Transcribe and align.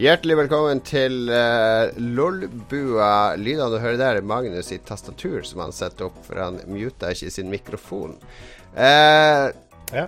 Hjertelig 0.00 0.32
velkommen 0.38 0.78
til 0.80 1.28
uh, 1.28 1.90
Lolbua. 2.00 3.36
Lydene 3.36 3.66
du 3.68 3.82
hører 3.82 3.98
der, 4.00 4.18
er 4.22 4.24
Magnus 4.24 4.70
sitt 4.70 4.86
tastatur 4.88 5.42
som 5.44 5.60
han 5.60 5.74
setter 5.76 6.06
opp, 6.06 6.16
for 6.24 6.40
han 6.40 6.56
muta 6.72 7.10
ikke 7.12 7.28
sin 7.34 7.50
mikrofon. 7.52 8.14
Uh, 8.72 9.52
ja. 9.92 10.06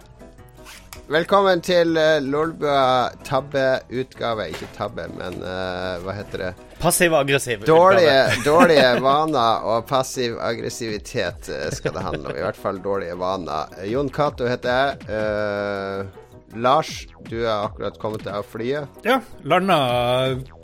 Velkommen 1.13 1.61
til 1.61 1.93
uh, 2.01 2.25
Lolbua 2.25 3.11
tabbeutgave. 3.29 4.49
Ikke 4.55 4.71
tabbe, 4.79 5.11
men 5.19 5.37
uh, 5.45 6.01
hva 6.07 6.17
heter 6.23 6.47
det? 6.47 6.51
Passiv-aggressiv 6.81 7.69
dårlige, 7.69 8.17
dårlige 8.49 8.89
vaner 9.05 9.69
og 9.75 9.85
passiv 9.93 10.41
aggressivitet 10.41 11.53
skal 11.77 11.93
det 11.99 12.09
handle 12.09 12.33
om. 12.33 12.41
I 12.41 12.49
hvert 12.49 12.65
fall 12.65 12.81
dårlige 12.81 13.21
vaner. 13.21 13.77
Jon 13.93 14.09
Cato 14.09 14.49
heter 14.49 14.73
jeg. 14.73 15.13
Uh, 15.13 16.23
Lars, 16.53 17.07
du 17.29 17.39
er 17.47 17.65
akkurat 17.69 17.97
kommet 18.01 18.27
deg 18.27 18.35
av 18.37 18.49
flyet. 18.49 19.01
Ja, 19.07 19.21
landa 19.49 19.79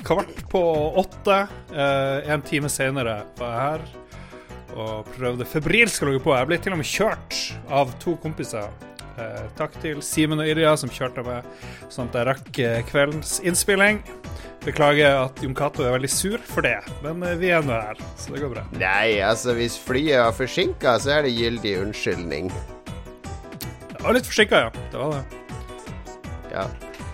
kvart 0.05 0.43
på 0.53 0.61
åtte. 1.01 1.47
Eh, 1.73 2.29
en 2.33 2.45
time 2.45 2.69
senere 2.73 3.23
var 3.39 3.55
jeg 3.55 3.65
her 3.65 3.89
og 4.79 5.09
prøvde 5.17 5.47
febrilsk 5.49 6.05
å 6.05 6.11
logge 6.11 6.23
på. 6.27 6.35
Jeg 6.37 6.51
ble 6.51 6.59
til 6.63 6.77
og 6.77 6.83
med 6.83 6.89
kjørt 6.89 7.39
av 7.73 7.95
to 8.03 8.15
kompiser. 8.23 8.69
Eh, 9.19 9.47
takk 9.59 9.75
til 9.83 10.03
Simen 10.05 10.39
og 10.43 10.47
Irja 10.47 10.77
som 10.79 10.93
kjørte 10.93 11.25
meg, 11.27 11.47
sånn 11.91 12.11
at 12.11 12.19
jeg 12.21 12.29
rakk 12.29 12.61
eh, 12.63 12.83
kveldens 12.87 13.39
innspilling. 13.43 14.03
Beklager 14.63 15.25
at 15.25 15.41
Jon 15.43 15.57
Cato 15.59 15.87
er 15.87 15.95
veldig 15.97 16.11
sur 16.13 16.43
for 16.47 16.67
det, 16.67 16.77
men 17.03 17.25
eh, 17.27 17.35
vi 17.41 17.51
er 17.55 17.67
nå 17.67 17.75
her, 17.75 17.99
så 18.21 18.35
det 18.35 18.45
går 18.45 18.55
bra. 18.55 18.67
Nei, 18.79 19.19
altså 19.25 19.57
hvis 19.59 19.79
flyet 19.81 20.23
var 20.23 20.37
forsinka, 20.37 20.99
så 21.03 21.17
er 21.17 21.27
det 21.27 21.35
gyldig 21.35 21.75
unnskyldning. 21.87 22.53
Det 23.89 24.05
var 24.05 24.15
litt 24.15 24.31
forsinka, 24.31 24.67
ja. 24.69 24.87
Det 24.93 25.03
var 25.03 25.19
det. 25.19 25.38
Ja. 26.53 26.69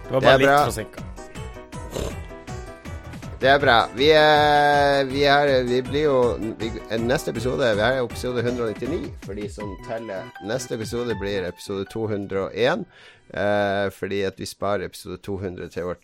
Det 0.04 0.12
var 0.12 0.20
bare 0.20 0.38
det 0.38 0.46
litt 0.46 0.68
forsinka. 0.68 1.04
Det 3.44 3.50
er 3.50 3.58
bra. 3.60 3.80
Vi, 3.92 4.06
er, 4.08 5.02
vi, 5.04 5.26
er, 5.28 5.50
vi 5.68 5.82
blir 5.84 6.06
jo 6.06 6.20
vi, 6.56 6.70
Neste 7.02 7.28
episode 7.34 7.66
Vi 7.76 7.82
er 7.84 7.98
episode 8.00 8.40
199 8.40 9.10
for 9.26 9.36
de 9.36 9.44
som 9.52 9.74
teller. 9.84 10.30
Neste 10.48 10.78
episode 10.78 11.12
blir 11.20 11.44
episode 11.44 11.84
201. 11.92 12.86
Eh, 13.34 13.90
fordi 13.92 14.22
at 14.24 14.40
vi 14.40 14.48
sparer 14.48 14.86
episode 14.86 15.18
200 15.26 15.68
til 15.68 15.90
vårt 15.90 16.00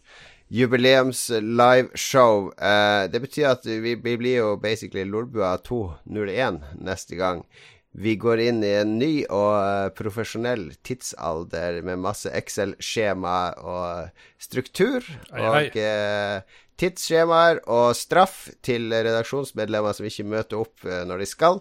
jubileums-liveshow. 0.51 2.53
Eh, 2.61 3.13
det 3.13 3.21
betyr 3.21 3.49
at 3.55 3.65
vi, 3.65 3.95
vi, 3.95 4.17
blir 4.17 4.37
jo 4.37 4.57
basically 4.57 5.05
Lolbua 5.05 5.57
201 5.65 6.61
neste 6.75 7.17
gang. 7.17 7.47
Vi 7.93 8.15
går 8.17 8.41
inn 8.41 8.63
i 8.63 8.71
en 8.79 8.93
ny 9.01 9.25
og 9.27 9.55
uh, 9.59 9.91
profesjonell 9.99 10.69
tidsalder 10.87 11.81
med 11.83 11.99
masse 11.99 12.31
Excel-skjema 12.31 13.39
og 13.67 14.21
struktur. 14.39 15.07
Og 15.35 15.75
uh, 15.75 16.61
tidsskjemaer 16.81 17.65
og 17.69 17.91
straff 17.99 18.45
til 18.63 18.87
redaksjonsmedlemmer 18.95 19.97
som 19.97 20.07
ikke 20.07 20.29
møter 20.31 20.61
opp 20.63 20.87
uh, 20.87 21.03
når 21.09 21.25
de 21.25 21.27
skal. 21.29 21.59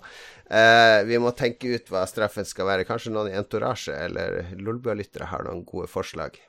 vi 1.06 1.18
må 1.22 1.30
tenke 1.38 1.70
ut 1.76 1.90
hva 1.94 2.06
straffen 2.10 2.46
skal 2.46 2.66
være. 2.66 2.86
Kanskje 2.86 3.12
noen 3.14 3.30
i 3.30 3.36
entorasje 3.38 3.94
eller 3.94 4.54
Lolbua-lyttere 4.58 5.28
har 5.30 5.44
noen 5.46 5.66
gode 5.66 5.90
forslag. 5.90 6.40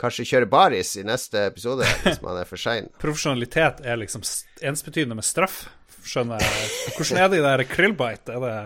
Kanskje 0.00 0.26
kjøre 0.28 0.48
baris 0.50 0.96
i 0.96 1.04
neste 1.04 1.46
episode 1.52 1.86
hvis 2.04 2.20
man 2.24 2.40
er 2.40 2.48
for 2.48 2.60
sein. 2.60 2.88
Profesjonalitet 3.00 3.84
er 3.84 4.00
liksom 4.00 4.24
ensbetydende 4.64 5.20
med 5.20 5.28
straff, 5.28 5.66
skjønner 6.02 6.40
jeg. 6.40 6.68
Hvordan 6.96 7.22
er 7.22 7.32
det 7.32 7.40
i 7.40 7.46
det 7.46 7.70
krillbite? 7.70 8.36
Er 8.36 8.44
det 8.44 8.56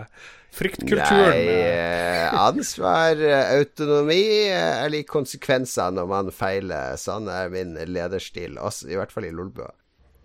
Fryktkulturen? 0.57 1.37
Nei, 1.37 1.57
eh, 1.69 2.33
ansvar, 2.33 3.19
autonomi 3.53 4.49
eller 4.49 5.03
konsekvenser 5.05 5.93
når 5.93 6.09
man 6.09 6.31
feiler. 6.33 6.97
Sånn 6.97 7.29
er 7.29 7.51
min 7.53 7.75
lederstil, 7.85 8.57
også, 8.57 8.89
i 8.89 8.97
hvert 8.97 9.13
fall 9.13 9.29
i 9.29 9.33
Lolbua. 9.35 9.69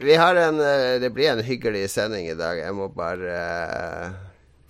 Vi 0.03 0.15
har 0.19 0.35
en 0.35 0.61
eh, 0.61 0.99
Det 1.01 1.13
blir 1.15 1.31
en 1.31 1.45
hyggelig 1.45 1.91
sending 1.91 2.27
i 2.27 2.39
dag. 2.39 2.59
Jeg 2.59 2.75
må 2.75 2.89
bare 2.97 3.37
uh, 3.37 4.17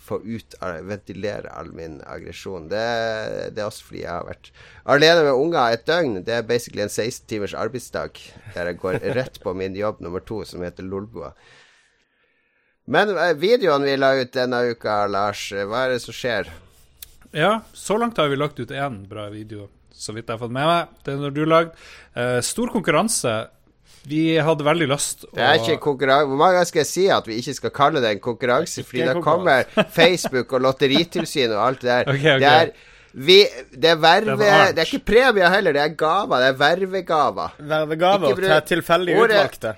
få 0.02 0.18
ut 0.24 0.56
ventilere 0.84 1.50
all 1.56 1.70
min 1.72 2.00
aggresjon. 2.04 2.68
Det, 2.68 2.82
det, 3.54 3.62
er 3.62 3.70
også 3.70 3.88
fordi 3.88 4.02
jeg 4.02 4.12
har 4.12 4.28
vært 4.28 4.50
alene 4.96 5.24
med 5.28 5.40
unger 5.46 5.76
et 5.76 5.86
døgn. 5.88 6.20
Det 6.26 6.36
er 6.36 6.48
basically 6.48 6.84
en 6.84 6.92
16 6.92 7.28
timers 7.30 7.56
arbeidsdag 7.56 8.20
der 8.56 8.72
jeg 8.72 8.80
går 8.82 9.00
rett 9.16 9.40
på 9.42 9.54
min 9.56 9.78
jobb 9.78 10.02
nummer 10.04 10.24
to, 10.26 10.42
som 10.48 10.64
heter 10.66 10.84
Lolbua. 10.84 11.32
Men 12.92 13.14
eh, 13.16 13.32
videoen 13.40 13.86
vi 13.86 13.96
la 13.96 14.12
ut 14.20 14.32
denne 14.34 14.58
uka, 14.72 15.06
Lars, 15.10 15.46
eh, 15.54 15.64
hva 15.68 15.86
er 15.86 15.94
det 15.94 16.02
som 16.04 16.16
skjer? 16.16 16.50
Ja, 17.32 17.54
så 17.72 17.96
langt 18.00 18.18
har 18.20 18.28
vi 18.28 18.36
lagt 18.36 18.60
ut 18.60 18.72
én 18.76 19.00
bra 19.08 19.30
video, 19.32 19.70
så 19.96 20.12
vidt 20.12 20.28
jeg 20.28 20.36
har 20.36 20.42
fått 20.42 20.52
med 20.52 20.68
meg. 20.68 20.92
Den 21.08 21.24
har 21.24 21.32
du 21.32 21.44
lagd. 21.48 21.72
Eh, 22.12 22.40
stor 22.44 22.72
konkurranse. 22.74 23.36
Vi 24.04 24.34
hadde 24.42 24.64
veldig 24.66 24.88
lyst 24.90 25.20
å 25.28 25.36
Det 25.36 25.42
er 25.46 25.60
ikke 25.60 25.76
konkurranse 25.84 26.26
Hvor 26.26 26.38
mange 26.40 26.56
ganger 26.56 26.68
skal 26.72 26.80
jeg 26.80 26.88
si 26.90 27.02
at 27.14 27.28
vi 27.30 27.36
ikke 27.38 27.52
skal 27.54 27.72
kalle 27.76 28.00
det 28.02 28.08
en 28.16 28.22
konkurranse? 28.24 28.82
Fordi 28.88 29.04
da 29.06 29.14
kommer 29.22 29.68
Facebook 29.94 30.56
og 30.58 30.64
Lotteritilsynet 30.64 31.54
og 31.54 31.62
alt 31.68 31.84
det 31.84 31.90
der. 31.92 32.10
Okay, 32.16 32.34
okay. 32.34 32.40
Det 32.42 32.50
er 32.50 32.72
vi, 33.12 33.38
det 33.76 33.92
er 33.92 34.00
verve 34.02 34.36
Det 34.40 34.48
er, 34.48 34.74
det 34.74 34.82
er 34.82 34.90
ikke 34.90 35.04
premier 35.12 35.52
heller, 35.52 35.76
det 35.76 35.84
er 35.84 35.94
gaver. 36.00 36.42
Det 36.42 36.50
er 36.50 36.58
vervegaver. 36.64 37.56
Vervegaver 37.72 38.42
til 38.42 38.60
tilfeldig 38.72 39.18
utvalgte. 39.20 39.76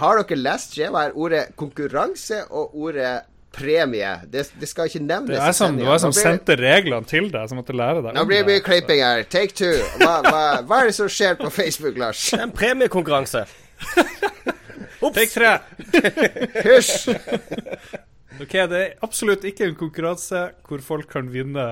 Har 0.00 0.22
dere 0.22 0.40
lest 0.40 0.76
skjemaet? 0.76 1.12
Ordet 1.18 1.50
konkurranse 1.58 2.42
og 2.50 2.76
ordet 2.80 3.20
premie. 3.52 4.12
Det, 4.32 4.46
det 4.60 4.68
skal 4.68 4.88
ikke 4.88 5.02
nevnes. 5.04 5.36
Det 5.36 5.42
er 5.44 5.56
som, 5.56 5.76
det 5.76 5.86
var 5.86 6.00
som 6.00 6.14
sendte 6.16 6.56
reglene 6.56 7.04
til 7.08 7.28
deg, 7.32 7.48
som 7.50 7.60
måtte 7.60 7.76
lære 7.76 8.00
deg. 8.00 8.14
Nå 8.16 8.24
blir 8.28 8.42
det 8.42 8.48
mye 8.48 8.62
klipping 8.64 9.02
her. 9.04 9.24
Take 9.28 9.56
two. 9.58 9.74
Hva, 10.00 10.20
hva, 10.24 10.44
hva, 10.64 10.80
er 10.80 10.90
det 10.90 10.96
som 10.96 11.10
skjer 11.12 11.36
på 11.40 11.52
Facebook, 11.52 12.00
Lars? 12.00 12.22
Det 12.30 12.40
er 12.40 12.46
en 12.48 12.54
premiekonkurranse. 12.56 13.44
Take 15.02 15.28
tre. 15.34 15.56
Hysj. 16.62 17.12
ok, 18.38 18.54
det 18.70 18.80
er 18.80 18.92
absolutt 19.04 19.44
ikke 19.50 19.66
en 19.68 19.76
konkurranse 19.76 20.46
hvor 20.68 20.84
folk 20.86 21.10
kan 21.10 21.28
vinne 21.32 21.66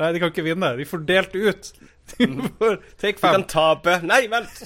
Nei, 0.00 0.08
de 0.16 0.18
kan 0.18 0.32
ikke 0.32 0.42
vinne. 0.42 0.72
De 0.74 0.84
får 0.88 1.02
delt 1.06 1.34
ut 1.36 1.68
Take 3.00 3.18
fem. 3.18 3.32
Du 3.32 3.36
kan 3.36 3.44
tape. 3.44 3.98
Nei, 4.06 4.26
vent! 4.30 4.62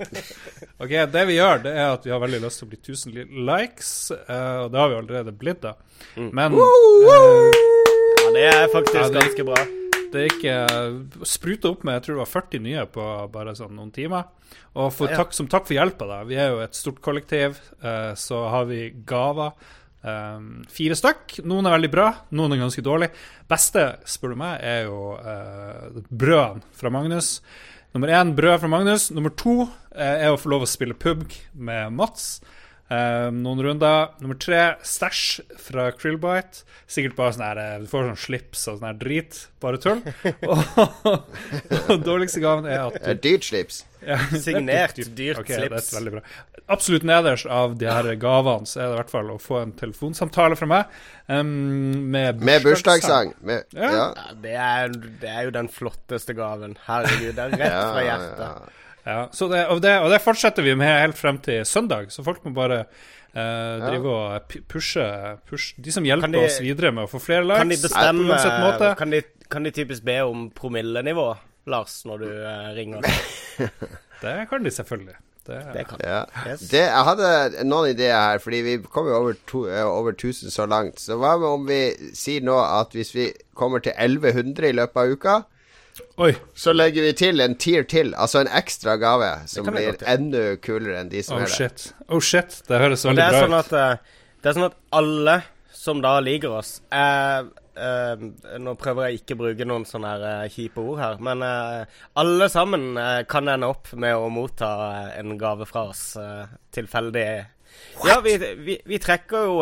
ok, 0.82 0.94
det 1.12 1.24
vi 1.28 1.36
gjør, 1.38 1.62
det 1.66 1.74
er 1.74 1.90
at 1.94 2.06
vi 2.06 2.14
har 2.14 2.22
veldig 2.22 2.42
lyst 2.44 2.62
til 2.62 2.68
å 2.68 2.72
bli 2.72 2.80
1000 2.80 3.18
likes. 3.48 3.92
Uh, 4.28 4.66
og 4.66 4.72
det 4.72 4.82
har 4.82 4.92
vi 4.92 4.98
allerede 5.00 5.36
blitt, 5.36 5.62
da. 5.64 5.74
Mm. 6.16 6.30
Men 6.36 6.56
uh, 6.56 7.60
Ja, 8.20 8.32
det 8.36 8.46
er 8.48 8.66
faktisk 8.72 8.96
ja, 8.98 9.08
det, 9.08 9.24
ganske 9.24 9.48
bra. 9.50 9.64
Det 10.10 10.26
gikk 10.26 10.46
uh, 10.50 11.24
spruta 11.28 11.70
opp 11.70 11.84
med 11.86 12.00
jeg 12.00 12.06
tror 12.06 12.16
det 12.16 12.22
var 12.24 12.32
40 12.34 12.64
nye 12.66 12.86
på 12.90 13.08
bare 13.34 13.56
sånn 13.58 13.76
noen 13.78 13.92
timer. 13.94 14.30
Og 14.78 14.90
for, 14.94 15.10
takk, 15.10 15.34
som 15.34 15.48
takk 15.50 15.68
for 15.68 15.76
hjelpa, 15.76 16.06
da. 16.06 16.22
Vi 16.26 16.38
er 16.38 16.54
jo 16.54 16.64
et 16.64 16.78
stort 16.78 17.00
kollektiv, 17.04 17.58
uh, 17.84 18.12
så 18.18 18.46
har 18.52 18.70
vi 18.70 18.88
gaver. 19.06 19.54
Um, 20.00 20.62
fire 20.72 20.96
stykk. 20.96 21.40
Noen 21.48 21.68
er 21.68 21.76
veldig 21.76 21.90
bra, 21.92 22.06
noen 22.36 22.54
er 22.54 22.62
ganske 22.62 22.84
dårlige. 22.84 23.12
Beste, 23.50 23.84
spør 24.08 24.34
du 24.34 24.40
meg, 24.40 24.62
er 24.64 24.86
jo 24.86 25.00
uh, 25.18 26.00
brødene 26.08 26.64
fra 26.76 26.92
Magnus. 26.94 27.34
Nummer 27.94 28.12
én 28.14 28.32
brød 28.36 28.62
fra 28.62 28.70
Magnus. 28.70 29.10
Nummer 29.12 29.34
to 29.34 29.66
uh, 29.66 29.68
er 29.98 30.30
å 30.30 30.38
få 30.40 30.52
lov 30.52 30.64
å 30.64 30.70
spille 30.70 30.96
pubg 30.96 31.34
med 31.52 31.92
Mats. 31.98 32.38
Um, 32.90 33.42
noen 33.44 33.60
runder. 33.62 34.14
Nummer 34.22 34.38
tre, 34.40 34.62
stæsj 34.86 35.42
fra 35.62 35.90
Krillbite. 35.94 36.64
Sikkert 36.90 37.14
bare 37.18 37.36
sånn 37.36 37.44
her 37.46 37.84
Du 37.84 37.86
får 37.90 38.08
sånn 38.08 38.18
slips 38.24 38.64
og 38.66 38.80
sånn 38.80 38.88
her 38.88 38.98
drit. 38.98 39.44
Bare 39.62 39.78
tull. 39.82 40.00
og, 40.50 41.28
og 41.92 42.06
dårligste 42.06 42.42
gaven 42.42 42.66
er 42.70 42.88
at 42.88 42.98
du, 43.04 43.12
Dyrt 43.28 43.46
slips. 43.50 43.84
Ja, 44.06 44.18
Signert 44.44 44.96
dyrt, 44.96 45.12
dyrt 45.16 45.42
okay, 45.42 45.60
slips. 45.60 45.90
Det 45.90 45.96
er 45.96 46.00
veldig 46.00 46.14
bra. 46.16 46.22
Absolutt 46.70 47.06
nederst 47.08 47.48
av 47.50 47.76
de 47.80 47.88
her 47.90 48.08
gavene 48.20 48.68
så 48.68 48.80
er 48.80 48.88
det 48.88 48.94
i 48.94 48.98
hvert 49.00 49.12
fall 49.12 49.30
å 49.34 49.38
få 49.42 49.60
en 49.60 49.72
telefonsamtale 49.76 50.58
fra 50.58 50.68
meg 50.70 50.98
um, 51.26 51.48
med 52.14 52.40
bursdagssang. 52.40 53.34
Med 53.40 53.64
bursdagssang. 53.70 53.72
Ja. 53.76 53.90
Ja, 53.90 54.34
det, 54.34 54.56
er, 54.56 54.94
det, 54.94 55.30
er, 55.30 55.40
jo 55.48 55.54
den 55.56 55.70
flotteste 55.72 56.36
gaven. 56.38 56.76
Herregud, 56.86 57.32
det 57.36 57.46
er 57.46 57.56
rett 57.58 57.80
fra 57.94 58.04
hjertet. 58.06 58.76
Ja, 59.04 59.20
det, 59.32 59.62
og, 59.72 59.80
det, 59.82 59.94
og, 59.98 60.10
det, 60.12 60.20
fortsetter 60.22 60.64
vi 60.64 60.76
med 60.78 60.90
helt 60.92 61.18
frem 61.18 61.40
til 61.42 61.64
søndag, 61.66 62.10
så 62.12 62.24
folk 62.24 62.44
må 62.44 62.52
bare 62.56 62.82
uh, 62.84 63.80
drive 63.80 64.12
og 64.12 64.56
pushe, 64.68 65.06
pushe, 65.48 65.74
De 65.80 65.94
som 65.94 66.06
hjelper 66.06 66.34
de, 66.34 66.42
oss 66.44 66.60
videre 66.62 66.92
med 66.94 67.08
å 67.08 67.10
få 67.10 67.22
flere 67.22 67.46
likes. 67.48 67.62
Kan 67.62 67.72
de 67.72 67.80
bestemme 67.80 68.94
kan 69.00 69.14
de, 69.14 69.22
kan 69.50 69.66
de, 69.66 69.72
typisk 69.74 70.04
be 70.06 70.20
om 70.26 70.48
promillenivå, 70.54 71.30
Lars, 71.66 72.00
når 72.08 72.22
du 72.22 72.28
uh, 72.30 72.70
ringer? 72.76 73.04
det 74.22 74.36
kan 74.50 74.64
de 74.64 74.72
selvfølgelig. 74.72 75.18
Det, 75.46 75.60
det 75.74 75.84
kan 75.88 76.00
ja. 76.04 76.24
yes. 76.46 76.60
det, 76.68 76.82
Jeg 76.84 77.04
hadde 77.04 77.64
noen 77.64 77.94
ideer 77.94 78.16
her, 78.16 78.42
fordi 78.42 78.60
vi 78.66 78.74
kommer 78.84 79.14
jo 79.14 79.20
over, 79.22 79.38
to, 79.48 79.62
eh, 79.68 79.86
over 79.86 80.12
1000 80.12 80.52
så 80.52 80.66
langt. 80.68 81.00
Så 81.00 81.16
hva 81.18 81.36
med 81.40 81.48
om 81.48 81.64
vi 81.68 81.80
sier 82.16 82.44
nå 82.44 82.58
at 82.60 82.92
hvis 82.94 83.14
vi 83.16 83.30
kommer 83.56 83.82
til 83.82 83.96
1100 83.96 84.68
i 84.68 84.76
løpet 84.76 85.00
av 85.00 85.16
uka 85.16 85.40
Oi. 86.20 86.34
Så 86.54 86.72
legger 86.72 87.02
vi 87.02 87.12
til 87.16 87.40
en 87.44 87.54
tier 87.60 87.84
til, 87.88 88.12
altså 88.16 88.42
en 88.44 88.50
ekstra 88.56 88.94
gave, 89.00 89.30
som 89.50 89.66
blir 89.68 89.98
enda 90.08 90.54
kulere 90.62 91.00
enn 91.00 91.10
de 91.12 91.22
som 91.24 91.38
oh, 91.38 91.44
er 91.44 91.52
shit. 91.52 91.90
Oh 92.08 92.22
shit, 92.24 92.60
det 92.68 92.80
høres 92.80 93.04
veldig 93.04 93.20
bra 93.20 93.40
ut. 93.40 93.44
Sånn 93.44 93.56
at, 93.58 93.72
eh, 93.76 94.22
det 94.40 94.50
er 94.50 94.56
sånn 94.56 94.68
at 94.70 94.78
alle 94.96 95.36
som 95.80 96.02
da 96.04 96.14
liker 96.24 96.56
oss, 96.60 96.78
eh, 97.76 98.24
uh, 98.24 98.56
Nå 98.62 98.74
prøver 98.80 99.08
jeg 99.08 99.20
ikke 99.20 99.36
å 99.36 99.40
bruke 99.44 99.68
noen 99.68 99.86
sånne 99.88 100.12
uh, 100.22 100.48
kjipe 100.52 100.82
ord 100.82 101.00
her, 101.02 101.22
men 101.22 101.44
uh, 101.44 102.02
alle 102.20 102.50
sammen 102.52 102.98
kan 103.30 103.48
ende 103.48 103.70
opp 103.70 103.92
med 103.94 104.16
å 104.16 104.28
motta 104.32 104.70
en 105.18 105.36
gave 105.40 105.68
fra 105.68 105.86
oss 105.92 106.04
tilfeldig. 106.74 107.26
What? 108.00 108.10
Ja, 108.10 108.18
vi, 108.24 108.36
vi, 108.38 108.76
vi, 108.84 108.98
trekker 109.00 109.46
jo 109.46 109.56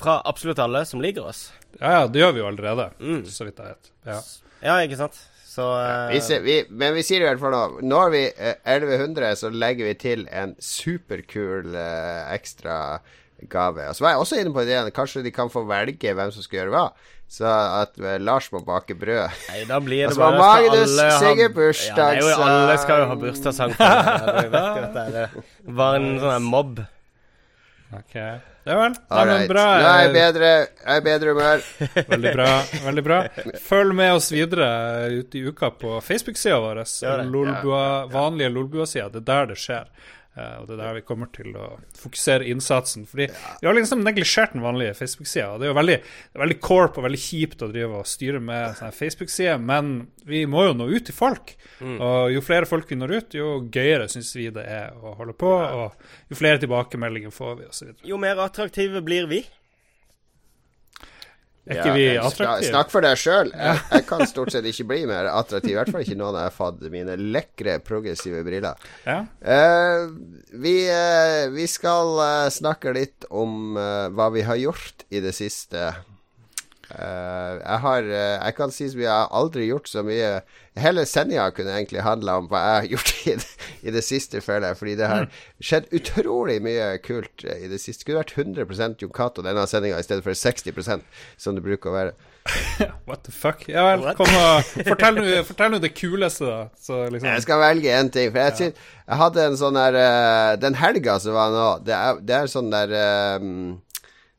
fra 0.00 0.18
absolutt 0.26 0.60
alle 0.62 0.84
som 0.88 1.02
liker 1.04 1.28
oss. 1.30 1.46
Ja, 1.78 2.00
ja, 2.00 2.02
det 2.08 2.22
gjør 2.22 2.34
vi 2.34 2.42
jo 2.42 2.50
allerede, 2.50 2.90
mm. 2.98 3.24
så 3.30 3.46
vidt 3.46 3.60
jeg 3.60 3.74
vet. 3.74 3.90
Ja. 4.08 4.20
ja, 4.64 4.76
ikke 4.86 5.00
sant. 5.00 5.18
Så 5.56 5.66
uh... 5.72 6.12
vi 6.12 6.20
ser, 6.20 6.42
vi, 6.44 6.56
Men 6.68 6.92
vi 6.96 7.04
sier 7.06 7.22
i 7.22 7.28
hvert 7.28 7.40
fall 7.40 7.54
nå 7.54 7.84
Når 7.88 8.10
vi 8.12 8.24
uh, 8.28 8.56
1100, 8.68 9.36
så 9.40 9.50
legger 9.52 9.88
vi 9.88 9.94
til 10.00 10.26
en 10.28 10.52
superkul 10.60 11.70
uh, 11.72 12.26
ekstra 12.34 12.98
gave. 13.52 13.88
Og 13.88 13.96
så 13.96 14.04
var 14.04 14.14
jeg 14.14 14.24
også 14.24 14.40
inne 14.40 14.52
på 14.52 14.64
ideen 14.64 14.92
Kanskje 14.96 15.24
de 15.24 15.32
kan 15.34 15.52
få 15.52 15.64
velge 15.68 16.12
hvem 16.16 16.32
som 16.32 16.44
skal 16.44 16.62
gjøre 16.62 16.74
hva. 16.74 16.86
Så 17.28 17.46
at 17.50 17.96
uh, 17.98 18.16
Lars 18.22 18.50
må 18.54 18.60
bake 18.64 18.94
brød. 18.98 19.28
Nei, 19.50 19.62
da 19.68 19.80
blir 19.82 20.04
det 20.04 20.12
altså, 20.12 20.20
bare 20.22 20.38
Magnus 20.38 20.92
synger 21.18 21.48
bursdags... 21.54 22.22
Ja, 22.22 22.36
alle 22.46 22.76
skal 22.82 23.02
jo 23.02 23.08
ha 23.10 23.16
bursdagssang. 23.22 23.72
Bare 25.80 25.96
en 26.02 26.12
sånn 26.22 26.46
mobb. 26.46 26.84
Ok 27.96 28.14
ja 28.66 28.74
vel. 28.80 28.94
Nei, 29.14 29.46
bra. 29.46 29.64
Nå 29.78 29.90
er 29.92 30.00
jeg 30.00 30.12
bedre, 30.16 30.48
jeg 30.66 30.98
er 30.98 31.02
bedre 31.06 31.34
humør. 31.36 31.66
veldig 32.12 32.32
bra. 32.34 32.48
veldig 32.82 33.04
bra 33.06 33.18
Følg 33.62 33.94
med 33.94 34.14
oss 34.16 34.32
videre 34.34 34.70
ute 35.12 35.38
i 35.38 35.44
uka 35.46 35.70
på 35.70 36.00
Facebook-sida 36.02 36.58
vår. 36.64 36.80
Lolbua, 37.30 37.84
vanlige 38.10 38.50
Lolbua-sida. 38.56 39.06
Det 39.14 39.22
er 39.22 39.28
der 39.30 39.52
det 39.52 39.58
skjer. 39.62 39.86
Uh, 40.36 40.60
og 40.60 40.66
Det 40.68 40.76
er 40.76 40.82
der 40.82 40.98
vi 40.98 41.04
kommer 41.08 41.30
til 41.32 41.54
å 41.56 41.66
fokusere 41.96 42.44
innsatsen. 42.52 43.06
Fordi. 43.08 43.28
Vi 43.62 43.68
har 43.68 43.76
liksom 43.76 44.04
neglisjert 44.04 44.52
den 44.52 44.64
vanlige 44.64 44.96
Facebook-sida. 44.98 45.56
Det 45.56 45.68
er 45.68 45.72
jo 45.72 45.78
veldig, 45.78 45.98
det 46.04 46.38
er 46.38 46.44
veldig 46.44 46.58
corp 46.64 47.00
og 47.00 47.06
veldig 47.06 47.22
kjipt 47.22 47.64
å 47.64 47.70
drive 47.72 48.02
og 48.02 48.10
styre 48.10 48.42
med 48.44 48.82
Facebook-sider, 48.96 49.62
men 49.62 49.94
vi 50.28 50.44
må 50.50 50.66
jo 50.68 50.76
nå 50.76 50.90
ut 50.92 51.08
til 51.08 51.16
folk. 51.16 51.54
Mm. 51.80 51.96
Og 51.96 52.34
jo 52.34 52.44
flere 52.44 52.68
folk 52.68 52.90
vi 52.90 53.00
når 53.00 53.16
ut, 53.16 53.38
jo 53.38 53.52
gøyere 53.72 54.10
syns 54.12 54.34
vi 54.36 54.50
det 54.52 54.66
er 54.68 54.96
å 54.96 55.16
holde 55.18 55.36
på. 55.38 55.52
Og 55.52 56.32
jo 56.32 56.38
flere 56.38 56.60
tilbakemeldinger 56.62 57.34
får 57.34 57.60
vi, 57.62 57.70
osv. 57.70 57.94
Jo 58.06 58.20
mer 58.20 58.44
attraktive 58.44 59.00
blir 59.06 59.30
vi. 59.30 59.44
Er 61.66 61.80
ikke 61.80 61.94
vi 61.96 62.06
attraktive? 62.14 62.70
Snakk 62.70 62.92
for 62.92 63.06
deg 63.06 63.18
sjøl. 63.18 63.50
Jeg, 63.50 63.80
jeg, 63.90 64.04
kan 64.06 64.22
stort 64.30 64.54
sett 64.54 64.66
ikke 64.70 64.86
bli 64.92 65.00
mer 65.10 65.30
attraktiv. 65.32 65.72
I 65.74 65.78
hvert 65.80 65.92
fall 65.94 66.04
ikke 66.06 66.18
nå 66.18 66.28
når 66.30 66.38
jeg 66.38 66.50
har 66.50 66.56
fått 66.56 66.84
mine 66.92 67.16
lekre, 67.20 67.78
progressive 67.82 68.42
briller. 68.46 68.88
Ja. 69.06 69.18
Uh, 69.42 70.12
vi, 70.54 70.76
uh, 70.86 71.46
vi, 71.54 71.66
skal 71.70 72.12
uh, 72.20 72.50
snakke 72.54 72.94
litt 72.94 73.26
om 73.30 73.74
hva 73.76 74.30
vi 74.34 74.46
har 74.46 74.60
gjort 74.62 75.06
i 75.10 75.22
det 75.24 75.34
siste. 75.36 75.90
Jeg 76.86 77.78
har 77.82 78.04
Jeg 78.06 78.54
kan 78.54 78.70
si 78.70 78.86
som 78.86 79.00
vi 79.00 79.08
har 79.10 79.32
aldri 79.34 79.64
gjort 79.66 79.88
så 79.90 80.04
mye 80.06 80.28
Hele 80.76 81.06
sendinga 81.08 81.48
kunne 81.56 81.72
egentlig 81.72 82.04
handla 82.04 82.36
om 82.38 82.48
hva 82.50 82.60
jeg 82.60 82.76
har 82.76 82.88
gjort 82.94 83.12
i 83.26 83.34
det, 83.40 83.68
i 83.80 83.94
det 83.94 84.02
siste, 84.04 84.42
føler 84.44 84.68
jeg. 84.68 84.78
Fordi 84.80 84.94
det 85.00 85.08
har 85.08 85.28
skjedd 85.56 85.88
utrolig 85.96 86.58
mye 86.62 86.90
kult 87.00 87.46
i 87.48 87.70
det 87.70 87.80
siste. 87.80 88.04
Det 88.04 88.04
skulle 88.04 88.20
vært 88.20 88.36
100 88.36 89.00
Jon 89.00 89.14
Cato 89.16 89.44
denne 89.44 89.64
sendinga 89.70 89.98
i 89.98 90.04
stedet 90.04 90.26
for 90.26 90.36
60% 90.36 91.06
som 91.40 91.56
det 91.56 91.64
bruker 91.64 91.90
å 91.90 91.96
være. 91.96 92.12
What 93.08 93.24
the 93.24 93.32
fuck? 93.32 93.64
Ja 93.70 93.86
vel, 93.88 94.04
kom 94.18 94.30
og 94.36 94.68
fortell 94.86 95.72
nå 95.72 95.80
det 95.82 95.92
kuleste, 95.96 96.46
da. 96.46 96.60
Så, 96.78 97.06
liksom. 97.10 97.30
Jeg 97.32 97.46
skal 97.46 97.62
velge 97.62 97.96
én 97.96 98.12
ting. 98.12 98.30
For 98.34 98.42
jeg, 98.42 98.56
synes, 98.60 98.92
jeg 99.06 99.20
hadde 99.22 99.48
en 99.48 99.58
sånn 99.60 99.80
der 99.80 99.98
uh, 99.98 100.52
Den 100.60 100.78
helga 100.78 101.18
som 101.22 101.36
var 101.36 101.54
nå, 101.54 101.66
det 101.86 101.96
er, 101.96 102.22
det 102.22 102.38
er 102.38 102.52
sånn 102.52 102.70
der 102.74 102.94
um, 103.40 103.76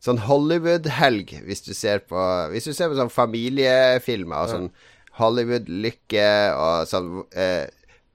Sånn 0.04 0.22
Hollywood-helg, 0.28 1.34
hvis 1.48 1.64
du 1.66 1.74
ser 1.74 2.04
på 2.06 2.22
Hvis 2.52 2.70
du 2.70 2.74
ser 2.76 2.92
på 2.92 3.00
sånn 3.00 3.14
familiefilmer 3.14 4.44
og 4.44 4.52
sånn 4.52 4.70
Hollywood-lykke 5.18 6.30
og 6.54 6.86
sånn 6.90 7.10
eh, 7.34 7.66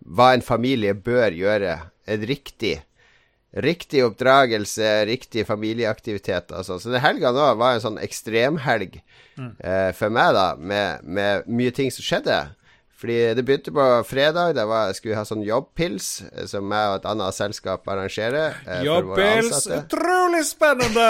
Hva 0.06 0.32
en 0.37 0.44
familie 0.46 0.94
bør 0.94 1.34
gjøre. 1.34 1.79
En 2.06 2.26
riktig 2.29 2.76
Riktig 3.52 4.00
oppdragelse, 4.00 5.02
riktig 5.05 5.43
familieaktivitet 5.44 6.55
sånn. 6.64 6.79
Så 6.81 6.88
den 6.88 7.02
helga 7.05 7.34
nå 7.37 7.50
var 7.61 7.75
en 7.75 7.82
sånn 7.85 7.99
ekstremhelg 8.00 8.94
mm. 9.37 9.50
eh, 9.61 9.90
for 9.93 10.08
meg, 10.08 10.32
da, 10.32 10.46
med, 10.56 11.05
med 11.05 11.50
mye 11.52 11.75
ting 11.76 11.93
som 11.93 12.06
skjedde. 12.06 12.38
Fordi 13.02 13.34
det 13.34 13.43
begynte 13.43 13.72
på 13.75 13.84
fredag. 14.06 14.52
Da 14.54 14.62
var, 14.70 14.93
skulle 14.94 15.16
vi 15.16 15.19
ha 15.19 15.25
sånn 15.26 15.43
jobbpils, 15.43 16.08
eh, 16.28 16.44
som 16.46 16.70
jeg 16.70 16.90
og 16.93 17.00
et 17.00 17.08
annet 17.10 17.34
selskap 17.34 17.88
arrangerer. 17.90 18.54
Eh, 18.62 18.84
jobbpils! 18.87 19.66
Utrolig 19.75 20.44
spennende! 20.46 21.08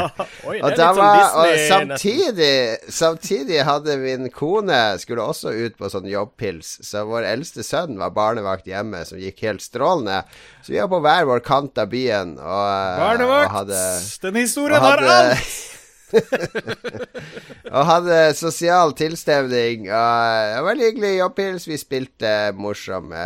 Oi, 0.46 0.60
og, 0.60 0.76
sånn 0.78 1.00
var, 1.00 1.34
og 1.42 1.50
samtidig, 1.66 2.52
samtidig, 2.86 3.58
hadde 3.66 3.96
min 3.98 4.30
kone 4.30 4.78
Skulle 5.02 5.24
også 5.26 5.50
ut 5.50 5.74
på 5.80 5.90
sånn 5.90 6.06
jobbpils. 6.06 6.76
Så 6.86 7.02
vår 7.10 7.26
eldste 7.34 7.66
sønn 7.66 7.98
var 7.98 8.14
barnevakt 8.14 8.70
hjemme, 8.70 9.02
som 9.08 9.18
gikk 9.18 9.42
helt 9.48 9.66
strålende. 9.66 10.22
Så 10.62 10.76
vi 10.76 10.78
var 10.78 10.92
på 10.94 11.02
hver 11.02 11.26
vår 11.26 11.42
kant 11.42 11.82
av 11.82 11.90
byen. 11.90 12.36
Og, 12.38 12.66
eh, 12.70 13.00
barnevakt! 13.02 13.50
Og 13.50 13.58
hadde, 13.64 13.82
Den 14.22 14.44
historien 14.46 14.78
har 14.78 15.02
alt! 15.02 15.74
og 17.76 17.82
hadde 17.88 18.18
sosial 18.38 18.94
tilstemning. 18.98 19.88
Og 19.90 20.68
veldig 20.68 20.90
hyggelig 20.90 21.12
jobbhils. 21.18 21.66
Vi 21.68 21.78
spilte 21.80 22.32
morsomme 22.56 23.24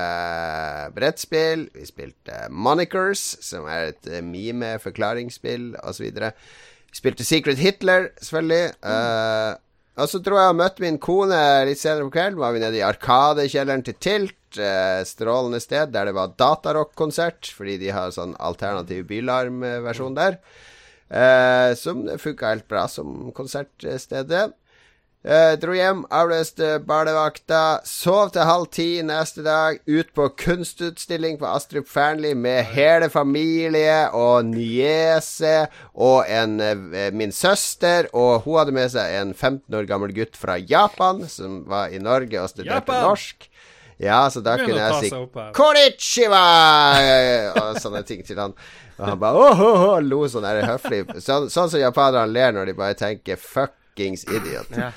brettspill. 0.97 1.67
Vi 1.77 1.89
spilte 1.89 2.47
Monikers, 2.51 3.25
som 3.45 3.69
er 3.71 3.93
et 3.93 4.11
mime-forklaringsspill, 4.25 5.75
osv. 5.85 6.09
Vi 6.11 6.99
spilte 6.99 7.27
Secret 7.27 7.61
Hitler, 7.61 8.11
selvfølgelig. 8.23 8.73
Uh, 8.83 9.55
og 10.01 10.09
så 10.09 10.21
tror 10.25 10.41
jeg 10.41 10.49
jeg 10.49 10.61
møtte 10.63 10.85
min 10.85 10.99
kone 11.03 11.41
litt 11.69 11.81
senere 11.81 12.09
på 12.09 12.17
kvelden. 12.17 12.41
Var 12.41 12.57
vi 12.57 12.63
nede 12.65 12.81
i 12.81 12.87
Arkadekjelleren 12.87 13.85
til 13.87 13.99
Tilt. 14.01 14.37
Uh, 14.57 15.05
strålende 15.07 15.61
sted 15.63 15.93
der 15.95 16.09
det 16.09 16.17
var 16.17 16.33
datarock-konsert, 16.41 17.53
fordi 17.55 17.77
de 17.85 17.93
har 17.95 18.11
sånn 18.15 18.35
alternativ 18.43 19.05
bylarmversjon 19.13 20.17
der. 20.19 20.41
Eh, 21.11 21.75
som 21.75 22.07
funka 22.19 22.49
helt 22.49 22.69
bra 22.69 22.89
som 22.89 23.33
konsertstedet. 23.35 24.53
Eh, 25.21 25.53
dro 25.61 25.75
hjem, 25.77 26.07
avløste 26.17 26.79
barnevakta, 26.89 27.83
sov 27.85 28.31
til 28.33 28.47
halv 28.49 28.71
ti 28.73 28.87
neste 29.05 29.43
dag. 29.45 29.77
Ut 29.85 30.15
på 30.17 30.31
kunstutstilling 30.41 31.37
på 31.43 31.49
Astrup 31.51 31.91
Fearnley 31.91 32.33
med 32.33 32.65
hele 32.73 33.11
familie 33.13 34.07
og 34.17 34.49
niese 34.49 35.67
og 35.93 36.25
en, 36.25 36.61
eh, 36.61 37.11
min 37.13 37.33
søster. 37.33 38.09
Og 38.15 38.47
hun 38.47 38.59
hadde 38.59 38.73
med 38.73 38.89
seg 38.91 39.21
en 39.21 39.35
15 39.35 39.75
år 39.75 39.87
gammel 39.87 40.15
gutt 40.15 40.37
fra 40.37 40.57
Japan 40.57 41.29
som 41.29 41.65
var 41.69 41.89
i 41.89 41.99
Norge 41.99 42.41
og 42.41 42.49
studerte 42.49 42.89
Japan. 42.89 43.03
norsk. 43.03 43.51
Ja, 44.01 44.31
så 44.31 44.41
da 44.41 44.57
kunne 44.57 44.81
jeg 44.81 45.11
si 45.11 45.11
Konnichiwa! 45.53 46.47
og 47.61 47.77
sånne 47.77 48.01
ting 48.09 48.25
til 48.25 48.39
han. 48.41 48.55
Og 49.01 49.07
han 49.09 49.21
bare 49.21 49.41
åh, 49.41 49.61
åh, 49.65 49.83
åh, 49.89 49.99
lo 50.05 50.21
sånn 50.29 50.45
der 50.45 50.67
høflig. 50.69 51.07
Sånn, 51.25 51.49
sånn 51.53 51.71
som 51.73 51.81
japanerne 51.81 52.29
ler 52.35 52.53
når 52.53 52.69
de 52.69 52.75
bare 52.77 52.97
tenker 52.99 53.41
'fuckings 53.41 54.27
idiot'. 54.29 54.77
Ja. 54.77 54.91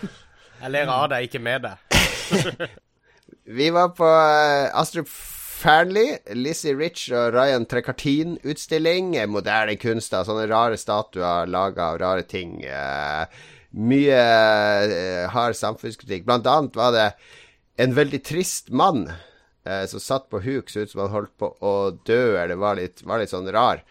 Jeg 0.63 0.71
ler 0.75 0.91
av 0.91 1.05
deg, 1.11 1.27
ikke 1.27 1.39
med 1.43 1.63
deg. 1.63 2.69
Vi 3.59 3.69
var 3.75 3.93
på 3.95 4.07
uh, 4.07 4.71
Astrup 4.79 5.07
Fearnley, 5.07 6.17
Lizzie 6.35 6.75
Rich 6.75 7.09
og 7.15 7.33
Ryan 7.35 7.65
Trekartin-utstilling. 7.67 9.15
Moderne 9.31 9.75
kunster, 9.79 10.27
sånne 10.27 10.47
rare 10.51 10.79
statuer 10.79 11.47
laga 11.47 11.93
av 11.93 11.99
rare 12.03 12.27
ting. 12.27 12.59
Uh, 12.67 13.23
mye 13.73 14.19
hard 15.31 15.55
samfunnskritikk. 15.59 16.27
Blant 16.27 16.47
annet 16.47 16.75
var 16.79 16.91
det 16.95 17.07
en 17.79 17.95
veldig 17.95 18.19
trist 18.23 18.69
mann 18.69 19.07
eh, 19.65 19.85
som 19.89 20.03
satt 20.03 20.29
på 20.31 20.41
huk, 20.43 20.69
så 20.69 20.83
ut 20.83 20.91
som 20.91 21.03
han 21.05 21.13
holdt 21.13 21.33
på 21.39 21.51
å 21.59 21.73
dø, 22.07 22.37
eller 22.39 22.59
var 22.59 22.79
litt, 22.79 23.03
var 23.07 23.21
litt 23.21 23.33
sånn 23.33 23.49
rar. 23.53 23.83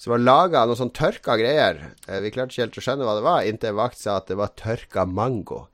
Som 0.00 0.14
var 0.14 0.22
laga 0.24 0.64
noe 0.64 0.78
sånn 0.78 0.94
tørka 0.96 1.36
greier. 1.40 1.82
Eh, 2.08 2.20
vi 2.24 2.32
klarte 2.34 2.54
ikke 2.54 2.66
helt 2.66 2.80
å 2.80 2.84
skjønne 2.86 3.08
hva 3.08 3.16
det 3.18 3.26
var, 3.26 3.46
inntil 3.46 3.76
vakt 3.78 4.00
sa 4.00 4.18
at 4.20 4.30
det 4.30 4.38
var 4.40 4.54
tørka 4.58 5.06
mango. 5.06 5.66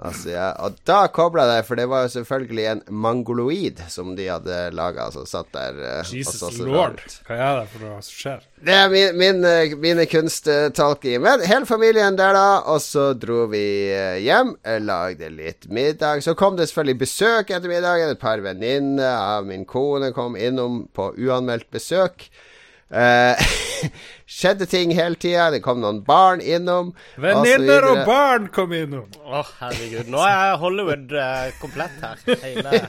Altså, 0.00 0.30
ja. 0.32 0.46
Og 0.64 0.78
da 0.88 1.02
kobla 1.12 1.44
det, 1.50 1.58
for 1.68 1.76
det 1.76 1.84
var 1.90 2.06
jo 2.06 2.12
selvfølgelig 2.14 2.64
en 2.70 2.82
mangoloid 3.04 3.82
som 3.92 4.14
de 4.16 4.30
hadde 4.30 4.60
laga, 4.72 5.10
som 5.12 5.26
satt 5.28 5.50
der. 5.52 5.76
Uh, 5.76 6.12
Jesus 6.16 6.56
lord, 6.64 7.02
hva 7.26 7.36
er 7.36 7.58
det 7.60 7.66
for 7.74 7.84
noe 7.84 8.00
som 8.06 8.16
skjer? 8.16 8.46
Det 8.64 8.76
er 8.76 8.88
min, 8.92 9.18
min, 9.20 9.44
uh, 9.44 9.76
mine 9.80 10.06
kunsttolking. 10.08 11.20
Men 11.24 11.44
hele 11.44 11.68
familien 11.68 12.16
der, 12.16 12.32
da. 12.36 12.62
Og 12.72 12.80
så 12.84 13.10
dro 13.12 13.44
vi 13.52 13.64
uh, 13.92 14.16
hjem, 14.24 14.54
lagde 14.88 15.32
litt 15.34 15.68
middag. 15.68 16.24
Så 16.24 16.36
kom 16.38 16.56
det 16.56 16.70
selvfølgelig 16.70 17.02
besøk 17.04 17.52
etter 17.52 17.68
middagen. 17.68 18.14
Et 18.14 18.22
par 18.22 18.40
venninner 18.44 19.18
av 19.18 19.48
min 19.48 19.68
kone 19.68 20.14
kom 20.16 20.38
innom 20.40 20.86
på 20.96 21.12
uanmeldt 21.20 21.68
besøk. 21.74 22.30
Uh, 22.90 23.38
skjedde 24.40 24.66
ting 24.70 24.94
hele 24.94 25.18
tida. 25.20 25.50
Det 25.54 25.62
kom 25.64 25.82
noen 25.82 26.02
barn 26.06 26.42
innom. 26.42 26.92
Venninner 27.20 27.86
og, 27.88 28.02
og, 28.02 28.06
barn 28.08 28.48
kom 28.54 28.74
innom. 28.76 29.10
Å, 29.22 29.42
oh, 29.42 29.52
herregud. 29.62 30.10
Nå 30.10 30.22
er 30.26 30.56
Hollywood 30.62 31.12
uh, 31.14 31.50
komplett 31.62 32.00
her. 32.04 32.24
Hele 32.44 32.80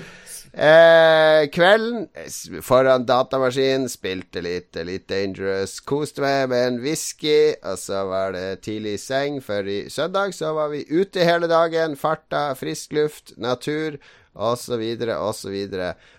Eh, 0.50 1.44
kvelden 1.54 2.08
foran 2.66 3.04
datamaskinen, 3.06 3.86
spilte 3.86 4.42
litt 4.42 4.74
Litt 4.82 5.06
Dangerous. 5.06 5.76
Koste 5.86 6.24
meg 6.24 6.48
med 6.50 6.66
en 6.66 6.80
whisky, 6.82 7.54
og 7.62 7.78
så 7.78 8.02
var 8.08 8.34
det 8.34 8.64
tidlig 8.66 8.96
i 8.98 9.02
seng. 9.02 9.38
For 9.44 9.62
i 9.62 9.84
søndag 9.90 10.34
så 10.34 10.50
var 10.58 10.72
vi 10.74 10.82
ute 10.90 11.22
hele 11.22 11.46
dagen. 11.50 11.94
Farta, 11.96 12.48
frisk 12.58 12.96
luft, 12.98 13.36
natur 13.38 14.00
osv., 14.34 14.82
osv. 15.16 15.56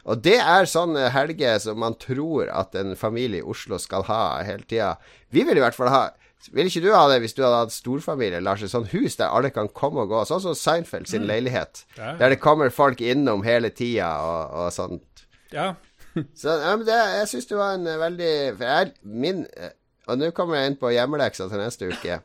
Og 0.05 0.23
det 0.23 0.37
er 0.39 0.69
sånne 0.69 1.09
helger 1.13 1.59
som 1.63 1.79
man 1.79 1.95
tror 2.01 2.51
at 2.51 2.75
en 2.75 2.95
familie 2.99 3.41
i 3.41 3.47
Oslo 3.53 3.79
skal 3.81 4.07
ha 4.09 4.41
hele 4.47 4.67
tida. 4.67 4.95
Vi 5.31 5.45
vil 5.47 5.59
i 5.59 5.63
hvert 5.63 5.77
fall 5.77 5.93
ha 5.93 6.09
vil 6.49 6.65
ikke 6.71 6.81
du 6.81 6.89
ha 6.95 7.03
det 7.11 7.19
hvis 7.21 7.35
du 7.37 7.43
hadde 7.43 7.59
hatt 7.59 7.73
storfamilie, 7.75 8.39
Lars? 8.41 8.63
Et 8.65 8.71
sånt 8.71 8.89
hus 8.95 9.17
der 9.19 9.29
alle 9.29 9.51
kan 9.53 9.69
komme 9.77 10.05
og 10.05 10.09
gå. 10.09 10.23
Sånn 10.25 10.41
som 10.41 10.57
Seinfeld 10.57 11.09
sin 11.09 11.21
mm. 11.21 11.29
leilighet. 11.29 11.83
Ja. 11.99 12.15
Der 12.17 12.33
det 12.33 12.41
kommer 12.41 12.73
folk 12.73 13.01
innom 13.05 13.45
hele 13.45 13.69
tida 13.69 14.09
og, 14.25 14.55
og 14.63 14.73
sånt. 14.73 15.25
Ja. 15.53 15.75
så 16.41 16.57
ja, 16.63 16.73
det, 16.81 16.97
jeg 17.19 17.29
syns 17.29 17.47
det 17.47 17.59
var 17.59 17.77
en 17.77 17.87
veldig 18.01 18.33
For 18.57 18.65
jeg, 18.67 18.89
min 19.07 19.45
Og 20.09 20.17
nå 20.19 20.31
kommer 20.35 20.57
jeg 20.57 20.71
inn 20.71 20.79
på 20.81 20.89
hjemmeleksa 20.91 21.47
til 21.51 21.61
neste 21.61 21.91
uke. 21.93 22.17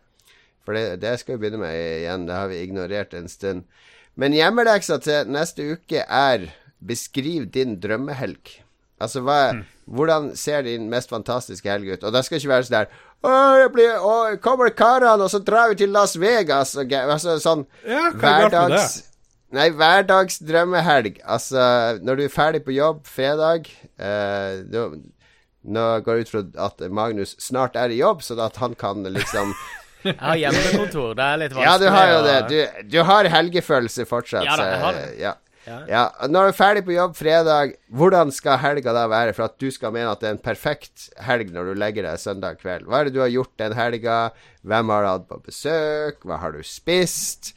For 0.66 0.74
det, 0.74 1.02
det 1.04 1.12
skal 1.20 1.36
vi 1.36 1.44
begynne 1.44 1.60
med 1.60 1.76
igjen. 1.76 2.24
Det 2.26 2.40
har 2.40 2.48
vi 2.50 2.62
ignorert 2.64 3.14
en 3.14 3.28
stund. 3.30 3.68
Men 4.16 4.36
hjemmeleksa 4.36 5.00
til 5.04 5.32
neste 5.32 5.72
uke 5.76 6.04
er 6.04 6.50
Beskriv 6.86 7.48
din 7.52 7.78
drømmehelg. 7.80 8.52
Altså, 9.00 9.20
hva, 9.24 9.52
mm. 9.56 9.62
hvordan 9.96 10.28
ser 10.36 10.62
din 10.64 10.90
mest 10.92 11.10
fantastiske 11.12 11.68
helg 11.68 11.88
ut? 11.96 12.04
Og 12.04 12.12
det 12.14 12.22
skal 12.24 12.38
ikke 12.38 12.52
være 12.52 12.66
sånn 12.68 12.76
der 12.76 12.90
å, 13.26 13.32
blir, 13.72 13.96
å, 13.96 14.14
kommer 14.44 14.70
karene, 14.76 15.24
og 15.24 15.32
så 15.32 15.40
drar 15.44 15.72
vi 15.72 15.80
til 15.80 15.92
Las 15.92 16.14
Vegas 16.20 16.76
og 16.78 16.92
altså, 16.92 17.36
sånn 17.42 17.66
ja, 17.88 18.10
hverdags 18.14 19.02
Nei, 19.54 19.68
hverdagsdrømmehelg. 19.78 21.20
Altså, 21.22 21.62
når 22.02 22.18
du 22.18 22.22
er 22.24 22.32
ferdig 22.34 22.60
på 22.66 22.74
jobb 22.74 23.04
fredag 23.06 23.68
eh, 23.94 24.64
nå, 24.66 24.82
nå 25.70 25.84
går 26.04 26.18
jeg 26.18 26.26
ut 26.26 26.32
fra 26.32 26.42
at 26.66 26.82
Magnus 26.90 27.36
snart 27.40 27.78
er 27.78 27.94
i 27.94 28.00
jobb, 28.00 28.24
så 28.26 28.34
at 28.42 28.58
han 28.60 28.74
kan 28.78 29.06
liksom 29.06 29.54
Jeg 30.12 30.20
har 30.22 30.38
hjemmekontor, 30.44 31.16
det 31.18 31.26
er 31.26 31.42
litt 31.42 31.56
vanskelig. 31.56 31.66
Ja, 31.66 31.78
du 31.82 31.88
har 31.96 32.12
jo 32.12 32.22
det. 32.26 32.36
Du, 32.52 32.86
du 32.94 33.02
har 33.10 33.30
helgefølelse 33.36 34.06
fortsatt. 34.08 34.46
Ja, 34.46 34.56
da, 34.60 34.70
jeg 34.70 34.80
har 34.84 34.96
det. 35.00 35.10
Ja. 35.22 35.34
Ja. 35.66 35.80
ja. 35.90 36.02
Når 36.30 36.46
du 36.46 36.52
er 36.52 36.56
ferdig 36.56 36.82
på 36.86 36.94
jobb 36.94 37.16
fredag, 37.18 37.72
hvordan 37.90 38.30
skal 38.34 38.60
helga 38.62 38.94
da 38.94 39.06
være 39.10 39.34
for 39.34 39.48
at 39.48 39.56
du 39.58 39.66
skal 39.74 39.94
mene 39.94 40.12
at 40.12 40.22
det 40.22 40.28
er 40.30 40.36
en 40.36 40.42
perfekt 40.42 41.08
helg 41.26 41.50
når 41.54 41.72
du 41.72 41.80
legger 41.82 42.06
deg 42.06 42.22
søndag 42.22 42.60
kveld? 42.60 42.86
Hva 42.86 43.00
er 43.00 43.08
det 43.08 43.16
du 43.16 43.22
har 43.24 43.32
gjort 43.32 43.54
den 43.62 43.74
helga? 43.78 44.18
Hvem 44.66 44.92
har 44.94 45.02
du 45.02 45.10
hatt 45.10 45.26
på 45.32 45.40
besøk? 45.48 46.22
Hva 46.22 46.38
har 46.44 46.54
du 46.54 46.62
spist? 46.66 47.56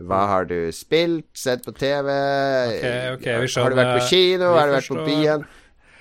Hva 0.00 0.22
har 0.30 0.48
du 0.48 0.70
spilt? 0.72 1.28
Sett 1.36 1.66
på 1.66 1.74
TV? 1.76 2.08
Okay, 2.08 3.10
okay, 3.18 3.34
har 3.60 3.72
du 3.72 3.76
vært 3.76 3.98
på 3.98 4.06
kino? 4.08 4.54
Har 4.56 4.70
du 4.70 4.78
vært 4.78 4.88
på 4.88 5.04
byen? 5.04 5.44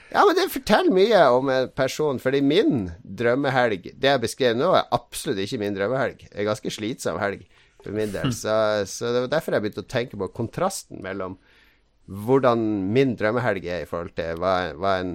Ja, 0.10 0.24
men 0.26 0.34
det 0.38 0.48
forteller 0.50 0.94
mye 0.94 1.22
om 1.36 1.50
en 1.54 1.70
person. 1.78 2.20
Fordi 2.22 2.42
min 2.42 2.90
drømmehelg, 3.04 3.92
det 3.94 4.12
jeg 4.14 4.24
beskrev 4.24 4.58
nå, 4.58 4.72
er 4.74 4.90
absolutt 4.96 5.42
ikke 5.44 5.62
min 5.62 5.78
drømmehelg. 5.78 6.26
Det 6.26 6.34
er 6.34 6.44
en 6.46 6.50
ganske 6.50 6.74
slitsom 6.74 7.22
helg 7.22 7.46
for 7.84 7.96
min 7.96 8.12
del. 8.16 8.34
Så, 8.42 8.56
så 8.90 9.14
det 9.14 9.26
var 9.26 9.34
derfor 9.38 9.56
jeg 9.56 9.66
begynte 9.66 9.86
å 9.86 9.90
tenke 9.90 10.20
på 10.20 10.32
kontrasten 10.36 11.02
mellom 11.06 11.38
hvordan 12.10 12.62
min 12.90 13.14
drømmehelg 13.18 13.68
er 13.70 13.84
i 13.84 13.90
forhold 13.90 14.16
til 14.18 14.40
hva, 14.42 14.54
hva 14.74 14.96
en 15.04 15.12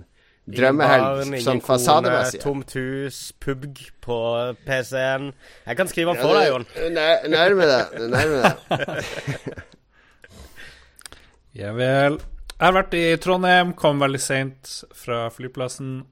drømmehelg 0.46 1.40
sånn 1.42 1.62
fasademessig 1.64 2.38
Tomt 2.44 2.74
hus, 2.78 3.18
pubg 3.42 3.80
på 4.04 4.18
PC-en. 4.66 5.32
Jeg 5.64 5.80
kan 5.80 5.90
skrive 5.90 6.14
den 6.14 6.22
for 6.22 6.38
deg, 6.38 6.52
Jon. 6.52 6.68
Nærme 7.34 7.66
deg. 7.70 7.98
Nærme 8.12 8.44
deg. 8.44 9.64
ja 11.64 11.74
vel. 11.74 12.20
Jeg 12.54 12.68
har 12.68 12.74
vært 12.76 12.92
i 12.94 13.06
Trondheim, 13.18 13.72
kom 13.74 13.98
veldig 13.98 14.18
seint 14.22 14.68
fra 14.94 15.24
flyplassen. 15.34 16.04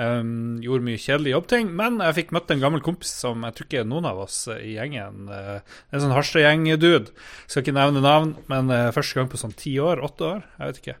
Um, 0.00 0.56
gjorde 0.64 0.86
mye 0.88 0.98
kjedelige 0.98 1.36
jobbting, 1.36 1.68
men 1.76 2.00
jeg 2.02 2.16
fikk 2.16 2.30
møtt 2.34 2.48
en 2.50 2.62
gammel 2.62 2.80
kompis 2.82 3.12
som 3.14 3.44
jeg 3.46 3.54
tror 3.54 3.66
ikke 3.68 3.82
er 3.82 3.86
noen 3.86 4.08
av 4.08 4.22
oss 4.24 4.38
i 4.50 4.72
gjengen 4.72 5.28
uh, 5.30 5.60
En 5.94 6.02
sånn 6.02 6.14
Harstad-gjeng-dude. 6.16 7.12
Skal 7.44 7.62
ikke 7.62 7.76
nevne 7.76 8.02
navn, 8.02 8.32
men 8.50 8.72
uh, 8.72 8.88
første 8.96 9.18
gang 9.18 9.28
på 9.30 9.38
sånn 9.38 9.52
ti 9.60 9.76
år, 9.82 10.00
åtte 10.02 10.26
år, 10.26 10.46
jeg 10.56 10.70
vet 10.70 10.80
ikke. 10.80 10.96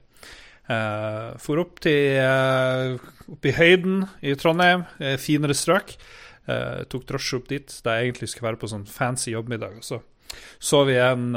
Uh, 0.68 1.32
for 1.42 1.62
opp 1.64 1.80
til 1.84 2.20
uh, 2.20 3.08
opp 3.34 3.48
i 3.48 3.54
høyden 3.56 4.04
i 4.20 4.36
Trondheim, 4.38 4.84
finere 5.22 5.56
strøk. 5.56 5.96
Tok 6.92 7.06
drosje 7.08 7.38
opp 7.38 7.46
dit 7.48 7.72
da 7.86 7.96
jeg 7.96 8.10
egentlig 8.10 8.28
skulle 8.28 8.50
være 8.50 8.60
på 8.60 8.68
sånn 8.68 8.84
fancy 8.84 9.32
jobbmiddag. 9.32 9.78
Og 9.80 9.86
så 9.86 10.04
så 10.60 10.80
vi 10.84 10.96
en 10.98 11.30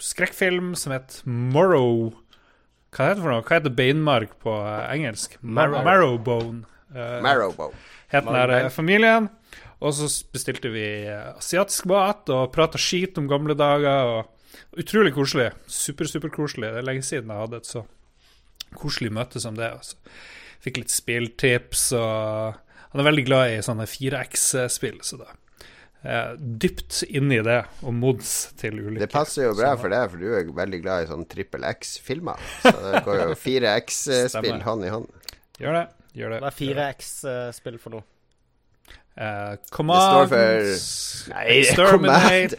skrekkfilm 0.00 0.70
som 0.78 0.94
het 0.94 1.18
Morrow 1.26 2.14
hva 2.94 3.10
heter 3.10 3.18
det 3.18 3.24
for 3.24 3.32
noe? 3.34 3.44
Hva 3.44 3.58
heter 3.58 3.74
beinmarg 3.78 4.32
på 4.42 4.54
uh, 4.64 4.86
engelsk? 4.88 5.36
Mar 5.42 5.74
marrowbone. 5.84 6.64
Uh, 6.94 7.18
marrowbone. 7.24 7.76
Het 8.08 8.24
den 8.24 8.38
der 8.38 8.54
uh, 8.64 8.70
familien. 8.72 9.28
Og 9.78 9.94
så 9.94 10.08
bestilte 10.32 10.72
vi 10.74 10.86
asiatisk 11.06 11.86
mat 11.86 12.30
og 12.34 12.48
prata 12.54 12.80
skit 12.80 13.20
om 13.20 13.28
gamle 13.30 13.54
dager. 13.58 14.08
Og 14.16 14.80
utrolig 14.80 15.12
koselig. 15.14 15.52
Super, 15.70 16.08
super 16.08 16.32
koselig. 16.34 16.72
Det 16.72 16.82
er 16.82 16.88
lenge 16.88 17.04
siden 17.06 17.30
jeg 17.30 17.44
hadde 17.44 17.60
et 17.60 17.68
så 17.68 17.84
koselig 18.78 19.12
møte 19.14 19.42
som 19.42 19.58
det. 19.58 19.68
Altså. 19.68 20.00
Fikk 20.64 20.80
litt 20.80 20.92
spilltips, 20.92 21.90
og 21.94 22.56
han 22.90 23.02
er 23.02 23.06
veldig 23.06 23.26
glad 23.28 23.52
i 23.52 23.60
sånne 23.62 23.86
4X-spill, 23.86 24.98
så 25.06 25.20
da 25.20 25.36
eh, 26.08 26.34
dypt 26.64 27.02
i 27.08 27.20
det, 27.20 27.58
og 27.84 27.94
mods 27.94 28.32
til 28.58 28.80
ulike 28.80 29.04
Det 29.04 29.10
passer 29.12 29.48
jo 29.48 29.54
bra 29.58 29.74
for 29.78 29.92
deg, 29.92 30.10
for 30.10 30.22
du 30.22 30.28
er 30.32 30.52
veldig 30.56 30.82
glad 30.84 31.04
i 31.04 31.10
sånn 31.10 31.26
trippel 31.30 31.66
X-filmer. 31.68 32.40
Så 32.64 32.74
det 32.84 33.02
går 33.06 33.22
jo 33.22 33.38
4X-spill 33.46 34.62
hånd 34.66 34.86
i 34.88 34.92
hånd. 34.94 35.10
Gjør 35.58 35.82
det. 35.82 35.86
Gjør 36.18 36.34
det. 36.34 36.40
Hva 36.44 36.52
er 36.52 36.58
4X-spill 36.62 37.82
for 37.82 37.98
noe? 37.98 38.06
Uh, 39.18 39.56
command 39.74 40.30
Nei, 41.34 41.64
Command 41.74 42.52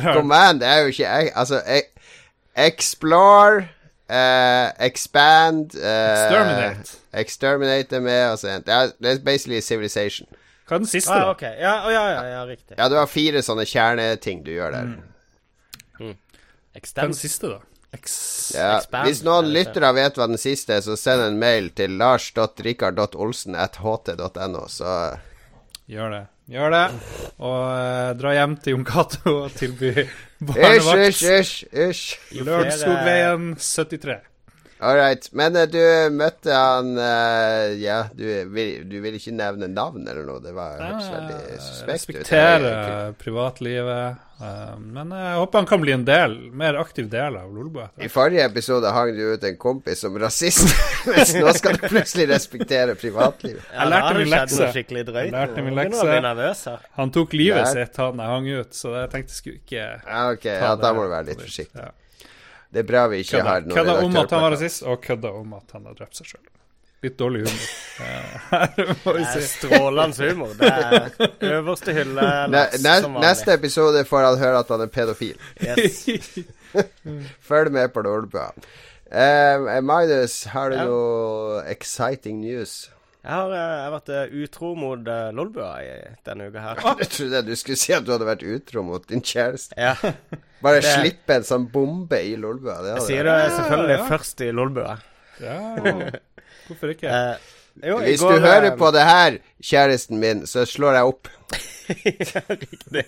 Command 0.00 0.62
er 0.64 0.78
jo 0.80 0.94
ikke 0.94 1.10
Altså, 1.36 1.60
Explore 2.56 3.66
uh, 4.08 4.72
Expand 4.80 5.76
uh, 5.76 6.14
Exterminate. 6.14 6.96
Exterminate 7.12 7.96
er 7.96 8.00
med. 8.00 8.22
Altså, 8.30 8.48
det, 8.48 8.92
det 9.02 9.10
er 9.12 9.24
basically 9.24 9.60
Civilization. 9.60 10.28
Hva 10.66 10.74
er 10.74 10.80
den 10.82 10.90
siste, 10.90 11.14
ah, 11.14 11.30
okay. 11.30 11.54
ja, 11.62 11.86
ja, 11.94 12.02
ja, 12.10 12.22
ja, 12.32 12.40
riktig. 12.48 12.74
Ja, 12.74 12.88
du 12.90 12.96
har 12.98 13.06
fire 13.06 13.38
sånne 13.46 13.62
kjerneting 13.70 14.42
du 14.42 14.50
gjør 14.56 14.74
der. 14.74 14.86
Mm. 14.90 14.98
Mm. 16.00 16.16
Den 16.98 17.14
siste, 17.16 17.48
da? 17.54 17.60
Ex 17.94 18.10
ja, 18.52 18.82
hvis 19.06 19.22
noen 19.24 19.46
lyttere 19.54 19.92
vet 19.96 20.16
hva 20.18 20.26
den 20.28 20.38
siste 20.42 20.74
er, 20.74 20.82
så 20.84 20.96
send 20.98 21.22
en 21.22 21.38
mail 21.40 21.70
til 21.78 21.90
lars.rikard.olsen.ht.no, 22.00 24.62
så 24.68 25.14
Gjør 25.86 26.10
det. 26.10 26.26
Gjør 26.50 26.70
det. 26.74 26.86
Og 27.46 27.62
uh, 27.62 28.10
dra 28.18 28.32
hjem 28.34 28.56
til 28.62 28.72
Jon 28.74 28.86
Cato 28.86 29.34
og 29.44 29.50
tilby 29.54 29.92
barnevakt. 30.42 30.98
Hysj, 30.98 31.22
hysj, 31.30 31.64
hysj. 31.70 32.18
Lørenskogveien 32.42 33.54
73. 33.62 34.18
All 34.78 34.96
right. 34.96 35.28
Men 35.32 35.56
uh, 35.56 35.64
du 35.64 35.80
møtte 36.12 36.52
han 36.52 36.92
uh, 36.98 37.72
Ja, 37.80 38.02
du 38.12 38.26
vil, 38.52 38.84
du 38.84 38.98
vil, 39.00 39.16
ikke 39.16 39.32
nevne 39.32 39.70
navn 39.72 40.04
eller 40.04 40.26
noe? 40.28 40.42
Det 40.44 40.52
var 40.56 40.76
hørtes 40.82 41.08
veldig 41.14 41.40
suspekt 41.64 41.88
ut. 41.88 41.92
Respekterer 41.94 43.16
privatlivet. 43.20 44.22
Uh, 44.36 44.74
men 44.76 45.14
jeg 45.16 45.36
håper 45.40 45.62
han 45.62 45.68
kan 45.70 45.80
bli 45.80 45.94
en 45.94 46.04
del, 46.04 46.34
mer 46.52 46.76
aktiv 46.76 47.08
del 47.08 47.38
av 47.40 47.48
Lolbua. 47.56 47.88
I 47.96 48.10
forrige 48.12 48.44
episode 48.44 48.92
hang 48.92 49.14
du 49.16 49.22
ut 49.32 49.46
en 49.48 49.56
kompis 49.56 50.04
som 50.04 50.18
rasist, 50.20 50.68
mens 51.08 51.32
nå 51.40 51.54
skal 51.56 51.78
du 51.80 51.86
plutselig 51.88 52.28
respektere 52.34 52.98
privatlivet. 53.00 53.64
Ja, 53.72 53.86
jeg 53.86 53.94
lærte 53.94 54.14
min 54.18 54.32
lekse. 54.34 54.72
Jeg 54.76 55.32
lærte 55.32 55.64
min 55.64 55.80
lekse. 55.80 56.80
Han 57.00 57.16
tok 57.16 57.32
livet 57.32 57.72
sitt, 57.72 57.96
han 57.96 58.20
jeg 58.20 58.34
hang 58.34 58.50
ut, 58.58 58.76
så 58.76 58.98
jeg 58.98 59.14
tenkte 59.14 59.32
jeg 59.32 59.40
skulle 59.40 59.62
ikke 59.62 59.86
ja, 59.86 60.26
Ok, 60.34 60.50
ja, 60.52 60.74
da 60.84 60.92
må 60.92 61.06
du 61.06 61.14
være 61.16 61.30
litt 61.30 61.46
forsiktig. 61.46 61.80
Ja. 61.80 61.94
Det 62.76 62.82
er 62.82 62.88
bra 62.90 63.06
vi 63.08 63.22
ikke 63.22 63.38
kødda, 63.38 63.48
har 63.48 63.62
noen 63.64 63.72
Kødda 63.72 63.92
om 64.04 64.16
at 64.20 64.32
han 64.34 64.42
var 64.42 64.52
rasist, 64.52 64.82
og 64.84 64.98
kødda 65.00 65.30
om 65.32 65.52
at 65.56 65.70
han 65.72 65.86
har 65.88 65.94
drept 65.96 66.18
seg 66.18 66.26
sjøl. 66.28 66.42
Litt 67.06 67.14
dårlig 67.16 67.44
humor. 67.46 67.70
Her 68.50 68.90
må 69.04 69.14
vi 69.16 69.22
si. 69.30 69.44
strålende 69.48 70.28
humor. 70.28 70.52
Det 70.60 70.68
er 70.68 71.54
øverste 71.56 71.94
hylle. 71.96 72.26
Ne 72.52 72.64
neste 73.22 73.54
episode 73.56 74.02
får 74.04 74.28
han 74.28 74.42
høre 74.42 74.60
at 74.60 74.74
han 74.74 74.84
er 74.84 74.92
pedofil. 74.92 75.40
Yes. 75.64 76.04
Følg 77.48 77.72
med 77.72 77.88
på 77.96 78.04
Lolbua. 78.04 78.50
Uh, 79.06 79.84
Magnus, 79.84 80.42
har 80.52 80.68
du 80.68 80.76
ja. 80.76 80.84
noe 80.84 81.64
exciting 81.72 82.44
news? 82.44 82.90
Jeg 83.26 83.34
har, 83.34 83.50
eh, 83.50 83.58
jeg 83.58 83.82
har 83.82 83.90
vært 83.90 84.10
eh, 84.14 84.34
utro 84.44 84.68
mot 84.78 85.08
uh, 85.10 85.32
Lolbua 85.34 85.70
denne 86.28 86.46
uka 86.46 86.62
her. 86.62 86.82
Jeg 87.02 87.08
trodde 87.10 87.40
du 87.48 87.56
skulle 87.58 87.78
si 87.80 87.94
at 87.96 88.06
du 88.06 88.12
hadde 88.14 88.28
vært 88.28 88.44
utro 88.46 88.84
mot 88.86 89.02
din 89.10 89.24
kjæreste. 89.24 89.74
Ja. 89.74 89.96
Bare 90.64 90.78
det... 90.78 90.92
slippe 90.92 91.40
en 91.40 91.46
sånn 91.48 91.66
bombe 91.72 92.20
i 92.22 92.36
Lolbua. 92.38 92.78
Jeg 92.92 93.02
sier 93.08 93.26
det 93.26 93.34
selvfølgelig 93.56 93.96
ja, 93.96 93.98
ja. 93.98 94.06
først 94.12 94.46
i 94.46 94.52
Lolbua. 94.54 94.94
Ja, 95.42 95.58
hvorfor 96.68 96.94
ikke? 96.94 97.10
Uh, 97.10 97.52
jo, 97.82 97.98
Hvis 98.06 98.22
går, 98.22 98.38
du 98.38 98.46
hører 98.46 98.78
på 98.78 98.94
det 98.94 99.02
her, 99.10 99.40
kjæresten 99.72 100.22
min, 100.22 100.46
så 100.46 100.62
slår 100.64 101.00
jeg 101.00 101.10
opp. 101.10 101.32
ja, 102.06 102.44
riktig. 102.46 103.04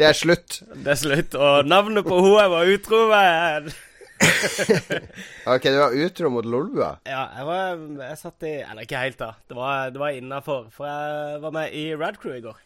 Det 0.00 0.08
er 0.08 0.16
slutt. 0.16 0.62
Det 0.72 0.96
er 0.96 1.02
slutt. 1.04 1.36
Og 1.36 1.68
navnet 1.68 2.08
på 2.08 2.16
hun 2.16 2.38
jeg 2.40 2.54
var 2.56 2.72
utro 2.78 3.04
med 3.12 3.74
ok, 5.54 5.62
du 5.62 5.78
var 5.78 5.96
utro 6.04 6.30
mot 6.30 6.46
Lolbua? 6.46 6.90
Ja, 7.08 7.24
jeg 7.36 7.46
var 7.48 7.80
Jeg 8.04 8.18
satt 8.20 8.44
i 8.46 8.52
Eller 8.62 8.86
ikke 8.86 9.00
helt, 9.02 9.18
da. 9.20 9.30
Det 9.48 9.56
var, 9.58 9.90
det 9.94 10.00
var 10.02 10.18
innafor. 10.18 10.68
For 10.74 10.88
jeg 10.88 11.40
var 11.42 11.56
med 11.56 11.74
i 11.74 11.86
Radcrew 11.98 12.36
i 12.36 12.44
går. 12.44 12.60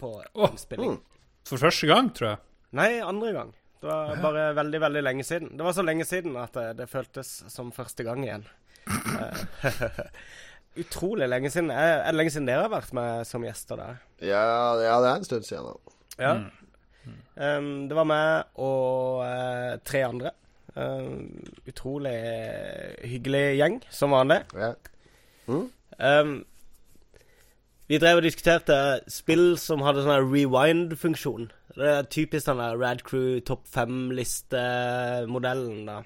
På 0.00 0.18
innspilling. 0.34 0.96
Oh, 0.96 0.98
mm. 0.98 1.46
For 1.46 1.62
første 1.62 1.88
gang, 1.88 2.10
tror 2.16 2.32
jeg. 2.32 2.42
Nei, 2.76 2.90
andre 3.00 3.32
gang. 3.36 3.54
Det 3.80 3.88
var 3.88 4.18
bare 4.22 4.48
veldig, 4.56 4.80
veldig 4.82 5.02
lenge 5.04 5.24
siden. 5.24 5.52
Det 5.56 5.64
var 5.64 5.76
så 5.76 5.84
lenge 5.86 6.04
siden 6.08 6.36
at 6.40 6.56
det, 6.56 6.66
det 6.80 6.90
føltes 6.90 7.30
som 7.52 7.70
første 7.72 8.04
gang 8.06 8.24
igjen. 8.24 8.46
Eh, 8.90 10.00
Utrolig 10.82 11.28
lenge 11.28 11.50
siden. 11.52 11.70
Er 11.70 12.02
er 12.02 12.10
det 12.10 12.18
lenge 12.18 12.32
siden 12.34 12.48
dere 12.50 12.66
har 12.66 12.72
vært 12.72 12.92
med 12.96 13.28
som 13.28 13.44
gjester 13.46 13.80
der? 13.80 14.00
Ja, 14.20 14.42
ja, 14.82 14.96
det 15.00 15.10
er 15.10 15.14
en 15.14 15.28
stund 15.28 15.46
siden 15.48 15.70
da. 15.70 15.94
Ja. 16.16 16.34
Um, 17.36 17.86
det 17.88 17.96
var 17.96 18.08
meg 18.08 18.60
og 18.64 19.22
uh, 19.22 19.76
tre 19.84 20.02
andre. 20.08 20.32
Um, 20.76 21.40
utrolig 21.64 22.12
hyggelig 23.08 23.56
gjeng, 23.56 23.80
som 23.90 24.10
vanlig. 24.12 24.42
Ja. 24.52 24.74
Um, 25.48 26.44
vi 27.88 27.96
drev 28.02 28.16
og 28.18 28.24
diskuterte 28.26 29.00
spill 29.08 29.56
som 29.62 29.80
hadde 29.86 30.02
sånn 30.04 30.28
rewind-funksjon. 30.28 31.48
Det 31.76 31.88
er 31.92 32.10
typisk 32.12 32.46
den 32.50 32.60
der 32.60 32.76
Rad 32.80 33.00
Crew 33.06 33.40
topp 33.46 33.62
fem-listemodellen, 33.72 35.86
da. 35.88 35.96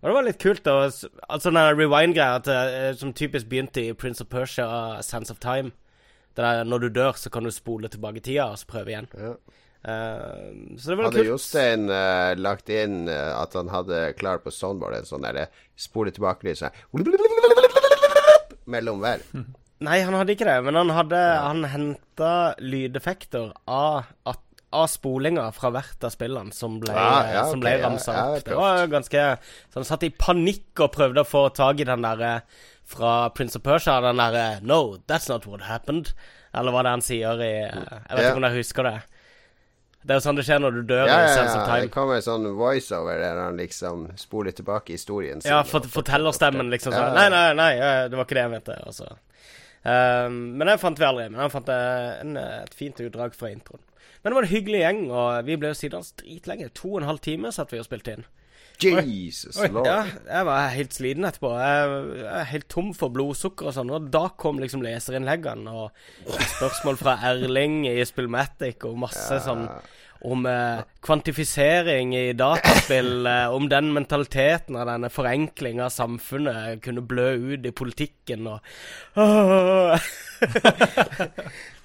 Og 0.00 0.08
det 0.08 0.14
var 0.16 0.24
litt 0.24 0.40
kult, 0.40 0.64
da. 0.64 0.88
Altså 1.28 1.50
den 1.52 1.76
rewind-greia 1.76 2.40
eh, 2.48 2.96
som 2.96 3.12
typisk 3.12 3.50
begynte 3.50 3.80
i 3.84 3.92
Prince 3.92 4.24
of 4.24 4.30
Persia, 4.32 4.66
Sense 5.04 5.32
of 5.32 5.38
Time. 5.44 5.70
Det 6.36 6.44
der 6.44 6.64
når 6.64 6.78
du 6.78 6.88
dør, 6.88 7.12
så 7.20 7.30
kan 7.30 7.44
du 7.44 7.50
spole 7.52 7.88
tilbake 7.88 8.20
tida 8.24 8.44
og 8.48 8.58
så 8.58 8.66
prøve 8.70 8.88
igjen. 8.94 9.08
Ja. 9.14 9.34
Um, 9.80 10.76
så 10.76 10.90
det 10.92 10.96
var 10.98 11.06
Hadde 11.08 11.22
kult. 11.22 11.30
Jostein 11.30 11.86
uh, 11.88 12.34
lagt 12.36 12.68
inn 12.68 13.06
uh, 13.08 13.38
at 13.40 13.54
han 13.56 13.70
hadde 13.72 14.00
klart 14.20 14.44
på 14.44 14.52
soundboard 14.52 14.98
en 14.98 15.06
sånn 15.08 15.24
derre 15.24 15.46
spole 15.80 16.12
tilbake-lyd 16.12 16.58
sånn 16.60 16.74
mellom 18.70 19.00
hver? 19.02 19.22
Nei, 19.86 20.02
han 20.04 20.12
hadde 20.12 20.34
ikke 20.34 20.44
det, 20.44 20.58
men 20.66 20.76
han 20.76 20.90
hadde 20.92 21.18
Han 21.40 21.62
henta 21.72 22.32
lydeffekter 22.60 23.54
av, 23.64 24.10
at, 24.28 24.42
av 24.76 24.90
spolinga 24.92 25.46
fra 25.56 25.70
hvert 25.72 26.04
av 26.04 26.12
spillene 26.12 26.52
som 26.52 26.76
ble, 26.82 26.92
Ah, 26.92 27.24
ja, 27.32 27.44
som 27.48 27.62
ble 27.64 27.72
ja, 27.78 27.86
ramsa 27.86 28.12
ja, 28.18 28.26
opp. 28.34 28.44
Det 28.44 28.58
var 28.58 28.84
ganske 28.92 29.24
Så 29.40 29.80
han 29.80 29.88
satt 29.88 30.04
i 30.04 30.12
panikk 30.12 30.84
og 30.84 30.92
prøvde 30.98 31.24
å 31.24 31.28
få 31.30 31.46
tak 31.56 31.80
i 31.80 31.88
den 31.88 32.04
derre 32.04 32.42
fra 32.90 33.30
Prince 33.32 33.56
of 33.56 33.64
Persia, 33.64 33.96
den 34.04 34.20
derre 34.20 34.44
No, 34.66 34.98
that's 35.08 35.30
not 35.32 35.46
what 35.48 35.64
happened. 35.64 36.12
Eller 36.52 36.74
hva 36.74 36.82
det 36.84 36.90
er 36.90 36.96
han 36.98 37.06
sier 37.06 37.40
i 37.46 37.50
Jeg 37.54 37.72
vet 37.80 38.20
Ja. 38.20 38.28
ikke 38.28 38.36
om 38.42 38.44
dere 38.44 38.58
husker 38.60 38.88
det. 38.90 38.96
Det 40.00 40.14
er 40.14 40.20
jo 40.20 40.24
sånn 40.24 40.38
det 40.38 40.46
skjer 40.48 40.62
når 40.64 40.76
du 40.78 40.82
dør 40.88 41.02
Ja, 41.04 41.16
ja, 41.26 41.32
ja. 41.44 41.64
Det 41.82 41.90
kommer 41.92 42.16
en 42.16 42.24
sånn 42.24 42.46
voiceover 42.56 43.18
der 43.20 43.36
han 43.36 43.58
liksom 43.60 44.06
spoler 44.20 44.54
tilbake 44.56 44.94
historien 44.96 45.42
sin. 45.42 45.52
Ja, 45.52 45.60
for, 45.60 45.84
fort, 45.84 45.92
fortellerstemmen 45.98 46.72
liksom 46.72 46.94
sånn 46.94 47.10
Ja, 47.10 47.16
Nei, 47.18 47.26
nei, 47.34 47.50
nei, 47.58 47.72
eh, 47.76 48.04
det 48.08 48.16
var 48.16 48.24
ikke 48.24 48.38
det 48.38 48.46
jeg 48.46 48.54
mente. 48.54 48.78
Altså. 48.88 49.10
Um, 49.82 50.40
men 50.56 50.68
den 50.68 50.80
fant 50.80 51.00
vi 51.00 51.06
aldri. 51.08 51.28
Men 51.28 51.44
den 51.44 51.52
fant 51.52 51.68
jeg 51.68 52.16
en, 52.24 52.36
eh, 52.40 52.56
et 52.64 52.76
fint 52.76 53.04
utdrag 53.04 53.36
fra 53.36 53.52
introen. 53.52 53.84
Men 54.22 54.32
det 54.32 54.36
var 54.36 54.48
en 54.48 54.54
hyggelig 54.54 54.80
gjeng, 54.82 55.02
og 55.10 55.44
vi 55.46 55.56
ble 55.60 55.70
jo 55.72 55.78
sittende 55.78 56.20
dritlenge. 56.20 56.72
To 56.80 56.94
og 56.94 57.00
en 57.00 57.08
halv 57.08 57.22
time 57.24 57.52
satt 57.56 57.72
vi 57.72 57.80
og 57.80 57.86
spilte 57.88 58.16
inn. 58.16 58.26
Jesus 58.84 59.58
lord. 59.70 59.86
Ja, 59.86 60.00
jeg 60.26 60.46
var 60.48 60.74
helt 60.74 60.96
sliten 60.96 61.28
etterpå. 61.28 61.52
Jeg, 61.60 62.02
jeg 62.20 62.34
er 62.40 62.50
helt 62.54 62.68
tom 62.72 62.90
for 62.96 63.12
blodsukker 63.14 63.70
og 63.70 63.76
sånn. 63.76 63.92
Og 63.94 64.10
da 64.12 64.26
kom 64.40 64.60
liksom 64.62 64.84
leserinnleggene 64.84 65.74
og 65.84 66.36
spørsmål 66.56 67.00
fra 67.00 67.16
Erling 67.30 67.82
i 67.90 67.98
Spillmatic 68.08 68.86
og 68.88 69.00
masse 69.06 69.40
sånn 69.44 69.66
om 70.20 70.46
eh, 70.46 70.82
kvantifisering 71.04 72.14
i 72.16 72.32
dataspill, 72.36 73.26
eh, 73.32 73.48
om 73.54 73.68
den 73.72 73.92
mentaliteten 73.96 74.76
av 74.76 74.86
denne 74.90 75.10
forenklinga 75.12 75.86
av 75.88 75.94
samfunnet 75.94 76.82
kunne 76.84 77.04
blø 77.04 77.30
ut 77.54 77.66
i 77.66 77.72
politikken 77.72 78.48
og 78.54 78.60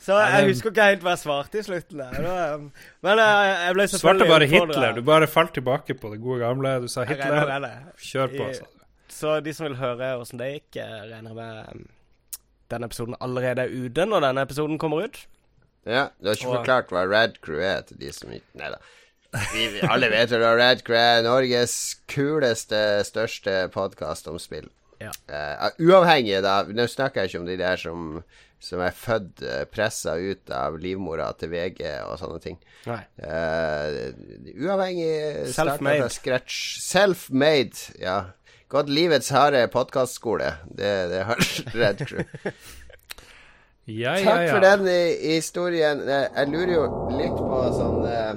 Så 0.05 0.19
jeg 0.21 0.51
husker 0.51 0.69
ikke 0.69 0.85
helt 0.85 1.01
hva 1.01 1.15
jeg 1.15 1.21
svarte 1.23 1.57
i 1.57 1.63
slutten 1.65 1.97
der. 1.97 2.59
Men 3.01 3.17
jeg, 3.17 3.53
jeg 3.65 3.73
ble 3.73 3.87
Du 3.89 3.95
svarte 3.97 4.27
bare. 4.29 4.45
Hitler. 4.51 4.93
Du 4.93 5.01
bare 5.01 5.25
falt 5.25 5.55
tilbake 5.57 5.95
på 5.97 6.11
det 6.11 6.19
gode 6.21 6.43
gamle. 6.43 6.75
Du 6.83 6.87
sa 6.93 7.07
Hitler. 7.09 7.65
Kjør 7.98 8.35
på, 8.35 8.51
sa 8.53 8.67
du. 8.69 8.75
Så 9.15 9.39
de 9.41 9.53
som 9.55 9.65
vil 9.65 9.77
høre 9.79 10.11
åssen 10.19 10.41
det 10.41 10.51
gikk, 10.51 10.81
eh, 10.83 11.07
regner 11.09 11.33
med 11.33 11.71
um, 11.71 11.85
denne 12.74 12.89
episoden 12.89 13.15
allerede 13.24 13.63
er 13.63 13.74
ute 13.74 14.05
når 14.05 14.27
denne 14.27 14.43
episoden 14.45 14.79
kommer 14.81 15.07
ut. 15.07 15.21
Ja, 15.85 16.07
du 16.19 16.29
har 16.31 16.35
ikke 16.37 16.48
Og- 16.50 16.57
forklart 16.59 16.89
hva 16.93 17.03
Rad 17.09 17.39
Crew 17.45 17.59
er 17.61 17.81
til 17.85 18.00
de 18.01 18.11
som 18.15 18.31
ikke 18.33 18.57
Nei 18.61 18.71
da. 18.74 18.79
Vi, 19.51 19.65
vi 19.74 19.81
alle 19.83 20.07
vet 20.09 20.31
jo 20.31 20.37
hva 20.39 20.53
Rad 20.57 20.81
Crew 20.87 20.95
er. 20.98 21.21
Norges 21.25 21.75
kuleste, 22.07 22.79
største 23.03 23.65
podkast 23.74 24.29
om 24.31 24.39
spill. 24.39 24.69
Ja. 25.03 25.11
Uh, 25.27 25.67
uavhengig, 25.83 26.37
da. 26.45 26.61
Nå 26.71 26.85
snakker 26.87 27.21
jeg 27.25 27.33
ikke 27.33 27.41
om 27.41 27.50
de 27.50 27.57
der 27.59 27.75
som, 27.81 28.05
som 28.63 28.79
er 28.85 28.95
født 28.95 29.43
uh, 29.43 29.65
pressa 29.67 30.15
ut 30.15 30.50
av 30.55 30.77
livmora 30.79 31.27
til 31.37 31.51
VG 31.51 31.83
og 32.07 32.15
sånne 32.21 32.39
ting. 32.45 32.55
Nei. 32.87 33.01
Uh, 33.19 34.15
uavhengig 34.55 35.51
Self-made. 35.51 36.07
Self-made, 36.87 37.91
ja. 38.00 38.21
Gått 38.71 38.89
livets 38.89 39.29
harde 39.35 39.67
podkastskole. 39.74 40.53
Det, 40.65 40.93
det 41.11 41.21
har 41.27 41.43
Red 41.81 42.01
Crew. 42.07 42.24
Ja, 43.85 44.15
ja, 44.17 44.24
Takk 44.25 44.48
ja. 44.48 44.53
for 44.55 44.63
den 44.65 44.87
historien. 45.21 46.00
Eh, 46.09 46.27
Jeg 46.35 46.50
lurer 46.50 46.74
jo 46.74 46.85
litt 47.13 47.35
på 47.37 47.59
sånn 47.77 48.05
eh, 48.09 48.31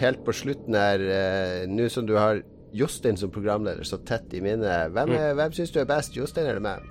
Helt 0.00 0.24
på 0.26 0.32
slutten 0.34 0.74
her, 0.78 1.00
eh, 1.02 1.66
nå 1.70 1.88
som 1.90 2.06
du 2.06 2.16
har 2.18 2.40
Jostein 2.74 3.16
som 3.18 3.30
programleder 3.34 3.82
så 3.86 3.96
tett 4.06 4.34
i 4.34 4.40
minnet, 4.44 4.92
hvem, 4.94 5.10
er- 5.16 5.34
hvem 5.34 5.54
syns 5.56 5.70
du 5.74 5.80
er 5.80 5.86
best, 5.88 6.14
Jostein 6.14 6.46
eller 6.46 6.60
meg? 6.62 6.82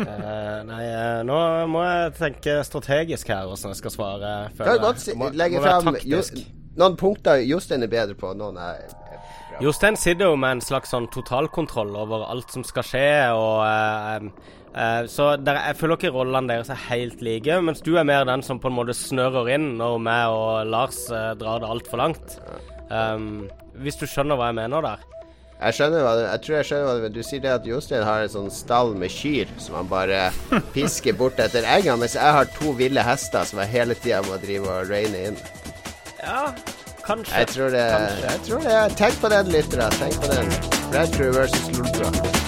Uh, 0.00 0.62
nei, 0.64 0.84
uh, 0.88 1.20
nå 1.28 1.36
må 1.68 1.82
jeg 1.84 2.12
tenke 2.16 2.54
strategisk 2.64 3.28
her 3.28 3.44
hvordan 3.44 3.72
jeg 3.74 3.76
skal 3.82 3.90
svare. 3.92 4.30
før 4.56 4.64
Kan 4.64 4.66
du 4.66 4.72
jeg- 4.72 4.84
godt 4.86 5.00
si, 5.00 5.12
må- 5.14 5.28
legge 5.36 5.58
må 5.60 5.62
fram 5.62 5.94
noen 6.80 6.96
punkter 6.96 7.42
Jostein 7.44 7.82
er 7.82 7.88
bedre 7.92 8.14
på, 8.16 8.32
noen 8.36 8.56
er. 8.56 8.88
Jostein 9.60 9.96
sitter 9.96 10.30
jo 10.30 10.36
med 10.40 10.56
en 10.56 10.62
slags 10.64 10.94
sånn 10.94 11.04
totalkontroll 11.12 11.92
over 12.00 12.22
alt 12.32 12.48
som 12.54 12.62
skal 12.64 12.86
skje, 12.86 13.10
og 13.36 13.58
eh, 13.66 14.30
eh, 14.72 15.02
Så 15.12 15.34
der, 15.36 15.60
jeg 15.68 15.76
føler 15.76 15.98
ikke 15.98 16.12
rollene 16.14 16.48
deres 16.48 16.72
er 16.72 16.80
helt 16.86 17.20
like, 17.20 17.58
mens 17.60 17.84
du 17.84 17.92
er 18.00 18.08
mer 18.08 18.24
den 18.24 18.40
som 18.46 18.60
på 18.62 18.70
en 18.70 18.78
måte 18.78 18.96
snører 18.96 19.52
inn 19.58 19.74
når 19.76 19.98
meg 20.06 20.32
og 20.32 20.72
Lars 20.72 21.02
eh, 21.12 21.34
drar 21.36 21.60
det 21.60 21.68
altfor 21.68 22.00
langt. 22.00 22.38
Um, 22.90 23.44
hvis 23.84 24.00
du 24.00 24.06
skjønner 24.08 24.40
hva 24.40 24.48
jeg 24.48 24.58
mener 24.62 24.82
der. 24.82 25.04
Jeg 25.60 25.76
skjønner 25.76 26.02
hva 26.06 26.16
du, 26.16 26.24
jeg 26.24 26.42
tror 26.46 26.56
jeg 26.56 26.68
skjønner 26.70 26.88
hva 26.88 26.96
du. 26.96 27.20
Du 27.20 27.22
sier 27.28 27.44
det 27.44 27.54
at 27.58 27.68
Jostein 27.68 28.08
har 28.08 28.24
en 28.24 28.32
sånn 28.32 28.50
stall 28.54 28.96
med 28.96 29.12
kyr 29.12 29.52
som 29.60 29.76
han 29.82 29.92
bare 29.92 30.24
pisker 30.74 31.20
bort 31.20 31.38
etter 31.44 31.68
eggene, 31.68 32.00
mens 32.00 32.16
jeg 32.16 32.38
har 32.40 32.48
to 32.56 32.72
ville 32.80 33.04
hester 33.04 33.44
som 33.44 33.60
jeg 33.60 33.74
hele 33.76 34.00
tida 34.00 34.24
må 34.24 34.40
drive 34.40 34.72
og 34.72 34.88
reine 34.88 35.26
inn. 35.28 35.42
Ja, 36.24 36.48
kanskje. 37.06 37.34
Jeg 37.38 37.46
tror 37.54 37.68
det, 37.76 37.86
Kanskje. 37.90 38.30
jeg 38.30 38.40
tror 38.48 38.60
det 38.60 38.96
Tenk 38.96 39.20
på 39.20 39.28
den, 39.28 39.46
lyttere. 39.56 39.90
Tenk 39.90 40.14
på 40.20 40.32
den. 40.34 40.52
Red 40.94 41.12
Crew 41.16 41.32
versus 41.32 41.66
Lolbua. 41.76 42.39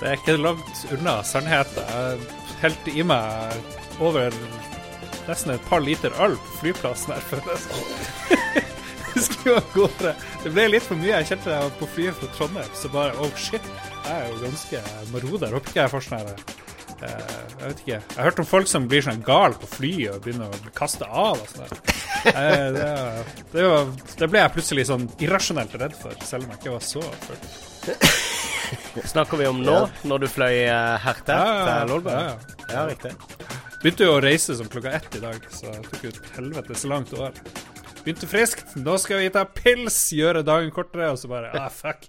Det 0.01 0.09
er 0.09 0.17
ikke 0.17 0.37
langt 0.37 0.87
unna 0.93 1.23
sannheten. 1.25 1.83
Jeg 1.89 2.19
helte 2.63 2.91
i 2.91 3.03
meg 3.03 4.01
over 4.01 4.33
nesten 5.27 5.55
et 5.55 5.69
par 5.69 5.81
liter 5.81 6.13
øl 6.21 6.37
på 6.37 6.59
flyplassen 6.61 7.15
her 7.15 7.23
før 7.31 7.41
det. 7.47 7.59
Det 9.47 10.51
ble 10.53 10.67
litt 10.69 10.85
for 10.85 10.99
mye. 10.99 11.15
Jeg 11.23 11.29
kjente 11.31 11.49
det 11.49 11.79
på 11.79 11.87
flyet 11.95 12.19
fra 12.19 12.29
Trondheim, 12.37 12.73
så 12.77 12.91
bare 12.93 13.15
oh 13.23 13.31
shit. 13.39 13.65
Jeg 14.05 14.13
er 14.13 14.29
jo 14.29 14.43
ganske 14.43 14.83
maroder. 15.15 15.55
Håper 15.57 15.73
ikke 15.73 15.81
jeg 15.85 15.93
får 15.95 16.05
sånn 16.11 16.66
Jeg 17.01 17.61
vet 17.61 17.81
ikke. 17.83 17.99
Jeg 17.99 18.17
har 18.17 18.29
hørt 18.31 18.41
om 18.41 18.49
folk 18.49 18.71
som 18.71 18.87
blir 18.89 19.05
sånn 19.05 19.23
gal 19.27 19.57
på 19.61 19.69
flyet 19.69 20.15
og 20.15 20.23
begynner 20.25 20.53
å 20.53 20.73
kaste 20.77 21.09
av 21.09 21.43
og 21.43 21.51
sånn. 21.53 21.75
Eh, 22.27 22.73
det, 22.75 22.87
det, 23.53 23.67
det 24.19 24.29
ble 24.33 24.41
jeg 24.41 24.55
plutselig 24.57 24.87
sånn 24.89 25.05
irrasjonelt 25.23 25.77
redd 25.79 25.95
for, 26.01 26.17
selv 26.27 26.47
om 26.47 26.55
jeg 26.55 26.63
ikke 26.63 26.73
var 26.75 26.87
så 26.87 27.05
full. 27.27 28.17
Snakker 29.07 29.39
vi 29.39 29.47
om 29.51 29.61
nå, 29.63 29.77
når 30.09 30.25
du 30.25 30.29
fløy 30.33 30.65
her 30.67 30.99
hertil 31.05 31.37
Ja, 31.37 31.45
ja, 31.47 31.77
ja. 31.85 31.87
til? 31.87 32.11
Ja, 32.11 32.25
ja. 32.25 32.57
Ja, 32.73 32.87
riktig. 32.89 33.13
Begynte 33.83 34.09
jo 34.09 34.17
å 34.17 34.21
reise 34.25 34.57
som 34.59 34.69
klokka 34.73 34.97
ett 34.97 35.15
i 35.19 35.23
dag, 35.23 35.39
så 35.53 35.69
jeg 35.69 35.85
tok 35.91 36.07
et 36.09 36.21
helvetes 36.35 36.83
langt 36.89 37.13
år. 37.15 37.37
Begynte 38.03 38.29
friskt. 38.31 38.77
Nå 38.79 38.97
skal 39.03 39.21
vi 39.23 39.31
ta 39.35 39.45
pils, 39.51 39.99
gjøre 40.15 40.43
dagen 40.47 40.73
kortere, 40.75 41.13
og 41.13 41.21
så 41.21 41.31
bare 41.31 41.53
ah, 41.59 41.69
fuck. 41.71 42.09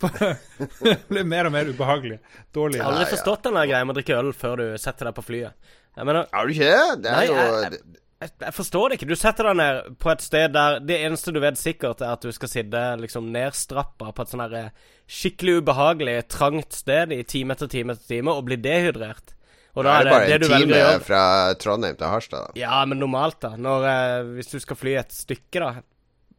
Det 0.80 0.96
blir 1.08 1.24
mer 1.28 1.46
og 1.48 1.52
mer 1.52 1.68
ubehagelig. 1.70 2.18
Dårlig. 2.54 2.78
Jeg 2.80 2.84
har 2.86 2.92
aldri 2.96 3.10
forstått 3.14 3.42
den 3.48 3.58
greia 3.60 3.84
med 3.84 3.94
å 3.94 3.98
drikke 4.00 4.18
øl 4.20 4.32
før 4.36 4.56
du 4.62 4.66
setter 4.80 5.10
deg 5.10 5.16
på 5.18 5.24
flyet. 5.26 5.72
Jeg 5.96 6.06
mener, 6.06 6.26
Har 6.32 6.46
du 6.46 6.52
ikke 6.54 6.70
det? 7.02 7.10
er 7.10 7.16
Nei, 7.16 7.24
jo 7.26 7.34
jeg- 7.34 7.80
jeg, 8.20 8.30
jeg 8.44 8.52
forstår 8.54 8.88
det 8.88 8.98
ikke. 8.98 9.08
Du 9.08 9.16
setter 9.16 9.44
deg 9.48 9.56
ned 9.56 9.98
på 9.98 10.10
et 10.12 10.20
sted 10.20 10.52
der 10.52 10.78
det 10.84 10.98
eneste 11.06 11.32
du 11.32 11.40
vet 11.40 11.56
sikkert, 11.56 12.02
er 12.04 12.12
at 12.12 12.20
du 12.20 12.30
skal 12.36 12.48
sitte 12.52 12.82
liksom 13.00 13.30
nedstrappa 13.32 14.12
på 14.12 14.22
et 14.26 14.28
sånn 14.34 14.44
eh, 14.54 14.70
skikkelig 15.08 15.62
ubehagelig, 15.62 16.16
trangt 16.28 16.72
sted 16.76 17.12
i 17.16 17.22
time 17.24 17.54
etter 17.56 17.66
time 17.72 17.92
etter 17.96 18.06
time 18.16 18.28
og 18.36 18.44
bli 18.44 18.56
dehydrert. 18.60 19.32
Og 19.78 19.84
Da 19.86 20.00
er 20.00 20.04
det 20.04 20.10
bare 20.12 20.26
det 20.26 20.34
en 20.34 20.40
du 20.40 20.48
time 20.50 21.00
fra 21.06 21.54
Trondheim 21.54 21.96
til 21.96 22.06
Harstad. 22.10 22.48
da. 22.48 22.60
Ja, 22.60 22.84
men 22.84 22.98
normalt, 22.98 23.38
da. 23.40 23.54
Når, 23.56 23.84
eh, 23.86 24.22
hvis 24.36 24.50
du 24.50 24.58
skal 24.60 24.76
fly 24.76 24.96
et 24.98 25.12
stykke, 25.14 25.60
da. 25.62 25.72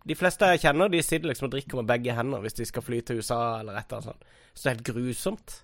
De 0.08 0.18
fleste 0.18 0.48
jeg 0.54 0.64
kjenner, 0.64 0.90
de 0.90 1.02
sitter 1.06 1.30
liksom 1.30 1.50
og 1.50 1.54
drikker 1.54 1.78
med 1.78 1.90
begge 1.92 2.16
hender 2.18 2.42
hvis 2.42 2.58
de 2.58 2.66
skal 2.66 2.86
fly 2.86 3.02
til 3.06 3.22
USA 3.22 3.60
eller 3.60 3.78
et 3.78 3.86
eller 3.86 4.00
annet 4.00 4.10
sånt. 4.10 4.32
Så 4.54 4.64
det 4.64 4.72
er 4.72 4.76
helt 4.76 4.88
grusomt. 4.90 5.58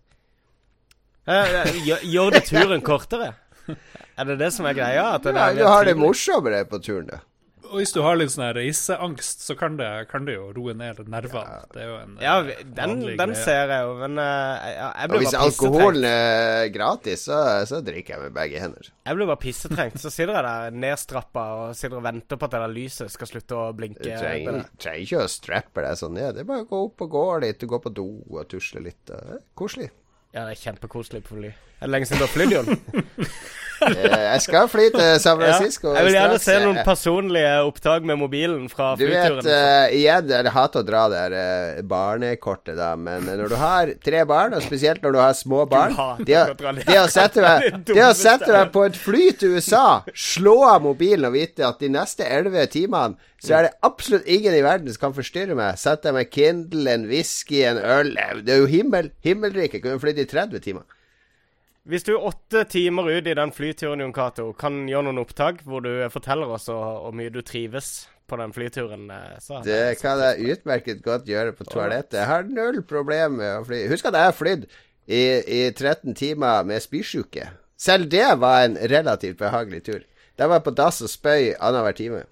Eh, 1.27 1.55
eh, 1.61 1.79
gjør, 1.87 2.03
gjør 2.13 2.35
det 2.37 2.43
turen 2.47 2.83
kortere? 2.85 3.33
Er 4.17 4.29
det 4.29 4.37
det 4.39 4.51
som 4.55 4.65
er 4.69 4.77
greia? 4.77 5.07
Ja, 5.11 5.17
du 5.19 5.65
har 5.65 5.83
det 5.85 5.97
morsommere 5.99 6.63
på 6.69 6.79
turen, 6.79 7.09
du. 7.09 7.17
Og 7.67 7.81
hvis 7.81 7.91
du 7.95 7.99
har 8.05 8.15
litt 8.19 8.31
sånn 8.33 8.45
reiseangst, 8.55 9.41
så 9.45 9.55
kan 9.59 9.75
det, 9.79 9.87
kan 10.11 10.25
det 10.27 10.35
jo 10.37 10.47
roe 10.55 10.73
ned 10.77 11.01
nervene. 11.11 11.57
Det 11.73 11.81
er 11.83 11.89
jo 11.89 11.97
en 11.99 12.15
Ja, 12.23 12.35
eh, 12.43 12.61
den, 12.77 12.95
den 13.19 13.33
ser 13.37 13.71
jeg 13.73 13.85
jo, 13.87 13.93
men 14.01 14.17
eh, 14.23 14.69
jeg, 14.71 14.77
jeg 14.79 15.11
Og 15.11 15.21
hvis 15.23 15.33
bare 15.35 15.43
alkoholen 15.47 16.07
er 16.09 16.71
gratis, 16.75 17.25
så, 17.27 17.39
så 17.69 17.81
drikker 17.85 18.15
jeg 18.15 18.23
med 18.25 18.35
begge 18.39 18.63
hender. 18.63 18.89
Jeg 19.07 19.19
blir 19.19 19.29
bare 19.31 19.41
pissetrengt. 19.43 19.99
Så 20.03 20.11
sitter 20.13 20.33
jeg 20.39 20.47
der 20.47 20.79
nedstrappa 20.87 21.45
og 21.61 21.75
sitter 21.79 21.99
og 21.99 22.07
venter 22.07 22.39
på 22.39 22.49
at 22.49 22.55
det 22.57 22.63
der 22.65 22.75
lyset 22.79 23.13
skal 23.13 23.31
slutte 23.31 23.59
å 23.59 23.69
Du 23.71 23.79
blinke. 23.83 24.03
trenger, 24.07 24.63
trenger 24.81 25.05
ikke 25.05 25.23
å 25.25 25.29
strappe 25.31 25.85
deg 25.87 25.99
sånn 25.99 26.17
ned. 26.17 26.33
Det 26.37 26.43
er 26.45 26.49
bare 26.51 26.65
å 26.65 26.69
gå 26.71 26.83
opp 26.89 27.05
og 27.07 27.15
gå 27.15 27.25
litt, 27.45 27.59
du 27.61 27.67
går 27.71 27.83
på 27.87 27.93
do 28.01 28.07
og 28.27 28.47
tusle 28.51 28.83
litt. 28.87 29.13
Er 29.13 29.39
Koselig. 29.57 29.91
Ja, 30.35 30.43
det 30.45 30.57
er 30.57 30.59
kjempekoselig 30.67 31.23
på 31.25 31.37
fly. 31.37 31.49
Er 31.81 31.85
det 31.87 31.93
lenge 31.93 32.09
siden 32.09 32.23
du 32.23 32.25
har 32.27 32.33
flydd, 32.33 32.57
Jon? 32.57 32.73
Eh, 33.77 34.09
Jeg 34.33 34.41
skal 34.41 34.65
fly 34.71 34.87
til 34.89 35.19
San 35.21 35.37
Francisco. 35.37 35.91
Jeg 35.93 36.07
vil 36.07 36.15
gjerne 36.15 36.39
straks. 36.39 36.45
se 36.47 36.53
noen 36.63 36.79
personlige 36.81 37.51
opptak 37.61 38.07
med 38.09 38.17
mobilen 38.17 38.63
fra 38.71 38.87
Du 38.97 39.03
vet, 39.05 39.45
uh, 39.45 39.85
igjen, 39.93 40.31
jeg 40.33 40.53
hater 40.55 40.81
å 40.81 40.87
dra 40.87 41.03
det 41.13 41.21
eh, 41.37 41.81
barnekortet, 41.85 42.73
da, 42.79 42.95
men 42.97 43.27
når 43.29 43.53
du 43.53 43.55
har 43.61 43.91
tre 44.01 44.23
barn, 44.25 44.55
og 44.57 44.65
spesielt 44.65 45.05
når 45.05 45.13
du 45.13 45.19
har 45.21 45.37
små 45.37 45.67
barn 45.69 45.93
Det 46.25 46.39
å- 46.41 47.05
sette 47.05 47.45
deg 47.45 48.01
sette 48.17 48.65
på 48.73 48.87
et 48.89 48.97
fly 48.97 49.29
til 49.37 49.59
USA, 49.59 50.01
slå 50.09 50.57
av 50.71 50.81
mobilen 50.89 51.29
og 51.29 51.37
vite 51.37 51.69
at 51.69 51.77
de 51.77 51.93
neste 51.93 52.25
elleve 52.25 52.65
timene 52.73 53.13
så 53.37 53.59
er 53.59 53.67
det 53.69 53.73
absolutt 53.85 54.25
ingen 54.25 54.57
i 54.57 54.65
verden 54.65 54.89
som 54.89 55.05
kan 55.05 55.13
forstyrre 55.21 55.53
meg. 55.53 55.77
Sett 55.77 56.01
deg 56.01 56.17
med 56.17 56.33
Kindle, 56.33 56.89
en 56.97 57.05
whisky, 57.05 57.61
en 57.69 57.77
øl 57.77 58.15
Det 58.41 58.55
er 58.57 58.63
jo 58.65 58.71
himmel, 58.73 59.11
himmelriket. 59.21 59.77
Jeg 59.77 59.85
kunne 59.85 60.01
flydd 60.01 60.25
i 60.25 60.31
30 60.33 60.63
timer. 60.65 60.87
Hvis 61.87 62.03
du 62.03 62.17
er 62.17 62.25
åtte 62.27 62.65
timer 62.67 63.07
ut 63.07 63.27
i 63.31 63.33
den 63.37 63.51
flyturen, 63.55 64.01
Jon 64.03 64.13
Cato, 64.15 64.49
kan 64.59 64.81
gjøre 64.89 65.07
noen 65.07 65.21
opptak 65.21 65.61
hvor 65.63 65.85
du 65.85 65.91
forteller 66.11 66.49
oss 66.57 66.67
hvor 66.67 67.15
mye 67.15 67.31
du 67.31 67.39
trives 67.47 68.09
på 68.27 68.35
den 68.41 68.51
flyturen, 68.51 69.05
eh, 69.09 69.37
så 69.39 69.61
Det 69.63 69.95
kan 70.01 70.19
jeg 70.19 70.57
utmerket 70.57 70.99
godt 71.05 71.29
gjøre 71.31 71.53
på 71.55 71.63
toalettet. 71.63 72.19
Jeg 72.19 72.27
har 72.27 72.43
null 72.43 72.81
problem 72.83 73.39
med 73.39 73.53
å 73.61 73.63
fly. 73.63 73.85
Husk 73.87 74.09
at 74.09 74.17
jeg 74.19 74.27
har 74.27 74.35
flydd 74.35 74.65
i, 75.07 75.21
i 75.47 75.61
13 75.71 76.11
timer 76.19 76.67
med 76.67 76.83
spysjuke. 76.83 77.47
Selv 77.79 78.11
det 78.11 78.27
var 78.41 78.65
en 78.65 78.75
relativt 78.75 79.39
behagelig 79.39 79.85
tur. 79.87 80.03
Da 80.35 80.49
var 80.51 80.59
jeg 80.59 80.67
på 80.67 80.75
dass 80.75 80.99
og 81.05 81.13
spøy 81.13 81.53
annenhver 81.55 81.95
time. 81.95 82.25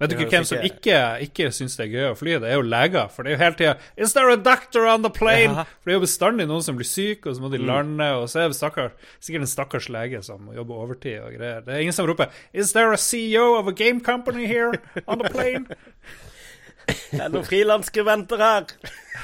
Vet 0.00 0.10
du 0.10 0.16
ikke 0.16 0.30
hvem 0.30 0.44
som 0.44 0.58
ikke- 0.58 0.76
ikke, 0.76 1.20
ikke 1.26 1.52
syns 1.52 1.76
det 1.76 1.86
er 1.86 1.92
gøy 1.92 2.06
å 2.12 2.16
fly? 2.16 2.32
Det 2.40 2.48
er 2.50 2.54
jo 2.54 2.62
leger. 2.62 3.08
For 3.12 3.22
det 3.22 3.32
er 3.32 3.36
jo 3.36 3.42
hele 3.44 3.56
tida 3.56 3.74
'Is 3.96 4.12
there 4.12 4.30
a 4.32 4.36
doctor 4.36 4.86
on 4.86 5.02
the 5.02 5.10
plane?' 5.10 5.54
Ja. 5.56 5.62
For 5.64 5.84
det 5.90 5.94
er 5.94 5.98
jo 6.00 6.06
bestandig 6.06 6.46
noen 6.48 6.62
som 6.62 6.76
blir 6.76 6.84
syk, 6.88 7.26
og 7.26 7.36
så 7.36 7.40
må 7.40 7.50
de 7.50 7.58
Mm. 7.58 7.66
lande, 7.66 8.10
og 8.12 8.28
så 8.28 8.40
er 8.40 8.48
det 8.48 8.56
stakkars, 8.56 8.90
sikkert 9.20 9.40
en 9.40 9.46
stakkars 9.46 9.88
lege 9.88 10.22
som 10.24 10.48
jobber 10.54 10.74
overtid 10.74 11.20
og 11.20 11.32
greier. 11.32 11.60
Det 11.64 11.74
er 11.74 11.78
ingen 11.78 11.92
som 11.92 12.06
roper 12.06 12.26
'Is 12.54 12.72
there 12.72 12.92
a 12.92 12.96
CEO 12.96 13.56
of 13.58 13.66
a 13.68 13.72
game 13.72 14.00
company 14.00 14.46
here 14.46 14.72
on 15.08 15.18
the 15.18 15.28
plane?' 15.30 15.66
Det 17.10 17.20
er 17.20 17.28
noen 17.28 17.44
frilansskribenter 17.44 18.36
her. 18.38 18.64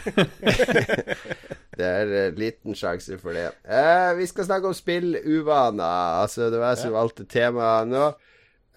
Det 1.76 1.86
er 1.86 2.28
en 2.28 2.34
liten 2.34 2.74
sjanse 2.76 3.16
for 3.20 3.32
det. 3.32 3.46
Eh, 3.64 4.14
vi 4.18 4.26
skal 4.26 4.44
snakke 4.44 4.68
om 4.68 4.74
spilluvaner. 4.74 6.20
Altså, 6.22 6.50
det 6.50 6.58
var 6.60 6.74
jeg 6.74 6.78
som 6.82 6.92
valgte 6.92 7.24
temaet 7.24 7.88
nå. 7.88 8.12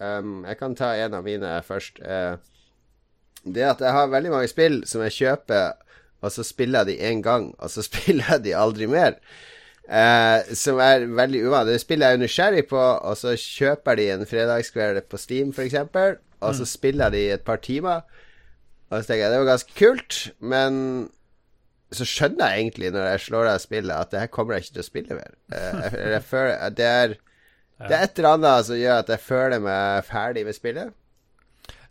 Um, 0.00 0.44
jeg 0.44 0.58
kan 0.60 0.76
ta 0.76 0.92
en 1.00 1.16
av 1.16 1.24
mine 1.24 1.56
først. 1.64 2.00
Uh, 2.04 2.36
det 3.46 3.64
at 3.64 3.80
jeg 3.80 3.94
har 3.94 4.12
veldig 4.12 4.32
mange 4.34 4.50
spill 4.50 4.80
som 4.88 5.04
jeg 5.06 5.16
kjøper, 5.16 5.76
og 6.24 6.32
så 6.32 6.44
spiller 6.44 6.82
jeg 6.84 6.96
de 6.96 7.10
én 7.10 7.22
gang, 7.24 7.52
og 7.58 7.70
så 7.70 7.84
spiller 7.88 8.34
jeg 8.34 8.44
de 8.48 8.56
aldri 8.58 8.90
mer. 8.90 9.18
Uh, 9.86 10.42
som 10.58 10.80
er 10.82 11.06
veldig 11.06 11.44
uvanlig. 11.46 11.76
Det 11.76 11.84
spiller 11.84 12.10
jeg 12.10 12.18
er 12.18 12.22
nysgjerrig 12.24 12.64
på, 12.68 12.80
og 12.80 13.16
så 13.16 13.36
kjøper 13.38 13.98
de 13.98 14.10
en 14.12 14.26
fredagskveld 14.26 15.04
på 15.10 15.20
Steam, 15.20 15.52
f.eks., 15.54 15.78
og 16.44 16.52
så 16.54 16.66
spiller 16.68 17.10
de 17.10 17.22
et 17.32 17.40
par 17.42 17.56
timer. 17.64 18.02
Og 18.90 19.00
så 19.00 19.08
tenker 19.08 19.24
jeg 19.24 19.32
det 19.32 19.38
var 19.40 19.48
ganske 19.48 19.72
kult, 19.78 20.18
men 20.38 20.74
så 21.94 22.04
skjønner 22.06 22.50
jeg 22.50 22.60
egentlig 22.60 22.90
når 22.94 23.06
jeg 23.08 23.22
slår 23.24 23.48
av 23.50 23.62
spillet, 23.62 23.94
at 23.94 24.12
det 24.12 24.20
her 24.20 24.30
kommer 24.34 24.54
jeg 24.54 24.66
ikke 24.66 24.74
til 24.76 24.82
å 24.82 24.86
spille 24.90 25.16
mer. 25.16 25.32
Uh, 25.54 25.80
jeg, 25.86 26.02
jeg 26.12 26.52
at 26.52 26.76
det, 26.76 26.90
er, 26.90 27.16
det 27.82 27.92
er 27.92 28.06
et 28.06 28.20
eller 28.20 28.38
annet 28.38 28.68
som 28.68 28.78
gjør 28.80 29.02
at 29.02 29.10
jeg 29.12 29.24
føler 29.24 29.60
meg 29.60 30.06
ferdig 30.08 30.46
med 30.48 30.56
spillet. 30.56 30.94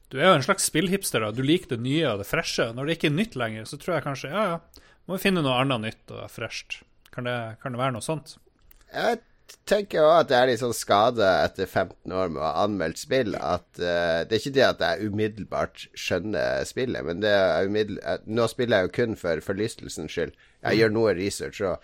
Du 0.10 0.18
er 0.20 0.30
jo 0.30 0.38
en 0.38 0.46
slags 0.46 0.66
spillhipster, 0.70 1.22
da. 1.22 1.34
Du 1.34 1.44
liker 1.46 1.76
det 1.76 1.84
nye 1.84 2.08
og 2.12 2.22
det 2.22 2.30
freshe. 2.30 2.70
Når 2.74 2.88
det 2.88 2.98
ikke 2.98 3.12
er 3.12 3.20
nytt 3.20 3.38
lenger, 3.40 3.70
så 3.70 3.78
tror 3.82 3.98
jeg 3.98 4.06
kanskje 4.06 4.34
ja, 4.34 4.44
ja, 4.54 4.84
må 5.06 5.18
vi 5.18 5.26
finne 5.28 5.44
noe 5.46 5.58
annet 5.62 5.84
nytt 5.84 6.14
og 6.16 6.26
fresht. 6.34 6.80
Kan 7.14 7.30
det, 7.30 7.38
kan 7.62 7.76
det 7.76 7.82
være 7.82 7.96
noe 7.96 8.06
sånt? 8.06 8.36
Jeg 8.94 9.22
tenker 9.70 10.02
jo 10.02 10.10
at 10.14 10.30
det 10.30 10.38
er 10.38 10.50
litt 10.50 10.62
sånn 10.62 10.76
skade 10.78 11.26
etter 11.46 11.68
15 11.68 12.14
år 12.14 12.32
med 12.34 12.42
å 12.42 12.46
ha 12.48 12.66
anmeldt 12.66 13.02
spill, 13.02 13.38
at 13.38 13.68
uh, 13.82 14.26
det 14.26 14.38
er 14.38 14.42
ikke 14.42 14.56
det 14.58 14.66
at 14.68 14.84
jeg 14.86 15.10
umiddelbart 15.12 15.86
skjønner 15.98 16.66
spillet, 16.70 17.06
men 17.06 17.22
det 17.24 17.34
er 17.34 17.70
eh, 17.70 18.26
nå 18.26 18.48
spiller 18.52 18.84
jeg 18.84 18.90
jo 18.90 18.96
kun 19.00 19.18
for 19.20 19.42
forlystelsens 19.46 20.14
skyld. 20.14 20.36
Jeg 20.66 20.82
gjør 20.82 20.96
noe 20.96 21.16
research 21.18 21.62
òg 21.66 21.76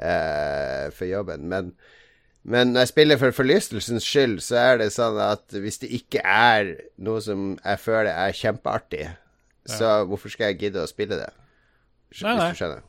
uh, 0.00 0.88
for 0.96 1.08
jobben, 1.08 1.48
men 1.52 1.72
men 2.46 2.70
når 2.72 2.84
jeg 2.84 2.92
spiller 2.92 3.18
for 3.18 3.34
forlystelsens 3.34 4.04
skyld, 4.06 4.36
så 4.44 4.58
er 4.60 4.76
det 4.78 4.92
sånn 4.94 5.16
at 5.18 5.50
hvis 5.50 5.80
det 5.82 5.88
ikke 5.98 6.20
er 6.22 6.76
noe 7.02 7.22
som 7.24 7.56
jeg 7.58 7.80
føler 7.82 8.12
er 8.12 8.36
kjempeartig, 8.38 9.08
så 9.66 10.04
hvorfor 10.06 10.30
skal 10.30 10.52
jeg 10.52 10.60
gidde 10.60 10.84
å 10.84 10.90
spille 10.90 11.18
det? 11.18 11.32
Hvis 12.12 12.22
Nei, 12.22 12.36
nei. 12.38 12.52
du 12.52 12.60
skjønner. 12.60 12.84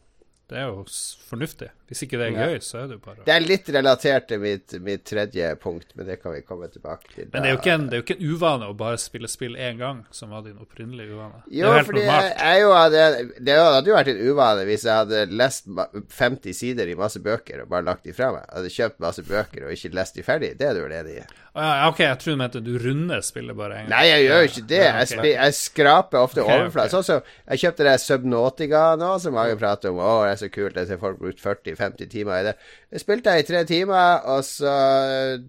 Det 0.48 0.60
er 0.62 0.67
jo 0.70 0.84
fornuftig. 1.28 1.72
Hvis 1.88 2.02
ikke 2.04 2.17
det 2.19 2.26
er 2.28 2.34
Ja. 2.36 2.47
gøy, 2.52 2.58
så 2.60 2.82
er 2.82 2.88
det 2.88 2.97
jo 2.97 3.02
bare 3.06 3.23
Det 3.26 3.34
er 3.34 3.39
litt 3.47 3.69
relatert 3.71 4.28
til 4.28 4.39
mitt, 4.43 4.73
mitt 4.84 5.06
tredje 5.08 5.56
punkt, 5.63 5.93
men 5.95 6.06
det 6.10 6.17
kan 6.21 6.34
vi 6.34 6.41
komme 6.41 6.67
tilbake 6.67 7.08
til. 7.13 7.30
Men 7.32 7.43
det 7.43 7.50
er, 7.50 7.54
jo 7.56 7.60
ikke 7.62 7.73
en, 7.78 7.86
det 7.88 7.93
er 7.93 8.02
jo 8.02 8.06
ikke 8.08 8.17
en 8.19 8.34
uvane 8.36 8.67
å 8.67 8.76
bare 8.78 8.97
spille 9.00 9.28
spill 9.32 9.56
én 9.56 9.78
gang, 9.80 10.04
som 10.12 10.30
var 10.36 10.41
din 10.43 10.58
opprinnelige 10.60 11.15
uvane. 11.15 11.41
det 11.47 11.56
Jo, 11.62 11.65
er 11.65 11.69
jo 11.69 11.73
helt 11.78 11.88
fordi 11.88 12.04
jeg, 12.04 12.36
jeg 12.43 12.62
jo 12.62 12.73
hadde, 12.76 13.32
det 13.47 13.56
hadde 13.56 13.88
jo 13.88 13.95
vært 13.95 14.12
en 14.13 14.21
uvane 14.28 14.65
hvis 14.67 14.84
jeg 14.84 14.93
hadde 14.93 15.26
lest 15.32 15.67
50 16.12 16.54
sider 16.54 16.88
i 16.91 16.95
masse 17.00 17.19
bøker 17.23 17.63
og 17.63 17.69
bare 17.71 17.88
lagt 17.88 18.04
de 18.04 18.13
fra 18.13 18.32
meg. 18.36 18.43
Jeg 18.50 18.58
hadde 18.60 18.76
kjøpt 18.78 19.00
masse 19.08 19.23
bøker 19.28 19.67
og 19.67 19.71
ikke 19.76 19.93
lest 19.95 20.15
de 20.19 20.23
ferdig. 20.28 20.54
Det 20.60 20.67
er 20.67 20.73
du 20.76 20.84
vel 20.84 20.91
enig 21.00 21.21
i? 21.21 21.28
Ja, 21.58 21.88
OK, 21.89 22.04
jeg 22.04 22.19
tror 22.21 22.36
du 22.36 22.38
mente 22.38 22.60
du 22.62 22.76
runder 22.78 23.21
spillet 23.26 23.56
bare 23.58 23.80
en 23.80 23.88
gang. 23.88 23.89
Nei, 23.95 24.04
jeg 24.12 24.28
gjør 24.28 24.43
jo 24.43 24.50
ikke 24.52 24.65
det. 24.69 24.82
Jeg, 24.86 25.08
spil, 25.10 25.32
jeg 25.34 25.56
skraper 25.58 26.19
ofte 26.21 26.43
okay, 26.43 26.60
overflaten. 26.60 26.91
Okay. 26.91 26.93
Sånn 26.93 27.08
som 27.08 27.32
jeg 27.50 27.63
kjøpte 27.63 27.88
det 27.88 27.95
Subnotica 28.04 28.84
nå, 29.02 29.10
som 29.23 29.34
mange 29.34 29.56
prater 29.58 29.89
om. 29.89 29.97
Å, 29.97 30.12
det 30.28 30.36
er 30.36 30.41
så 30.43 30.50
kult. 30.54 30.78
Jeg 30.78 30.91
ser 30.91 31.02
folk 31.02 31.17
brukt 31.23 31.41
40-50 31.78 32.10
timer 32.12 32.40
i 32.42 32.44
det. 32.50 32.54
Jeg 32.92 33.04
spilte 33.04 33.30
jeg 33.36 33.44
i 33.44 33.48
tre 33.48 33.63
timer, 33.70 34.22
og 34.34 34.44
så 34.48 34.74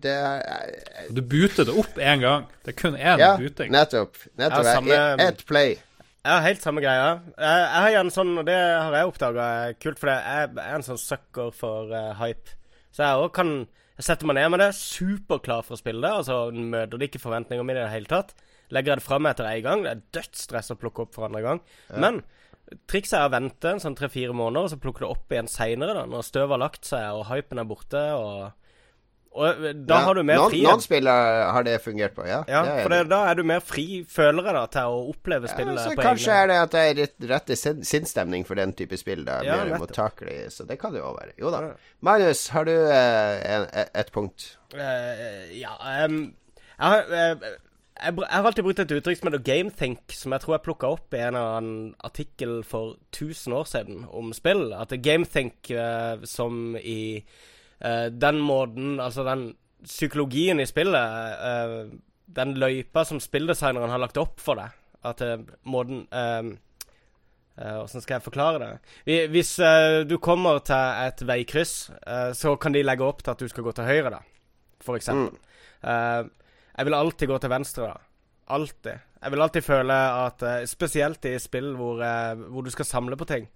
Det 0.02 0.12
er 0.14 1.10
Du 1.14 1.22
booter 1.22 1.64
det 1.64 1.74
opp 1.78 1.96
én 1.98 2.20
gang. 2.20 2.46
Det 2.64 2.74
er 2.76 2.80
kun 2.82 2.96
én 2.96 3.18
Ja, 3.18 3.36
booting. 3.36 3.72
nettopp. 3.72 4.16
nettopp. 4.38 4.64
Ja, 4.64 4.74
samme- 4.74 5.28
et 5.28 5.44
play. 5.46 5.76
Jeg 6.24 6.32
har 6.34 6.42
helt 6.42 6.60
samme 6.62 6.80
greia. 6.82 7.20
Jeg, 7.38 7.58
jeg 7.72 7.80
har 7.82 7.90
gjerne 7.90 8.12
sånn, 8.12 8.38
og 8.38 8.44
det 8.46 8.56
har 8.58 8.92
jeg 8.92 9.06
oppdaga 9.08 9.74
kult, 9.80 9.98
for 9.98 10.08
jeg 10.10 10.50
er 10.58 10.74
en 10.74 10.82
sånn 10.82 10.98
sucker 11.00 11.50
for 11.54 11.88
uh, 11.94 12.12
hype. 12.20 12.50
Så 12.92 13.04
jeg 13.06 13.16
òg 13.24 13.32
kan 13.32 13.66
Jeg 13.98 14.04
setter 14.04 14.26
meg 14.26 14.36
ned 14.36 14.50
med 14.50 14.60
det, 14.60 14.74
superklar 14.78 15.64
for 15.66 15.74
å 15.74 15.78
spille 15.80 15.98
det. 16.04 16.10
Altså 16.20 16.52
møter 16.54 16.98
det 17.00 17.08
ikke 17.10 17.18
forventningene 17.18 17.66
mine 17.66 17.80
i 17.80 17.82
det 17.82 17.90
hele 17.90 18.06
tatt. 18.06 18.30
Legger 18.70 18.92
jeg 18.92 19.00
det 19.00 19.06
fram 19.08 19.26
etter 19.26 19.44
én 19.48 19.62
gang. 19.64 19.82
Det 19.82 19.90
er 19.90 20.02
dødsstress 20.20 20.70
å 20.70 20.76
plukke 20.78 21.02
opp 21.02 21.14
for 21.16 21.24
andre 21.26 21.42
gang. 21.42 21.60
Ja. 21.90 21.96
Men 22.04 22.20
trikset 22.90 23.18
er 23.18 23.26
å 23.28 23.32
vente 23.32 23.72
en 23.72 23.82
sånn 23.82 23.96
tre-fire 23.98 24.36
måneder, 24.36 24.66
og 24.66 24.72
så 24.72 24.80
plukke 24.82 25.04
det 25.04 25.10
opp 25.10 25.34
igjen 25.34 25.50
seinere, 25.50 26.06
når 26.08 26.26
støvet 26.26 26.56
har 26.56 26.64
lagt 26.64 26.88
seg 26.88 27.18
og 27.18 27.28
hypen 27.30 27.62
er 27.62 27.68
borte. 27.68 28.04
og 28.18 28.68
og 29.38 29.44
eh, 29.66 29.74
da 29.86 29.98
ja, 29.98 30.04
har 30.06 30.16
du 30.16 30.22
mer 30.26 30.40
fri 30.48 30.60
Noen 30.64 30.82
spillere 30.82 31.42
har 31.52 31.66
det 31.66 31.76
fungert 31.84 32.14
på, 32.16 32.24
ja. 32.28 32.40
Ja, 32.50 32.62
for 32.80 32.94
det, 32.94 33.02
da 33.10 33.20
er 33.30 33.38
du 33.38 33.44
mer 33.46 33.60
fri, 33.64 33.86
føler 34.08 34.48
jeg, 34.48 34.56
da, 34.56 34.64
til 34.72 34.96
å 34.96 35.02
oppleve 35.12 35.50
spillet 35.50 35.76
ja, 35.76 35.84
så 35.84 35.94
på 35.98 36.06
Kanskje 36.06 36.32
egne. 36.32 36.40
er 36.40 36.50
det 36.50 36.58
at 36.62 36.74
det 36.74 36.82
er 36.86 36.98
rett, 37.02 37.28
rett 37.34 37.86
sinnsstemning 37.92 38.48
for 38.48 38.58
den 38.58 38.74
type 38.78 38.98
spill. 39.00 39.24
Da, 39.28 39.40
ja, 39.46 39.60
mer 39.62 39.84
mottakelig, 39.84 40.40
så 40.54 40.66
det 40.68 40.78
kan 40.80 40.96
det 40.96 41.02
jo 41.02 41.12
være. 41.16 41.36
Jo 41.40 41.52
da. 41.54 41.62
Magnus, 42.08 42.46
har 42.54 42.68
du 42.68 42.74
eh, 42.74 43.38
en, 43.52 43.68
et 44.02 44.12
punkt? 44.14 44.50
Uh, 44.74 45.48
ja 45.56 45.72
um, 46.04 46.20
jeg, 46.78 46.84
har, 46.84 47.06
uh, 47.08 47.46
jeg, 47.98 48.14
jeg, 48.20 48.30
har 48.30 48.46
alltid 48.46 48.66
brukt 48.66 48.80
et 48.82 48.92
uttrykk 48.94 49.20
som 49.20 49.28
heter 49.30 49.44
GameThink, 49.46 50.14
som 50.14 50.34
jeg 50.34 50.42
tror 50.44 50.54
jeg 50.56 50.64
plukka 50.66 50.90
opp 50.94 51.14
i 51.14 51.22
en 51.22 51.38
eller 51.38 51.56
annen 51.58 51.94
artikkel 52.06 52.60
for 52.66 52.96
1000 53.10 53.56
år 53.58 53.68
siden 53.70 54.04
om 54.14 54.32
spill. 54.36 54.68
At 54.76 54.94
GameThink 55.02 55.72
som 56.28 56.76
i 56.78 57.24
uh, 57.84 58.06
den 58.10 58.40
måten 58.44 58.98
Altså 59.00 59.24
den 59.26 59.50
psykologien 59.84 60.60
i 60.60 60.66
spillet, 60.66 61.34
uh, 61.42 61.90
den 62.38 62.54
løypa 62.58 63.04
som 63.06 63.20
spilldesigneren 63.22 63.90
har 63.90 64.02
lagt 64.02 64.18
opp 64.20 64.40
for 64.42 64.58
deg, 64.58 64.74
at 65.06 65.22
uh, 65.24 65.36
måten 65.66 66.06
Åssen 67.58 67.98
skal 67.98 68.20
jeg 68.20 68.22
forklare 68.22 68.58
det? 68.62 69.22
Hvis 69.32 69.56
du 70.06 70.12
kommer 70.22 70.60
til 70.62 70.78
et 70.78 71.24
veikryss, 71.26 71.72
så 72.38 72.52
kan 72.54 72.70
de 72.70 72.84
legge 72.84 73.02
opp 73.02 73.24
til 73.24 73.32
at 73.32 73.40
du 73.42 73.50
skal 73.50 73.66
gå 73.66 73.72
til 73.74 73.88
høyre, 73.88 74.12
da, 74.14 74.20
for 74.78 74.94
eksempel. 74.94 75.32
Mm. 75.82 76.28
Jeg 76.78 76.88
vil 76.88 76.96
alltid 76.96 77.28
gå 77.28 77.38
til 77.42 77.50
venstre, 77.52 77.90
da. 77.90 78.04
Alltid. 78.54 79.04
Jeg 79.18 79.34
vil 79.34 79.42
alltid 79.44 79.64
føle 79.66 79.94
at 80.24 80.42
Spesielt 80.70 81.26
i 81.28 81.34
spill 81.42 81.72
hvor, 81.76 82.00
hvor 82.48 82.64
du 82.64 82.70
skal 82.72 82.86
samle 82.88 83.18
på 83.18 83.26
ting 83.28 83.48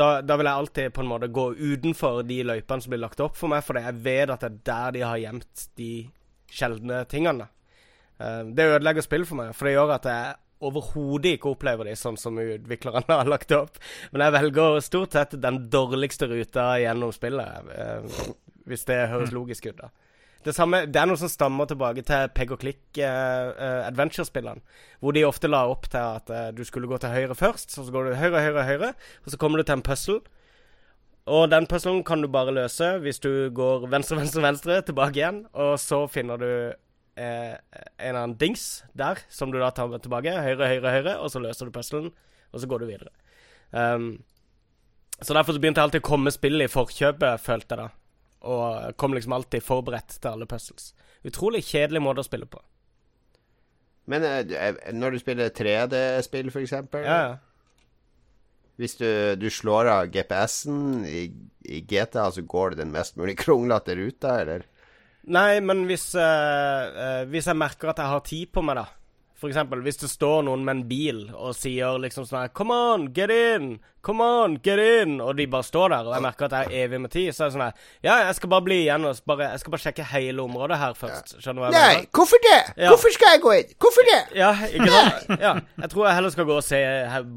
da, 0.00 0.20
da, 0.22 0.36
vil 0.36 0.48
jeg 0.48 0.62
alltid 0.62 0.92
på 0.94 1.02
en 1.04 1.10
måte 1.10 1.30
gå 1.32 1.46
utenfor 1.58 2.22
de 2.26 2.40
løypene 2.46 2.84
som 2.84 2.92
blir 2.92 3.02
lagt 3.02 3.22
opp 3.24 3.38
for 3.38 3.52
meg, 3.52 3.64
fordi 3.66 3.84
jeg 3.86 4.02
vet 4.04 4.34
at 4.34 4.44
det 4.44 4.50
er 4.50 4.60
der 4.70 4.94
de 4.96 5.06
har 5.06 5.22
gjemt 5.24 5.64
de 5.80 5.90
sjeldne 6.50 7.02
tingene. 7.10 7.48
Uh, 8.20 8.44
det 8.54 8.68
ødelegger 8.74 9.06
spill 9.06 9.26
for 9.28 9.40
meg, 9.40 9.52
for 9.56 9.68
det 9.68 9.74
gjør 9.76 9.94
at 9.96 10.08
jeg 10.10 10.38
overhodet 10.70 11.38
ikke 11.38 11.54
opplever 11.54 11.88
de 11.88 11.96
sånn 11.96 12.18
som 12.20 12.36
utviklerne 12.40 13.16
har 13.22 13.30
lagt 13.30 13.52
opp. 13.56 13.80
Men 14.12 14.26
jeg 14.26 14.36
velger 14.36 14.84
stort 14.84 15.16
sett 15.16 15.38
den 15.40 15.64
dårligste 15.72 16.28
ruta 16.30 16.74
gjennom 16.82 17.14
spillet, 17.16 17.72
hvis 18.68 18.86
det 18.88 19.02
høres 19.12 19.34
logisk 19.34 19.70
ut, 19.70 19.80
da. 19.80 19.92
Det, 20.44 20.54
samme, 20.56 20.86
det 20.88 20.96
er 20.96 21.08
noe 21.08 21.20
som 21.20 21.28
stammer 21.28 21.68
tilbake 21.68 22.00
til 22.08 22.30
peg 22.32 22.52
og 22.54 22.62
klikk 22.62 22.98
uh, 23.04 23.50
uh, 23.52 23.80
adventure-spillene. 23.84 24.62
Hvor 25.04 25.12
de 25.12 25.26
ofte 25.28 25.50
la 25.50 25.66
opp 25.68 25.84
til 25.92 26.00
at 26.00 26.32
uh, 26.32 26.46
du 26.56 26.62
skulle 26.64 26.88
gå 26.88 26.96
til 27.02 27.12
høyre 27.12 27.36
først, 27.36 27.74
så, 27.74 27.84
så 27.84 27.92
går 27.92 28.08
du 28.08 28.16
høyre, 28.16 28.40
høyre, 28.46 28.64
høyre, 28.64 28.92
og 29.24 29.34
så 29.34 29.40
kommer 29.40 29.60
du 29.60 29.68
til 29.68 29.76
en 29.76 29.84
puzzle. 29.84 30.22
Og 31.30 31.44
den 31.52 31.68
puzzlen 31.68 32.00
kan 32.08 32.24
du 32.24 32.30
bare 32.32 32.54
løse 32.56 32.94
hvis 33.04 33.20
du 33.20 33.50
går 33.52 33.84
venstre, 33.92 34.16
venstre, 34.22 34.46
venstre, 34.46 34.80
tilbake 34.88 35.20
igjen. 35.20 35.44
Og 35.52 35.76
så 35.82 36.06
finner 36.10 36.40
du 36.40 36.50
en 37.20 38.16
annen 38.16 38.32
dings 38.40 38.86
der, 38.96 39.18
som 39.28 39.52
du 39.52 39.58
da 39.60 39.68
tar 39.76 39.90
med 39.92 40.00
tilbake. 40.00 40.32
Høyre, 40.40 40.72
høyre, 40.72 40.96
høyre, 40.96 41.18
og 41.20 41.28
så 41.28 41.42
løser 41.42 41.68
du 41.68 41.74
puzzlen, 41.74 42.08
og 42.48 42.62
så 42.62 42.70
går 42.70 42.80
du 42.80 42.88
videre. 42.88 43.12
Um, 43.76 44.22
så 45.20 45.36
derfor 45.36 45.52
så 45.52 45.60
begynte 45.60 45.82
jeg 45.82 45.90
alltid 45.90 46.00
å 46.00 46.08
komme 46.08 46.32
spill 46.32 46.64
i 46.64 46.70
forkjøpet, 46.70 47.42
følte 47.44 47.76
jeg 47.76 47.82
da. 47.82 47.99
Og 48.40 48.96
kom 48.96 49.14
liksom 49.14 49.34
alltid 49.36 49.64
forberedt 49.64 50.16
til 50.18 50.32
alle 50.32 50.48
puzzles. 50.48 50.94
Utrolig 51.28 51.62
kjedelig 51.66 52.00
måte 52.02 52.24
å 52.24 52.26
spille 52.26 52.48
på. 52.48 52.62
Men 54.10 54.24
uh, 54.24 54.80
når 54.96 55.14
du 55.14 55.20
spiller 55.20 55.52
3D-spill, 55.54 56.50
f.eks. 56.50 56.74
Ja, 56.74 57.20
ja. 57.20 57.38
Hvis 58.80 58.96
du, 58.96 59.06
du, 59.36 59.50
slår 59.52 59.90
av 59.92 60.06
GPS-en 60.08 61.04
i, 61.04 61.26
i, 61.68 61.82
GTA, 61.84 62.30
så 62.32 62.46
går 62.48 62.72
det 62.72 62.80
den 62.80 62.94
mest 62.94 63.18
mulig 63.20 63.36
kronglete 63.42 63.98
ruta, 63.98 64.38
eller? 64.40 64.64
Nei, 65.30 65.60
men 65.60 65.84
hvis, 65.84 66.14
uh, 66.16 67.26
hvis 67.28 67.50
jeg 67.50 67.60
merker 67.60 67.92
at 67.92 68.00
jeg 68.00 68.14
har 68.14 68.24
tid 68.24 68.54
på 68.54 68.64
meg, 68.64 68.80
da 68.80 68.88
for 69.40 69.48
eksempel, 69.48 69.80
hvis 69.80 69.96
det 70.02 70.10
står 70.12 70.42
noen 70.44 70.64
med 70.66 70.74
en 70.74 70.82
bil 70.90 71.20
og 71.32 71.54
sier 71.56 71.96
liksom 72.02 72.26
sånn 72.28 72.42
her 72.42 72.50
Come 72.56 72.76
on, 72.76 73.06
get 73.16 73.32
in! 73.32 73.78
Come 74.04 74.24
on, 74.24 74.56
get 74.64 74.80
in! 74.80 75.14
Og 75.24 75.34
de 75.38 75.46
bare 75.48 75.64
står 75.64 75.94
der, 75.94 76.08
og 76.08 76.14
jeg 76.16 76.24
merker 76.26 76.46
at 76.48 76.56
jeg 76.58 76.68
er 76.68 76.84
evig 76.84 77.00
med 77.00 77.12
tid, 77.14 77.30
så 77.32 77.46
er 77.46 77.48
det 77.48 77.54
sånn 77.56 77.64
her 77.64 77.86
Ja, 78.04 78.16
jeg 78.26 78.36
skal 78.36 78.52
bare 78.52 78.66
bli 78.66 78.78
igjen 78.82 79.06
og 79.08 79.22
bare, 79.28 79.48
jeg 79.54 79.62
skal 79.62 79.74
bare 79.74 79.84
sjekke 79.86 80.06
hele 80.12 80.44
området 80.44 80.78
her 80.82 80.96
først. 80.98 81.34
Skjønner 81.38 81.56
du 81.56 81.64
hva 81.64 81.70
jeg 81.70 81.76
mener? 81.78 81.96
Nei, 82.02 82.10
hvorfor 82.18 82.42
det? 82.46 82.58
Ja. 82.74 82.90
Hvorfor 82.92 83.16
skal 83.16 83.34
jeg 83.34 83.42
gå 83.46 83.54
inn? 83.62 83.72
Hvorfor 83.86 84.08
det? 84.10 84.18
Ja, 84.42 84.50
ikke 84.68 84.90
sant? 84.96 85.32
Ja. 85.46 85.54
Jeg 85.80 85.92
tror 85.94 86.06
jeg 86.06 86.18
heller 86.18 86.34
skal 86.34 86.48
gå 86.50 86.58
og 86.60 86.66
se 86.66 86.82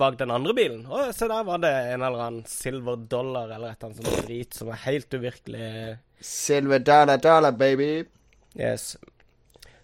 bak 0.04 0.20
den 0.20 0.34
andre 0.36 0.56
bilen. 0.58 0.84
Å, 0.92 1.06
se 1.16 1.30
der 1.32 1.48
var 1.48 1.63
det 1.63 1.72
en 1.94 2.04
eller 2.04 2.26
annen 2.28 2.44
silver 2.50 3.00
dollar 3.12 3.48
eller 3.48 3.72
et 3.72 3.80
eller 3.80 3.94
annet 3.94 4.04
sånt 4.04 4.28
drit 4.28 4.60
som 4.60 4.72
er 4.74 4.84
helt 4.89 5.16
uvirkelig. 5.16 5.72
Silver 6.24 6.84
dollar 6.84 7.24
dollar, 7.24 7.56
baby. 7.56 7.92
Yes. 8.60 8.94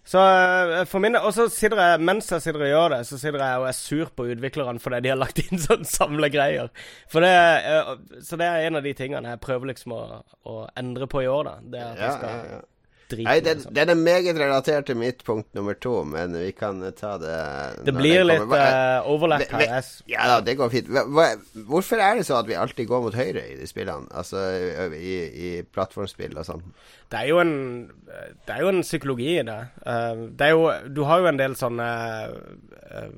Så 0.10 0.22
eh, 0.26 0.86
for 0.90 1.04
min 1.04 1.18
Og 1.20 1.30
så 1.36 1.46
sitter 1.54 1.82
jeg, 1.84 2.02
mens 2.02 2.32
jeg 2.34 2.42
sitter 2.42 2.66
og 2.66 2.72
gjør 2.72 2.96
det, 2.96 3.02
så 3.06 3.20
sitter 3.22 3.44
jeg 3.46 3.62
og 3.62 3.68
er 3.70 3.78
sur 3.78 4.10
på 4.16 4.26
utviklerne 4.34 4.82
fordi 4.82 5.04
de 5.06 5.14
har 5.14 5.20
lagt 5.22 5.44
inn 5.44 5.62
sånne 5.68 5.86
samlegreier. 5.90 6.72
For 7.12 7.26
det, 7.26 7.36
eh, 7.70 7.94
så 8.26 8.40
det 8.40 8.50
er 8.50 8.66
en 8.66 8.80
av 8.82 8.88
de 8.88 8.96
tingene 8.98 9.36
jeg 9.36 9.44
prøver 9.44 9.74
liksom 9.74 9.94
å, 9.94 10.04
å 10.50 10.60
endre 10.80 11.10
på 11.12 11.22
i 11.26 11.30
år, 11.30 11.52
da. 11.52 11.56
Det 11.62 11.86
at 11.92 12.02
ja, 12.02 12.08
jeg 12.08 12.18
skal 12.18 12.68
ja. 13.18 13.26
Nei, 13.26 13.40
den, 13.42 13.62
den, 13.74 13.92
er 13.94 13.98
meget 13.98 14.38
relatert 14.38 14.86
til 14.90 14.98
mitt 15.00 15.24
punkt 15.26 15.48
nummer 15.58 15.74
to, 15.74 16.04
men 16.06 16.36
vi 16.38 16.52
kan 16.54 16.82
ta 16.98 17.16
det 17.22 17.38
Det 17.88 17.94
blir 17.96 18.26
litt 18.28 18.44
uh, 18.46 19.08
overlap 19.10 19.48
her. 19.50 19.88
Ja 20.10 20.28
da, 20.34 20.40
det 20.46 20.58
går 20.60 20.70
fint. 20.74 20.92
Hva, 20.94 21.32
hvorfor 21.70 22.02
er 22.04 22.20
det 22.20 22.28
så 22.30 22.38
at 22.40 22.50
vi 22.50 22.58
alltid 22.60 22.90
går 22.90 23.08
mot 23.08 23.18
høyre 23.18 23.46
i 23.50 23.58
de 23.60 23.70
spillene? 23.70 24.10
Altså 24.14 24.44
i, 24.94 25.16
i 25.30 25.50
plattformspill 25.66 26.38
og 26.38 26.48
sånn? 26.48 26.64
Det 27.10 27.24
er 27.24 27.32
jo 27.32 27.42
en 27.42 27.56
Det 28.46 28.54
er 28.54 28.62
jo 28.62 28.72
en 28.76 28.86
psykologi 28.86 29.32
i 29.40 29.48
det. 29.48 29.60
Uh, 29.82 30.30
det 30.30 30.52
er 30.52 30.56
jo 30.56 30.70
Du 30.94 31.04
har 31.10 31.24
jo 31.24 31.32
en 31.32 31.42
del 31.42 31.58
sånne 31.60 31.90
uh, 32.30 33.12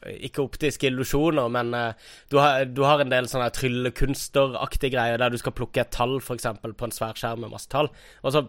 ikke 0.00 0.40
optiske 0.46 0.88
illusjoner, 0.88 1.50
men 1.52 1.74
uh, 1.76 1.92
du, 2.32 2.38
har, 2.40 2.64
du, 2.64 2.82
har, 2.88 3.02
en 3.02 3.12
del 3.12 3.28
sånne 3.28 3.50
tryllekunsteraktige 3.52 4.94
greier 4.94 5.20
der 5.20 5.32
du 5.32 5.36
skal 5.40 5.52
plukke 5.52 5.82
et 5.82 5.92
tall, 5.92 6.16
f.eks., 6.22 6.48
på 6.64 6.88
en 6.88 6.94
svær 6.94 7.18
skjerm 7.20 7.44
med 7.44 7.52
masse 7.52 7.68
tall. 7.68 7.90
Og 8.24 8.32
så 8.32 8.46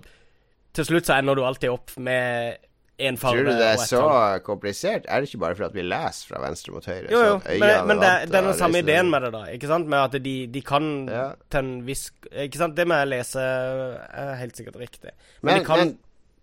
til 0.77 0.87
slutt 0.87 1.07
så 1.09 1.17
ender 1.19 1.37
du 1.37 1.45
alltid 1.45 1.71
opp 1.73 1.95
med 1.99 2.59
én 3.01 3.17
farge. 3.17 3.41
Tror 3.41 3.49
du 3.49 3.59
det 3.59 3.69
er 3.73 3.81
så 3.81 4.01
tall. 4.03 4.43
komplisert? 4.45 5.07
Er 5.07 5.21
det 5.21 5.29
ikke 5.31 5.41
bare 5.41 5.57
for 5.57 5.67
at 5.67 5.75
vi 5.75 5.85
leser 5.85 6.31
fra 6.31 6.41
venstre 6.43 6.75
mot 6.75 6.85
høyre? 6.85 7.09
Jo, 7.11 7.21
jo, 7.27 7.37
men, 7.49 7.87
men 7.89 8.01
det, 8.01 8.11
det, 8.29 8.37
er 8.39 8.47
den 8.49 8.59
samme 8.59 8.81
ideen 8.83 9.09
med 9.11 9.25
det, 9.25 9.31
da. 9.35 9.43
Ikke 9.55 9.71
sant? 9.71 9.89
Med 9.91 9.99
at 10.05 10.17
de, 10.23 10.35
de 10.53 10.63
kan 10.65 10.89
ja. 11.09 11.27
til 11.51 11.63
en 11.63 11.73
viss 11.87 12.07
Ikke 12.29 12.61
sant? 12.61 12.77
Det 12.77 12.87
med 12.89 13.05
å 13.05 13.09
lese 13.09 13.41
er 13.43 14.35
helt 14.41 14.59
sikkert 14.59 14.79
riktig. 14.81 15.15
Men, 15.41 15.51
men 15.51 15.61
de 15.61 15.67
kan 15.67 15.83
men, 15.83 15.95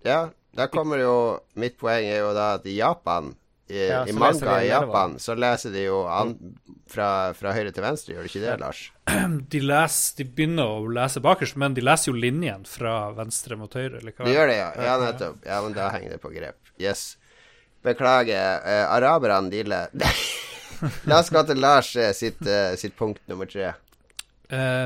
Ja, 0.06 0.20
da 0.58 0.68
kommer 0.72 1.00
jo 1.02 1.14
Mitt 1.58 1.78
poeng 1.80 2.08
er 2.08 2.22
jo 2.24 2.32
da 2.36 2.54
at 2.58 2.66
i 2.68 2.78
Japan 2.78 3.34
i, 3.68 3.88
ja, 3.88 4.06
i 4.08 4.12
manga 4.12 4.64
i 4.64 4.68
Japan, 4.68 5.18
så 5.18 5.34
leser 5.36 5.70
de 5.70 5.82
jo 5.82 6.00
an, 6.08 6.34
fra, 6.88 7.34
fra, 7.36 7.52
høyre 7.52 7.72
til 7.74 7.84
venstre, 7.84 8.14
gjør 8.14 8.24
de 8.24 8.30
ikke 8.30 8.44
det, 8.44 8.54
Lars? 8.62 8.80
De, 9.52 9.60
leser, 9.60 10.16
de 10.16 10.24
begynner 10.24 10.72
å 10.72 10.88
lese 10.92 11.20
bakerst, 11.24 11.58
men 11.60 11.76
de 11.76 11.84
leser 11.84 12.10
jo 12.10 12.16
linjen 12.16 12.64
fra 12.68 13.10
venstre 13.16 13.58
mot 13.60 13.72
høyre. 13.72 14.00
Eller 14.00 14.14
hva? 14.14 14.24
De 14.24 14.32
gjør 14.32 14.48
det, 14.48 14.56
ja. 14.60 14.68
Ja, 14.88 14.94
nettopp. 15.02 15.42
Ja, 15.44 15.60
men 15.64 15.76
da 15.76 15.88
henger 15.92 16.16
det 16.16 16.20
på 16.22 16.32
grep. 16.32 16.56
Yes. 16.80 17.18
Beklager. 17.84 18.62
Uh, 18.64 18.86
araberne, 18.96 19.52
de. 19.52 19.64
La 21.10 21.20
oss 21.20 21.32
gå 21.32 21.44
til 21.48 21.60
Lars 21.60 21.92
uh, 21.96 22.08
sitt, 22.16 22.40
uh, 22.48 22.72
sitt, 22.80 22.96
punkt 22.96 23.20
nummer 23.28 23.48
tre. 23.48 23.74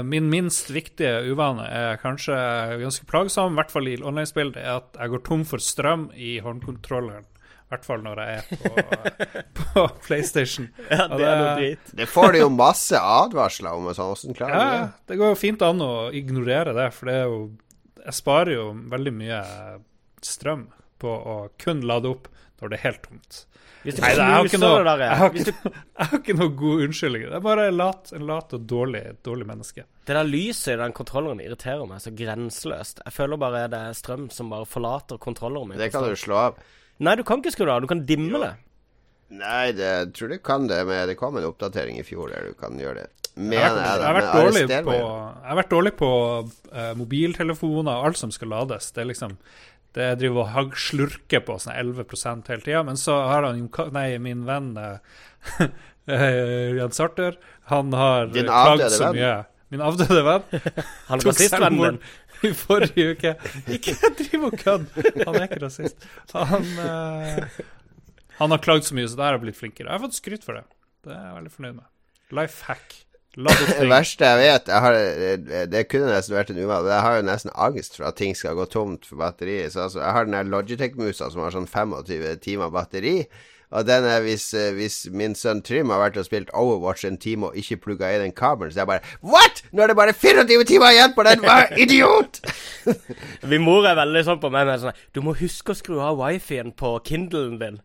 min 0.02 0.26
minst 0.26 0.72
viktige 0.74 1.20
uvane 1.30 1.62
er 1.70 2.00
kanskje 2.02 2.34
ganske 2.80 3.06
plagsom, 3.06 3.52
i 3.54 3.60
hvert 3.60 3.70
fall 3.70 3.86
i 3.86 3.92
online-spill, 4.02 4.50
det 4.56 4.64
er 4.64 4.80
at 4.80 4.98
jeg 4.98 5.12
går 5.12 5.22
tom 5.28 5.44
for 5.46 5.62
strøm 5.62 6.08
i 6.18 6.40
håndkontrolleren 6.42 7.28
hvert 7.72 7.86
fall 7.86 8.04
når 8.04 8.20
jeg 8.22 8.40
er 8.40 8.62
på, 8.62 9.42
på 9.60 9.86
PlayStation. 10.06 10.68
Ja, 10.88 11.06
det, 11.10 11.26
er 11.26 11.40
noe 11.40 11.54
drit. 11.60 11.94
Det 12.02 12.08
får 12.10 12.34
du 12.34 12.42
jo 12.42 12.50
masse 12.54 12.98
advarsler 12.98 13.78
om. 13.78 13.88
Sånn. 13.96 14.12
Hvordan 14.12 14.38
klarer 14.38 14.58
ja, 14.58 14.66
du 14.66 14.74
det? 14.74 15.06
Det 15.12 15.20
går 15.22 15.32
jo 15.34 15.40
fint 15.40 15.64
an 15.66 15.84
å 15.84 15.92
ignorere 16.16 16.76
det, 16.76 16.90
for 16.96 17.10
det 17.10 17.18
er 17.22 17.26
jo 17.30 17.40
Jeg 18.02 18.18
sparer 18.18 18.56
jo 18.56 18.66
veldig 18.90 19.14
mye 19.14 19.40
strøm 20.26 20.66
på 21.02 21.10
å 21.10 21.36
kun 21.62 21.82
lade 21.86 22.10
opp 22.10 22.28
når 22.60 22.70
det 22.70 22.78
er 22.78 22.86
helt 22.88 23.02
tomt. 23.06 23.46
Hvis 23.82 23.96
du 23.98 24.02
Nei, 24.04 24.12
jeg 24.14 24.30
har 24.30 24.46
ikke 24.46 24.60
noe, 24.62 24.82
der, 24.86 25.00
jeg 25.02 25.18
har 25.18 25.32
ikke, 25.32 25.54
jeg 25.98 26.08
har 26.10 26.20
ikke 26.20 26.36
noe 26.38 26.52
god 26.58 26.84
unnskyldning. 26.84 27.24
Det 27.26 27.38
er 27.38 27.42
bare 27.42 27.64
lat, 27.74 28.12
en 28.14 28.26
lat 28.28 28.54
og 28.54 28.68
dårlig, 28.70 29.02
dårlig 29.26 29.46
menneske. 29.48 29.86
Det 30.06 30.14
der 30.14 30.28
lyset 30.28 30.76
i 30.76 30.78
den 30.78 30.94
kontrolleren 30.94 31.42
irriterer 31.42 31.82
meg 31.90 32.02
så 32.04 32.12
grenseløst. 32.14 33.02
Jeg 33.02 33.16
føler 33.16 33.42
bare 33.42 33.64
det 33.72 33.80
er 33.88 33.98
strøm 33.98 34.28
som 34.34 34.54
bare 34.54 34.68
forlater 34.70 35.18
kontrolleren 35.22 35.72
min. 35.72 35.82
Det 35.82 35.90
kan 35.94 36.06
du 36.06 36.14
slå 36.18 36.38
av. 36.44 36.62
Nei, 37.02 37.16
du 37.16 37.24
kan 37.26 37.40
ikke 37.40 37.54
skru 37.54 37.64
det 37.66 37.74
av. 37.74 37.82
Du 37.84 37.90
kan 37.90 38.04
dimme 38.06 38.40
det. 38.42 38.52
Nei, 39.32 39.72
det, 39.72 39.88
jeg 39.88 40.12
tror 40.16 40.32
du 40.32 40.38
kan 40.44 40.68
det. 40.70 40.82
Men 40.88 41.08
det 41.08 41.18
kom 41.20 41.36
en 41.40 41.48
oppdatering 41.48 41.98
i 42.00 42.06
fjor 42.06 42.32
der 42.34 42.52
du 42.52 42.56
kan 42.58 42.78
gjøre 42.80 43.04
det. 43.04 43.10
Mener 43.32 43.78
jeg, 43.80 44.00
jeg, 44.68 44.82
på, 44.84 44.92
jeg 44.92 45.48
har 45.48 45.56
vært 45.56 45.70
dårlig 45.72 45.92
på 45.96 46.08
uh, 46.44 46.90
mobiltelefoner 47.00 47.94
og 47.94 48.10
alt 48.10 48.20
som 48.20 48.34
skal 48.34 48.52
lades. 48.52 48.90
Det 48.92 49.00
er 49.00 49.08
liksom 49.08 49.38
det 49.96 50.08
jeg 50.10 50.18
driver 50.20 50.50
og 50.60 50.76
slurker 50.76 51.40
på 51.46 51.56
sånn 51.60 51.78
11 51.80 52.04
hele 52.50 52.60
tida. 52.60 52.82
Men 52.84 53.00
så 53.00 53.16
har 53.30 53.48
han 53.48 53.64
Nei, 53.96 54.06
min 54.20 54.44
venn 54.48 54.74
uh, 54.76 55.00
Jens 56.76 57.00
Arthur, 57.00 57.40
han 57.72 57.96
har 57.96 58.28
klagd 58.36 58.86
så 58.92 59.12
mye. 59.16 59.32
Min 59.72 59.80
avdøde 59.80 60.20
venn. 60.26 60.42
Han 61.08 61.22
sistvennen 61.24 61.78
din? 61.80 61.98
I 62.42 62.52
forrige 62.56 63.12
uke. 63.14 63.34
Ikke 63.70 63.94
driv 64.18 64.48
og 64.48 64.58
kødd! 64.58 64.88
Han 65.22 65.36
er 65.36 65.46
ikke 65.46 65.62
rasist. 65.62 66.08
Han, 66.34 66.66
uh, 66.80 67.62
han 68.40 68.54
har 68.54 68.62
klagd 68.64 68.88
så 68.88 68.96
mye, 68.98 69.06
så 69.08 69.18
der 69.18 69.28
har 69.30 69.38
jeg 69.38 69.46
blitt 69.46 69.60
flinkere. 69.60 69.88
Jeg 69.88 69.94
har 69.94 70.04
fått 70.04 70.18
skryt 70.18 70.46
for 70.46 70.58
det. 70.58 70.66
Det 71.06 71.14
er 71.14 71.24
jeg 71.28 71.38
veldig 71.38 71.54
fornøyd 71.54 71.78
med. 71.78 71.88
Life 72.34 72.68
hack. 72.68 73.00
Det 73.32 73.86
verste 73.88 74.28
jeg 74.28 74.38
vet 74.42 74.66
jeg 74.68 74.84
har, 74.84 74.96
Det 75.72 75.80
kunne 75.88 76.10
nesten 76.10 76.34
vært 76.36 76.50
en 76.52 76.58
uvane. 76.60 76.90
Jeg 76.92 77.04
har 77.06 77.14
jo 77.16 77.22
nesten 77.24 77.54
angst 77.56 77.96
for 77.96 78.04
at 78.10 78.18
ting 78.20 78.36
skal 78.36 78.58
gå 78.58 78.66
tomt 78.68 79.08
for 79.08 79.22
batteri. 79.22 79.62
Så 79.72 79.86
altså, 79.86 80.02
jeg 80.02 80.16
har 80.16 80.28
den 80.28 80.36
der 80.36 80.50
Logitech-musa 80.52 81.30
som 81.32 81.40
har 81.46 81.54
sånn 81.54 81.70
25 81.70 82.42
timer 82.44 82.72
batteri. 82.74 83.22
Og 83.72 83.86
den 83.88 84.04
er 84.04 84.20
hvis, 84.24 84.50
hvis, 84.76 84.98
min 85.12 85.34
sønn 85.38 85.62
Trym 85.64 85.92
har 85.92 86.02
vært 86.02 86.18
og 86.20 86.26
spilt 86.28 86.52
Overwatch 86.56 87.06
en 87.08 87.16
time 87.20 87.48
og 87.48 87.56
ikke 87.58 87.80
plugga 87.86 88.10
i 88.12 88.20
den 88.20 88.34
kabelen, 88.36 88.72
så 88.72 88.82
jeg 88.82 88.90
bare 88.90 89.14
What?! 89.24 89.64
Nå 89.72 89.84
er 89.84 89.92
det 89.92 89.96
bare 89.96 90.16
24 90.16 90.68
timer 90.68 90.92
igjen 90.92 91.16
på 91.16 91.24
den! 91.28 91.46
Hva 91.46 91.56
idiot?! 91.84 92.42
Min 93.48 93.64
mor 93.64 93.88
er 93.88 93.96
veldig 93.98 94.26
sånn 94.28 94.42
på 94.42 94.52
meg. 94.52 94.68
Men 94.68 94.82
sånn, 94.82 95.02
du 95.16 95.22
må 95.24 95.36
huske 95.40 95.72
å 95.72 95.78
skru 95.78 95.98
av 96.04 96.20
wifien 96.20 96.74
på 96.76 96.94
Kindlen 97.08 97.58
din. 97.62 97.82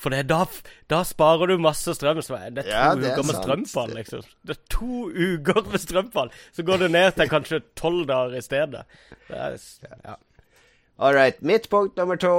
For 0.00 0.12
det, 0.14 0.22
da, 0.30 0.46
da, 0.88 1.02
sparer 1.04 1.50
du 1.50 1.60
masse 1.60 1.92
strøm. 1.96 2.22
Så 2.24 2.38
det 2.48 2.64
er 2.64 2.68
to 2.68 2.72
ja, 2.72 2.86
det 2.96 3.12
uker 3.12 3.26
med 3.28 3.36
strømfall, 3.36 3.92
liksom. 3.98 4.24
Det 4.48 4.56
er 4.56 4.62
to 4.72 5.08
uker 5.12 5.66
med 5.68 5.82
strømfall, 5.82 6.32
så 6.56 6.64
går 6.64 6.84
du 6.84 6.88
ned 6.88 7.12
til 7.18 7.28
kanskje 7.32 7.60
tolv 7.76 8.06
dager 8.08 8.38
i 8.38 8.44
stedet. 8.44 8.86
Det 9.28 9.36
er, 9.36 9.58
ja. 9.90 10.16
All 11.00 11.14
right. 11.14 11.40
Mitt 11.40 11.70
punkt 11.70 11.96
nummer 11.96 12.16
to 12.20 12.30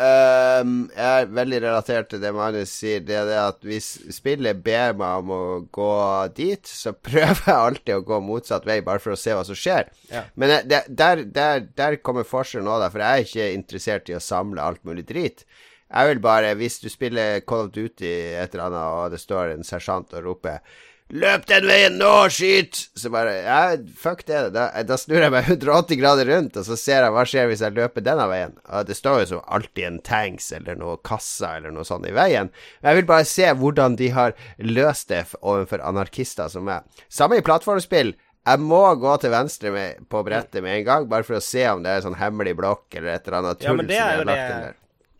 um, 0.00 0.70
er 0.96 1.26
veldig 1.28 1.58
relatert 1.66 2.06
til 2.08 2.22
det 2.22 2.30
Magnus 2.32 2.70
sier. 2.72 3.02
Det 3.04 3.12
er 3.12 3.26
det 3.28 3.36
at 3.36 3.66
hvis 3.68 3.90
spillet 4.16 4.62
ber 4.64 4.96
meg 4.96 5.18
om 5.20 5.32
å 5.36 5.40
gå 5.68 5.90
dit, 6.38 6.64
så 6.64 6.94
prøver 7.10 7.42
jeg 7.44 7.56
alltid 7.56 7.92
å 7.98 8.06
gå 8.08 8.22
motsatt 8.24 8.64
vei, 8.64 8.78
bare 8.86 9.04
for 9.04 9.12
å 9.12 9.20
se 9.20 9.36
hva 9.36 9.44
som 9.44 9.58
skjer. 9.60 9.92
Ja. 10.08 10.24
Men 10.32 10.54
det, 10.64 10.86
der, 10.88 11.26
der, 11.28 11.68
der, 11.76 11.98
kommer 12.00 12.24
forskjellen 12.24 12.72
òg, 12.72 12.86
for 12.88 13.04
jeg 13.04 13.20
er 13.20 13.28
ikke 13.28 13.52
interessert 13.58 14.08
i 14.08 14.16
å 14.16 14.24
samle 14.24 14.64
alt 14.64 14.80
mulig 14.88 15.04
drit. 15.12 15.44
Jeg 15.92 16.14
vil 16.14 16.24
bare, 16.24 16.56
hvis 16.56 16.80
du 16.80 16.88
spiller 16.88 17.44
Call 17.44 17.68
of 17.68 17.74
Duty 17.76 18.08
et 18.32 18.56
eller 18.56 18.70
annet, 18.70 18.96
og 18.96 19.12
det 19.12 19.20
står 19.20 19.58
en 19.58 19.68
sersjant 19.74 20.16
og 20.16 20.24
roper 20.24 20.64
'Løp 21.06 21.44
den 21.46 21.68
veien 21.70 21.98
nå, 22.00 22.26
skyt!' 22.34 22.80
Så 22.98 23.10
bare 23.14 23.34
Ja, 23.44 23.76
fuck 23.94 24.24
det. 24.26 24.40
Da, 24.56 24.66
da, 24.82 24.96
snur 24.98 25.22
jeg 25.22 25.30
meg 25.30 25.46
180 25.46 26.00
grader 26.00 26.26
rundt, 26.32 26.56
og 26.58 26.66
så 26.66 26.74
ser 26.80 27.04
jeg 27.06 27.14
hva 27.14 27.22
skjer 27.28 27.46
hvis 27.46 27.62
jeg 27.62 27.76
løper 27.76 28.02
denne 28.02 28.26
veien. 28.26 28.56
Og 28.66 28.88
det 28.88 28.96
står 28.98 29.20
jo 29.22 29.28
som 29.30 29.44
alltid 29.46 29.84
en 29.86 30.00
tanks 30.02 30.50
eller 30.56 30.78
noe 30.78 30.98
kassa 31.06 31.56
eller 31.60 31.74
noe 31.74 31.86
sånt 31.86 32.08
i 32.10 32.14
veien. 32.16 32.50
Jeg 32.82 32.98
vil 32.98 33.06
bare 33.06 33.28
se 33.28 33.52
hvordan 33.54 33.98
de 34.00 34.10
har 34.16 34.34
løst 34.58 35.12
det 35.14 35.22
overfor 35.42 35.84
anarkister 35.86 36.50
som 36.50 36.66
meg. 36.66 36.82
Samme 37.06 37.38
i 37.38 37.46
plattformspill. 37.46 38.16
Jeg 38.46 38.62
må 38.62 38.82
gå 39.02 39.12
til 39.22 39.30
venstre 39.30 39.70
med, 39.74 40.02
på 40.10 40.22
brettet 40.26 40.62
med 40.62 40.80
en 40.80 40.84
gang, 40.86 41.06
bare 41.10 41.26
for 41.26 41.38
å 41.38 41.42
se 41.42 41.64
om 41.70 41.82
det 41.82 41.90
er 41.90 42.02
en 42.02 42.10
sånn 42.10 42.18
hemmelig 42.18 42.54
blokk 42.58 42.94
eller 42.94 43.14
et 43.14 43.26
eller 43.26 43.40
annet 43.40 43.62
tull 43.62 43.72
ja, 43.72 43.78
men 43.78 43.88
det 43.90 44.02
er 44.02 44.20
jo 44.20 44.26
det. 44.28 44.74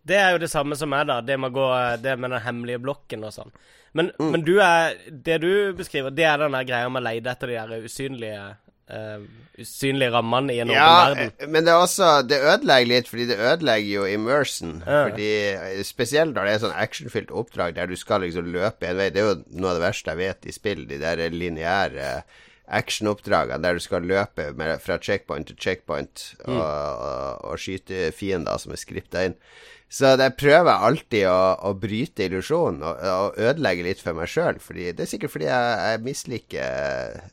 Det 0.07 0.19
er 0.21 0.35
jo 0.35 0.43
det 0.43 0.51
samme 0.53 0.77
som 0.79 0.93
meg, 0.93 1.09
da. 1.11 1.21
Det 1.25 1.39
med, 1.41 1.55
gå, 1.55 1.67
det 2.03 2.15
med 2.21 2.35
den 2.35 2.45
hemmelige 2.45 2.83
blokken 2.85 3.27
og 3.27 3.35
sånn. 3.35 3.51
Men, 3.97 4.13
mm. 4.21 4.31
men, 4.31 4.45
du 4.45 4.59
er 4.61 4.99
Det 5.09 5.39
du 5.41 5.51
beskriver, 5.77 6.13
det 6.13 6.27
er 6.29 6.43
den 6.43 6.57
greia 6.69 6.89
med 6.93 7.01
å 7.01 7.07
leide 7.07 7.33
etter 7.33 7.49
de 7.49 7.57
der 7.57 7.87
usynlige 7.87 8.41
uh, 8.93 9.23
usynlige 9.57 10.13
rammene 10.13 10.53
i 10.53 10.61
en 10.61 10.73
ja, 10.75 10.85
åpen 10.85 11.17
verden. 11.17 11.33
Ja, 11.41 11.51
men 11.55 11.67
det 11.67 11.77
også 11.77 12.11
Det 12.29 12.41
ødelegger 12.43 12.91
litt, 12.93 13.11
fordi 13.11 13.29
det 13.31 13.39
ødelegger 13.41 13.93
jo 13.95 14.09
immersion. 14.11 14.75
Ja. 14.87 15.05
Fordi 15.09 15.85
Spesielt 15.89 16.37
når 16.37 16.49
det 16.49 16.57
er 16.57 16.65
sånn 16.67 16.81
actionfylt 16.87 17.33
oppdrag 17.33 17.79
der 17.79 17.91
du 17.91 17.97
skal 17.99 18.27
liksom 18.27 18.51
løpe 18.53 18.91
en 18.91 19.01
vei. 19.01 19.11
Det 19.15 19.23
er 19.23 19.31
jo 19.31 19.39
noe 19.57 19.73
av 19.73 19.81
det 19.81 19.87
verste 19.89 20.13
jeg 20.13 20.23
vet 20.23 20.51
i 20.51 20.57
spill, 20.57 20.85
de 20.91 21.01
der 21.03 21.25
lineære 21.33 22.11
actionoppdragene 22.67 23.63
der 23.63 23.79
du 23.79 23.83
skal 23.83 24.03
løpe 24.03 24.49
med, 24.59 24.81
fra 24.83 24.99
checkpoint 24.99 25.47
til 25.47 25.59
checkpoint 25.63 26.33
mm. 26.41 26.51
og, 26.51 26.63
og, 26.67 27.45
og, 27.53 27.61
skyte 27.63 28.11
fiender 28.17 28.59
som 28.59 28.75
er 28.75 28.83
skripta 28.83 29.23
inn. 29.29 29.37
Så 29.89 30.17
jeg 30.19 30.35
prøver 30.39 30.83
alltid 30.89 31.29
å, 31.31 31.39
å 31.69 31.73
bryte 31.79 32.27
illusjonen 32.27 32.83
og, 32.83 32.99
og, 33.07 33.39
ødelegge 33.39 33.87
litt 33.87 34.03
for 34.03 34.19
meg 34.19 34.31
sjøl. 34.31 34.59
Det 34.59 34.99
er 34.99 35.11
sikkert 35.11 35.35
fordi 35.37 35.49
jeg, 35.49 35.79
jeg, 35.87 36.03
misliker 36.07 37.25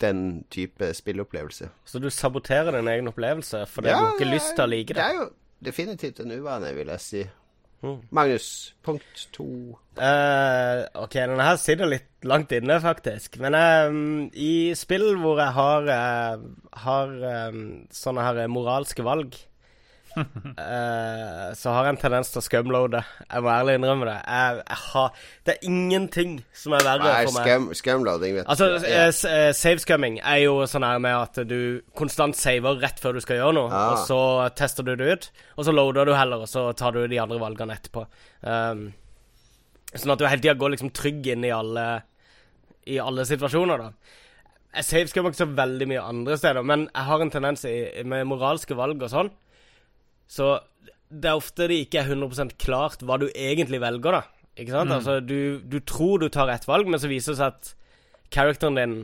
den 0.00 0.24
type 0.52 0.90
spilleopplevelse. 0.96 1.70
Så 1.84 2.00
du 2.02 2.08
saboterer 2.10 2.74
din 2.78 2.90
egen 2.90 3.12
opplevelse 3.12 3.62
fordi 3.70 3.92
ja, 3.92 4.00
du 4.00 4.14
ikke 4.16 4.26
har 4.26 4.34
lyst 4.34 4.54
til 4.56 4.64
å 4.64 4.70
like 4.72 4.96
det? 4.96 5.00
Det 5.00 5.06
er 5.06 5.18
jo 5.20 5.30
definitivt 5.64 6.24
en 6.24 6.34
uvane, 6.34 6.72
vil 6.76 6.92
jeg 6.96 7.04
si. 7.04 7.24
Mm. 7.84 7.98
Magnus, 8.16 8.48
punkt 8.84 9.26
to. 9.36 9.46
Uh, 10.00 10.88
ok, 11.04 11.18
denne 11.20 11.44
her 11.44 11.58
sitter 11.60 11.90
litt 11.90 12.24
langt 12.24 12.52
inne, 12.56 12.78
faktisk. 12.80 13.36
Men 13.44 13.56
um, 13.60 14.04
i 14.32 14.72
spill 14.78 15.10
hvor 15.20 15.36
jeg 15.42 15.52
har, 15.52 15.90
uh, 15.92 16.78
har 16.86 17.18
sånne 17.92 18.24
her 18.24 18.46
moralske 18.48 19.04
valg 19.04 19.36
uh, 20.16 21.50
så 21.58 21.74
har 21.74 21.88
jeg 21.88 21.94
en 21.94 22.00
tendens 22.00 22.30
til 22.32 22.40
å 22.40 22.44
scumloade. 22.44 23.02
Jeg 23.24 23.44
må 23.44 23.50
ærlig 23.52 23.76
innrømme 23.78 24.08
det. 24.08 24.16
Jeg, 24.22 24.62
jeg 24.62 24.80
har, 24.84 25.20
det 25.46 25.54
er 25.54 25.68
ingenting 25.70 26.34
som 26.56 26.76
er 26.78 26.86
verre 26.86 27.12
for 27.26 27.36
meg. 27.38 27.50
Scum, 27.50 27.68
scumloading, 27.80 28.38
vet 28.38 28.50
altså, 28.54 28.70
du. 28.72 28.88
Altså, 28.88 29.34
uh, 29.34 29.50
save 29.58 29.84
scumming 29.84 30.18
er 30.22 30.42
jo 30.44 30.56
sånn 30.70 30.86
her 30.86 31.00
med 31.02 31.18
at 31.18 31.40
du 31.50 31.58
konstant 31.98 32.38
saver 32.38 32.82
rett 32.82 33.00
før 33.02 33.18
du 33.18 33.24
skal 33.24 33.40
gjøre 33.42 33.58
noe, 33.60 33.70
ah. 33.70 33.94
og 33.94 34.08
så 34.08 34.20
tester 34.58 34.86
du 34.86 34.94
det 35.00 35.12
ut, 35.12 35.30
og 35.58 35.68
så 35.68 35.74
loader 35.74 36.10
du 36.10 36.16
heller, 36.16 36.44
og 36.44 36.50
så 36.50 36.68
tar 36.78 36.96
du 36.96 37.04
de 37.10 37.22
andre 37.22 37.40
valgene 37.42 37.78
etterpå. 37.78 38.06
Um, 38.42 38.88
sånn 39.94 40.14
at 40.14 40.20
du 40.20 40.26
hele 40.28 40.42
tida 40.42 40.58
går 40.58 40.74
liksom 40.74 40.92
trygg 40.94 41.32
inn 41.34 41.46
i 41.46 41.54
alle, 41.54 41.86
i 42.90 43.00
alle 43.02 43.26
situasjoner, 43.28 43.88
da. 43.88 44.20
Jeg 44.74 44.86
savescummer 44.88 45.30
ikke 45.30 45.44
så 45.44 45.54
veldig 45.54 45.86
mye 45.86 46.02
andre 46.02 46.36
steder, 46.38 46.66
men 46.66 46.88
jeg 46.88 47.06
har 47.08 47.22
en 47.22 47.30
tendens 47.30 47.62
i, 47.68 47.76
med 48.10 48.26
moralske 48.26 48.74
valg 48.74 49.02
og 49.06 49.12
sånn 49.12 49.30
så 50.30 50.56
det 51.14 51.30
er 51.30 51.38
ofte 51.38 51.68
det 51.70 51.82
ikke 51.84 52.00
er 52.02 52.14
100% 52.14 52.56
klart 52.60 53.02
hva 53.06 53.18
du 53.20 53.28
egentlig 53.30 53.80
velger, 53.82 54.18
da. 54.18 54.22
Ikke 54.54 54.74
sant? 54.74 54.90
Mm. 54.90 54.96
Altså, 54.98 55.18
du, 55.20 55.60
du, 55.60 55.80
tror 55.86 56.22
du 56.22 56.28
tar 56.32 56.48
rett 56.50 56.66
valg, 56.68 56.88
men 56.90 57.00
så 57.02 57.10
viser 57.10 57.34
det 57.34 57.40
seg 57.40 57.52
at 57.54 57.74
characteren 58.34 58.78
din 58.78 58.96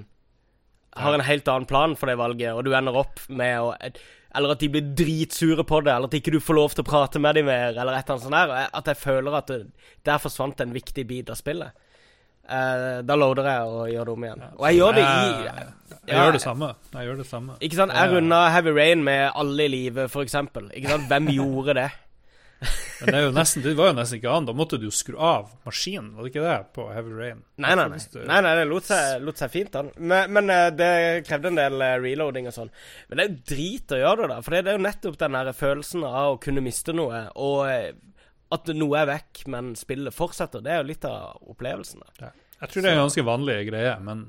har 0.98 1.14
en 1.14 1.22
helt 1.22 1.46
annen 1.50 1.68
plan 1.70 1.94
for 1.98 2.10
det 2.10 2.18
valget, 2.18 2.54
og 2.54 2.64
du 2.66 2.72
ender 2.74 2.96
opp 2.98 3.22
med 3.28 3.60
å 3.62 3.74
Eller 4.30 4.52
at 4.54 4.60
de 4.62 4.68
blir 4.70 4.90
dritsure 4.94 5.64
på 5.66 5.80
det, 5.82 5.90
eller 5.90 6.06
at 6.06 6.14
ikke 6.14 6.30
du 6.30 6.40
får 6.42 6.54
lov 6.54 6.74
til 6.74 6.84
å 6.84 6.90
prate 6.90 7.18
med 7.18 7.34
dem 7.34 7.48
mer, 7.50 7.74
eller 7.74 7.96
et 7.98 8.04
eller 8.06 8.14
annet 8.14 8.26
sånt 8.26 8.36
der. 8.36 8.68
At 8.78 8.86
jeg 8.86 8.98
føler 9.00 9.34
at 9.34 9.48
det, 9.50 9.56
der 10.06 10.22
forsvant 10.22 10.60
en 10.62 10.74
viktig 10.74 11.02
bit 11.06 11.32
av 11.34 11.38
spillet. 11.38 11.74
Uh, 12.50 13.00
da 13.06 13.14
loader 13.18 13.46
jeg 13.46 13.70
og 13.70 13.90
gjør 13.92 14.08
det 14.08 14.14
om 14.14 14.24
igjen. 14.26 14.44
Og 14.56 14.64
jeg 14.66 14.80
gjør 14.80 14.96
det 14.96 15.02
i 15.06 15.08
Jeg, 15.46 15.66
jeg 16.08 16.16
gjør 16.16 16.32
det 16.36 16.42
samme. 16.42 16.70
Jeg 16.94 17.08
gjør 17.08 17.18
det 17.20 17.26
samme. 17.28 17.56
Ikke 17.60 17.78
sant? 17.78 17.94
Jeg 17.94 18.14
runda 18.14 18.44
Heavy 18.50 18.72
Rain 18.74 19.04
med 19.06 19.26
alle 19.34 19.66
i 19.66 19.74
live, 19.74 20.08
for 20.08 20.26
eksempel. 20.26 20.70
Ikke 20.74 20.94
sant? 20.96 21.10
Hvem 21.10 21.30
gjorde 21.36 21.76
det? 21.78 21.90
Men 23.00 23.14
det, 23.14 23.20
nesten, 23.32 23.62
det, 23.62 23.72
var 23.74 23.90
jo 23.90 23.96
nesten 23.96 24.18
ikke 24.18 24.32
annet. 24.32 24.50
Da 24.50 24.56
måtte 24.56 24.78
du 24.80 24.84
jo 24.88 24.92
skru 24.92 25.16
av 25.16 25.48
maskinen, 25.64 26.10
var 26.16 26.26
det 26.26 26.32
ikke 26.32 26.44
det? 26.44 26.56
På 26.76 26.88
Heavy 26.92 27.14
Rain. 27.16 27.40
Nei, 27.62 27.72
nei, 27.78 27.86
nei. 27.92 28.00
nei, 28.28 28.40
nei 28.44 28.52
det 28.58 28.66
lot 28.68 28.88
seg, 28.88 29.22
lot 29.24 29.40
seg 29.40 29.52
fint 29.52 29.78
an. 29.80 29.88
Men, 29.96 30.28
men, 30.36 30.52
eh, 30.52 30.66
det 30.76 30.90
krevde 31.28 31.52
en 31.52 31.60
del 31.60 31.86
eh, 31.86 31.96
reloading 32.02 32.50
og 32.50 32.56
sånn. 32.56 32.72
Men 33.08 33.20
det 33.20 33.24
er 33.24 33.30
jo 33.30 33.40
drit 33.54 33.96
å 33.96 34.02
gjøre 34.02 34.22
det, 34.22 34.30
da. 34.34 34.40
For 34.44 34.56
det 34.56 34.62
er 34.74 34.78
jo 34.78 34.84
nettopp 34.88 35.18
den 35.22 35.38
der 35.38 35.52
følelsen 35.56 36.06
av 36.10 36.34
å 36.34 36.40
kunne 36.42 36.64
miste 36.64 36.96
noe. 36.96 37.24
Og 37.40 37.62
at 38.54 38.70
noe 38.74 38.98
er 38.98 39.08
vekk, 39.10 39.44
men 39.52 39.72
spillet 39.78 40.14
fortsetter, 40.14 40.62
det 40.64 40.74
er 40.74 40.82
jo 40.82 40.90
litt 40.90 41.06
av 41.08 41.38
opplevelsen. 41.52 42.04
Ja. 42.20 42.30
Jeg 42.60 42.72
tror 42.72 42.84
det 42.84 42.90
er 42.90 42.98
en 42.98 43.04
ganske 43.06 43.24
vanlig 43.24 43.58
greie, 43.70 43.96
men 44.04 44.28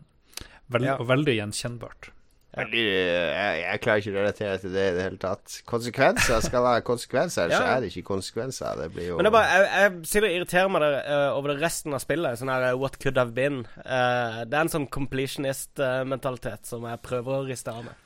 veld, 0.72 0.88
ja. 0.88 0.98
veldig 1.04 1.38
gjenkjennbart. 1.40 2.12
Ja. 2.52 2.66
jeg, 2.68 3.60
jeg, 3.62 3.80
klarer 3.80 4.02
ikke 4.02 4.12
å 4.12 4.16
relatere 4.18 4.58
til 4.60 4.74
det 4.76 4.84
i 4.90 4.96
det 4.98 5.04
hele 5.06 5.20
tatt. 5.22 5.54
Konsekvenser 5.68 6.42
skal 6.44 6.66
være 6.66 6.84
konsekvenser, 6.84 7.52
ja. 7.54 7.62
så 7.62 7.70
er 7.70 7.84
det 7.84 7.92
ikke 7.94 8.10
konsekvenser. 8.10 8.82
Det 8.82 8.90
blir 8.92 9.08
jo 9.08 9.20
Men 9.20 9.28
det 9.28 9.32
er 9.32 9.36
bare, 9.38 9.54
jeg, 9.54 9.70
jeg 9.80 10.12
sitter 10.12 10.28
og 10.28 10.36
irriterer 10.36 10.74
meg 10.76 10.84
der, 10.84 10.98
uh, 11.08 11.38
over 11.38 11.54
det 11.54 11.64
resten 11.64 11.96
av 11.96 12.04
spillet. 12.04 12.42
Sånn 12.42 12.52
her 12.52 12.68
uh, 12.68 12.76
What 12.82 13.00
could 13.00 13.20
have 13.22 13.32
been. 13.38 13.64
Uh, 13.86 14.44
det 14.44 14.52
er 14.52 14.66
en 14.66 14.74
sånn 14.74 14.90
completionist-mentalitet 14.92 16.68
som 16.74 16.88
jeg 16.92 17.04
prøver 17.08 17.38
å 17.38 17.48
riste 17.48 17.72
av 17.72 17.88
meg. 17.88 18.06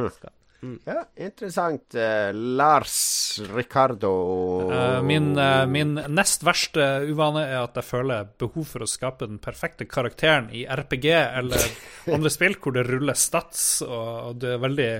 Hm. 0.00 0.10
Mm. 0.62 0.78
Ja, 0.84 1.04
interessant. 1.16 1.94
Uh, 1.94 2.32
Lars 2.34 3.40
Ricardo 3.54 4.12
uh, 4.72 5.02
min, 5.02 5.38
uh, 5.38 5.66
min, 5.66 5.94
nest 6.08 6.44
verste 6.44 6.84
uvane 7.08 7.46
er 7.46 7.62
at 7.62 7.78
jeg 7.80 7.88
føler 7.88 8.28
behov 8.40 8.66
for 8.74 8.84
å 8.84 8.90
skape 8.90 9.28
den 9.30 9.40
perfekte 9.40 9.88
karakteren 9.88 10.50
i 10.52 10.66
RPG 10.68 11.08
eller 11.16 11.64
andre 12.14 12.32
spill 12.32 12.58
hvor 12.60 12.76
det 12.76 12.84
ruller 12.90 13.16
stats, 13.16 13.80
og, 13.86 14.36
det 14.42 14.56
er 14.56 14.64
veldig 14.66 14.90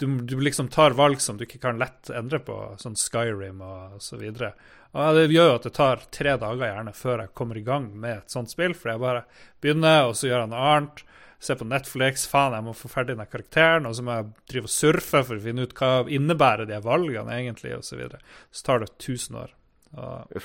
du, 0.00 0.06
du, 0.26 0.38
liksom 0.40 0.72
tar 0.72 0.96
valg 0.96 1.20
som 1.22 1.36
du 1.38 1.44
ikke 1.44 1.60
kan 1.62 1.78
lett 1.78 2.10
endre 2.10 2.40
på, 2.42 2.56
sånn 2.80 2.96
Skyrim 2.98 3.60
og 3.62 4.00
så 4.02 4.18
videre. 4.18 4.54
Og 4.94 5.18
Det 5.18 5.28
gjør 5.34 5.48
jo 5.50 5.58
at 5.58 5.66
det 5.66 5.74
tar 5.74 6.02
tre 6.14 6.34
dager 6.38 6.70
gjerne 6.70 6.94
før 6.94 7.24
jeg 7.24 7.34
kommer 7.34 7.58
i 7.58 7.66
gang 7.66 7.86
med 7.92 8.20
et 8.20 8.34
sånt 8.34 8.50
spill. 8.50 8.74
For 8.78 8.92
jeg 8.92 9.02
bare 9.02 9.24
begynner, 9.62 10.08
og 10.08 10.16
så 10.18 10.28
gjør 10.28 10.44
jeg 10.44 10.50
noe 10.52 10.66
annet. 10.70 11.04
Ser 11.42 11.58
på 11.60 11.66
Netflix. 11.68 12.26
Faen, 12.30 12.56
jeg 12.56 12.66
må 12.66 12.74
få 12.76 12.90
ferdig 12.92 13.18
den 13.18 13.30
karakteren. 13.30 13.88
Og 13.88 13.96
så 13.98 14.04
må 14.06 14.18
jeg 14.18 14.30
drive 14.52 14.70
og 14.70 14.74
surfe 14.74 15.24
for 15.24 15.36
å 15.36 15.44
finne 15.44 15.66
ut 15.66 15.74
hva 15.78 15.92
innebærer 16.06 16.70
de 16.70 16.80
valgene 16.84 17.38
egentlig, 17.40 17.74
osv. 17.78 17.90
Så, 17.90 18.00
videre. 18.00 18.22
så 18.52 18.68
tar 18.68 18.84
det 18.84 18.92
1000 18.96 19.40
år. 19.42 19.56
Og, 19.94 20.38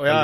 og 0.00 0.06
ja, 0.08 0.20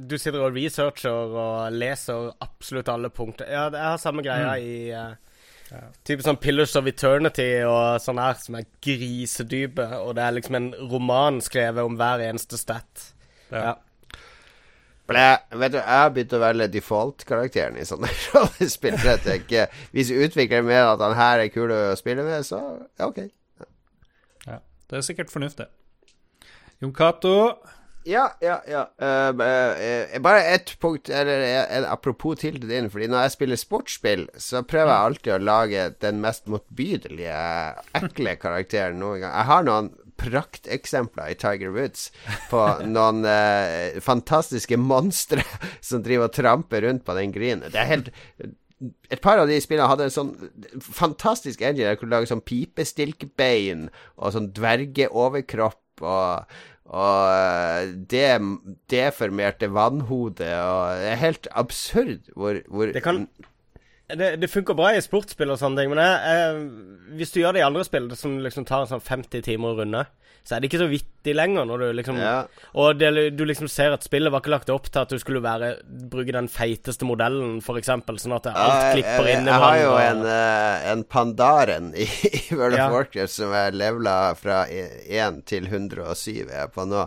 du 0.00 0.14
sitter 0.16 0.40
og 0.40 0.54
researcher 0.56 1.12
og 1.12 1.74
leser 1.76 2.30
absolutt 2.44 2.88
alle 2.88 3.10
punkter. 3.12 3.50
Ja, 3.52 3.66
jeg 3.68 3.84
har 3.84 3.98
samme 4.00 4.24
greia 4.24 4.54
mm. 4.54 4.64
i 4.64 4.76
uh, 4.96 5.28
ja. 5.68 5.82
Type 6.06 6.24
sånn 6.24 6.38
Pillars 6.40 6.72
of 6.80 6.88
Eternity 6.88 7.50
og 7.68 8.00
sånn 8.00 8.20
her, 8.22 8.38
som 8.40 8.56
er 8.56 8.68
grisedype. 8.84 9.84
Og 10.00 10.14
det 10.16 10.24
er 10.24 10.36
liksom 10.38 10.56
en 10.58 10.70
roman 10.88 11.42
skrevet 11.44 11.84
om 11.84 11.98
hver 12.00 12.24
eneste 12.24 12.60
stat. 12.60 13.10
Ja. 13.52 13.76
Ble, 15.08 15.24
vet 15.56 15.72
du, 15.72 15.78
Jeg 15.78 16.02
har 16.02 16.10
begynt 16.12 16.34
å 16.36 16.42
velge 16.42 16.68
default-karakteren 16.74 17.78
i 17.80 17.86
sånne 17.88 18.10
rollespill. 18.34 18.98
Hvis 19.94 20.12
utvikleren 20.12 20.68
mener 20.68 20.92
at 20.92 21.04
han 21.04 21.16
her 21.16 21.46
er 21.46 21.52
kul 21.54 21.72
å 21.72 21.96
spille 21.96 22.26
med, 22.26 22.44
så 22.44 22.60
ja, 22.98 23.08
OK. 23.08 23.24
Ja, 24.44 24.60
det 24.60 25.00
er 25.00 25.08
sikkert 25.08 25.32
fornuftig. 25.32 25.70
Jon 26.82 26.92
Cato 26.94 27.34
ja, 28.08 28.30
ja, 28.40 28.62
ja. 28.68 28.82
Uh, 29.02 29.34
uh, 29.36 30.20
bare 30.22 30.44
ett 30.54 30.78
punkt, 30.80 31.10
eller 31.10 31.42
en 31.76 31.84
apropos 31.84 32.38
til 32.40 32.56
din. 32.68 32.90
Fordi 32.90 33.06
når 33.06 33.26
jeg 33.26 33.34
spiller 33.34 33.60
sportsspill, 33.60 34.28
så 34.38 34.62
prøver 34.62 34.92
jeg 34.92 35.08
alltid 35.08 35.32
å 35.34 35.42
lage 35.42 35.82
den 36.00 36.22
mest 36.22 36.48
motbydelige, 36.48 37.40
ekle 38.00 38.36
karakteren 38.40 39.00
noen 39.02 39.24
gang. 39.24 39.34
Jeg 39.34 39.50
har 39.50 39.66
noen 39.66 39.90
prakteksempler 40.18 41.32
i 41.32 41.38
Tiger 41.38 41.74
Woods 41.74 42.08
på 42.50 42.62
noen 42.86 43.24
eh, 43.28 43.98
fantastiske 44.04 44.78
monstre 44.80 45.44
som 45.80 46.04
driver 46.04 46.28
og 46.28 46.38
tramper 46.38 46.86
rundt 46.86 47.06
på 47.06 47.18
den 47.18 47.34
grinen. 47.34 47.68
Det 47.72 47.82
er 47.82 47.92
helt 47.92 48.12
et 49.10 49.22
par 49.24 49.40
av 49.42 49.48
de 49.50 49.56
spillene 49.58 49.90
hadde 49.90 50.06
en 50.06 50.14
sånn 50.14 50.32
fantastisk 50.78 51.64
engine 51.66 51.88
der 51.88 51.98
kunne 51.98 52.14
lage 52.14 52.30
sånn 52.30 52.44
pipestilkbein 52.46 53.88
og 54.16 54.34
sånn 54.36 54.52
dvergeoverkropp 54.54 56.04
og 56.06 56.58
og 56.88 57.24
eh, 57.28 57.90
det 58.08 58.38
deformerte 58.88 59.68
vannhodet 59.76 60.54
og 60.56 61.02
Det 61.02 61.10
er 61.12 61.20
helt 61.20 61.48
absurd 61.52 62.30
hvor, 62.32 62.62
hvor 62.64 62.94
Det 62.94 63.02
kan 63.04 63.26
det, 64.16 64.36
det 64.40 64.48
funker 64.48 64.76
bra 64.76 64.94
i 64.96 65.02
sportsspill 65.04 65.52
og 65.52 65.58
sånne 65.60 65.82
ting, 65.82 65.92
men 65.92 66.00
jeg, 66.00 66.14
jeg, 66.32 67.16
hvis 67.18 67.34
du 67.34 67.42
gjør 67.42 67.56
det 67.56 67.60
i 67.60 67.66
andre 67.66 67.84
spill 67.84 68.08
som 68.16 68.38
liksom 68.44 68.64
tar 68.68 68.86
en 68.86 68.92
sånn 68.94 69.04
50 69.04 69.44
timer 69.44 69.74
å 69.74 69.82
runde, 69.82 70.06
så 70.48 70.56
er 70.56 70.62
det 70.62 70.70
ikke 70.70 70.80
så 70.80 70.88
vittig 70.88 71.34
lenger 71.36 71.66
når 71.68 71.82
du 71.82 71.86
liksom 71.98 72.16
ja. 72.22 72.36
Og 72.80 72.96
det, 72.96 73.10
du 73.36 73.42
liksom 73.44 73.68
ser 73.68 73.92
at 73.92 74.06
spillet 74.06 74.32
var 74.32 74.40
ikke 74.40 74.54
lagt 74.54 74.70
opp 74.72 74.86
til 74.88 75.02
at 75.02 75.12
du 75.12 75.20
skulle 75.20 75.42
være 75.44 75.74
bruke 76.08 76.32
den 76.32 76.48
feiteste 76.48 77.04
modellen, 77.04 77.58
f.eks., 77.60 77.90
sånn 78.22 78.36
at 78.38 78.48
alt 78.54 78.56
ja, 78.56 78.94
klipper 78.94 79.28
inn 79.28 79.44
i 79.44 79.52
hverandre. 79.52 79.52
Jeg 79.52 79.64
har 79.66 79.82
jo 79.82 79.90
en, 80.06 80.22
uh, 80.24 80.86
en 80.94 81.04
Pandaren 81.04 81.90
i, 81.92 82.06
i 82.30 82.40
World 82.54 82.78
of 82.78 82.80
ja. 82.80 82.88
Warcraft 82.94 83.34
som 83.34 83.52
er 83.60 83.76
levela 83.76 84.16
fra 84.40 84.62
1 84.72 85.42
til 85.52 85.68
107 85.68 86.48
er 86.48 86.72
på 86.72 86.88
nå. 86.88 87.04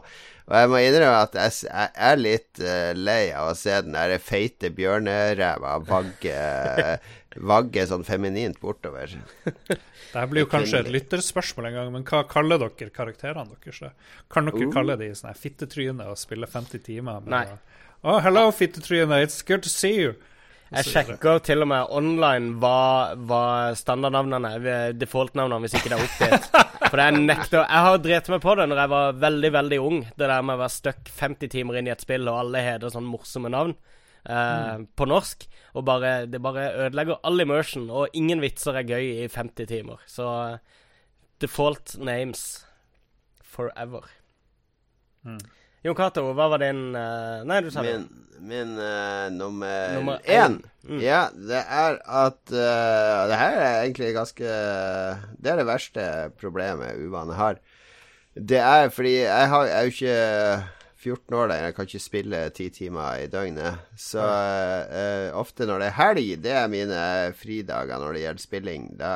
Og 0.52 0.58
jeg 0.60 0.68
må 0.68 0.82
innrømme 0.84 1.24
at 1.24 1.38
jeg, 1.39 1.89
er 1.95 2.18
litt 2.20 2.60
uh, 2.60 2.91
lei 2.97 3.32
av 3.32 3.54
å 3.54 3.56
se 3.56 3.78
den 3.86 3.95
der 3.95 4.18
feite 4.20 4.72
bjørneræva 4.76 5.78
vagge 5.88 6.36
vagge 7.52 7.86
sånn 7.88 8.04
feminint 8.04 8.60
bortover. 8.60 9.14
Det 10.12 10.24
blir 10.28 10.43
jo 10.43 10.49
kanskje 10.52 10.82
et 10.84 10.89
lytterspørsmål 10.91 11.70
en 11.70 11.78
gang, 11.78 11.91
men 11.93 12.04
hva 12.08 12.26
kaller 12.28 12.60
dere 12.60 12.91
karakterene 12.91 13.56
deres? 13.64 13.93
Kan 14.32 14.49
dere 14.49 14.68
uh. 14.68 14.74
kalle 14.74 14.97
de 14.99 15.08
sånn 15.16 15.38
fittetryne 15.39 16.10
og 16.12 16.20
spille 16.20 16.49
50 16.49 16.84
timer? 16.84 17.24
Nei. 17.32 17.45
oh, 18.04 18.20
hello, 18.20 18.49
fittetryne, 18.52 19.22
it's 19.24 19.39
good 19.47 19.64
to 19.64 19.72
see 19.72 19.95
you. 20.02 20.18
Jeg 20.72 20.88
sjekker 20.88 21.41
til 21.43 21.65
og 21.65 21.67
med 21.67 21.89
online 21.91 22.53
hva, 22.61 23.11
hva 23.28 23.43
standardnavnene 23.76 24.51
er, 24.55 24.93
default-navnene, 24.95 25.65
hvis 25.65 25.76
ikke 25.76 25.91
det 25.91 25.97
er 25.97 26.05
oppgitt. 26.05 26.45
For 26.91 26.99
det 26.99 27.07
er 27.07 27.17
nekter 27.17 27.59
Jeg 27.65 27.84
har 27.88 27.99
drept 28.03 28.30
meg 28.32 28.39
på 28.43 28.55
det 28.59 28.67
når 28.72 28.80
jeg 28.80 28.91
var 28.93 29.19
veldig, 29.19 29.51
veldig 29.57 29.80
ung. 29.84 29.99
Det 30.15 30.30
der 30.32 30.45
med 30.47 30.55
å 30.55 30.61
være 30.63 30.76
stuck 30.78 31.11
50 31.17 31.51
timer 31.51 31.80
inn 31.80 31.89
i 31.91 31.93
et 31.93 32.03
spill, 32.03 32.24
og 32.32 32.39
alle 32.45 32.63
heter 32.63 32.93
sånn 32.93 33.07
morsomme 33.07 33.51
navn 33.51 33.76
uh, 33.76 34.80
mm. 34.80 34.88
på 34.95 35.07
norsk. 35.11 35.47
Og 35.76 35.88
bare, 35.88 36.13
det 36.32 36.43
bare 36.43 36.69
ødelegger 36.88 37.19
all 37.28 37.43
immersion, 37.43 37.89
og 37.91 38.15
ingen 38.17 38.43
vitser 38.43 38.80
er 38.80 38.88
gøy 38.88 39.11
i 39.26 39.30
50 39.32 39.67
timer. 39.72 40.03
Så 40.07 40.28
default 41.43 41.97
names 41.99 42.45
forever. 43.43 44.07
Mm. 45.28 45.41
Jon 45.82 45.97
Cato, 45.97 46.27
hva 46.38 46.47
var 46.51 46.61
din 46.61 46.91
uh, 46.93 47.41
Nei, 47.47 47.61
du 47.65 47.71
sa 47.73 47.82
min, 47.82 48.03
det. 48.05 48.41
Min 48.41 48.75
uh, 48.77 49.29
nummer, 49.34 49.95
nummer 49.97 50.21
én. 50.29 50.59
Mm. 50.86 50.99
Ja, 51.01 51.23
det 51.34 51.61
er 51.61 51.97
at 52.05 52.41
uh, 52.53 53.29
Det 53.29 53.39
her 53.39 53.57
er 53.57 53.79
egentlig 53.84 54.11
ganske 54.17 54.51
Det 55.38 55.53
er 55.53 55.61
det 55.61 55.69
verste 55.69 56.05
problemet 56.41 57.01
uvane 57.01 57.38
har. 57.38 57.61
Det 58.34 58.61
er 58.61 58.93
fordi 58.93 59.17
jeg 59.23 59.49
har 59.51 59.65
jeg 59.67 59.77
er 59.77 59.82
jo 59.82 59.95
ikke 59.95 60.69
14 61.01 61.34
år 61.34 61.47
lenger, 61.49 61.65
jeg 61.65 61.75
kan 61.75 61.88
ikke 61.89 61.99
spille 61.99 62.39
ti 62.53 62.67
timer 62.69 63.23
i 63.23 63.29
døgnet. 63.32 63.79
Så 63.97 64.21
uh, 64.21 65.29
ofte 65.39 65.65
når 65.65 65.82
det 65.82 65.88
er 65.88 65.97
helg, 65.97 66.27
det 66.43 66.51
er 66.53 66.69
mine 66.69 66.99
fridager 67.38 67.97
når 67.97 68.13
det 68.13 68.21
gjelder 68.21 68.43
spilling. 68.43 68.86
Da 68.99 69.13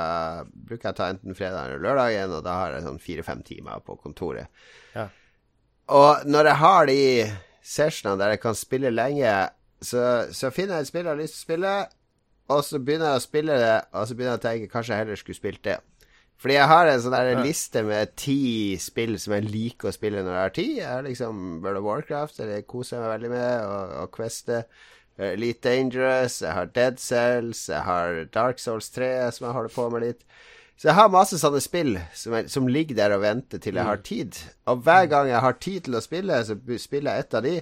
bruker 0.50 0.90
jeg 0.90 0.96
å 0.96 0.98
ta 0.98 1.12
enten 1.14 1.38
fredag 1.38 1.70
eller 1.70 1.86
lørdagen, 1.86 2.34
og 2.34 2.42
da 2.48 2.58
har 2.64 2.74
jeg 2.74 2.88
sånn 2.88 3.04
fire-fem 3.04 3.46
timer 3.46 3.86
på 3.86 4.00
kontoret. 4.02 4.50
Ja. 4.98 5.06
Og 5.88 6.26
når 6.26 6.50
jeg 6.50 6.62
har 6.62 6.88
de 6.90 7.02
sessionene 7.66 8.22
der 8.22 8.36
jeg 8.36 8.42
kan 8.42 8.58
spille 8.58 8.94
lenge, 8.94 9.34
så, 9.82 10.26
så 10.34 10.50
finner 10.54 10.80
jeg 10.80 10.88
et 10.88 10.90
spill 10.90 11.06
jeg 11.06 11.14
har 11.14 11.20
lyst 11.20 11.36
til 11.38 11.44
å 11.44 11.48
spille, 11.48 11.74
og 12.56 12.64
så 12.66 12.80
begynner 12.80 13.12
jeg 13.12 13.22
å 13.22 13.26
spille 13.26 13.60
det, 13.62 13.76
og 13.92 14.08
så 14.08 14.16
begynner 14.16 14.34
jeg 14.36 14.42
å 14.42 14.46
tenke 14.46 14.72
kanskje 14.72 14.94
jeg 14.94 15.04
heller 15.04 15.22
skulle 15.22 15.40
spilt 15.40 15.64
det. 15.66 15.78
Fordi 16.42 16.58
jeg 16.58 16.68
har 16.68 16.90
en 16.90 17.00
sånn 17.02 17.16
der 17.16 17.40
liste 17.46 17.82
med 17.88 18.12
ti 18.20 18.76
spill 18.82 19.16
som 19.22 19.38
jeg 19.38 19.48
liker 19.48 19.90
å 19.90 19.96
spille 19.96 20.24
når 20.26 20.36
jeg 20.36 20.42
har 20.42 20.56
tid. 20.58 20.74
Jeg 20.82 20.90
har 20.90 21.06
liksom 21.06 21.46
World 21.64 21.80
of 21.80 21.88
Warcraft, 21.88 22.42
det 22.50 22.66
koser 22.68 22.98
jeg 22.98 23.06
meg 23.06 23.14
veldig 23.14 23.32
med, 23.32 23.70
og, 23.70 23.94
og 24.02 24.12
Queste. 24.18 24.66
Elite 25.16 25.64
Dangerous, 25.64 26.42
jeg 26.44 26.52
har 26.52 26.74
Dead 26.76 27.00
Cells, 27.00 27.70
jeg 27.72 27.88
har 27.88 28.26
Dark 28.36 28.60
Souls 28.60 28.90
3 28.92 29.32
som 29.32 29.48
jeg 29.48 29.56
holder 29.56 29.72
på 29.78 29.88
med 29.94 30.04
litt. 30.04 30.26
Så 30.76 30.90
jeg 30.90 30.98
har 30.98 31.12
masse 31.12 31.38
sånne 31.40 31.62
spill 31.64 31.94
som, 32.18 32.36
er, 32.36 32.50
som 32.52 32.68
ligger 32.68 32.98
der 32.98 33.16
og 33.16 33.24
venter 33.24 33.62
til 33.64 33.78
jeg 33.80 33.88
har 33.88 34.02
mm. 34.02 34.06
tid. 34.08 34.40
Og 34.72 34.84
hver 34.84 35.08
gang 35.12 35.30
jeg 35.32 35.44
har 35.46 35.60
tid 35.64 35.86
til 35.88 35.96
å 35.96 36.04
spille, 36.04 36.40
så 36.44 36.58
spiller 36.82 37.16
jeg 37.16 37.26
et 37.26 37.38
av 37.40 37.46
de. 37.46 37.54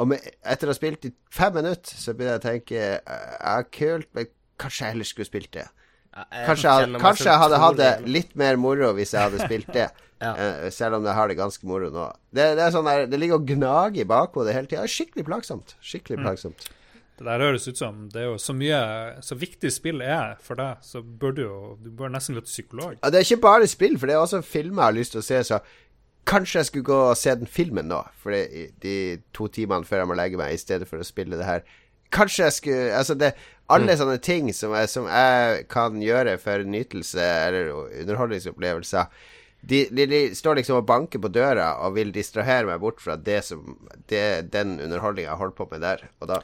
Og 0.00 0.08
med, 0.12 0.30
etter 0.44 0.68
å 0.68 0.72
ha 0.72 0.76
spilt 0.76 1.04
i 1.08 1.12
fem 1.32 1.54
minutter, 1.56 2.00
så 2.00 2.14
begynner 2.14 2.36
jeg 2.36 2.42
å 2.42 2.46
tenke 2.46 2.86
Ja, 2.96 3.56
kult, 3.72 4.08
men 4.16 4.30
kanskje 4.60 4.84
jeg 4.84 4.96
heller 4.96 5.08
skulle 5.08 5.28
spilt 5.28 5.52
det. 5.56 5.66
Kanskje 6.16 6.72
jeg, 6.72 6.96
kanskje 7.00 7.28
jeg 7.28 7.40
hadde 7.42 7.60
hatt 7.60 7.76
det 7.76 7.90
litt 8.08 8.30
mer 8.40 8.56
moro 8.56 8.94
hvis 8.96 9.12
jeg 9.12 9.20
hadde 9.20 9.44
spilt 9.44 9.68
det. 9.76 9.90
ja. 10.24 10.32
uh, 10.32 10.68
selv 10.72 10.96
om 10.96 11.04
jeg 11.04 11.16
har 11.18 11.28
det 11.28 11.36
ganske 11.36 11.68
moro 11.68 11.90
nå. 11.92 12.06
Det, 12.32 12.54
det, 12.56 12.70
sånn 12.72 12.88
der, 12.88 13.04
det 13.10 13.20
ligger 13.20 13.36
og 13.36 13.50
gnager 13.50 14.00
i 14.00 14.08
bakhodet 14.08 14.56
hele 14.56 14.70
tida. 14.70 14.86
Skikkelig 14.88 15.26
plagsomt. 15.28 15.76
Skikkelig 15.84 16.22
mm. 16.22 16.24
plagsomt. 16.24 16.64
Mm. 16.64 16.85
Det 17.16 17.24
der 17.24 17.40
høres 17.40 17.64
ut 17.64 17.78
som 17.80 18.10
Det 18.12 18.20
er 18.20 18.26
jo 18.28 18.36
så 18.36 18.52
mye 18.52 18.78
Så 19.24 19.38
viktig 19.40 19.70
spill 19.72 20.02
er 20.04 20.34
for 20.44 20.58
deg, 20.60 20.82
så 20.84 21.00
bør 21.00 21.32
du 21.32 21.42
jo 21.42 21.56
Du 21.80 21.88
bør 21.88 22.12
nesten 22.12 22.36
gå 22.36 22.42
til 22.44 22.52
psykolog. 22.52 22.98
Ja, 23.00 23.10
det 23.10 23.22
er 23.22 23.28
ikke 23.28 23.46
bare 23.46 23.70
spill, 23.70 23.96
for 23.98 24.10
det 24.10 24.16
er 24.16 24.24
også 24.24 24.42
filmer 24.44 24.84
jeg 24.84 24.90
har 24.90 24.98
lyst 24.98 25.16
til 25.16 25.22
å 25.22 25.26
se. 25.26 25.40
Så 25.48 25.60
kanskje 26.26 26.60
jeg 26.60 26.68
skulle 26.70 26.90
gå 26.90 27.00
og 27.08 27.16
se 27.16 27.34
den 27.38 27.48
filmen 27.48 27.86
nå, 27.88 28.00
for 28.20 28.34
de, 28.34 28.68
de 28.82 28.94
to 29.36 29.46
timene 29.52 29.86
før 29.86 30.02
jeg 30.02 30.10
må 30.10 30.16
legge 30.18 30.40
meg, 30.40 30.52
i 30.52 30.60
stedet 30.60 30.88
for 30.90 31.00
å 31.00 31.06
spille 31.06 31.38
det 31.38 31.46
her. 31.46 31.62
Kanskje 32.12 32.48
jeg 32.48 32.56
skulle 32.56 32.98
Altså, 32.98 33.14
det 33.18 33.32
alle 33.72 33.94
mm. 33.94 33.98
sånne 33.98 34.18
ting 34.22 34.50
som 34.54 34.74
jeg, 34.76 34.90
som 34.90 35.08
jeg, 35.10 35.64
kan 35.72 35.96
gjøre 36.02 36.36
for 36.42 36.62
nytelse 36.66 37.22
eller 37.22 37.72
underholdningsopplevelser, 38.02 39.08
de, 39.66 39.80
de, 39.90 40.04
de, 40.06 40.20
står 40.36 40.60
liksom 40.60 40.78
og 40.78 40.86
banker 40.86 41.18
på 41.22 41.30
døra 41.34 41.72
og 41.82 41.96
vil 41.96 42.12
distrahere 42.14 42.68
meg 42.68 42.78
bort 42.82 43.00
fra 43.02 43.16
det 43.18 43.40
som 43.48 43.72
det, 44.10 44.52
den 44.52 44.76
underholdninga 44.78 45.32
jeg 45.32 45.40
holder 45.40 45.56
på 45.58 45.66
med 45.72 45.82
der 45.82 46.04
og 46.20 46.30
da. 46.30 46.38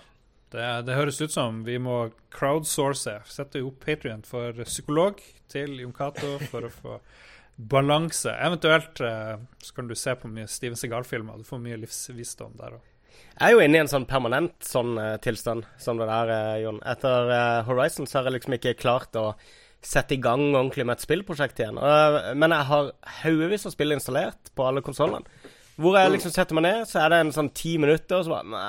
Det, 0.53 0.69
det, 0.85 0.97
høres 0.99 1.21
ut 1.23 1.33
som 1.33 1.63
vi 1.65 1.79
må 1.81 2.11
crowdsource. 2.35 3.19
Sette 3.29 3.63
opp 3.65 3.81
Patrion 3.85 4.25
for 4.27 4.57
psykolog 4.69 5.21
til 5.53 5.79
Jon 5.81 5.95
Cato 5.97 6.37
for 6.51 6.69
å 6.69 6.73
få 6.73 6.99
balanse. 7.57 8.33
Eventuelt 8.37 9.01
uh, 9.01 9.37
så 9.63 9.77
kan 9.77 9.89
du 9.89 9.97
se 9.97 10.15
på 10.19 10.29
mye 10.29 10.49
Steven 10.51 10.77
Segal-filmer. 10.77 11.41
Du 11.41 11.49
får 11.49 11.63
mye 11.63 11.81
livsvisdom 11.81 12.57
der 12.61 12.77
òg. 12.77 12.89
Jeg 13.13 13.49
er 13.49 13.55
jo 13.55 13.65
inne 13.65 13.79
i 13.79 13.83
en 13.83 13.91
sånn 13.91 14.07
permanent 14.09 14.55
sånn 14.67 14.95
uh, 15.01 15.17
tilstand 15.25 15.67
som 15.81 16.01
det 16.01 16.09
der, 16.11 16.33
uh, 16.33 16.57
Jon. 16.61 16.81
Etter 16.89 17.33
uh, 17.33 17.65
Horizon 17.69 18.09
så 18.09 18.21
har 18.21 18.29
jeg 18.29 18.39
liksom 18.39 18.57
ikke 18.59 18.77
klart 18.81 19.17
å 19.19 19.33
sette 19.83 20.15
i 20.15 20.21
gang 20.23 20.45
ordentlig 20.53 20.85
med 20.87 20.99
et 20.99 21.03
spillprosjekt 21.03 21.59
igjen. 21.59 21.81
men 22.39 22.53
jeg 22.55 22.67
har 22.69 22.93
haugevis 23.25 23.67
av 23.67 23.73
spill 23.75 23.97
installert 23.97 24.53
på 24.55 24.69
alle 24.69 24.79
konsollene. 24.87 25.27
Hvor 25.81 25.97
jeg 25.97 26.11
liksom 26.13 26.33
setter 26.35 26.57
meg 26.59 26.67
ned, 26.67 26.81
så 26.89 27.01
er 27.01 27.13
det 27.13 27.19
en 27.25 27.31
sånn 27.33 27.49
ti 27.57 27.75
minutter, 27.81 28.25
så 28.27 28.35
bare 28.35 28.63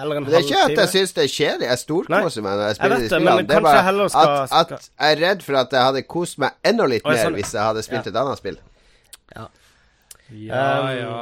Eller 0.00 0.18
en 0.18 0.26
halvtime. 0.26 0.32
Det 0.32 0.38
er 0.38 0.46
ikke 0.46 0.62
at 0.64 0.80
jeg 0.82 0.90
syns 0.94 1.14
det 1.14 1.24
er 1.24 1.32
kjedelig, 1.34 1.68
jeg 1.68 1.82
storkoser 1.84 2.44
meg 2.44 2.56
når 2.58 2.64
jeg 2.64 2.78
spiller 2.78 3.02
de 3.02 3.10
spillene. 3.12 3.44
Det, 3.46 3.58
er 3.58 3.66
bare 3.68 4.08
skal, 4.10 4.32
at, 4.34 4.56
at, 4.58 4.88
jeg 4.90 5.18
er 5.18 5.22
redd 5.22 5.44
for 5.46 5.60
at 5.62 5.76
jeg 5.78 5.90
hadde 5.90 6.02
kost 6.16 6.40
meg 6.42 6.56
enda 6.66 6.88
litt 6.90 7.06
mer 7.06 7.20
sånn, 7.22 7.38
hvis 7.38 7.54
jeg 7.54 7.62
hadde 7.62 7.84
spilt 7.86 8.10
ja. 8.10 8.14
et 8.14 8.22
annet 8.24 8.42
spill. 8.42 8.58
Ja. 9.36 9.46
Ja, 10.28 10.64
um, 10.82 10.88
ja. 10.98 11.20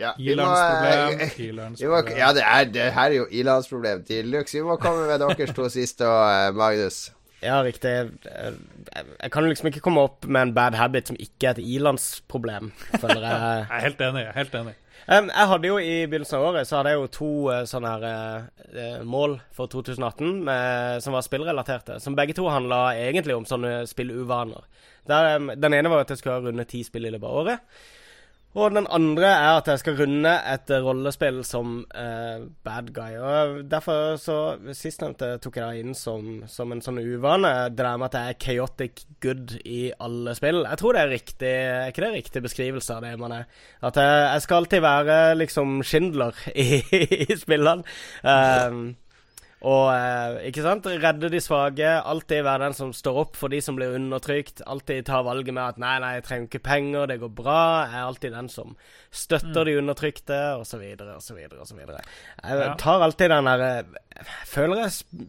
Ja, 0.00 0.14
Ilandsproblem. 0.16 1.20
eh, 1.20 1.40
Ilands 1.44 1.82
problem. 1.82 2.16
ja 2.22 2.32
det, 2.32 2.42
er, 2.42 2.64
det 2.72 2.86
her 2.96 3.10
er 3.10 3.16
jo 3.18 3.26
ilandsproblem 3.30 4.04
til 4.08 4.30
Lux. 4.32 4.54
Vi 4.56 4.62
må 4.64 4.78
komme 4.80 5.04
med 5.10 5.20
deres 5.20 5.52
to 5.52 5.68
siste, 5.68 6.08
og, 6.08 6.56
Magnus. 6.56 7.10
Ja, 7.42 7.62
riktig. 7.64 7.88
Eh, 8.28 8.52
Jeg 9.22 9.30
kan 9.32 9.46
liksom 9.48 9.70
ikke 9.70 9.80
komme 9.80 10.02
opp 10.04 10.26
med 10.26 10.42
en 10.42 10.54
bad 10.54 10.74
habit 10.76 11.08
som 11.08 11.16
ikke 11.16 11.46
er 11.48 11.56
et 11.56 11.64
ilandsproblem, 11.78 12.70
føler 13.00 13.22
jeg. 13.24 13.40
Jeg 13.70 13.76
er 13.78 13.84
helt 13.86 14.00
enig. 14.06 14.22
jeg 14.26 14.32
er 14.34 14.38
helt 14.42 14.54
enig. 14.60 14.74
Um, 15.10 15.30
jeg 15.32 15.48
hadde 15.48 15.66
jo 15.70 15.76
I 15.80 15.92
begynnelsen 16.06 16.36
av 16.36 16.42
året 16.50 16.68
så 16.68 16.76
hadde 16.76 16.90
jeg 16.92 16.98
jo 17.00 17.06
to 17.16 17.28
eh, 17.50 17.62
sånne 17.66 17.92
her 17.94 18.02
eh, 18.76 18.98
mål 19.08 19.38
for 19.56 19.70
2018 19.72 20.42
med, 20.44 21.00
som 21.02 21.16
var 21.16 21.24
spillrelaterte. 21.24 21.96
Som 22.04 22.14
begge 22.18 22.36
to 22.36 22.44
handla 22.52 22.82
egentlig 23.00 23.34
om 23.38 23.46
sånne 23.48 23.86
spilluvaner. 23.90 24.68
Der, 25.08 25.30
um, 25.40 25.48
den 25.56 25.74
ene 25.78 25.88
var 25.90 26.04
at 26.04 26.12
jeg 26.12 26.20
skulle 26.20 26.42
runde 26.50 26.68
ti 26.68 26.82
spill 26.86 27.08
i 27.08 27.14
løpet 27.16 27.26
av 27.30 27.40
året. 27.40 27.64
Og 28.58 28.72
den 28.74 28.88
andre 28.90 29.28
er 29.30 29.56
at 29.60 29.68
jeg 29.70 29.78
skal 29.78 29.94
runde 30.00 30.30
et 30.52 30.70
rollespill 30.82 31.38
som 31.46 31.84
uh, 31.94 32.46
bad 32.66 32.88
guy. 32.96 33.14
Og 33.14 33.60
Derfor 33.70 34.16
så 34.18 34.38
Sistnevnte 34.74 35.36
tok 35.42 35.60
jeg 35.60 35.62
da 35.62 35.78
inn 35.78 35.94
som, 35.94 36.40
som 36.50 36.74
en 36.74 36.82
sånn 36.82 36.98
uvane. 36.98 37.52
Det 37.70 37.84
der 37.84 38.00
med 38.00 38.08
at 38.10 38.18
jeg 38.18 38.34
er 38.34 38.40
chaotic 38.42 39.04
good 39.22 39.54
i 39.62 39.92
alle 40.02 40.34
spill. 40.34 40.64
Jeg 40.66 40.82
tror 40.82 40.98
det 40.98 41.04
er 41.04 41.14
riktig 41.14 41.52
Er 41.52 41.92
ikke 41.92 42.04
det 42.06 42.10
riktig 42.16 42.42
beskrivelse 42.48 42.96
av 42.96 43.06
det 43.06 43.14
man 43.22 43.36
er? 43.38 43.46
At 43.86 44.02
jeg, 44.02 44.18
jeg 44.26 44.46
skal 44.46 44.64
alltid 44.64 44.82
være 44.82 45.20
liksom 45.38 45.78
Schindler 45.86 46.42
i, 46.50 46.82
i 47.30 47.38
spillene. 47.38 47.86
Um, 48.26 48.82
og 49.60 49.90
eh, 49.92 50.46
ikke 50.48 50.62
sant? 50.64 50.86
redde 50.86 51.28
de 51.28 51.40
svake. 51.40 51.88
Alltid 52.08 52.42
være 52.46 52.62
den 52.64 52.76
som 52.78 52.92
står 52.96 53.18
opp 53.26 53.36
for 53.36 53.52
de 53.52 53.60
som 53.60 53.76
blir 53.76 53.92
undertrykt. 53.98 54.62
Alltid 54.66 55.04
ta 55.04 55.20
valget 55.26 55.52
med 55.52 55.62
at 55.62 55.78
'nei, 55.78 55.98
nei, 56.00 56.12
jeg 56.16 56.24
trenger 56.24 56.46
ikke 56.48 56.62
penger, 56.64 57.06
det 57.06 57.18
går 57.20 57.28
bra'. 57.28 57.90
Jeg 57.90 57.98
er 58.00 58.06
alltid 58.06 58.32
den 58.32 58.48
som 58.48 58.76
støtter 59.12 59.64
de 59.68 59.76
undertrykte, 59.82 60.38
osv., 60.56 60.80
osv., 61.16 61.36
osv. 61.60 61.78
Jeg 61.78 62.58
Ja. 62.58 62.74
tar 62.78 63.02
alltid 63.04 63.28
den 63.30 63.44
derre 63.44 63.84
Føler 64.46 64.76
jeg 64.76 65.28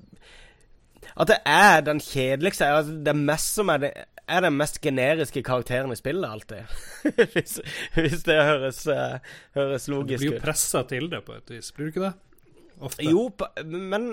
at 1.18 1.28
det 1.28 1.38
er 1.46 1.82
den 1.82 2.00
kjedeligste 2.00 2.66
at 2.66 2.86
Det 3.04 3.16
mest 3.16 3.56
som 3.56 3.70
er 3.70 3.78
det 3.78 3.92
er 4.32 4.42
den 4.46 4.56
mest 4.56 4.80
generiske 4.82 5.44
karakteren 5.44 5.92
i 5.92 5.96
spillet, 5.96 6.24
alltid. 6.30 6.64
hvis, 7.34 7.60
hvis 7.98 8.24
det 8.24 8.38
høres, 8.46 8.88
uh, 8.88 9.18
høres 9.58 9.86
Du 9.86 10.04
blir 10.06 10.24
jo 10.24 10.36
ut. 10.38 10.42
pressa 10.42 10.84
til 10.88 11.10
det 11.12 11.26
på 11.26 11.34
et 11.36 11.50
vis, 11.52 11.72
blir 11.76 11.90
du 11.90 11.92
ikke 11.92 12.06
det? 12.06 12.14
Ofte. 12.82 13.04
Jo, 13.06 13.28
men 13.64 14.06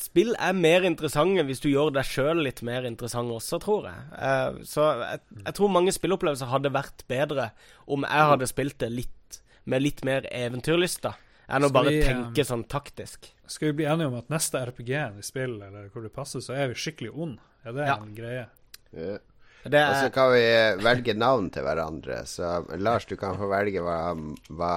spill 0.00 0.34
er 0.40 0.54
mer 0.56 0.86
interessante 0.88 1.44
hvis 1.44 1.60
du 1.60 1.68
gjør 1.68 1.90
deg 1.92 2.06
sjøl 2.08 2.40
litt 2.46 2.62
mer 2.64 2.86
interessant 2.88 3.30
også, 3.34 3.58
tror 3.60 3.90
jeg. 3.90 4.06
Eh, 4.16 4.62
så 4.64 4.86
jeg, 5.02 5.20
jeg 5.44 5.54
tror 5.58 5.72
mange 5.74 5.92
spillopplevelser 5.92 6.48
hadde 6.48 6.72
vært 6.74 7.04
bedre 7.10 7.50
om 7.86 8.06
jeg 8.08 8.30
hadde 8.32 8.48
spilt 8.48 8.78
det 8.80 8.90
litt 8.94 9.40
med 9.68 9.80
litt 9.84 10.02
mer 10.04 10.26
eventyrlyst, 10.32 11.02
da. 11.06 11.14
Enn 11.48 11.64
å 11.66 11.70
bare 11.72 11.92
vi, 11.92 12.00
eh, 12.00 12.08
tenke 12.08 12.44
sånn 12.48 12.64
taktisk. 12.68 13.30
Skal 13.46 13.70
vi 13.70 13.78
bli 13.82 13.86
enige 13.92 14.08
om 14.08 14.16
at 14.18 14.28
neste 14.32 14.60
RPG-en 14.68 15.18
i 15.20 15.24
spill, 15.24 15.58
eller 15.62 15.90
hvor 15.92 16.04
det 16.04 16.12
passer, 16.16 16.40
så 16.44 16.56
er 16.56 16.68
vi 16.72 16.74
skikkelig 16.80 17.12
ond? 17.12 17.38
Er 17.64 17.72
det 17.76 17.86
Ja. 17.88 17.96
en 18.00 18.14
greie? 18.16 18.46
Ja. 18.92 19.18
Det 19.64 19.80
Og 19.80 19.94
så 19.96 20.08
er, 20.10 20.12
kan 20.12 20.32
vi 20.34 20.42
eh, 20.44 20.76
velge 20.84 21.14
navn 21.16 21.46
til 21.52 21.64
hverandre. 21.64 22.18
Så 22.28 22.64
Lars, 22.76 23.06
du 23.08 23.16
kan 23.16 23.38
få 23.40 23.48
velge 23.48 23.80
hva, 23.84 24.12
hva 24.52 24.72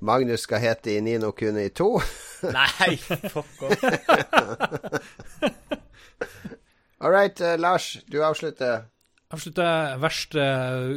Magnus 0.00 0.46
skal 0.46 0.62
hete 0.64 0.94
i 0.94 1.00
Nino 1.04 1.32
Kuni 1.36 1.68
2. 1.76 1.88
nei, 2.56 2.94
fuck 2.96 3.66
off. 3.68 3.84
All 7.00 7.12
right, 7.12 7.36
uh, 7.40 7.56
Lars, 7.60 7.98
du 8.12 8.20
avslutter. 8.24 8.88
Avslutter 9.30 9.94
verste 10.02 10.42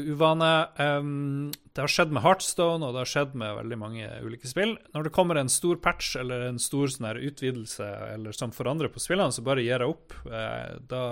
uvane. 0.10 0.54
Um, 0.80 1.52
det 1.76 1.84
har 1.84 1.92
skjedd 1.92 2.12
med 2.16 2.24
Heartstone, 2.26 2.84
og 2.84 2.96
det 2.96 3.04
har 3.04 3.12
skjedd 3.12 3.36
med 3.40 3.60
veldig 3.60 3.78
mange 3.80 4.10
ulike 4.26 4.50
spill. 4.50 4.74
Når 4.96 5.08
det 5.08 5.14
kommer 5.16 5.40
en 5.40 5.52
stor 5.52 5.78
patch 5.84 6.16
eller 6.20 6.48
en 6.48 6.60
stor 6.60 6.92
sånn 6.92 7.08
her 7.12 7.22
utvidelse 7.24 7.88
eller 8.16 8.36
som 8.36 8.56
forandrer 8.56 8.92
på 8.92 9.04
spillene, 9.04 9.36
så 9.36 9.46
bare 9.46 9.64
gir 9.64 9.84
jeg 9.84 9.96
opp. 9.96 10.16
Uh, 10.28 10.80
da 10.92 11.04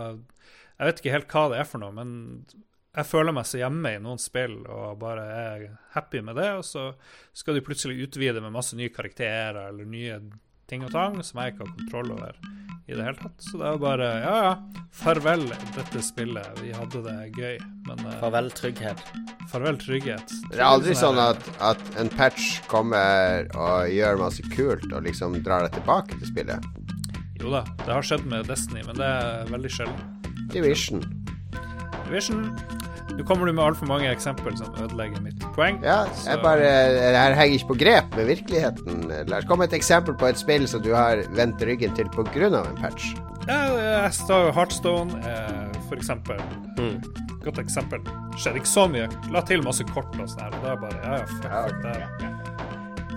Jeg 0.81 0.89
vet 0.89 0.99
ikke 1.03 1.11
helt 1.13 1.33
hva 1.35 1.41
det 1.51 1.57
er 1.61 1.67
for 1.69 1.77
noe, 1.83 1.93
men 1.93 2.13
jeg 2.97 3.05
føler 3.05 3.35
meg 3.37 3.45
så 3.45 3.59
hjemme 3.61 3.91
i 3.93 3.99
noen 4.01 4.17
spill 4.19 4.63
og 4.65 4.97
bare 4.99 5.25
er 5.29 5.65
happy 5.93 6.23
med 6.25 6.39
det, 6.41 6.47
og 6.57 6.65
så 6.65 6.87
skal 7.37 7.55
de 7.55 7.61
plutselig 7.63 8.01
utvide 8.07 8.41
med 8.41 8.51
masse 8.55 8.73
nye 8.75 8.89
karakterer 8.91 9.67
eller 9.69 9.85
nye 9.85 10.17
ting 10.71 10.81
og 10.87 10.89
tang 10.95 11.19
som 11.21 11.37
jeg 11.43 11.53
ikke 11.53 11.67
har 11.67 11.75
kontroll 11.77 12.11
over 12.15 12.39
i 12.89 12.95
det 12.97 13.05
hele 13.05 13.15
tatt. 13.19 13.45
Så 13.45 13.59
det 13.61 13.67
er 13.69 13.77
bare 13.83 14.07
Ja, 14.23 14.35
ja. 14.47 14.53
Farvel, 14.91 15.45
dette 15.77 16.01
spillet. 16.03 16.59
Vi 16.59 16.73
hadde 16.75 17.03
det 17.05 17.15
gøy. 17.37 17.59
Men 17.87 18.01
eh, 18.09 18.17
Farvel, 18.19 18.49
trygghet. 18.57 19.03
farvel, 19.51 19.77
trygghet. 19.79 20.33
Det 20.49 20.57
er 20.59 20.65
aldri 20.65 20.95
sånn 20.97 21.19
at, 21.21 21.45
at 21.63 21.83
en 22.01 22.09
patch 22.17 22.57
kommer 22.71 23.47
og 23.55 23.87
gjør 23.93 24.19
masse 24.19 24.43
kult 24.55 24.89
og 24.91 25.05
liksom 25.07 25.37
drar 25.45 25.67
deg 25.69 25.77
tilbake 25.77 26.17
til 26.17 26.33
spillet. 26.33 26.67
Jo 27.39 27.53
da, 27.53 27.63
det 27.85 27.93
har 27.93 28.03
skjedd 28.09 28.25
med 28.33 28.49
Destiny, 28.51 28.83
men 28.89 28.99
det 28.99 29.07
er 29.07 29.53
veldig 29.53 29.71
sjelden. 29.77 30.20
Division. 30.53 31.03
Division 32.07 32.45
Nå 33.11 33.25
kommer 33.27 33.45
du 33.49 33.51
med 33.51 33.63
altfor 33.65 33.89
mange 33.89 34.07
eksempler 34.07 34.55
som 34.55 34.71
ødelegger 34.79 35.19
mitt 35.21 35.41
poeng. 35.55 35.81
Ja, 35.83 36.05
så- 36.15 36.37
bare 36.41 36.61
Det 36.63 37.17
her 37.17 37.33
henger 37.35 37.57
ikke 37.59 37.67
på 37.67 37.77
grep 37.81 38.15
med 38.15 38.25
virkeligheten. 38.29 39.27
Lars, 39.27 39.43
kom 39.45 39.59
med 39.59 39.67
et 39.73 39.75
eksempel 39.81 40.15
på 40.15 40.29
et 40.29 40.37
spill 40.39 40.67
som 40.67 40.81
du 40.81 40.93
har 40.95 41.19
vendt 41.35 41.59
ryggen 41.61 41.93
til 41.95 42.07
pga. 42.09 42.47
en 42.47 42.77
patch. 42.77 43.15
Ja, 43.47 44.03
jeg 44.03 44.13
står 44.13 44.45
jo 44.45 44.51
Heartstone, 44.51 45.11
eh, 45.27 45.79
for 45.89 45.95
eksempel. 45.95 46.39
Mm. 46.77 47.03
Godt 47.43 47.57
eksempel. 47.59 47.99
Skjedde 48.37 48.55
ikke 48.61 48.67
så 48.69 48.87
mye. 48.87 49.09
La 49.31 49.41
til 49.41 49.63
masse 49.63 49.83
kort 49.83 50.15
og 50.19 50.29
sånn 50.29 50.41
her, 50.41 50.51
og 50.55 50.63
da 50.63 50.75
bare 50.75 50.99
Ja, 51.03 51.11
ja, 51.17 51.25
fuck, 51.25 51.43
Ja, 51.43 51.67
fuck 51.67 51.81
det. 51.83 52.31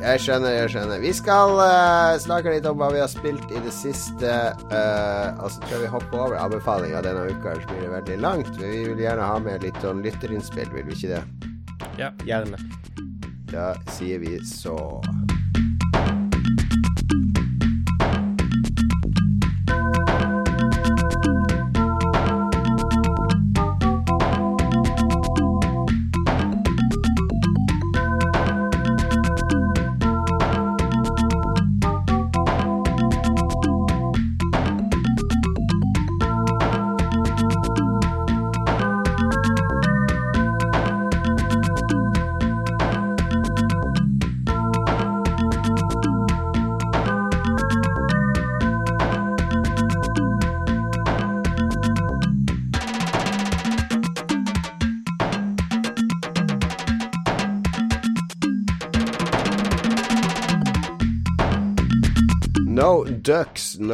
Jeg 0.05 0.21
skjønner, 0.21 0.53
jeg 0.53 0.69
skjønner. 0.75 0.99
Vi 1.01 1.11
skal 1.17 1.55
uh, 1.57 2.13
snakke 2.21 2.53
litt 2.53 2.67
om 2.69 2.77
hva 2.77 2.91
vi 2.93 3.01
har 3.01 3.09
spilt 3.09 3.49
i 3.49 3.61
det 3.65 3.73
siste. 3.73 4.33
Uh, 4.69 5.41
og 5.41 5.49
så 5.49 5.63
tror 5.63 5.73
jeg 5.73 5.85
vi 5.87 5.93
hopper 5.95 6.25
over 6.27 6.37
anbefalinga 6.43 7.01
denne 7.07 7.23
uka, 7.31 7.55
ellers 7.55 7.65
blir 7.71 7.87
det 7.87 7.93
veldig 7.95 8.19
langt. 8.21 8.51
Men 8.59 8.75
vi 8.75 8.83
vil 8.91 9.01
gjerne 9.01 9.31
ha 9.31 9.39
med 9.47 9.65
litt 9.65 9.81
sånn 9.81 10.05
lytterinnspill, 10.05 10.69
vil 10.77 10.85
vi 10.91 10.99
ikke 10.99 11.15
det? 11.15 11.23
Ja. 11.97 12.13
Gjerne. 12.29 12.61
Da 13.49 13.71
sier 13.97 14.21
vi 14.21 14.37
så. 14.45 14.77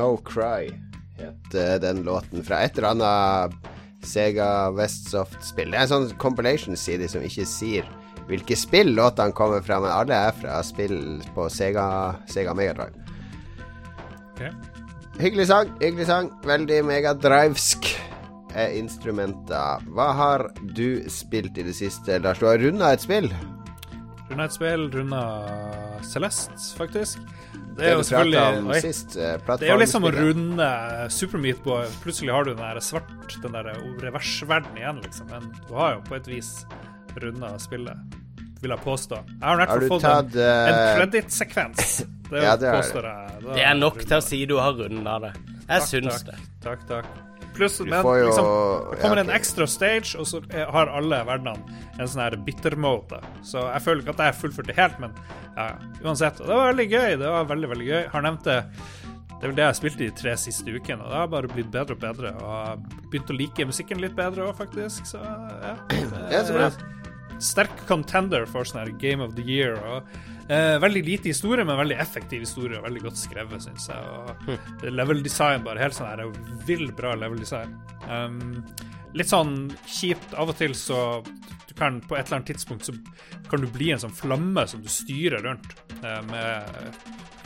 No 0.00 0.16
Cry 0.24 0.70
het 1.20 1.54
eh, 1.54 1.76
den 1.82 2.02
låten 2.06 2.44
fra 2.44 2.62
et 2.64 2.78
eller 2.78 2.94
annet 2.94 3.70
Sega 4.06 4.70
Westsoft-spill. 4.72 5.74
Det 5.74 5.76
er 5.76 5.84
en 5.84 5.90
sånn 5.90 6.14
compilation-side 6.22 7.08
som 7.12 7.24
ikke 7.26 7.44
sier 7.48 7.88
hvilke 8.30 8.56
spill 8.56 8.94
låtene 8.96 9.34
kommer 9.36 9.60
fra, 9.64 9.80
men 9.82 9.92
alle 9.92 10.16
er 10.30 10.36
fra 10.38 10.60
spill 10.64 11.20
på 11.34 11.50
Sega, 11.52 11.84
Sega 12.30 12.54
Megadrive. 12.56 12.96
Okay. 14.32 14.54
Hyggelig 15.20 15.50
sang, 15.50 15.72
hyggelig 15.82 16.06
sang. 16.08 16.30
Veldig 16.48 16.80
megadrivsk 16.88 17.90
er 18.56 18.72
instrumenter. 18.78 19.84
Hva 19.92 20.12
har 20.16 20.46
du 20.78 21.02
spilt 21.12 21.58
i 21.60 21.66
det 21.66 21.76
siste, 21.76 22.22
Lars? 22.24 22.40
Du 22.40 22.48
har 22.48 22.62
runda 22.62 22.94
et 22.94 23.04
spill. 23.04 23.28
Runda 24.30 24.44
et 24.46 24.54
spill, 24.54 24.84
runda 24.94 25.20
Celeste, 26.06 26.54
faktisk. 26.78 27.18
Det 27.52 27.76
Det 27.80 27.86
er 27.88 27.94
jo 27.96 28.02
selvfølgelig 28.06 28.70
Oi. 28.70 28.80
sist. 28.80 29.16
eh, 29.16 29.38
Det 29.58 29.68
er 29.68 29.72
jo 29.72 29.78
liksom 29.80 30.04
å 30.04 30.12
runde 30.14 30.68
Super 31.10 31.38
Meat 31.38 31.62
Boy. 31.64 31.86
Plutselig 32.04 32.30
har 32.32 32.44
du 32.44 32.50
den 32.54 32.62
der 32.62 32.80
svart, 32.80 33.36
den 33.42 33.52
der 33.52 33.72
reversverden 34.02 34.76
igjen, 34.76 35.00
liksom. 35.02 35.26
Men 35.30 35.50
du 35.68 35.74
har 35.74 35.94
jo 35.96 36.00
på 36.06 36.16
et 36.16 36.26
vis 36.28 36.64
runda 37.20 37.58
spillet, 37.58 37.96
vil 38.62 38.70
jeg 38.70 38.78
påstå. 38.84 39.16
Jeg 39.26 39.42
har 39.42 39.54
i 39.54 39.56
hvert 39.64 39.68
fall 39.74 39.80
du 39.80 39.88
fått 39.88 40.02
tatt 40.02 40.34
en, 40.36 40.40
en 40.44 40.74
eh, 40.74 40.96
kredittsekvens. 41.00 42.04
Det, 42.30 42.44
Ja, 42.44 42.52
det 42.54 42.60
det. 42.68 42.74
påstår 42.78 43.02
jeg. 43.02 43.40
Det 43.56 43.62
er 43.66 43.74
nok 43.74 43.98
til 44.06 44.16
å 44.16 44.22
si 44.22 44.44
du 44.46 44.54
har 44.62 44.72
runda 44.78 45.18
det. 45.18 45.32
Jeg 45.34 45.66
Takk, 45.66 45.88
syns 45.88 46.22
takk. 46.22 46.26
det. 46.30 46.36
Takk, 46.62 46.86
takk. 46.86 47.06
Pluss 47.54 47.80
men, 47.80 47.90
liksom, 48.04 48.46
det 48.92 49.00
kommer 49.02 49.20
en 49.24 49.30
ekstra 49.34 49.66
stage, 49.68 50.14
og 50.18 50.26
så 50.26 50.40
er- 50.54 50.70
har 50.70 50.86
alle 50.88 51.18
verdenene 51.26 51.78
en 51.98 52.06
sånn 52.08 52.22
her 52.22 52.36
bitter 52.36 52.76
mode. 52.76 53.18
Så 53.42 53.58
jeg 53.72 53.82
føler 53.82 54.02
ikke 54.04 54.14
at 54.16 54.24
jeg 54.28 54.38
fullførte 54.40 54.66
det 54.72 54.76
helt, 54.76 54.98
men 55.02 55.12
ja, 55.56 55.66
uansett. 56.04 56.40
Og 56.40 56.46
det 56.46 56.56
var 56.56 56.72
veldig 56.72 56.88
gøy. 56.90 57.18
Det 57.18 57.32
var 57.34 57.44
veldig, 57.50 57.68
veldig 57.74 57.88
gøy. 57.90 58.02
Har 58.14 58.22
nevnt 58.22 58.44
det 58.44 58.64
det 59.40 59.46
er 59.46 59.52
vel 59.54 59.56
det 59.56 59.64
jeg 59.64 59.76
spilte 59.78 59.98
de 60.04 60.10
tre 60.20 60.32
siste 60.36 60.68
ukene, 60.68 61.00
og 61.00 61.08
det 61.08 61.16
har 61.16 61.28
bare 61.32 61.48
blitt 61.48 61.70
bedre 61.72 61.94
og 61.96 62.00
bedre. 62.02 62.32
Og 62.44 62.82
begynt 63.10 63.30
å 63.32 63.36
like 63.38 63.64
musikken 63.64 64.02
litt 64.02 64.12
bedre 64.14 64.44
òg, 64.50 64.54
faktisk. 64.58 65.06
Så 65.08 65.16
ja. 65.16 65.76
Ja, 66.34 66.42
så 66.44 66.52
bra. 66.58 66.66
Sterk 67.40 67.72
contender 67.88 68.44
for 68.46 68.68
sånn 68.68 68.82
her 68.84 68.90
Game 69.00 69.24
of 69.24 69.32
the 69.38 69.42
Year. 69.42 69.78
Og 69.80 70.02
eh, 70.50 70.76
Veldig 70.82 71.02
lite 71.06 71.30
historie, 71.30 71.64
men 71.64 71.78
veldig 71.80 71.98
effektiv 72.02 72.44
historie, 72.44 72.78
og 72.80 72.86
veldig 72.88 73.04
godt 73.06 73.20
skrevet, 73.20 73.64
syns 73.64 73.88
jeg. 73.90 74.14
Og 74.50 74.86
er 74.86 74.96
level 74.96 75.22
design, 75.24 75.64
bare 75.66 75.82
helt 75.82 75.96
sånn 75.96 76.10
her 76.10 76.24
vill 76.68 76.88
bra 76.96 77.14
level 77.18 77.40
design. 77.42 77.76
Um, 78.10 78.60
litt 79.16 79.30
sånn 79.30 79.70
kjipt 79.86 80.34
av 80.38 80.52
og 80.52 80.58
til, 80.58 80.74
så 80.78 81.22
du 81.70 81.74
kan 81.78 82.00
på 82.02 82.16
et 82.18 82.26
eller 82.26 82.40
annet 82.40 82.52
tidspunkt 82.52 82.88
så 82.88 82.94
kan 83.50 83.62
du 83.62 83.70
bli 83.70 83.92
en 83.94 84.02
sånn 84.02 84.14
flamme 84.14 84.66
som 84.70 84.82
du 84.82 84.90
styrer 84.90 85.42
rundt 85.46 85.74
eh, 86.02 86.22
med 86.30 86.96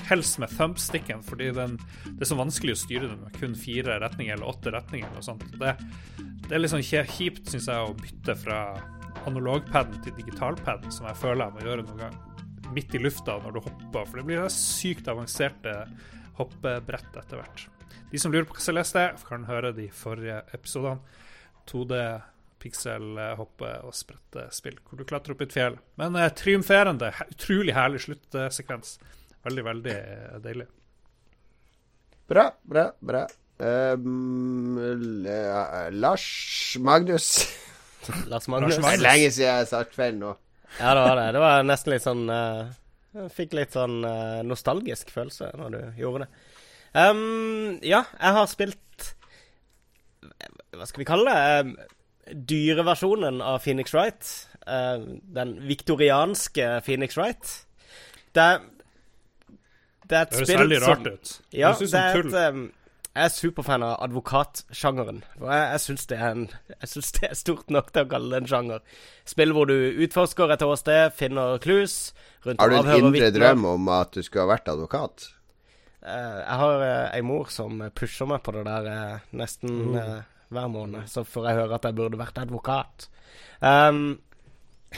Helst 0.05 0.37
med 0.37 0.53
thumbsticken, 0.53 1.23
fordi 1.25 1.47
den, 1.57 1.79
det 2.05 2.27
er 2.27 2.29
så 2.29 2.37
vanskelig 2.37 2.75
å 2.75 2.81
styre 2.83 3.07
den 3.09 3.23
med 3.23 3.37
kun 3.39 3.55
fire 3.57 3.97
retninger 4.03 4.37
eller 4.37 4.51
åtte 4.51 4.73
retninger. 4.75 5.09
og 5.17 5.25
sånt. 5.25 5.47
Det, 5.57 5.73
det 6.45 6.53
er 6.53 6.61
litt 6.61 6.75
sånn 6.75 6.85
kjipt, 6.85 7.49
syns 7.49 7.71
jeg, 7.73 7.81
å 7.81 7.97
bytte 7.97 8.37
fra 8.37 8.59
analogpaden 9.25 10.03
til 10.05 10.13
digitalpaden, 10.19 10.93
som 10.93 11.09
jeg 11.09 11.21
føler 11.23 11.47
jeg 11.47 11.57
må 11.57 11.65
gjøre 11.65 11.87
noen 11.89 12.03
gang. 12.05 12.34
Midt 12.73 12.95
i 12.95 12.99
lufta 13.03 13.37
når 13.43 13.53
du 13.53 13.61
hopper, 13.65 14.07
for 14.09 14.19
det 14.21 14.25
blir 14.29 14.47
sykt 14.53 15.09
avanserte 15.11 15.75
hoppebrett 16.39 17.17
etter 17.21 17.39
hvert. 17.39 17.67
De 18.11 18.19
som 18.23 18.33
lurer 18.33 18.47
på 18.49 18.55
hva 18.57 18.63
Celeste 18.65 19.03
er, 19.03 19.19
kan 19.27 19.45
høre 19.49 19.73
de 19.77 19.89
forrige 19.95 20.41
episodene. 20.55 21.01
2D, 21.71 21.99
pixel, 22.61 23.07
eh, 23.19 23.35
hoppe 23.39 23.71
og 23.87 23.95
sprette 23.97 24.47
spill, 24.55 24.77
hvor 24.89 24.99
du 25.01 25.05
klatrer 25.09 25.35
opp 25.35 25.43
i 25.45 25.47
et 25.49 25.55
fjell. 25.55 25.79
Men 26.01 26.17
eh, 26.21 26.31
triumferende, 26.37 27.11
he- 27.19 27.29
utrolig 27.35 27.75
herlig 27.77 28.03
sluttsekvens. 28.07 28.97
Veldig, 29.45 29.65
veldig 29.67 29.95
eh, 29.95 30.37
deilig. 30.45 30.67
Bra, 32.31 32.49
bra, 32.65 32.87
bra. 33.05 33.25
Um, 33.59 34.79
Lars 35.95 36.77
Magnus. 36.81 37.29
Lars 38.27 38.49
Magnus. 38.49 38.75
Det 38.75 38.81
er 38.81 38.83
Magnus. 38.89 39.03
lenge 39.05 39.31
siden 39.31 39.47
jeg 39.49 39.59
har 39.61 39.69
sagt 39.71 39.95
feil 39.97 40.17
nå. 40.21 40.33
Ja, 40.81 40.95
det 40.95 41.03
var 41.05 41.17
det. 41.21 41.27
Det 41.37 41.43
var 41.43 41.67
nesten 41.67 41.95
litt 41.95 42.05
sånn 42.05 42.25
uh, 42.31 42.67
Jeg 43.15 43.33
fikk 43.35 43.55
litt 43.59 43.77
sånn 43.77 44.01
uh, 44.03 44.43
nostalgisk 44.47 45.13
følelse 45.15 45.53
når 45.59 45.75
du 45.77 46.03
gjorde 46.03 46.25
det. 46.25 46.45
Um, 46.95 47.79
ja, 47.83 48.05
jeg 48.21 48.35
har 48.37 48.47
spilt 48.47 49.09
Hva 50.75 50.87
skal 50.87 51.03
vi 51.03 51.09
kalle 51.09 51.33
det? 51.35 51.89
Dyreversjonen 52.51 53.43
av 53.45 53.59
Phoenix 53.65 53.95
Wright. 53.95 54.31
Uh, 54.65 55.19
den 55.37 55.57
viktorianske 55.69 56.71
Phoenix 56.87 57.19
Wright. 57.19 57.51
Det 58.35 58.49
Det 60.05 60.17
er 60.17 60.23
et 60.23 60.31
Det 60.31 60.41
høres 60.41 60.55
veldig 60.59 60.81
rart 60.83 61.07
ut. 61.07 61.35
ja, 61.53 61.73
det 61.73 61.89
som 61.89 62.01
er 62.01 62.19
et, 62.19 62.55
um, 62.55 62.65
jeg 63.15 63.29
er 63.29 63.31
superfan 63.31 63.85
av 63.87 63.93
advokatsjangeren. 64.09 65.21
Og 65.41 65.47
jeg, 65.47 65.63
jeg 65.71 65.83
syns 65.85 66.07
det, 66.11 66.19
det 67.21 67.29
er 67.31 67.39
stort 67.39 67.71
nok 67.71 67.93
til 67.95 68.03
å 68.07 68.11
kalle 68.11 68.33
det 68.35 68.41
en 68.43 68.51
sjanger. 68.51 68.83
Spill 69.29 69.55
hvor 69.55 69.71
du 69.71 69.77
utforsker 70.05 70.51
et 70.55 70.65
åsted, 70.67 71.15
finner 71.15 71.59
clues 71.63 72.13
rundt 72.45 72.61
Har 72.61 72.73
du 72.75 72.77
en 72.81 73.09
indre 73.13 73.31
drøm 73.35 73.65
om 73.77 73.89
at 73.95 74.13
du 74.17 74.23
skulle 74.27 74.45
ha 74.49 74.53
vært 74.57 74.69
advokat? 74.75 75.29
Eh, 76.05 76.39
jeg 76.43 76.59
har 76.61 76.83
ei 77.15 77.23
mor 77.25 77.49
som 77.55 77.81
pusher 77.97 78.29
meg 78.29 78.43
på 78.45 78.53
det 78.59 78.67
der 78.67 78.91
eh, 78.93 79.23
nesten 79.41 79.79
Mm. 79.79 79.97
eh, 80.03 80.23
hver 80.55 80.69
måned. 80.69 81.07
Så 81.09 81.25
får 81.25 81.47
jeg 81.49 81.61
høre 81.63 81.75
at 81.79 81.87
jeg 81.89 81.97
burde 81.97 82.19
vært 82.21 82.39
advokat. 82.43 83.09
Um, 83.65 84.19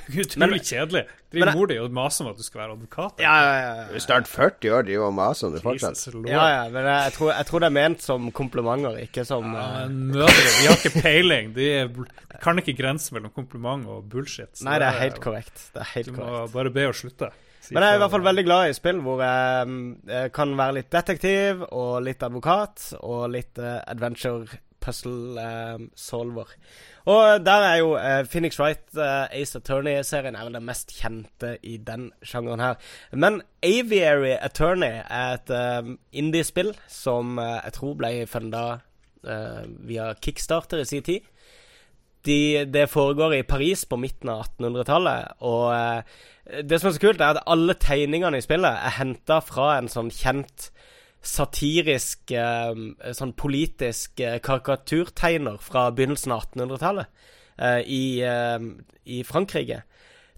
Utrolig 0.23 0.61
kjedelig. 0.67 1.03
Driver 1.33 1.57
mor 1.59 1.69
di 1.71 1.77
og 1.83 1.95
maser 1.95 2.25
om 2.25 2.31
at 2.31 2.39
du 2.39 2.45
skal 2.47 2.63
være 2.63 2.75
advokat? 2.77 3.23
ja, 3.23 3.33
ja, 3.43 3.55
ja, 3.59 3.71
ja. 3.93 4.03
snart 4.03 4.29
40 4.31 4.75
år, 4.77 4.85
driver 4.87 5.09
og 5.09 5.17
maser 5.17 5.49
om 5.49 5.57
det 5.57 5.63
fortsatt. 5.65 6.03
Ja, 6.31 6.45
ja, 6.53 6.61
men 6.71 6.87
jeg, 6.87 7.01
jeg, 7.09 7.15
tror, 7.19 7.33
jeg 7.35 7.49
tror 7.51 7.65
det 7.65 7.71
er 7.71 7.75
ment 7.77 8.05
som 8.05 8.29
komplimenter, 8.37 9.01
ikke 9.07 9.25
som 9.29 9.49
Ja, 9.57 9.65
uh... 9.87 9.97
mødre, 9.97 10.37
de 10.37 10.69
har 10.69 10.79
ikke 10.79 11.03
peiling. 11.03 11.51
De, 11.57 11.71
er, 11.81 11.91
de 11.91 12.43
kan 12.43 12.63
ikke 12.63 12.77
grense 12.79 13.17
mellom 13.17 13.35
kompliment 13.35 13.89
og 13.91 14.07
bullshit. 14.13 14.53
så 14.55 14.69
Nei, 14.69 14.79
det 14.83 14.91
er 14.93 15.03
helt 15.03 15.21
korrekt. 15.25 15.69
Det 15.75 15.83
er 15.83 15.93
helt 15.97 16.13
Du 16.13 16.17
korrekt. 16.21 16.47
må 16.47 16.55
bare 16.55 16.73
be 16.79 16.87
å 16.91 16.95
slutte. 16.97 17.33
Si 17.67 17.75
Men 17.75 17.83
jeg 17.83 17.97
er 17.97 17.99
i 17.99 18.01
hvert 18.05 18.13
fall 18.15 18.23
veldig 18.29 18.45
glad 18.47 18.69
i 18.71 18.75
spill 18.77 19.01
hvor 19.03 19.23
jeg 19.25 19.79
eh, 20.15 20.29
kan 20.35 20.53
være 20.59 20.77
litt 20.79 20.91
detektiv 20.95 21.65
og 21.67 21.97
litt 22.07 22.23
advokat 22.23 22.93
og 23.01 23.25
litt 23.35 23.59
uh, 23.59 23.81
adventure 23.91 24.61
puzzle 24.87 25.43
eh, 25.43 25.87
solver. 25.99 26.55
Og 27.07 27.45
der 27.47 27.65
er 27.69 27.77
jo 27.77 27.93
uh, 27.95 28.25
Phoenix 28.27 28.59
Wright 28.59 28.83
uh, 28.99 29.27
Ace 29.31 29.59
Attorney-serien 29.59 30.35
er 30.35 30.47
vel 30.49 30.57
den 30.59 30.67
mest 30.67 30.91
kjente 30.99 31.53
i 31.63 31.77
den 31.79 32.09
sjangeren 32.27 32.63
her. 32.63 32.81
Men 33.13 33.43
Aviary 33.63 34.35
Attorney 34.41 35.03
er 35.07 35.37
et 35.37 35.53
um, 35.55 35.95
indie-spill 36.11 36.75
som 36.91 37.39
uh, 37.39 37.61
jeg 37.63 37.77
tror 37.79 37.97
ble 38.03 38.13
funda 38.31 38.67
via 39.83 40.13
Kickstarter 40.23 40.79
i 40.79 40.85
sin 40.87 41.03
tid. 41.03 41.25
De, 42.23 42.63
det 42.71 42.85
foregår 42.87 43.33
i 43.35 43.47
Paris 43.49 43.81
på 43.91 43.99
midten 43.99 44.31
av 44.31 44.45
1800-tallet, 44.45 45.33
og 45.43 46.63
det 46.63 46.79
som 46.79 46.93
er 46.93 46.95
så 46.95 47.03
kult, 47.03 47.19
er 47.19 47.35
at 47.35 47.43
alle 47.51 47.75
tegningene 47.75 48.39
i 48.39 48.45
spillet 48.45 48.71
er 48.71 48.95
henta 49.01 49.41
fra 49.43 49.73
en 49.81 49.91
sånn 49.91 50.13
kjent 50.15 50.69
satirisk 51.27 52.33
eh, 52.35 53.13
Sånn 53.17 53.35
politisk 53.39 54.23
karikaturtegner 54.47 55.59
fra 55.63 55.89
begynnelsen 55.95 56.35
av 56.35 56.47
1800-tallet 56.47 57.27
eh, 57.59 57.81
i, 57.83 58.05
eh, 58.23 58.71
i 59.05 59.23
Frankrike. 59.27 59.83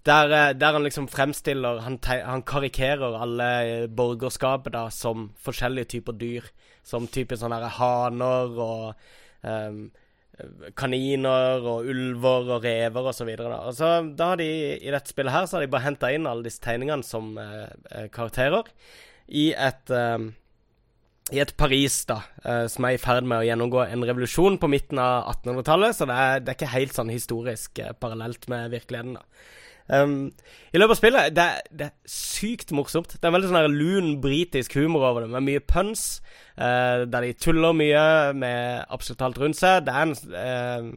Der, 0.07 0.53
der 0.55 0.73
han 0.73 0.85
liksom 0.85 1.09
fremstiller 1.11 1.81
Han, 1.83 1.97
han 2.07 2.41
karikerer 2.47 3.17
alle 3.19 3.87
borgerskapet 3.91 4.73
da 4.73 4.87
som 4.93 5.29
forskjellige 5.43 5.95
typer 5.95 6.15
dyr. 6.17 6.51
Som 6.83 7.09
type 7.11 7.37
sånne 7.37 7.59
her 7.59 7.75
haner 7.75 8.55
og 8.63 8.85
um, 9.43 9.89
kaniner 10.79 11.65
og 11.67 11.87
ulver 11.89 12.53
og 12.55 12.63
rever 12.63 13.09
og 13.11 13.15
så 13.15 13.27
videre. 13.27 13.51
Da. 13.51 13.59
Og 13.67 13.75
så 13.75 13.91
da 14.17 14.31
har 14.31 14.41
de, 14.41 14.49
I 14.79 14.93
dette 14.93 15.11
spillet 15.11 15.33
her 15.35 15.45
så 15.45 15.57
har 15.57 15.65
de 15.65 15.71
bare 15.73 15.87
henta 15.87 16.11
inn 16.15 16.27
alle 16.29 16.47
disse 16.47 16.63
tegningene 16.63 17.05
som 17.05 17.33
eh, 17.41 18.07
karakterer 18.13 18.69
i 19.27 19.49
et 19.53 19.93
eh, 19.93 20.29
i 21.31 21.39
et 21.43 21.53
Paris 21.57 22.01
da, 22.09 22.21
eh, 22.43 22.65
som 22.71 22.85
er 22.87 22.95
i 22.95 23.01
ferd 23.01 23.27
med 23.27 23.41
å 23.41 23.45
gjennomgå 23.47 23.83
en 23.85 24.05
revolusjon 24.07 24.57
på 24.61 24.69
midten 24.71 25.01
av 25.01 25.29
1800-tallet, 25.35 25.95
så 25.97 26.07
det 26.09 26.17
er, 26.17 26.43
det 26.43 26.51
er 26.51 26.59
ikke 26.59 26.73
helt 26.73 26.97
sånn 26.97 27.13
historisk 27.13 27.81
eh, 27.83 27.95
parallelt 27.97 28.47
med 28.51 28.73
virkeligheten. 28.73 29.17
da. 29.19 29.25
Um, 29.89 30.29
I 30.69 30.77
løpet 30.77 30.93
av 30.93 30.97
spillet 30.99 31.33
det, 31.33 31.45
det 31.73 31.87
er 31.87 32.13
sykt 32.13 32.69
morsomt. 32.77 33.15
Det 33.17 33.25
er 33.25 33.33
veldig 33.33 33.49
sånn 33.49 33.73
lun 33.73 34.09
britisk 34.21 34.75
humor 34.77 35.07
over 35.07 35.25
det, 35.25 35.31
med 35.33 35.47
mye 35.47 35.63
puns. 35.65 36.19
Uh, 36.53 37.09
der 37.09 37.25
de 37.25 37.33
tuller 37.33 37.73
mye 37.73 38.03
med 38.37 38.85
absolutt 38.93 39.23
alt 39.25 39.39
rundt 39.41 39.57
seg. 39.57 39.87
Det 39.87 39.95
er 39.95 40.05
en 40.05 40.13
uh, 40.35 40.91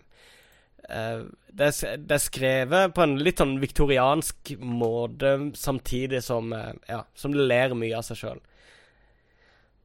uh, 0.93 1.25
det, 1.53 1.73
er, 1.73 2.21
skrevet 2.21 2.93
på 2.97 3.05
en 3.05 3.17
litt 3.21 3.41
sånn 3.41 3.59
viktoriansk 3.63 4.55
måte, 4.61 5.35
samtidig 5.57 6.23
som 6.25 6.53
Ja, 6.53 7.03
som 7.17 7.33
det 7.33 7.49
ler 7.49 7.77
mye 7.77 7.97
av 7.97 8.05
seg 8.09 8.21
sjøl. 8.21 8.41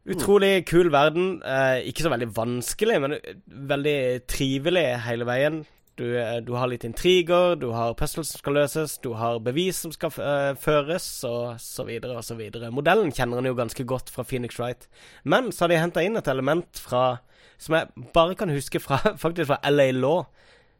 Utrolig 0.07 0.65
kul 0.69 0.91
verden. 0.93 1.41
Eh, 1.43 1.89
ikke 1.89 2.05
så 2.05 2.11
veldig 2.13 2.29
vanskelig, 2.35 3.01
men 3.03 3.17
veldig 3.47 3.97
trivelig 4.29 4.85
hele 5.03 5.27
veien. 5.27 5.65
Du, 5.97 6.05
eh, 6.15 6.39
du 6.45 6.53
har 6.53 6.69
litt 6.69 6.85
intriger, 6.85 7.55
du 7.57 7.71
har 7.73 7.95
puzzles 7.97 8.29
som 8.29 8.39
skal 8.39 8.53
løses, 8.59 8.99
du 9.01 9.15
har 9.17 9.39
bevis 9.41 9.79
som 9.81 9.91
skal 9.91 10.13
uh, 10.21 10.53
føres, 10.61 11.07
og 11.25 11.57
så 11.59 11.87
videre 11.87 12.19
og 12.19 12.25
så 12.25 12.37
videre. 12.37 12.69
Modellen 12.71 13.09
kjenner 13.11 13.41
en 13.41 13.49
jo 13.49 13.57
ganske 13.57 13.85
godt 13.89 14.11
fra 14.13 14.25
Phoenix 14.27 14.59
Wright, 14.61 14.85
men 15.25 15.49
så 15.51 15.65
har 15.65 15.73
de 15.73 15.79
henta 15.81 16.03
inn 16.05 16.19
et 16.19 16.29
element 16.29 16.77
fra 16.77 17.23
Som 17.57 17.73
jeg 17.73 18.05
bare 18.13 18.35
kan 18.37 18.51
huske 18.53 18.77
fra 18.79 18.99
faktisk 19.23 19.49
fra 19.49 19.57
LA 19.71 19.89
Law. 19.97 20.27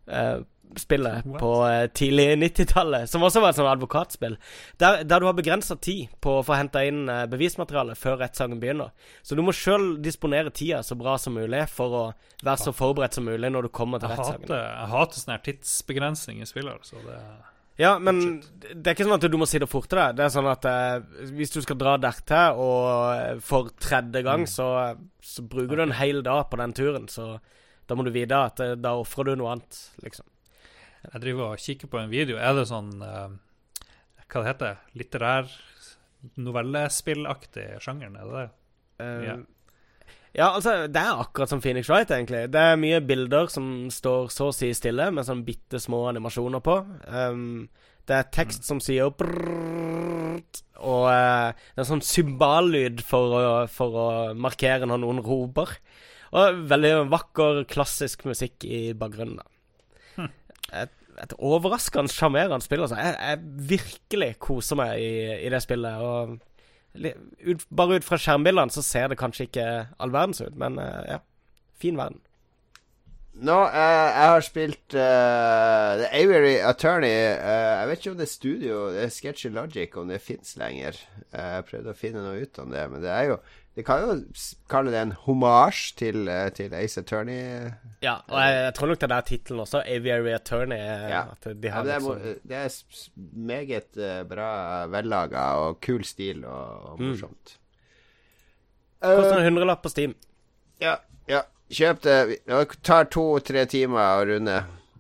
eh, 0.08 0.46
spillet 0.76 1.26
What? 1.26 1.40
på 1.40 1.52
eh, 1.70 1.88
tidlig 1.96 2.26
90-tallet, 2.44 3.10
som 3.10 3.24
også 3.24 3.42
var 3.42 3.50
et 3.54 3.60
sånt 3.60 3.72
advokatspill. 3.72 4.38
Der, 4.82 5.04
der 5.08 5.20
du 5.24 5.26
har 5.30 5.34
begrensa 5.38 5.76
tid 5.80 6.08
på 6.22 6.38
å 6.40 6.46
få 6.46 6.58
henta 6.60 6.84
inn 6.86 7.06
eh, 7.10 7.26
bevismateriale 7.32 7.96
før 7.98 8.20
rettssaken 8.24 8.60
begynner. 8.62 8.92
Så 9.26 9.36
du 9.38 9.42
må 9.46 9.56
sjøl 9.56 9.98
disponere 10.04 10.52
tida 10.54 10.84
så 10.84 10.98
bra 11.00 11.18
som 11.22 11.38
mulig 11.38 11.64
for 11.74 11.98
å 12.00 12.06
være 12.44 12.62
så 12.68 12.74
forberedt 12.76 13.18
som 13.18 13.26
mulig 13.30 13.50
når 13.54 13.68
du 13.70 13.74
kommer 13.74 14.00
til 14.04 14.12
rettssaken. 14.14 14.52
jeg 14.54 14.90
hater 14.94 15.22
sånn 15.24 15.36
her 15.38 15.46
tidsbegrensning 15.48 16.42
i 16.44 16.50
spiller, 16.50 16.78
så 16.86 17.00
det 17.06 17.20
Ja, 17.78 17.92
men 18.02 18.40
det 18.74 18.88
er 18.90 18.96
ikke 18.96 19.06
sånn 19.06 19.20
at 19.20 19.26
du 19.30 19.36
må 19.38 19.46
sitte 19.46 19.68
og 19.68 19.70
forte 19.70 19.94
deg. 20.00 20.16
Det 20.18 20.24
er 20.26 20.32
sånn 20.34 20.48
at 20.50 20.66
eh, 20.66 21.28
hvis 21.38 21.52
du 21.54 21.60
skal 21.62 21.78
dra 21.78 21.92
dertil, 22.02 22.58
og 22.58 22.88
eh, 23.14 23.36
for 23.46 23.70
tredje 23.78 24.24
gang, 24.26 24.48
Mm. 24.48 24.50
så, 24.50 24.70
så 25.22 25.44
bruker 25.46 25.78
du 25.78 25.84
en 25.86 25.94
hel 26.00 26.24
dag 26.26 26.48
på 26.50 26.58
den 26.58 26.74
turen. 26.74 27.06
Så 27.08 27.36
da 27.88 27.96
må 27.96 28.02
du 28.04 28.10
vite 28.16 28.34
at 28.50 28.60
eh, 28.66 28.74
da 28.82 28.96
ofrer 28.98 29.30
du 29.30 29.36
noe 29.44 29.52
annet, 29.54 29.78
liksom. 30.02 30.26
Jeg 31.06 31.24
driver 31.24 31.54
og 31.54 31.62
kikker 31.62 31.92
på 31.92 32.00
en 32.02 32.12
video. 32.12 32.40
Er 32.42 32.56
det 32.58 32.68
sånn 32.70 32.96
uh, 33.02 33.30
Hva 34.28 34.42
det 34.42 34.50
heter 34.50 34.80
Litterær 34.98 35.52
novellespillaktig 36.42 37.78
sjangeren? 37.84 38.18
Er 38.18 38.26
det 38.32 38.42
det? 38.42 38.50
Eh, 39.06 39.22
Ja. 39.28 39.38
Ja, 40.38 40.52
altså, 40.54 40.86
det 40.86 41.02
er 41.02 41.18
akkurat 41.18 41.50
som 41.50 41.62
Phoenix 41.64 41.88
Wright, 41.90 42.12
egentlig. 42.14 42.44
Det 42.54 42.62
er 42.62 42.76
mye 42.78 43.00
bilder 43.02 43.48
som 43.50 43.88
står 43.90 44.28
så 44.30 44.52
å 44.52 44.54
si 44.54 44.70
stille, 44.76 45.08
med 45.10 45.26
sånne 45.26 45.48
bitte 45.48 45.80
små 45.82 46.04
animasjoner 46.12 46.62
på. 46.62 46.76
Um, 47.10 47.64
det 48.06 48.20
er 48.20 48.30
tekst 48.36 48.68
som 48.68 48.78
sier 48.84 49.10
brrrt, 49.18 50.62
og 50.78 51.08
uh, 51.10 51.58
det 51.74 51.82
er 51.82 51.90
sånn 51.90 52.06
symballyd 52.06 53.02
for, 53.08 53.66
for, 53.74 53.98
å 53.98 54.08
markere 54.38 54.86
når 54.86 55.02
noen 55.02 55.24
roper. 55.26 55.74
Og 56.38 56.62
veldig 56.70 56.94
vakker, 57.10 57.64
klassisk 57.72 58.28
musikk 58.30 58.68
i 58.68 58.92
bakgrunnen. 58.94 59.42
Hm. 59.42 59.57
Et, 60.76 60.94
et, 61.24 61.34
overraskende 61.38 62.12
sjarmerende 62.12 62.66
spill. 62.66 62.84
Altså. 62.86 63.00
Jeg, 63.00 63.16
jeg, 63.22 63.40
virkelig 63.72 64.30
koser 64.44 64.80
meg 64.80 65.02
i, 65.02 65.12
i 65.48 65.52
det 65.54 65.62
spillet. 65.64 66.04
Og 66.04 66.38
ut, 66.98 67.66
bare 67.70 68.00
ut 68.00 68.08
fra 68.08 68.20
skjermbildene 68.22 68.74
så 68.74 68.84
ser 68.86 69.12
det 69.12 69.20
kanskje 69.20 69.50
ikke 69.50 69.68
all 70.02 70.14
verdens 70.14 70.42
ut, 70.44 70.56
men 70.58 70.80
uh, 70.82 71.02
ja. 71.08 71.20
Fin 71.78 71.98
verden. 72.00 72.24
Nå, 73.38 73.54
uh, 73.70 73.78
jeg 73.78 74.30
har 74.34 74.42
spilt 74.42 74.96
uh, 74.98 75.94
The 76.00 76.08
Avery 76.10 76.56
Attorney. 76.66 77.14
Uh, 77.38 77.76
jeg 77.78 77.90
vet 77.90 78.02
ikke 78.02 78.12
om 78.12 78.18
det 78.18 78.26
er 78.26 78.32
studio, 78.32 78.80
det 78.96 79.04
er 79.04 79.14
Sketchy 79.14 79.52
Logic, 79.54 79.98
om 80.02 80.10
det 80.10 80.24
fins 80.26 80.56
lenger. 80.58 80.98
jeg 81.34 81.68
prøvde 81.70 81.94
å 81.94 82.00
finne 82.00 82.24
noe 82.26 82.42
ut 82.42 82.60
om 82.64 82.74
det, 82.74 82.88
men 82.90 83.06
det 83.06 83.14
er 83.14 83.30
jo 83.30 83.38
De 83.78 83.84
kan 83.86 84.02
jo 84.02 84.14
kalle 84.72 84.90
det 84.90 85.02
en 85.06 85.12
homasj 85.28 85.82
til, 86.00 86.30
til, 86.58 86.74
Ace 86.74 86.98
Attorney. 86.98 87.68
Ja, 88.02 88.16
og 88.26 88.40
jeg, 88.42 88.56
jeg 88.64 88.74
tror 88.74 88.90
nok 88.90 89.02
det 89.04 89.10
er 89.12 89.28
tittelen 89.28 89.62
også. 89.62 89.84
Aviary 89.86 90.32
Attorney. 90.34 90.80
Ja. 90.82 91.22
De 91.44 91.52
ja, 91.54 91.84
det, 91.86 91.92
er, 91.94 92.00
liksom... 92.00 92.24
det, 92.50 92.58
er, 92.58 92.80
meget 93.38 94.02
bra 94.30 94.50
vellaga 94.90 95.46
og 95.62 95.78
kul 95.86 96.02
stil 96.10 96.42
og, 96.46 96.90
og 96.90 96.98
mm. 96.98 97.12
morsomt. 97.12 97.54
Mm. 97.54 97.68
Koster 99.06 99.38
en 99.38 99.46
hundrelapp 99.46 99.86
på 99.86 99.94
Steam. 99.94 100.18
Ja, 100.82 100.96
ja. 101.30 101.44
Kjøp 101.70 102.02
det. 102.02 102.18
Det 102.48 102.80
tar 102.82 103.10
to-tre 103.14 103.68
timer 103.70 104.02
å 104.18 104.26
runde. 104.26 104.58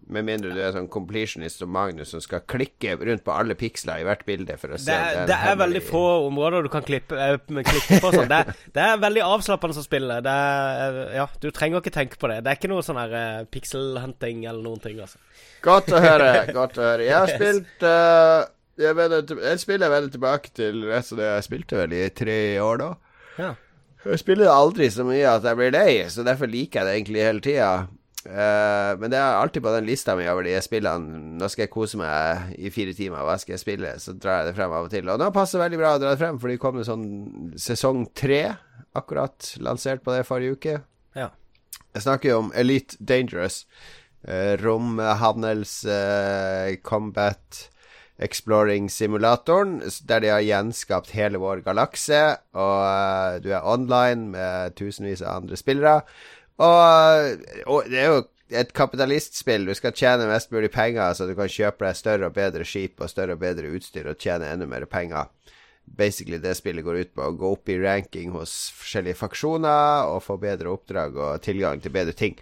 Med 0.07 0.23
mindre 0.23 0.53
du 0.55 0.59
er 0.63 0.71
sånn 0.71 0.87
completionist 0.91 1.59
som 1.59 1.71
Magnus 1.75 2.13
som 2.13 2.21
skal 2.23 2.43
klikke 2.47 2.93
rundt 2.95 3.25
på 3.25 3.33
alle 3.33 3.57
piksler 3.59 3.99
i 3.99 4.05
hvert 4.07 4.23
bilde 4.27 4.55
for 4.59 4.71
å 4.71 4.79
se 4.79 4.87
Det 4.87 4.95
er, 4.95 5.25
det 5.27 5.37
er 5.51 5.57
veldig 5.59 5.81
få 5.83 6.03
områder 6.29 6.63
du 6.63 6.71
kan 6.71 6.85
klippe, 6.87 7.17
øh, 7.17 7.39
klikke 7.57 7.99
på 8.03 8.11
sånn. 8.15 8.29
Det, 8.31 8.55
det, 8.77 8.85
er 8.85 9.01
veldig 9.03 9.25
avslappende 9.25 9.83
spiller. 9.83 10.23
Det 10.23 10.35
er, 10.35 10.99
ja, 11.19 11.27
du 11.43 11.49
trenger 11.51 11.83
ikke 11.83 11.95
tenke 11.97 12.19
på 12.21 12.31
det. 12.31 12.39
Det 12.45 12.53
er 12.53 12.61
ikke 12.61 12.71
noe 12.71 12.85
sånn 12.87 13.01
her 13.01 13.17
uh, 13.17 13.47
pixel-hunting 13.51 14.45
eller 14.47 14.63
noen 14.63 14.83
ting, 14.83 15.01
altså. 15.03 15.19
Godt 15.65 15.91
å 15.91 15.99
høre. 16.03 16.31
Godt 16.55 16.79
å 16.79 16.87
høre. 16.87 17.07
Jeg 17.07 17.17
har 17.17 17.33
spilt 17.39 17.83
uh, 17.83 18.47
jeg, 18.77 18.95
mener, 18.95 19.23
jeg 19.43 19.61
spiller 19.63 19.91
veldig 19.91 20.11
tilbake 20.15 20.55
til 20.55 20.83
resten 20.87 21.17
av 21.17 21.23
det 21.23 21.29
jeg 21.31 21.47
spilte 21.49 21.79
vel 21.81 21.95
i 21.97 22.03
tre 22.15 22.39
år 22.63 22.83
da. 22.83 22.91
Ja. 23.37 23.53
Jeg 24.07 24.21
spiller 24.21 24.53
aldri 24.53 24.87
så 24.93 25.03
mye 25.03 25.35
at 25.35 25.45
jeg 25.47 25.57
blir 25.59 25.73
lei, 25.75 25.91
så 26.13 26.23
derfor 26.23 26.47
liker 26.47 26.79
jeg 26.79 26.87
det 26.87 26.95
egentlig 26.95 27.25
hele 27.25 27.43
tida. 27.43 27.71
Uh, 28.27 28.97
men 28.99 29.11
det 29.13 29.19
er 29.21 29.37
alltid 29.39 29.63
på 29.63 29.71
den 29.71 29.85
lista 29.87 30.15
mi 30.19 30.25
over 30.27 30.43
de 30.43 30.57
spillene. 30.63 31.21
Nå 31.39 31.47
skal 31.51 31.63
jeg 31.63 31.71
kose 31.71 31.99
meg 31.99 32.57
i 32.59 32.71
fire 32.73 32.95
timer, 32.97 33.23
hva 33.23 33.37
skal 33.39 33.55
jeg 33.55 33.63
spille? 33.63 33.93
Så 34.03 34.17
drar 34.19 34.41
jeg 34.41 34.49
det 34.49 34.57
frem 34.57 34.73
av 34.75 34.89
og 34.89 34.91
til. 34.91 35.07
Og 35.07 35.21
nå 35.21 35.29
passer 35.35 35.57
det 35.57 35.67
veldig 35.67 35.79
bra 35.79 35.93
å 35.95 36.01
dra 36.01 36.11
det 36.11 36.21
frem, 36.21 36.39
for 36.41 36.51
det 36.51 36.59
kom 36.61 36.75
med 36.79 36.89
sånn 36.89 37.07
sesong 37.61 38.03
tre 38.17 38.41
akkurat 38.97 39.53
lansert 39.63 40.03
på 40.03 40.15
det 40.15 40.25
forrige 40.27 40.57
uke. 40.57 40.75
Ja. 41.15 41.31
Jeg 41.95 42.03
snakker 42.03 42.33
jo 42.33 42.43
om 42.43 42.51
Elite 42.57 42.99
Dangerous. 42.99 43.63
Uh, 44.27 44.57
Romhandels 44.59 45.79
uh, 45.87 46.75
combat 46.83 47.67
Exploring-simulatoren, 48.17 49.77
der 50.09 50.23
de 50.23 50.29
har 50.33 50.41
gjenskapt 50.41 51.13
hele 51.13 51.37
vår 51.37 51.61
galakse. 51.65 52.21
Og 52.57 52.79
uh, 52.81 53.37
du 53.39 53.51
er 53.53 53.63
online 53.63 54.31
med 54.33 54.75
tusenvis 54.79 55.21
av 55.21 55.43
andre 55.43 55.59
spillere. 55.59 56.01
Og, 56.57 57.45
og, 57.69 57.87
det 57.91 57.99
er 58.01 58.11
jo 58.11 58.21
et 58.57 58.73
kapitalistspill. 58.73 59.67
Du 59.67 59.75
skal 59.77 59.95
tjene 59.95 60.29
mest 60.29 60.51
mulig 60.53 60.71
penger, 60.73 61.13
så 61.13 61.27
du 61.27 61.35
kan 61.37 61.51
kjøpe 61.51 61.85
deg 61.85 61.99
større 61.99 62.29
og 62.29 62.37
bedre 62.37 62.65
skip 62.65 63.01
og 63.03 63.11
større 63.11 63.37
og 63.37 63.43
bedre 63.43 63.73
utstyr 63.77 64.09
og 64.09 64.21
tjene 64.21 64.49
enda 64.49 64.69
mer 64.69 64.87
penger. 64.89 65.29
Basically 65.87 66.39
det 66.43 66.57
spillet 66.59 66.83
går 66.83 67.03
ut 67.03 67.11
på 67.15 67.27
å 67.27 67.35
gå 67.37 67.51
opp 67.55 67.69
i 67.71 67.77
ranking 67.79 68.33
hos 68.35 68.55
forskjellige 68.75 69.21
faksjoner 69.21 70.09
og 70.11 70.23
få 70.25 70.35
bedre 70.41 70.73
oppdrag 70.73 71.15
og 71.15 71.43
tilgang 71.45 71.79
til 71.83 71.93
bedre 71.95 72.15
ting. 72.17 72.35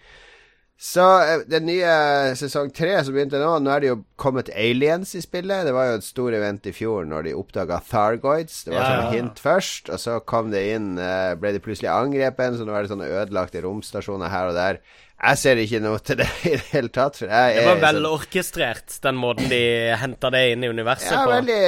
Så 0.75 1.03
eh, 1.23 1.43
den 1.47 1.69
nye 1.69 1.91
sesong 2.35 2.67
tre 2.75 2.97
som 2.99 3.15
begynte 3.15 3.39
nå, 3.39 3.53
nå 3.63 3.71
er 3.71 3.83
det 3.83 3.89
jo 3.93 4.01
kommet 4.19 4.51
aliens 4.51 5.13
i 5.15 5.21
spillet. 5.23 5.63
Det 5.67 5.73
var 5.75 5.87
jo 5.87 6.01
et 6.01 6.07
stor 6.07 6.35
event 6.35 6.67
i 6.67 6.73
fjor 6.75 7.07
når 7.07 7.29
de 7.29 7.35
oppdaga 7.39 7.79
Thargoids. 7.87 8.65
Det 8.67 8.75
var 8.75 8.83
ja. 8.83 8.89
sånn 8.89 9.15
hint 9.15 9.39
først, 9.39 9.89
og 9.95 10.03
så 10.03 10.19
kom 10.27 10.51
det 10.51 10.65
inn 10.75 10.99
eh, 10.99 11.31
Ble 11.39 11.55
de 11.55 11.63
plutselig 11.63 11.93
angrepet, 11.93 12.59
så 12.59 12.67
nå 12.67 12.75
er 12.75 12.83
det 12.83 12.91
sånne 12.91 13.07
ødelagte 13.07 13.63
romstasjoner 13.63 14.33
her 14.33 14.51
og 14.51 14.59
der. 14.59 14.83
Jeg 15.15 15.39
ser 15.39 15.59
ikke 15.63 15.79
noe 15.79 16.01
til 16.03 16.19
det 16.19 16.27
i 16.43 16.57
det 16.57 16.69
hele 16.73 16.91
tatt. 16.91 17.21
det 17.23 17.63
var 17.63 17.79
vel 17.79 18.09
orkestrert, 18.09 18.97
den 19.05 19.15
måten 19.15 19.47
de 19.47 19.63
henta 19.95 20.27
det 20.35 20.43
inn 20.51 20.65
i 20.67 20.73
universet 20.75 21.13
ja, 21.13 21.21
på. 21.23 21.31
Ja, 21.31 21.37
veldig, 21.39 21.61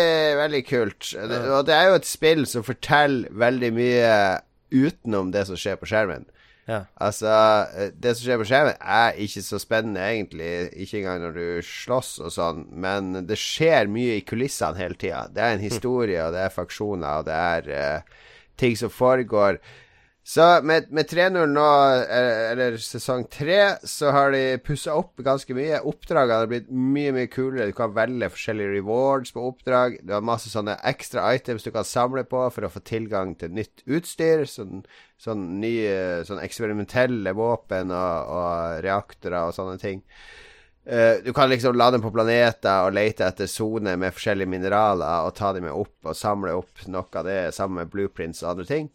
veldig 0.43 0.65
kult. 0.67 1.13
Det, 1.15 1.43
og 1.47 1.63
det 1.69 1.77
er 1.77 1.93
jo 1.93 1.99
et 2.01 2.09
spill 2.09 2.43
som 2.43 2.67
forteller 2.67 3.31
veldig 3.31 3.71
mye 3.79 4.17
utenom 4.75 5.31
det 5.31 5.47
som 5.47 5.55
skjer 5.55 5.79
på 5.79 5.87
skjermen. 5.87 6.27
Ja. 6.67 6.81
Altså, 6.99 7.31
eh, 7.79 7.91
det 7.95 8.13
som 8.17 8.25
skjer 8.25 8.39
på 8.41 8.47
skjermen, 8.49 8.75
er 8.81 9.19
ikke 9.23 9.43
så 9.45 9.59
spennende, 9.61 10.03
egentlig. 10.03 10.51
Ikke 10.83 10.99
engang 10.99 11.21
når 11.23 11.37
du 11.37 11.45
slåss 11.63 12.17
og 12.19 12.33
sånn, 12.35 12.65
men 12.75 13.23
det 13.27 13.39
skjer 13.39 13.87
mye 13.91 14.17
i 14.19 14.25
kulissene 14.27 14.79
hele 14.81 14.99
tida. 14.99 15.25
Det 15.31 15.43
er 15.43 15.55
en 15.55 15.63
hm. 15.63 15.69
historie, 15.69 16.19
og 16.25 16.35
det 16.35 16.43
er 16.43 16.55
faksjoner, 16.55 17.21
og 17.21 17.29
det 17.29 17.37
er 17.37 17.71
uh, 17.71 18.25
ting 18.59 18.75
som 18.79 18.91
foregår. 18.91 19.61
Så 20.27 20.43
med, 20.63 20.89
med 20.91 21.07
3-0 21.07 21.53
nå, 21.55 21.65
eller 22.51 22.75
sesong 22.83 23.21
3, 23.31 23.59
så 23.87 24.09
har 24.11 24.33
de 24.35 24.57
pussa 24.59 24.91
opp 24.99 25.21
ganske 25.23 25.55
mye. 25.55 25.77
Oppdragene 25.87 26.41
har 26.41 26.49
blitt 26.51 26.65
mye 26.67 27.13
mye 27.15 27.29
kulere. 27.31 27.69
Du 27.69 27.75
kan 27.77 27.93
velge 27.95 28.27
forskjellige 28.33 28.73
rewards 28.73 29.31
på 29.31 29.45
oppdrag. 29.47 29.95
Du 30.03 30.11
har 30.11 30.25
masse 30.27 30.51
sånne 30.51 30.75
ekstra 30.89 31.29
items 31.31 31.63
du 31.63 31.69
kan 31.71 31.87
samle 31.87 32.25
på 32.27 32.41
for 32.51 32.67
å 32.67 32.71
få 32.73 32.81
tilgang 32.83 33.37
til 33.39 33.55
nytt 33.55 33.85
utstyr. 33.87 34.43
Sånn, 34.51 34.81
sånn 35.15 35.45
nye 35.61 36.25
sånn 36.27 36.43
eksperimentelle 36.43 37.31
våpen 37.37 37.93
og, 37.95 38.33
og 38.35 38.81
reaktorer 38.83 39.45
og 39.45 39.55
sånne 39.55 39.77
ting. 39.79 40.01
Uh, 40.87 41.23
du 41.23 41.31
kan 41.35 41.47
liksom 41.47 41.79
la 41.79 41.87
dem 41.95 42.03
på 42.03 42.11
planeter 42.11 42.83
og 42.83 42.97
lete 42.99 43.23
etter 43.31 43.47
soner 43.47 43.95
med 43.99 44.11
forskjellige 44.15 44.51
mineraler 44.51 45.23
og 45.23 45.37
ta 45.39 45.53
dem 45.55 45.69
med 45.69 45.75
opp 45.75 46.11
og 46.11 46.19
samle 46.19 46.51
opp 46.59 46.83
noe 46.91 47.07
av 47.15 47.27
det 47.27 47.39
sammen 47.55 47.85
med 47.85 47.95
blueprints 47.95 48.43
og 48.43 48.51
andre 48.57 48.67
ting. 48.67 48.91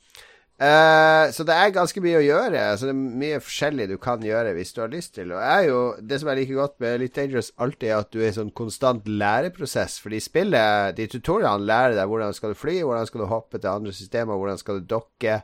Uh, 0.61 1.27
så 1.35 1.43
det 1.49 1.55
er 1.57 1.73
ganske 1.75 2.01
mye 2.05 2.21
å 2.21 2.23
gjøre. 2.25 2.61
Så 2.79 2.87
det 2.87 2.93
er 2.93 3.19
mye 3.23 3.41
forskjellig 3.43 3.89
du 3.91 3.97
kan 4.03 4.23
gjøre 4.23 4.53
hvis 4.55 4.75
du 4.77 4.83
har 4.85 4.93
lyst 4.93 5.15
til. 5.17 5.33
Og 5.35 5.67
jo, 5.67 5.81
Det 5.99 6.21
som 6.21 6.31
er 6.31 6.39
like 6.39 6.55
godt 6.55 6.77
med 6.85 7.01
Litt 7.03 7.17
Dangerous, 7.17 7.51
alltid 7.57 7.89
er 7.89 7.99
at 7.99 8.13
du 8.13 8.21
er 8.21 8.29
i 8.29 8.37
sånn 8.37 8.53
konstant 8.55 9.09
læreprosess. 9.09 9.99
Fordi 10.05 10.21
spillet, 10.23 10.95
de 10.99 11.09
tutorialene 11.11 11.67
lærer 11.67 11.99
deg 11.99 12.13
hvordan 12.13 12.37
skal 12.37 12.55
du 12.55 12.61
fly, 12.61 12.79
hvordan 12.83 13.11
skal 13.11 13.25
du 13.25 13.31
hoppe 13.33 13.59
til 13.59 13.73
andre 13.73 13.97
systemer, 13.97 14.39
hvordan 14.39 14.61
skal 14.61 14.79
du 14.79 14.89
dokke. 14.95 15.41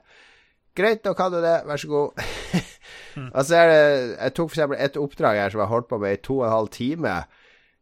Greit, 0.78 1.02
da 1.02 1.16
kan 1.18 1.34
du 1.34 1.40
det. 1.42 1.56
Vær 1.66 1.82
så 1.82 1.90
god. 1.90 2.22
mm. 3.18 3.30
Altså 3.34 3.58
er 3.58 3.72
det 3.72 3.82
Jeg 4.20 4.34
tok 4.36 4.50
for 4.50 4.54
eksempel 4.54 4.78
et 4.78 5.02
oppdrag 5.02 5.42
her 5.42 5.50
som 5.50 5.64
jeg 5.64 5.72
holdt 5.72 5.90
på 5.90 5.98
med 5.98 6.14
i 6.14 6.22
to 6.22 6.38
og 6.38 6.46
en 6.46 6.54
halv 6.54 6.74
time. 6.76 7.18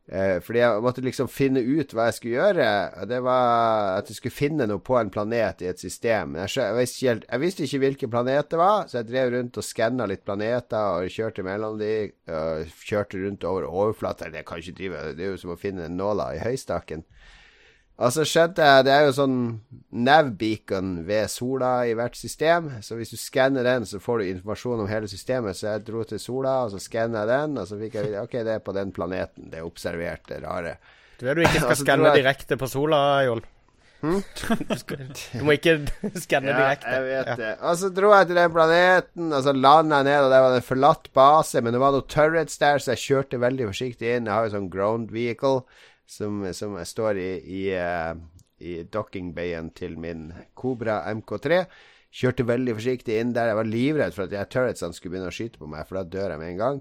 Eh, 0.06 0.36
fordi 0.38 0.60
jeg 0.60 0.82
måtte 0.84 1.02
liksom 1.02 1.26
finne 1.26 1.58
ut 1.66 1.90
hva 1.90 2.04
jeg 2.08 2.16
skulle 2.20 2.36
gjøre. 2.36 2.66
Det 3.10 3.18
var 3.26 3.96
at 3.96 4.10
jeg 4.10 4.20
skulle 4.20 4.36
finne 4.36 4.68
noe 4.70 4.82
på 4.84 4.94
en 5.00 5.10
planet 5.10 5.64
i 5.64 5.70
et 5.70 5.82
system. 5.82 6.36
Jeg, 6.38 6.52
jeg, 6.60 6.76
visste, 6.78 7.00
ikke, 7.02 7.26
jeg 7.26 7.42
visste, 7.42 7.66
ikke, 7.66 7.82
hvilken 7.82 8.12
planet 8.12 8.52
det 8.52 8.60
var, 8.60 8.86
så 8.86 9.00
jeg 9.00 9.10
drev 9.10 9.32
rundt 9.34 9.58
og 9.58 9.66
skanna 9.66 10.06
litt 10.06 10.22
planeter 10.26 11.00
og 11.00 11.10
kjørte 11.10 11.46
mellom 11.46 11.80
de. 11.82 11.92
Kjørte 12.86 13.22
rundt 13.24 13.46
over 13.48 13.66
overflater. 13.66 14.30
Det 14.30 14.46
kan 14.46 14.62
ikke 14.62 14.78
drive 14.78 15.02
Det 15.18 15.26
er 15.26 15.34
jo 15.34 15.42
som 15.42 15.56
å 15.56 15.60
finne 15.60 15.90
nåla 15.90 16.32
i 16.36 16.42
høystakken. 16.44 17.02
Og 17.96 18.12
så 18.12 18.26
skjønte 18.28 18.64
jeg 18.64 18.84
Det 18.84 18.92
er 18.92 19.06
jo 19.06 19.14
sånn 19.16 19.38
nav-beacon 19.96 20.98
ved 21.08 21.30
sola 21.32 21.70
i 21.88 21.94
hvert 21.96 22.18
system. 22.18 22.68
Så 22.84 22.98
hvis 22.98 23.14
du 23.14 23.16
skanner 23.16 23.64
den, 23.64 23.86
så 23.88 24.00
får 24.02 24.20
du 24.20 24.28
informasjon 24.28 24.82
om 24.84 24.90
hele 24.90 25.08
systemet. 25.08 25.56
Så 25.56 25.70
jeg 25.70 25.86
dro 25.86 26.04
til 26.04 26.20
sola, 26.20 26.58
og 26.66 26.74
så 26.74 26.82
skanna 26.82 27.24
jeg 27.24 27.32
den, 27.32 27.56
og 27.62 27.68
så 27.70 27.80
fikk 27.80 27.96
jeg 27.96 28.10
vite 28.10 28.24
Ok, 28.26 28.38
det 28.44 28.58
er 28.58 28.64
på 28.64 28.76
den 28.76 28.92
planeten. 28.92 29.48
Det 29.52 29.62
er 29.62 29.68
observert, 29.68 30.26
det 30.28 30.42
rare. 30.44 30.76
Du 31.16 31.24
vet 31.24 31.38
du 31.38 31.44
ikke 31.46 31.62
skal 31.70 31.80
skanne 31.80 32.10
jeg... 32.10 32.20
direkte 32.20 32.60
på 32.60 32.68
sola, 32.70 33.02
Jon? 33.28 33.44
Hmm? 33.96 34.20
du 34.20 35.40
må 35.48 35.54
ikke 35.56 35.72
skanne 36.26 36.50
ja, 36.52 36.56
direkte. 36.60 36.90
Jeg 36.92 37.04
vet 37.06 37.30
ja. 37.30 37.36
det. 37.40 37.52
Og 37.64 37.78
så 37.80 37.88
dro 37.96 38.10
jeg 38.12 38.28
til 38.28 38.38
den 38.38 38.52
planeten, 38.52 39.30
og 39.32 39.40
så 39.42 39.54
landa 39.56 40.02
jeg 40.02 40.08
ned, 40.10 40.26
og 40.26 40.34
der 40.34 40.42
var 40.44 40.52
det 40.52 40.58
en 40.60 40.66
forlatt 40.68 41.08
base, 41.16 41.62
men 41.64 41.72
det 41.72 41.80
var 41.80 41.96
noen 41.96 42.10
turrets 42.12 42.60
der, 42.60 42.76
så 42.76 42.92
jeg 42.92 43.02
kjørte 43.06 43.40
veldig 43.40 43.70
forsiktig 43.72 44.12
inn. 44.12 44.28
Jeg 44.28 44.36
har 44.36 44.46
jo 44.46 44.52
sånn 44.52 44.68
ground 44.70 45.16
vehicle 45.16 45.64
som, 46.06 46.40
som 46.54 46.76
står 46.86 47.20
i, 47.20 47.30
i, 47.60 47.62
uh, 47.74 48.14
i 48.62 48.78
dockingbayen 48.92 49.72
til 49.76 49.98
min 50.00 50.30
Cobra 50.58 51.02
MK3. 51.12 51.64
Kjørte 52.16 52.46
veldig 52.48 52.76
forsiktig 52.78 53.18
inn 53.20 53.34
der. 53.36 53.50
Jeg 53.50 53.58
var 53.58 53.68
livredd 53.68 54.16
for 54.16 54.24
at 54.24 54.32
de 54.32 54.44
turretsene 54.52 54.96
skulle 54.96 55.16
begynne 55.16 55.32
å 55.32 55.36
skyte 55.36 55.60
på 55.60 55.68
meg, 55.68 55.84
for 55.88 55.98
da 55.98 56.06
dør 56.08 56.34
jeg 56.34 56.42
med 56.42 56.54
en 56.54 56.62
gang. 56.62 56.80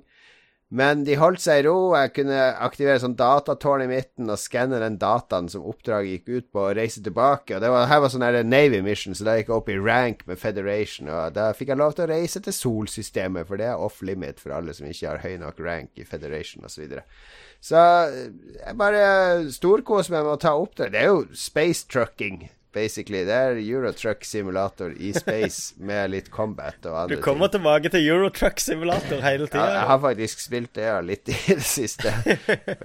Men 0.74 1.04
de 1.06 1.14
holdt 1.20 1.44
seg 1.44 1.62
i 1.62 1.66
ro. 1.68 1.94
Jeg 1.94 2.12
kunne 2.16 2.40
aktivere 2.66 2.98
sånn 3.02 3.14
datatårn 3.20 3.84
i 3.86 3.90
midten 3.90 4.32
og 4.34 4.40
skanne 4.42 4.80
den 4.82 4.98
dataen 5.02 5.48
som 5.52 5.68
oppdraget 5.70 6.16
gikk 6.16 6.32
ut 6.32 6.48
på, 6.50 6.64
og 6.64 6.80
reise 6.80 7.04
tilbake. 7.06 7.54
Og 7.56 7.62
det 7.62 7.70
var, 7.70 7.86
her 7.92 8.02
var 8.02 8.14
sånn 8.14 8.26
Navy 8.50 8.82
mission, 8.86 9.14
så 9.16 9.28
da 9.28 9.38
gikk 9.38 9.52
jeg 9.52 9.60
opp 9.60 9.70
i 9.70 9.78
rank 9.78 10.26
med 10.26 10.42
Federation. 10.42 11.12
Og 11.14 11.38
da 11.38 11.52
fikk 11.56 11.72
jeg 11.72 11.82
lov 11.82 11.94
til 11.96 12.08
å 12.08 12.12
reise 12.16 12.42
til 12.42 12.58
solsystemet, 12.58 13.46
for 13.46 13.62
det 13.62 13.70
er 13.70 13.86
off 13.88 14.02
limit 14.06 14.42
for 14.42 14.58
alle 14.58 14.74
som 14.76 14.90
ikke 14.90 15.12
har 15.12 15.24
høy 15.24 15.38
nok 15.44 15.62
rank 15.62 16.02
i 16.02 16.08
Federation 16.08 16.66
osv. 16.66 16.76
Så, 16.76 16.82
videre. 16.82 17.06
så 17.64 17.82
jeg 18.58 18.76
bare 18.82 19.06
storkoser 19.54 20.18
meg 20.18 20.26
med 20.26 20.34
å 20.34 20.42
ta 20.42 20.58
oppdrag. 20.58 20.92
Det 20.92 21.04
er 21.06 21.14
jo 21.14 21.24
space 21.46 21.86
trucking 21.88 22.48
basically. 22.76 23.24
Det 23.28 23.36
er 23.36 23.60
Eurotruck 23.62 24.26
Simulator 24.28 24.92
i 25.00 25.12
space 25.16 25.76
med 25.90 26.12
litt 26.14 26.30
combat 26.34 26.78
og 26.86 26.98
andre 27.00 27.16
ting. 27.16 27.22
Du 27.22 27.26
kommer 27.26 27.48
ting. 27.48 27.60
tilbake 27.60 27.92
til 27.94 28.10
Eurotruck 28.12 28.62
Simulator 28.64 29.24
hele 29.24 29.48
tida. 29.48 29.64
Ja, 29.64 29.80
jeg 29.80 29.90
har 29.92 30.02
faktisk 30.04 30.44
spilt 30.44 30.74
det 30.78 30.90
litt 31.08 31.32
i 31.32 31.38
det 31.54 31.64
siste. 31.66 32.14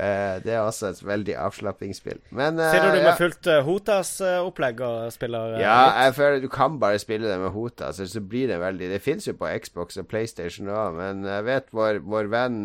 Eh, 0.00 0.36
det 0.44 0.52
er 0.54 0.62
også 0.62 0.90
et 0.90 1.00
veldig 1.04 1.34
avslappingsspill. 1.40 2.20
Men 2.36 2.58
uh, 2.60 2.70
du 2.72 2.86
du 2.86 2.98
med 3.00 3.08
ja. 3.08 3.14
fullt 3.18 3.48
uh, 3.50 3.58
Hotas-opplegg 3.66 4.80
og 4.86 5.10
spiller 5.12 5.54
litt? 5.54 5.64
Ja, 5.64 6.06
jeg 6.06 6.14
føler 6.16 6.42
du 6.44 6.48
kan 6.52 6.78
bare 6.80 7.00
spille 7.02 7.28
det 7.28 7.36
med 7.42 7.52
Hotas, 7.54 8.00
så 8.12 8.22
blir 8.22 8.48
det 8.48 8.60
veldig 8.62 8.90
Det 8.92 9.00
fins 9.04 9.28
jo 9.28 9.34
på 9.36 9.50
Xbox 9.64 10.00
og 10.00 10.08
PlayStation 10.10 10.70
òg, 10.72 10.96
men 10.96 11.26
jeg 11.28 11.46
vet 11.48 11.68
vår, 11.76 12.00
vår 12.06 12.30
venn 12.32 12.58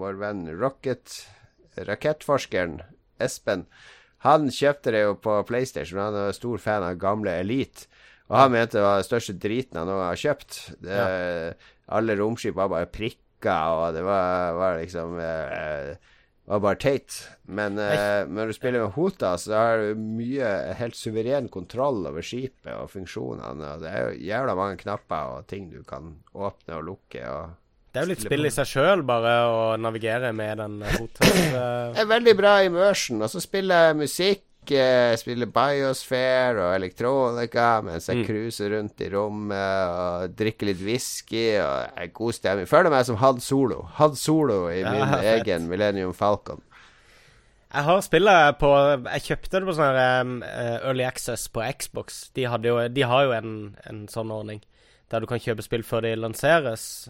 Vår 0.00 0.18
venn 0.22 0.46
Rocket 0.58 1.20
Rakettforskeren 1.86 2.80
Espen 3.22 3.66
han 4.26 4.50
kjøpte 4.52 4.92
det 4.94 5.04
jo 5.04 5.14
på 5.22 5.38
PlayStation. 5.48 6.02
Han 6.02 6.18
var 6.18 6.36
stor 6.36 6.62
fan 6.62 6.86
av 6.86 6.98
gamle 7.00 7.38
Elite. 7.42 7.86
Og 8.26 8.34
han 8.40 8.52
mente 8.52 8.78
det 8.78 8.82
var 8.82 8.98
den 8.98 9.06
største 9.06 9.36
driten 9.38 9.78
han 9.78 9.88
noen 9.90 10.08
har 10.08 10.18
kjøpt. 10.18 10.58
Det, 10.82 10.98
ja. 10.98 11.70
Alle 11.94 12.16
romskip 12.18 12.56
var 12.58 12.72
bare 12.72 12.90
prikker, 12.90 13.76
og 13.78 13.94
det 13.94 14.02
var, 14.02 14.56
var 14.58 14.80
liksom 14.80 15.14
eh, 15.22 15.92
var 16.46 16.62
bare 16.62 16.78
teit. 16.82 17.20
Men 17.46 17.78
eh, 17.82 18.24
når 18.26 18.50
du 18.50 18.56
spiller 18.56 18.82
med 18.82 18.94
Hota, 18.96 19.34
så 19.38 19.54
har 19.54 19.82
du 19.82 20.02
mye 20.18 20.50
helt 20.78 20.98
suveren 20.98 21.50
kontroll 21.52 22.06
over 22.06 22.26
skipet 22.26 22.72
og 22.74 22.90
funksjonene. 22.92 23.76
Og 23.76 23.84
det 23.84 23.92
er 23.92 24.08
jo 24.08 24.26
jævla 24.30 24.58
mange 24.58 24.80
knapper 24.82 25.36
og 25.36 25.46
ting 25.50 25.70
du 25.70 25.82
kan 25.86 26.16
åpne 26.34 26.80
og 26.80 26.90
lukke. 26.90 27.22
og 27.30 27.54
det 27.96 28.02
er 28.02 28.04
jo 28.04 28.12
litt 28.12 28.24
spill 28.26 28.44
i 28.44 28.50
seg 28.52 28.66
sjøl, 28.68 29.02
bare 29.08 29.30
å 29.48 29.60
navigere 29.80 30.28
med 30.36 30.58
den 30.60 30.82
hotel... 30.84 31.30
det 31.94 32.02
er 32.02 32.10
veldig 32.10 32.34
bra 32.36 32.58
immersion. 32.66 33.22
Og 33.24 33.30
så 33.32 33.40
spiller 33.40 33.86
jeg 33.86 33.96
musikk. 34.02 34.42
Jeg 34.68 35.16
spiller 35.22 35.48
Biosphere 35.48 36.58
og 36.58 36.74
elektronika 36.74 37.68
mens 37.86 38.10
jeg 38.10 38.18
mm. 38.18 38.24
cruiser 38.26 38.72
rundt 38.74 39.00
i 39.00 39.08
rommet 39.14 39.94
og 39.94 40.34
drikker 40.36 40.68
litt 40.68 40.82
whisky 40.84 41.44
og 41.62 41.96
er 41.96 42.10
god 42.12 42.36
stemning. 42.36 42.68
Føler 42.68 42.92
meg 42.92 43.06
som 43.08 43.16
Han 43.22 43.40
Solo. 43.40 43.86
Han 43.96 44.18
Solo 44.20 44.66
i 44.68 44.82
ja, 44.82 44.92
min 44.92 45.06
fett. 45.14 45.28
egen 45.38 45.70
Millennium 45.70 46.12
Falcon. 46.18 46.60
Jeg 47.70 47.86
har 47.86 48.02
spillet 48.04 48.58
på 48.60 48.72
Jeg 48.74 49.24
kjøpte 49.30 49.60
det 49.62 49.68
på 49.70 49.76
sånn 49.78 50.00
um, 50.02 50.34
Early 50.44 51.06
Access 51.08 51.48
på 51.48 51.64
Xbox. 51.80 52.26
De, 52.36 52.44
jo, 52.44 52.76
de 52.92 53.08
har 53.08 53.24
jo 53.24 53.38
en, 53.38 53.54
en, 53.88 54.04
sånn 54.12 54.34
ordning 54.34 54.60
der 55.08 55.24
du 55.24 55.30
kan 55.30 55.40
kjøpe 55.40 55.64
spill 55.64 55.86
før 55.86 56.04
de 56.04 56.18
lanseres. 56.18 57.06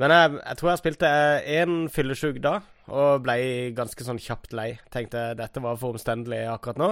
Men 0.00 0.12
jeg, 0.12 0.32
jeg 0.42 0.58
tror 0.60 0.70
jeg 0.70 0.80
spilte 0.82 1.10
én 1.56 1.76
fyllesyk 1.92 2.40
da, 2.44 2.58
og 2.92 3.22
ble 3.24 3.36
ganske 3.76 4.04
sånn 4.04 4.20
kjapt 4.20 4.52
lei. 4.56 4.74
Tenkte 4.92 5.30
dette 5.38 5.62
var 5.64 5.78
for 5.80 5.96
omstendelig 5.96 6.42
akkurat 6.52 6.80
nå. 6.82 6.90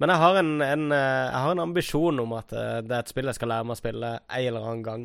Men 0.00 0.10
jeg 0.10 0.22
har 0.22 0.38
en, 0.40 0.52
en, 0.64 0.86
eh, 0.96 1.24
jeg 1.28 1.42
har 1.44 1.52
en 1.52 1.64
ambisjon 1.66 2.22
om 2.22 2.32
at 2.34 2.54
eh, 2.56 2.78
det 2.82 2.96
er 2.96 3.04
et 3.04 3.12
spill 3.12 3.28
jeg 3.28 3.38
skal 3.38 3.52
lære 3.52 3.68
meg 3.68 3.76
å 3.76 3.82
spille 3.82 4.14
en 4.18 4.46
eller 4.48 4.64
annen 4.70 4.86
gang. 4.86 5.04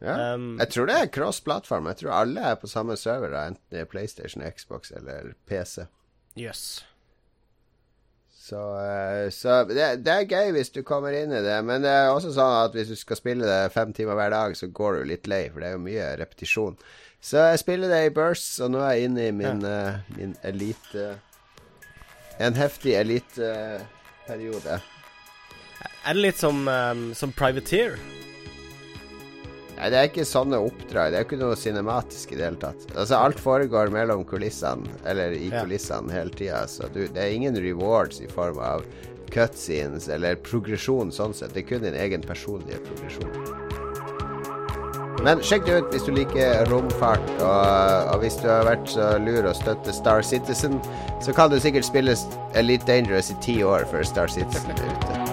Ja. 0.00 0.14
Um, 0.32 0.54
jeg 0.62 0.72
tror 0.72 0.88
det 0.88 0.96
er 0.96 1.10
cross-plattform. 1.12 1.90
Jeg 1.90 2.00
tror 2.00 2.14
alle 2.16 2.44
er 2.52 2.60
på 2.60 2.70
samme 2.70 2.96
server, 2.96 3.34
enten 3.42 3.74
det 3.74 3.82
er 3.82 3.90
PlayStation, 3.90 4.46
Xbox 4.46 4.94
eller 4.96 5.34
PC. 5.50 5.84
Yes. 6.40 6.86
Så, 8.50 8.60
eh, 8.82 9.30
så 9.30 9.64
det, 9.68 9.84
det, 10.02 10.14
er 10.14 10.26
gøy 10.26 10.56
hvis 10.56 10.72
du 10.74 10.80
kommer 10.86 11.14
inn 11.14 11.30
i 11.30 11.42
det, 11.44 11.58
men 11.62 11.84
det 11.84 11.90
er 11.92 12.08
også 12.10 12.32
sånn 12.34 12.56
at 12.64 12.74
hvis 12.74 12.90
du 12.90 12.96
skal 12.98 13.20
spille 13.20 13.46
det 13.46 13.70
fem 13.70 13.92
timer 13.94 14.18
hver 14.18 14.32
dag, 14.34 14.56
så 14.58 14.66
går 14.74 14.98
du 14.98 15.10
litt 15.12 15.30
lei, 15.30 15.44
for 15.52 15.62
det 15.62 15.68
er 15.68 15.76
jo 15.76 15.84
mye 15.84 16.08
repetisjon. 16.18 16.78
Så 17.22 17.44
jeg 17.52 17.60
spiller 17.62 17.92
det 17.92 18.00
i 18.08 18.14
bursts, 18.16 18.58
og 18.64 18.72
nå 18.74 18.80
er 18.82 18.96
jeg 18.96 19.10
inne 19.10 19.28
i 19.28 19.34
min, 19.36 19.62
ja. 19.62 19.92
uh, 19.92 20.16
min 20.16 20.32
elite 20.42 21.12
En 22.40 22.56
heftig 22.56 22.94
eliteperiode. 22.96 24.80
Uh, 24.80 25.86
er 26.08 26.16
det 26.16 26.22
litt 26.24 26.40
som, 26.40 26.64
um, 26.64 27.10
som 27.14 27.36
Privateer? 27.36 28.00
Nei, 29.80 29.88
det 29.88 29.96
er 29.96 30.08
ikke 30.10 30.26
sånne 30.28 30.58
oppdrag. 30.60 31.14
Det 31.14 31.16
er 31.16 31.24
ikke 31.24 31.38
noe 31.40 31.56
cinematisk 31.56 32.34
i 32.34 32.36
det 32.36 32.44
hele 32.44 32.60
tatt. 32.60 32.82
Altså, 32.92 33.16
alt 33.16 33.38
foregår 33.40 33.88
mellom 33.94 34.26
kulissene, 34.28 34.84
eller 35.08 35.32
i 35.32 35.48
ja. 35.48 35.62
kulissene 35.62 36.12
hele 36.12 36.34
tida, 36.36 36.66
så 36.68 36.90
du, 36.92 37.06
det 37.08 37.22
er 37.22 37.32
ingen 37.32 37.56
rewards 37.56 38.20
i 38.20 38.28
form 38.28 38.60
av 38.60 38.84
cutscenes 39.32 40.10
eller 40.12 40.36
progresjon 40.44 41.14
sånn 41.14 41.32
sett. 41.32 41.54
Det 41.54 41.64
er 41.64 41.68
kun 41.70 41.86
din 41.86 41.96
egen 41.96 42.26
personlige 42.26 42.82
progresjon. 42.90 43.32
Men 45.24 45.40
sjekk 45.44 45.64
det 45.64 45.80
ut 45.80 45.90
hvis 45.94 46.04
du 46.04 46.12
liker 46.16 46.68
romfart, 46.68 47.32
og, 47.40 48.12
og 48.12 48.22
hvis 48.24 48.36
du 48.40 48.48
har 48.52 48.68
vært 48.68 48.88
så 48.92 49.14
lur 49.20 49.48
å 49.48 49.56
støtte 49.56 49.96
Star 49.96 50.24
Citizen, 50.24 50.76
så 51.24 51.32
kan 51.36 51.52
du 51.52 51.56
sikkert 51.60 51.88
spille 51.88 52.16
Elite 52.52 52.88
Dangerous 52.88 53.32
i 53.32 53.40
ti 53.44 53.60
år 53.64 53.88
før 53.88 54.04
Star 54.12 54.32
Citizen 54.32 54.76
er 54.76 54.88
ute. 54.92 55.29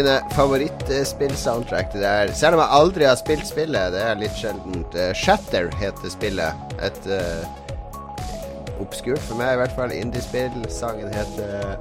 Mine 0.00 0.20
favorittspill-soundtrack. 0.30 1.92
Selv 2.32 2.56
om 2.56 2.62
jeg 2.62 2.76
aldri 2.80 3.06
har 3.08 3.18
spilt 3.20 3.46
spillet, 3.48 3.92
det 3.94 4.02
er 4.04 4.20
litt 4.20 4.36
sjeldent. 4.38 4.94
Uh, 4.96 5.10
Shatter 5.16 5.70
heter 5.80 6.12
spillet. 6.12 6.76
Et 6.80 7.10
uh, 7.10 8.80
obskurt 8.80 9.20
for 9.28 9.40
meg, 9.40 9.54
i 9.54 9.60
hvert 9.60 9.76
fall, 9.76 9.92
indiespill. 9.94 10.56
Sangen 10.72 11.12
heter 11.12 11.76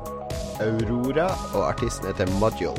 Aurora, 0.65 1.30
og 1.53 1.70
artisten 1.70 2.09
heter 2.11 2.30
Module. 2.41 2.76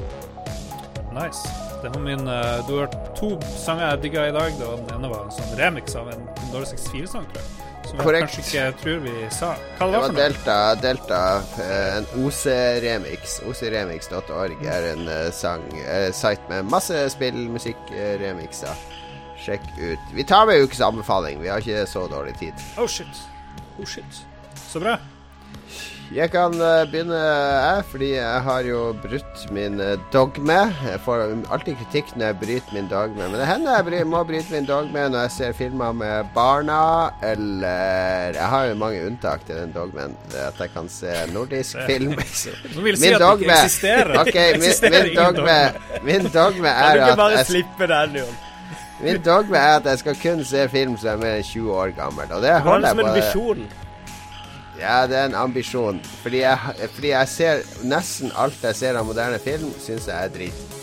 Nice. 1.16 1.48
Det 1.80 1.88
var 1.94 2.02
min 2.04 2.26
uh, 2.28 2.60
Du 2.68 2.74
har 2.76 2.84
hørt 2.84 2.96
to 3.16 3.32
sanger 3.56 3.86
jeg 3.86 4.02
digga 4.04 4.28
i 4.28 4.36
dag. 4.36 4.60
Den 4.60 4.84
ene 4.98 5.12
var 5.12 5.24
en 5.24 5.34
sånn 5.34 5.56
remix 5.60 5.96
av 5.96 6.12
en 6.12 6.28
Dårlig 6.50 6.74
64-sang, 6.74 7.28
tror 7.32 7.40
jeg. 7.40 7.59
Som 7.90 7.98
jeg 7.98 8.06
Korrekt. 8.06 8.34
kanskje 8.34 8.42
ikke 8.46 8.82
tror 8.82 8.98
vi 9.02 9.12
sa. 9.34 9.46
Hva 9.78 9.86
det 9.86 9.86
var, 9.86 9.90
det 9.90 10.00
var 10.00 10.18
Delta, 10.20 10.58
Delta, 10.78 11.22
eh, 11.58 11.96
en 11.96 12.04
OC-remix. 12.22 13.40
OCRemix.org 13.50 14.62
er 14.62 14.86
en 14.92 15.08
uh, 15.10 15.32
sang, 15.34 15.64
uh, 15.74 16.12
site 16.14 16.46
med 16.52 16.68
masse 16.70 17.00
spillmusikk-remixer. 17.16 18.84
Sjekk 19.42 19.66
ut. 19.80 20.12
Vi 20.14 20.22
tar 20.28 20.46
med 20.46 20.62
ukes 20.62 20.80
anbefaling. 20.86 21.42
Vi 21.42 21.50
har 21.50 21.58
ikke 21.58 21.82
så 21.90 22.06
dårlig 22.06 22.36
tid. 22.38 22.62
Oh 22.78 22.86
shit. 22.86 23.24
Oh 23.80 23.86
shit. 23.88 24.22
Så 24.70 24.78
bra. 24.78 25.00
Jeg 26.10 26.32
kan 26.32 26.54
uh, 26.58 26.90
begynne, 26.90 27.14
jeg, 27.14 27.82
fordi 27.86 28.06
jeg 28.16 28.42
har 28.42 28.64
jo 28.66 28.78
brutt 28.98 29.42
min 29.54 29.78
uh, 29.78 29.92
dogme. 30.12 30.56
Jeg 30.82 30.98
får 31.04 31.20
alltid 31.54 31.76
kritikk 31.78 32.08
når 32.16 32.24
jeg 32.26 32.38
bryter 32.40 32.72
min 32.74 32.88
dogme, 32.90 33.28
men 33.28 33.36
det 33.38 33.46
hender 33.46 33.76
jeg 33.76 33.84
bry 33.86 34.00
må 34.10 34.22
bryte 34.26 34.50
min 34.50 34.64
dogme 34.66 35.04
når 35.12 35.28
jeg 35.28 35.30
ser 35.36 35.52
filmer 35.54 35.92
med 35.92 36.32
barna, 36.34 36.80
eller 37.22 38.34
Jeg 38.34 38.48
har 38.54 38.64
jo 38.64 38.74
mange 38.74 39.04
unntak 39.06 39.44
til 39.46 39.54
den 39.54 39.70
dogmen. 39.72 40.16
At 40.34 40.58
jeg 40.58 40.72
kan 40.74 40.88
se 40.88 41.14
nordisk 41.32 41.76
film. 41.86 42.18
Si 42.40 42.50
min 42.82 43.14
dogme. 43.18 43.54
Okay, 44.20 44.58
min, 44.58 44.74
min, 44.82 45.14
dogme, 45.16 45.58
min 46.02 46.26
dogme 46.34 46.68
er 46.68 46.90
at 46.90 46.98
du 46.98 47.04
ikke 47.04 47.16
bare 47.16 47.44
slippe 47.44 47.86
den, 47.86 48.16
Jon? 48.16 48.34
Min 49.00 49.22
dogme 49.22 49.56
er 49.56 49.76
at 49.76 49.86
jeg 49.86 49.98
skal 49.98 50.18
kun 50.22 50.44
se 50.44 50.66
film 50.68 50.98
som 50.98 51.08
er 51.14 51.22
mer 51.22 51.38
enn 51.38 51.46
20 51.46 51.70
år 51.72 51.94
gammel. 52.00 52.26
Og 52.34 52.42
det 52.42 52.58
holder 52.66 52.88
jeg 52.88 52.96
på. 52.96 53.06
Det 53.06 53.06
som 53.06 53.14
en 53.14 53.22
visjon. 53.22 53.89
Ja, 54.80 55.04
det 55.06 55.16
er 55.18 55.28
en 55.28 55.36
ambisjon. 55.36 56.00
Fordi 56.22 56.40
jeg, 56.40 56.88
fordi 56.96 57.12
jeg 57.12 57.28
ser 57.28 57.64
nesten 57.84 58.32
alt 58.40 58.64
jeg 58.64 58.78
ser 58.78 58.96
av 58.96 59.08
moderne 59.08 59.40
film, 59.42 59.68
syns 59.82 60.08
jeg 60.08 60.16
er 60.16 60.32
drit. 60.32 60.76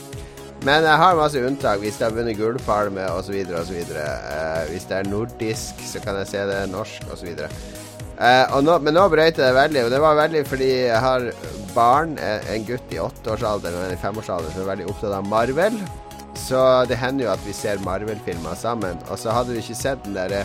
Men 0.66 0.86
jeg 0.86 1.00
har 1.02 1.18
masse 1.18 1.42
unntak. 1.42 1.82
Hvis 1.82 1.98
det 2.00 2.08
har 2.08 2.16
vunnet 2.16 2.38
Gullpalme 2.38 3.06
osv. 3.18 3.36
osv. 3.58 3.78
Uh, 3.94 4.64
hvis 4.72 4.88
det 4.90 5.00
er 5.00 5.10
nordisk, 5.10 5.82
så 5.86 6.02
kan 6.04 6.18
jeg 6.22 6.32
se 6.34 6.46
det 6.50 6.64
norsk 6.72 7.10
osv. 7.14 7.46
Uh, 8.18 8.58
nå, 8.66 8.80
men 8.82 8.98
nå 8.98 9.06
brøyt 9.14 9.38
det 9.38 9.54
veldig, 9.54 9.86
og 9.86 9.94
det 9.94 10.02
var 10.02 10.18
veldig 10.18 10.44
fordi 10.50 10.70
jeg 10.90 11.02
har 11.04 11.28
barn, 11.76 12.16
eh, 12.18 12.48
en 12.56 12.64
gutt 12.66 12.94
i 12.94 12.98
åtteårsalderen 12.98 13.76
og 13.78 13.84
en 13.86 13.94
i 13.94 14.00
femårsalderen, 14.02 14.54
som 14.56 14.64
er 14.64 14.72
veldig 14.72 14.88
opptatt 14.90 15.14
av 15.14 15.28
Marvel. 15.30 15.78
Så 16.38 16.62
det 16.90 16.98
hender 16.98 17.28
jo 17.28 17.34
at 17.36 17.44
vi 17.46 17.54
ser 17.54 17.82
Marvel-filmer 17.86 18.58
sammen. 18.58 18.98
Og 19.12 19.22
så 19.22 19.34
hadde 19.36 19.54
vi 19.54 19.62
ikke 19.62 19.78
sett 19.78 20.02
den 20.06 20.18
derre 20.18 20.42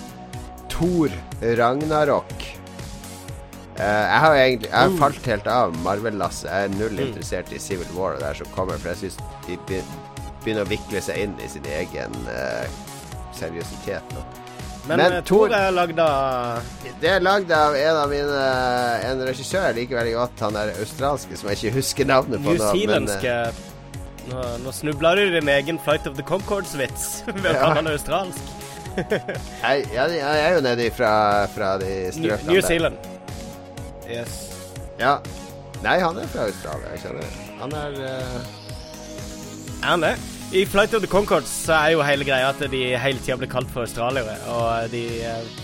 Thor 0.69 1.13
Ragnarok 1.41 2.45
Uh, 3.73 3.85
jeg 3.85 4.20
har 4.20 4.35
egentlig 4.37 4.68
Jeg 4.68 4.79
har 4.79 4.91
mm. 4.93 4.99
falt 5.01 5.27
helt 5.33 5.47
av 5.49 5.77
Marvel-lasset. 5.85 6.51
Jeg 6.51 6.68
er 6.68 6.75
null 6.77 7.03
interessert 7.07 7.53
i 7.53 7.61
Civil 7.62 7.89
War 7.97 8.16
og 8.16 8.20
det 8.20 8.31
her 8.31 8.41
som 8.43 8.53
kommer, 8.57 8.81
for 8.83 8.93
jeg 8.93 9.05
syns 9.07 9.18
de 9.49 9.59
begynner 10.43 10.66
å 10.66 10.70
vikle 10.70 11.01
seg 11.05 11.25
inn 11.25 11.35
i 11.41 11.49
sin 11.49 11.66
egen 11.81 12.16
uh, 12.29 12.66
seriøsitet 13.39 14.16
nå. 14.16 14.25
Men, 14.83 14.99
Men 14.99 15.20
Tor 15.23 15.53
er 15.55 15.68
lagd 15.70 15.99
av 16.03 16.64
Det 16.99 17.07
er 17.07 17.20
lagd 17.23 17.53
av 17.55 17.77
en 17.79 17.99
av 18.01 18.09
mine 18.11 18.47
En 19.07 19.20
regissør 19.23 19.68
jeg 19.68 19.77
liker 19.77 20.01
veldig 20.01 20.16
godt. 20.16 20.43
Han 20.43 20.59
er 20.59 20.73
australske 20.75 21.39
som 21.39 21.53
jeg 21.53 21.61
ikke 21.61 21.77
husker 21.77 22.09
navnet 22.11 22.43
på. 22.43 22.57
Newzealandske 22.57 23.37
Nå, 24.27 24.43
nå 24.64 24.75
snubla 24.75 25.14
du 25.18 25.23
i 25.25 25.31
din 25.35 25.49
egen 25.51 25.79
Flight 25.83 26.07
of 26.11 26.18
the 26.18 26.27
Concords-vits 26.27 27.23
ved 27.45 27.49
kalle 27.59 27.79
han 27.81 27.91
australsk. 27.91 28.53
jeg, 28.99 29.87
jeg, 29.95 30.18
jeg, 30.18 30.37
er 30.45 30.53
jo 30.55 30.61
nedi 30.62 30.91
fra, 30.95 31.14
fra 31.55 31.73
de 31.81 31.91
strøkene 32.14 32.47
New, 32.47 32.59
New 32.59 32.62
Zealand. 32.62 33.12
Yes. 34.11 34.37
Ja. 35.01 35.19
Nei, 35.83 35.97
han 35.99 36.19
er 36.19 36.29
fra 36.31 36.47
Australia, 36.47 36.93
jeg 36.95 37.03
skjønner. 37.03 37.39
Han 37.63 37.75
er 37.75 37.97
uh... 37.99 38.53
Er 39.83 39.89
han 39.89 40.05
det? 40.05 40.13
I 40.53 40.67
Flight 40.69 40.95
of 40.95 41.03
the 41.03 41.09
Concords 41.11 41.51
så 41.67 41.79
er 41.81 41.95
jo 41.95 42.03
hele 42.07 42.27
greia 42.29 42.51
at 42.53 42.61
de 42.71 42.83
hele 43.01 43.23
tida 43.25 43.39
blir 43.41 43.51
kalt 43.51 43.71
for 43.73 43.87
australiere, 43.87 44.37
og 44.53 44.93
de 44.93 45.07
uh, 45.25 45.63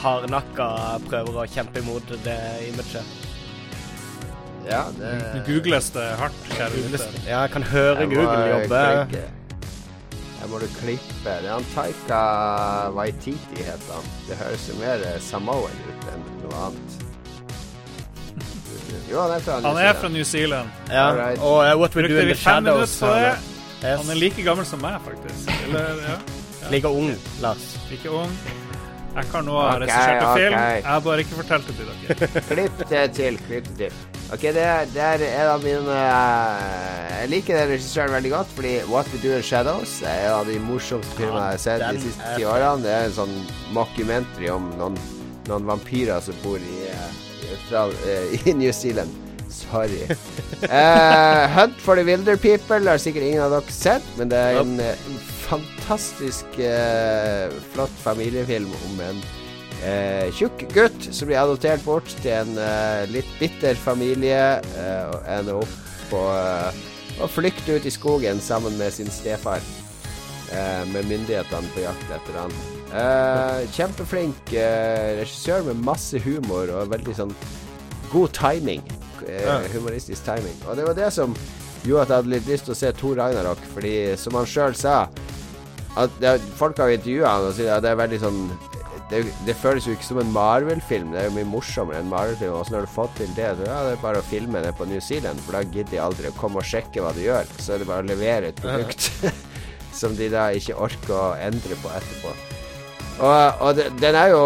hardnakka 0.00 0.66
prøver 1.06 1.38
å 1.42 1.46
kjempe 1.50 1.84
imot 1.84 2.14
det 2.24 2.40
imaget. 2.70 3.14
Ja, 4.64 4.86
det 4.96 5.44
Googles 5.44 5.90
det 5.92 6.06
hardt, 6.16 6.44
kjære 6.56 6.84
lytter. 6.88 7.16
Ja, 7.28 7.44
jeg 7.44 7.52
kan 7.52 7.66
høre 7.68 8.06
jeg 8.06 8.14
Google 8.14 8.44
jobbe. 8.48 8.84
Jeg 10.40 10.50
må 10.52 10.60
du 10.60 10.66
klippe. 10.78 11.12
Det 11.24 11.48
er 11.48 11.52
han 11.52 11.66
Taika 11.74 12.20
Waititi 12.96 13.60
heter 13.60 13.92
han. 13.92 14.12
Det 14.28 14.40
høres 14.40 14.68
jo 14.68 14.76
mer 14.80 15.04
Samoan 15.24 15.82
ut 15.88 16.08
enn 16.12 16.30
noe 16.42 16.62
annet. 16.68 17.03
Jo, 19.10 19.20
han 19.20 19.30
er 19.30 19.40
fra 19.40 19.58
New 19.60 19.62
Zealand. 19.62 19.66
Han 19.66 19.86
er 19.86 20.00
fra 20.00 20.08
New 20.08 20.24
Zealand. 20.24 20.68
Ja, 20.90 21.06
right. 21.12 21.40
og 21.40 21.56
uh, 21.62 21.80
What 21.80 21.96
We 21.96 22.02
Do 22.08 22.18
In 22.20 22.26
The 22.32 22.34
Shadows. 22.34 23.00
Yes. 23.00 23.50
Han 23.84 24.10
er 24.10 24.14
like 24.14 24.42
gammel 24.42 24.66
som 24.66 24.80
meg, 24.80 25.00
faktisk. 25.04 25.50
Eller, 25.66 25.80
ja. 26.02 26.18
ja. 26.62 26.70
Like 26.72 26.88
ung, 26.88 27.12
Lars. 27.40 27.74
Like 27.90 28.10
ung. 28.10 28.32
Jeg 29.14 29.28
kan 29.30 29.44
nå 29.46 29.54
ha 29.60 29.66
okay, 29.76 29.84
regissert 29.84 30.22
okay. 30.22 30.40
film. 30.40 30.56
Jeg 30.58 30.86
har 30.88 31.02
bare 31.04 31.22
ikke 31.22 31.36
fortalt 31.38 31.68
det 31.68 31.74
til 31.78 31.90
dere. 31.90 32.30
klipp 32.50 32.84
det 32.90 33.02
til. 33.14 33.38
Klipp 33.46 33.68
det 33.68 33.90
til. 33.92 33.98
Ok, 34.34 34.46
det 34.56 34.62
er, 34.64 34.86
det 34.90 35.02
er 35.04 35.24
en 35.28 35.50
av 35.52 35.60
mine 35.62 35.98
uh, 35.98 37.10
Jeg 37.20 37.28
liker 37.30 37.58
den 37.60 37.68
regissøren 37.74 38.14
veldig 38.16 38.32
godt, 38.32 38.54
fordi 38.56 38.72
What 38.90 39.10
We 39.12 39.20
Do 39.22 39.34
In 39.36 39.44
Shadows 39.44 40.00
er 40.02 40.24
en 40.24 40.38
av 40.40 40.48
de 40.50 40.56
morsomste 40.64 41.18
filmene 41.18 41.44
jeg 41.44 41.58
har 41.58 41.62
sett 41.66 41.84
de 41.84 42.02
siste 42.08 42.32
ti 42.34 42.48
årene. 42.48 42.82
Det 42.82 42.94
er 42.96 43.06
en 43.10 43.18
sånn 43.20 43.36
mockumentary 43.76 44.50
om 44.54 44.72
noen, 44.80 44.98
noen 45.50 45.68
vampyrer 45.68 46.24
som 46.24 46.40
bor 46.42 46.58
i 46.58 46.88
uh, 46.88 47.23
fra, 47.68 47.86
uh, 47.88 48.48
i 48.48 48.54
New 48.54 48.72
Zealand. 48.72 49.10
Sorry. 49.50 50.08
Uh, 50.64 51.46
Hunt 51.54 51.78
for 51.78 51.96
the 51.96 52.04
Wilder 52.04 52.36
People 52.36 52.82
har 52.88 52.98
sikkert 52.98 53.28
ingen 53.28 53.44
av 53.44 53.54
dere 53.54 53.74
sett, 53.74 54.06
men 54.18 54.32
det 54.32 54.40
er 54.40 54.60
en 54.62 54.74
uh, 54.80 55.16
fantastisk 55.44 56.56
flott 57.74 57.96
familiefilm 58.00 58.70
om 58.88 59.00
en 59.04 59.18
tjukk 60.32 60.62
gutt 60.72 61.08
som 61.12 61.28
blir 61.28 61.36
adoptert 61.36 61.82
bort 61.84 62.08
til 62.22 62.32
en 62.32 62.54
litt 63.12 63.28
bitter 63.36 63.76
familie 63.76 64.62
og 65.10 65.26
ender 65.28 65.60
opp 65.60 65.74
på 66.08 66.22
å 67.20 67.28
flykte 67.28 67.76
ut 67.76 67.84
i 67.84 67.92
skogen 67.92 68.40
sammen 68.40 68.78
med 68.80 68.96
sin 68.96 69.12
stefar. 69.12 69.60
med 70.94 71.04
myndighetene 71.10 71.74
på 71.74 71.84
jakt 71.84 72.16
etter 72.16 72.40
han. 72.40 72.83
Uh, 72.94 73.64
kjempeflink 73.74 74.52
uh, 74.54 75.18
regissør 75.18 75.64
med 75.66 75.80
masse 75.82 76.20
humor 76.22 76.70
og 76.70 76.92
veldig 76.92 77.14
sånn 77.18 77.32
god 78.12 78.34
timing. 78.36 78.84
Uh, 79.24 79.64
humoristisk 79.72 80.22
timing. 80.22 80.54
Og 80.68 80.78
det 80.78 80.86
var 80.86 80.94
det 80.98 81.08
som 81.16 81.34
gjorde 81.82 82.04
at 82.04 82.12
jeg 82.12 82.20
hadde 82.20 82.32
litt 82.36 82.52
lyst 82.52 82.68
til 82.68 82.76
å 82.76 82.78
se 82.78 82.92
Tor 82.94 83.18
Ragnarok, 83.18 83.64
fordi 83.74 83.96
som 84.20 84.38
han 84.38 84.46
sjøl 84.46 84.78
sa 84.78 85.08
at 85.98 86.14
det, 86.22 86.36
Folk 86.58 86.78
har 86.78 86.94
intervjua 86.94 87.34
han 87.36 87.48
og 87.48 87.58
sier 87.58 87.74
at 87.74 87.82
det 87.84 87.92
er 87.92 87.98
veldig 87.98 88.22
sånn 88.22 88.40
det, 89.10 89.20
det, 89.46 89.56
føles 89.58 89.84
jo 89.86 89.92
ikke 89.94 90.06
som 90.06 90.22
en 90.22 90.32
Marvel-film. 90.32 91.10
Det 91.12 91.20
er 91.20 91.28
jo 91.28 91.34
mye 91.36 91.50
morsommere 91.50 92.00
enn 92.00 92.08
Marvel-film. 92.10 92.54
Åssen 92.56 92.78
har 92.78 92.86
du 92.86 92.90
fått 92.94 93.12
til 93.18 93.34
det? 93.36 93.50
Ja, 93.66 93.82
det 93.84 93.98
er 93.98 94.00
bare 94.02 94.22
å 94.22 94.26
filme 94.30 94.62
det 94.64 94.72
på 94.78 94.86
New 94.88 95.02
Zealand, 95.02 95.42
for 95.44 95.58
da 95.58 95.66
gidder 95.66 95.98
jeg 95.98 96.06
aldri 96.06 96.30
å 96.30 96.38
komme 96.38 96.62
og 96.62 96.70
sjekke 96.70 97.04
hva 97.04 97.12
du 97.14 97.20
gjør. 97.26 97.50
Så 97.58 97.74
er 97.74 97.82
det 97.82 97.90
bare 97.90 98.06
å 98.06 98.10
levere 98.14 98.50
et 98.50 98.64
produkt 98.64 99.10
som 100.00 100.16
de 100.18 100.32
da 100.32 100.48
ikke 100.56 100.78
orker 100.88 101.16
å 101.18 101.30
endre 101.42 101.78
på 101.84 101.92
etterpå. 102.00 102.53
Og, 103.20 103.60
og 103.62 103.76
den, 103.76 104.14
er 104.14 104.32
jo, 104.32 104.44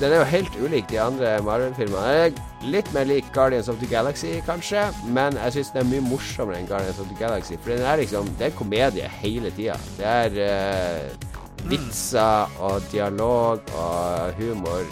den 0.00 0.12
er 0.12 0.22
jo 0.22 0.28
helt 0.30 0.54
ulik 0.64 0.86
de 0.90 1.00
andre 1.00 1.34
Marvel-filmene. 1.44 2.30
Litt 2.64 2.88
mer 2.94 3.04
lik 3.06 3.28
Guardians 3.34 3.68
of 3.68 3.76
the 3.78 3.86
Galaxy, 3.86 4.38
kanskje, 4.46 4.88
men 5.14 5.36
jeg 5.36 5.58
syns 5.58 5.72
den 5.74 5.82
er 5.84 5.90
mye 5.92 6.06
morsommere 6.08 6.58
enn 6.58 6.70
Guardians 6.70 6.98
of 6.98 7.10
the 7.10 7.18
Galaxy. 7.20 7.58
For 7.60 7.74
den 7.76 7.84
er 7.86 8.00
liksom 8.00 8.30
Det 8.40 8.48
er 8.48 8.56
komedie 8.56 9.10
hele 9.20 9.52
tida. 9.54 9.76
Det 9.98 10.08
er 10.08 10.40
uh, 10.40 11.68
vitser 11.68 12.58
og 12.64 12.82
dialog 12.92 13.60
og 13.76 14.34
humor 14.40 14.88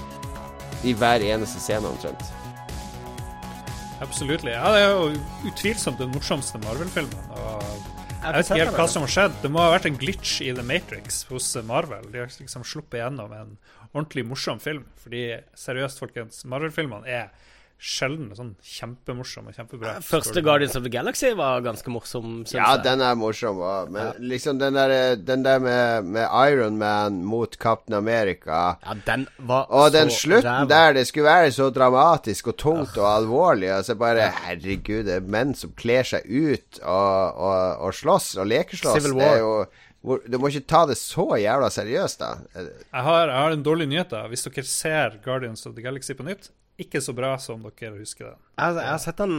i 0.84 0.92
hver 0.92 1.24
eneste 1.24 1.60
scene, 1.62 1.88
omtrent. 1.88 2.22
Absolutt. 4.04 4.44
Ja, 4.44 4.68
det 4.74 4.82
er 4.84 4.90
jo 4.92 5.48
utvilsomt 5.48 5.98
den 5.98 6.12
morsomste 6.12 6.60
Marvel-filmen. 6.62 7.30
Og 7.40 7.95
jeg 8.26 8.34
vet 8.34 8.50
ikke 8.50 8.62
helt 8.64 8.78
hva 8.80 8.86
som 8.90 9.04
har 9.04 9.12
skjedd. 9.12 9.34
Det 9.42 9.50
må 9.54 9.62
ha 9.62 9.72
vært 9.72 9.86
en 9.86 9.98
glitch 10.00 10.38
i 10.42 10.52
The 10.56 10.64
Matrix 10.66 11.22
hos 11.30 11.48
Marvel. 11.66 12.08
De 12.10 12.22
har 12.22 12.32
liksom 12.32 12.64
sluppet 12.66 12.98
gjennom 12.98 13.34
en 13.36 13.52
ordentlig 13.92 14.26
morsom 14.26 14.58
film. 14.62 14.84
Fordi 15.02 15.22
seriøst, 15.58 16.02
folkens, 16.02 16.42
Marvel-filmene 16.50 17.06
er 17.06 17.30
sjelden 17.76 18.30
sånn 18.32 18.54
kjempemorsom 18.64 19.50
og 19.50 19.56
kjempebra. 19.56 19.98
Første 20.04 20.40
Guardians 20.44 20.76
of 20.78 20.84
the 20.86 20.92
Galaxy 20.92 21.28
var 21.36 21.60
ganske 21.64 21.92
morsom, 21.92 22.40
syns 22.46 22.54
ja, 22.56 22.62
jeg. 22.62 22.78
Ja, 22.78 22.82
den 22.86 23.04
er 23.04 23.18
morsom 23.20 23.60
òg, 23.60 23.90
men 23.92 24.08
ja. 24.08 24.14
liksom 24.32 24.60
den 24.62 24.78
der, 24.78 24.94
den 25.20 25.44
der 25.44 25.60
med, 25.60 26.08
med, 26.08 26.24
Iron 26.48 26.78
Man 26.80 27.20
mot 27.28 27.58
Captain 27.60 27.98
America 27.98 28.78
Ja, 28.80 28.96
den 29.06 29.26
var 29.36 29.68
Og 29.68 29.92
den 29.92 30.10
slutten 30.10 30.68
der, 30.70 30.96
det 30.96 31.06
skulle 31.08 31.28
være 31.28 31.52
så 31.52 31.68
dramatisk 31.70 32.52
og 32.52 32.58
tungt 32.60 32.96
og 32.96 33.08
alvorlig, 33.10 33.70
og 33.76 33.84
så 33.84 33.98
bare 33.98 34.30
Herregud, 34.46 35.04
det 35.06 35.20
er 35.20 35.32
menn 35.36 35.52
som 35.56 35.74
kler 35.76 36.06
seg 36.08 36.24
ut 36.24 36.80
og, 36.80 37.36
og, 37.36 37.86
og 37.86 37.96
slåss 37.96 38.34
og 38.40 38.48
lekeslåss. 38.48 39.02
Civil 39.02 39.18
War. 39.18 39.26
Det 39.26 39.34
er 39.36 39.44
jo 39.44 39.56
du 40.06 40.36
må 40.38 40.52
ikke 40.52 40.68
ta 40.70 40.84
det 40.86 40.94
så 41.00 41.24
jævla 41.40 41.66
seriøst, 41.72 42.20
da. 42.20 42.28
Jeg 42.54 43.02
har, 43.08 43.24
jeg 43.26 43.40
har 43.42 43.54
en 43.56 43.64
dårlig 43.66 43.88
nyhet. 43.90 44.12
da 44.12 44.28
Hvis 44.30 44.46
dere 44.46 44.62
ser 44.70 45.16
Guardians 45.24 45.66
of 45.66 45.74
the 45.74 45.82
Galaxy 45.82 46.14
på 46.14 46.22
nytt, 46.22 46.52
ikke 46.80 47.00
så 47.02 47.14
bra 47.16 47.34
som 47.40 47.64
dere 47.66 47.96
husker 47.96 48.32
den. 48.32 48.40
Jeg, 48.56 48.78
jeg 48.80 48.90
har 48.92 49.02
sett 49.02 49.20
den 49.22 49.36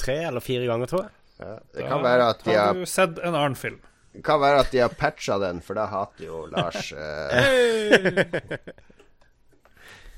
tre 0.00 0.16
eller 0.28 0.44
fire 0.44 0.66
ganger, 0.70 0.90
tror 0.90 1.04
jeg. 1.06 1.12
Ja, 1.38 1.58
det 1.74 1.88
kan 1.90 2.02
være 2.04 2.30
at 2.30 2.44
de 2.46 2.54
har 2.54 2.66
Har 2.70 2.78
du 2.78 2.86
sett 2.86 3.18
en 3.18 3.34
annen 3.34 3.58
film? 3.58 3.80
Det 4.14 4.22
kan 4.22 4.38
være 4.38 4.60
at 4.62 4.70
de 4.70 4.78
har 4.78 4.92
patcha 4.94 5.38
den, 5.42 5.60
for 5.64 5.74
da 5.74 5.88
hater 5.90 6.28
jo 6.28 6.44
Lars 6.52 6.92
eh. 6.94 8.36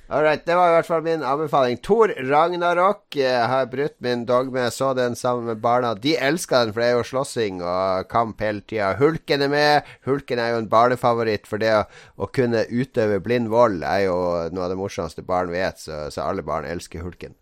Alright, 0.07 0.45
det 0.47 0.55
var 0.55 0.69
i 0.71 0.75
hvert 0.77 0.87
fall 0.87 1.03
min 1.03 1.23
anbefaling. 1.27 1.81
Thor 1.83 2.13
Ragnarok 2.29 3.17
jeg 3.19 3.49
har 3.51 3.65
brutt 3.67 3.97
min 4.05 4.23
dogme. 4.27 4.61
Jeg 4.69 4.73
Så 4.77 4.93
den 4.95 5.17
sammen 5.19 5.49
med 5.51 5.59
barna. 5.59 5.95
De 5.95 6.15
elsker 6.15 6.65
den, 6.65 6.73
for 6.73 6.81
det 6.81 6.87
er 6.89 6.95
jo 6.95 7.09
slåssing 7.09 7.59
og 7.59 8.07
kamp 8.09 8.41
hele 8.41 8.63
tida. 8.63 8.93
Hulken 9.01 9.43
er 9.43 9.51
med. 9.51 9.91
Hulken 10.07 10.39
er 10.39 10.53
jo 10.53 10.61
en 10.63 10.71
barnefavoritt, 10.71 11.51
for 11.51 11.59
det 11.59 11.73
å, 11.75 11.83
å 12.23 12.31
kunne 12.31 12.63
utøve 12.71 13.19
blind 13.25 13.51
vold 13.51 13.83
er 13.83 14.05
jo 14.07 14.17
noe 14.55 14.69
av 14.69 14.71
det 14.71 14.79
morsomste 14.79 15.27
barn 15.27 15.51
vet, 15.51 15.83
så, 15.83 16.07
så 16.15 16.23
alle 16.23 16.47
barn 16.47 16.71
elsker 16.71 17.03
Hulken. 17.03 17.35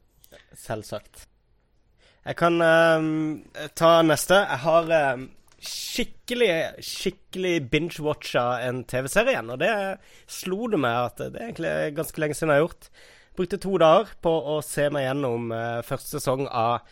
Selvsagt. 0.56 1.26
Jeg 2.24 2.40
kan 2.40 2.56
um, 2.64 3.42
ta 3.76 3.98
neste. 4.08 4.40
Jeg 4.40 4.62
har 4.64 4.88
uh, 4.88 5.26
skikkelig, 5.68 6.50
skikkelig 6.84 7.54
binge-watcha 7.72 8.44
en 8.66 8.82
TV-serie 8.88 9.34
igjen. 9.34 9.52
Og 9.54 9.60
det 9.62 9.72
slo 10.30 10.68
det 10.72 10.80
meg 10.82 11.10
at 11.10 11.22
det 11.22 11.40
er 11.40 11.48
egentlig 11.48 11.74
ganske 11.98 12.22
lenge 12.22 12.38
siden 12.38 12.52
jeg 12.52 12.62
har 12.62 12.66
gjort. 12.66 12.90
Brukte 13.34 13.58
to 13.62 13.78
dager 13.82 14.12
på 14.22 14.34
å 14.54 14.60
se 14.62 14.86
meg 14.94 15.08
gjennom 15.08 15.50
uh, 15.54 15.80
første 15.86 16.18
sesong 16.18 16.46
av 16.46 16.84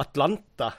Atlanta. 0.00 0.72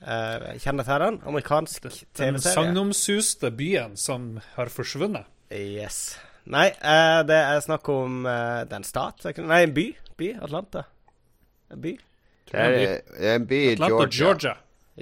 Uh, 0.00 0.56
kjenner 0.58 0.86
til 0.88 1.04
den? 1.04 1.20
Amerikansk 1.28 1.86
TV-serie. 1.86 2.32
Den 2.32 2.42
sagnomsuste 2.42 3.52
byen 3.54 3.98
som 4.00 4.32
har 4.56 4.72
forsvunnet? 4.72 5.28
Yes. 5.54 6.16
Nei, 6.50 6.70
uh, 6.80 7.20
det 7.28 7.36
er 7.36 7.60
snakk 7.62 7.88
om 7.92 8.24
uh, 8.24 8.62
Det 8.64 8.74
er 8.74 8.80
en 8.80 8.86
stat? 8.88 9.26
Nei, 9.38 9.64
en 9.66 9.76
by. 9.76 9.86
By. 10.18 10.32
Atlanta. 10.48 10.86
En 11.70 11.82
by. 11.84 11.94
Det 12.50 12.64
er, 12.66 12.96
en 13.36 13.46
by 13.46 13.60
i 13.68 13.76
Georgia. 13.78 14.08
Georgia. 14.10 14.56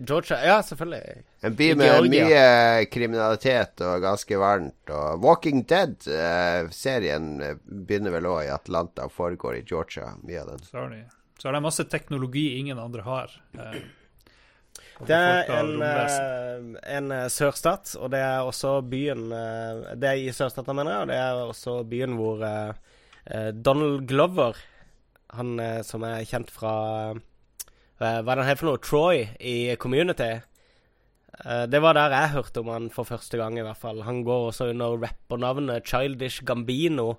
Georgia. 0.07 0.39
Ja, 0.45 0.63
selvfølgelig. 0.63 1.23
En 1.43 1.55
by 1.59 1.69
med 1.75 1.91
Georgia. 1.91 2.25
mye 2.25 2.89
kriminalitet 2.93 3.83
og 3.85 4.03
ganske 4.03 4.39
varmt. 4.41 4.93
Og 4.95 5.23
Walking 5.25 5.65
Dead-serien 5.69 7.31
begynner 7.65 8.15
vel 8.15 8.29
òg 8.31 8.43
i 8.47 8.53
Atlanta 8.55 9.07
og 9.09 9.15
foregår 9.15 9.61
i 9.61 9.65
Georgia, 9.67 10.13
mye 10.23 10.43
av 10.43 10.53
den. 10.55 10.67
Sorry. 10.69 11.05
Så 11.39 11.49
er 11.49 11.55
det 11.55 11.63
masse 11.63 11.87
teknologi 11.87 12.59
ingen 12.59 12.81
andre 12.83 13.05
har. 13.07 13.35
Eh, 13.55 13.79
det 15.07 15.15
er 15.15 15.51
en, 15.55 15.77
uh, 15.79 16.79
en 16.83 17.13
uh, 17.15 17.27
sørstat, 17.31 17.93
og 18.03 18.11
det 18.11 18.19
er 18.19 18.43
også 18.43 18.81
byen 18.83 19.29
uh, 19.31 19.95
Det 19.95 20.09
er 20.11 20.19
i 20.19 20.33
sørstaten, 20.35 20.75
mener 20.75 20.97
jeg, 20.97 21.05
og 21.05 21.13
det 21.13 21.19
er 21.23 21.43
også 21.45 21.77
byen 21.87 22.19
hvor 22.19 22.43
Donald 23.53 24.07
Glover, 24.09 24.57
han 25.37 25.61
som 25.85 26.07
er 26.09 26.25
kjent 26.25 26.49
fra 26.49 26.73
Hva 27.99 28.21
er 28.21 28.29
det 28.29 28.45
han 28.45 28.51
het 28.53 28.61
for 28.61 28.71
noe? 28.71 28.83
Troy 28.83 29.25
i 29.41 29.75
Community. 29.81 30.37
det 31.71 31.81
var 31.83 31.95
der 31.95 32.15
jeg 32.15 32.35
hørte 32.37 32.63
om 32.63 32.71
han 32.71 32.87
for 32.95 33.07
første 33.07 33.39
gang, 33.39 33.59
i 33.59 33.65
hvert 33.67 33.79
fall. 33.79 34.05
Han 34.07 34.23
går 34.27 34.49
også 34.53 34.71
under 34.71 34.99
rappernavnet 35.03 35.87
Childish 35.87 36.45
Gambino. 36.47 37.17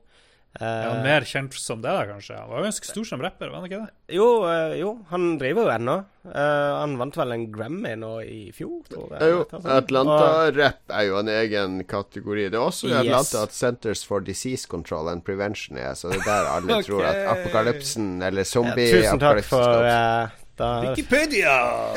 Uh, 0.57 0.65
er 0.65 1.03
mer 1.05 1.23
kjent 1.29 1.53
som 1.61 1.77
det, 1.83 1.91
da, 1.93 2.07
kanskje? 2.09 2.33
Han 2.33 2.49
var 2.49 2.63
ganske 2.65 2.87
stor 2.89 3.05
som 3.05 3.21
rapper, 3.21 3.51
var 3.51 3.61
han 3.61 3.67
ikke 3.67 3.83
det? 3.83 4.15
Jo, 4.17 4.25
uh, 4.41 4.73
jo 4.73 4.95
han 5.11 5.35
driver 5.37 5.67
jo 5.67 5.73
ennå. 5.75 5.95
Uh, 6.25 6.79
han 6.81 6.95
vant 6.97 7.19
vel 7.21 7.35
en 7.35 7.43
Grammy 7.53 7.91
nå 8.01 8.09
i 8.25 8.39
fjor, 8.57 8.79
tror 8.89 9.13
jeg. 9.13 9.29
Jo, 9.29 9.43
Atlanta-rap 9.75 10.95
er 10.97 11.05
jo 11.05 11.19
en 11.21 11.29
egen 11.35 11.77
kategori. 11.87 12.47
Det 12.49 12.57
er 12.57 12.65
også 12.65 12.89
i 12.89 12.97
Atlanta 12.97 13.43
yes. 13.43 13.45
at 13.45 13.55
Centers 13.59 14.01
for 14.09 14.25
Disease 14.25 14.65
Control 14.67 15.13
and 15.13 15.23
Prevention 15.27 15.77
er, 15.77 15.93
så 15.93 16.09
det 16.09 16.23
er 16.23 16.27
der 16.31 16.51
alle 16.55 16.73
okay. 16.79 16.89
tror 16.89 17.05
at 17.11 17.21
apokalypsen 17.37 18.11
eller 18.25 18.49
zombie-apokalypsen 18.49 19.05
ja, 19.05 19.05
Tusen 19.05 19.21
takk 19.21 19.45
for 19.53 20.47
da, 20.59 20.69
Wikipedia! 20.89 21.55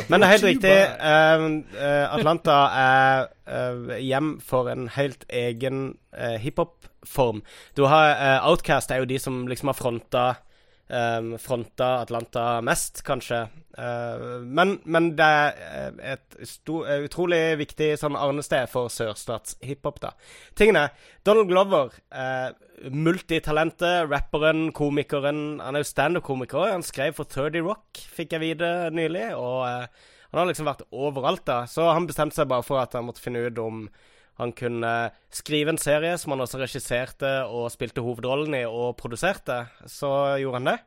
Men 0.08 0.22
det 0.22 0.28
er 0.28 0.34
helt 0.36 0.48
riktig. 0.48 0.76
Atlanta 1.82 2.58
er 2.78 3.98
hjem 3.98 4.36
for 4.40 4.70
en 4.72 4.86
helt 4.94 5.26
egen 5.28 5.84
hiphop 6.40 6.88
form. 7.06 7.42
Du 7.76 7.84
har 7.90 8.14
uh, 8.14 8.48
Outcast 8.48 8.90
er 8.90 9.02
jo 9.02 9.08
de 9.10 9.18
som 9.18 9.46
liksom 9.50 9.72
har 9.72 9.78
fronta 9.78 10.24
um, 10.92 11.32
Fronta 11.40 11.88
Atlanta 12.02 12.60
mest, 12.64 13.02
kanskje. 13.06 13.42
Uh, 13.78 14.42
men, 14.44 14.76
men, 14.84 15.10
det 15.16 15.26
er 15.26 15.96
et 16.14 16.36
stor, 16.48 16.86
utrolig 17.06 17.40
viktig 17.62 17.92
sånn 18.00 18.18
arnested 18.18 18.68
for 18.72 18.92
sørstatshiphop, 18.92 20.02
da. 20.04 20.12
Tingene 20.58 20.88
Donald 21.26 21.50
Glover, 21.50 21.96
uh, 22.12 22.52
multitalentet, 22.92 24.08
rapperen, 24.10 24.70
komikeren 24.74 25.60
Han 25.62 25.76
er 25.78 25.84
jo 25.84 25.90
standup-komiker. 25.92 26.72
Han 26.74 26.86
skrev 26.86 27.16
for 27.18 27.30
30 27.30 27.64
Rock, 27.66 28.02
fikk 28.16 28.36
jeg 28.36 28.44
vite 28.44 28.72
nylig. 28.94 29.30
Og 29.38 29.62
uh, 29.64 30.08
han 30.32 30.40
har 30.40 30.48
liksom 30.48 30.68
vært 30.68 30.86
overalt, 30.90 31.44
da. 31.48 31.62
Så 31.68 31.90
han 31.92 32.08
bestemte 32.08 32.38
seg 32.38 32.50
bare 32.50 32.64
for 32.66 32.82
at 32.82 32.96
han 32.96 33.06
måtte 33.08 33.22
finne 33.24 33.44
ut 33.48 33.58
om 33.62 33.86
han 34.42 34.54
kunne 34.56 34.92
skrive 35.32 35.72
en 35.72 35.80
serie 35.80 36.16
som 36.20 36.34
han 36.34 36.44
også 36.44 36.60
regisserte 36.60 37.30
og 37.48 37.70
spilte 37.72 38.04
hovedrollen 38.04 38.58
i 38.58 38.64
og 38.68 38.96
produserte. 39.00 39.62
Så 39.88 40.10
gjorde 40.42 40.60
han 40.60 40.72
det. 40.72 40.78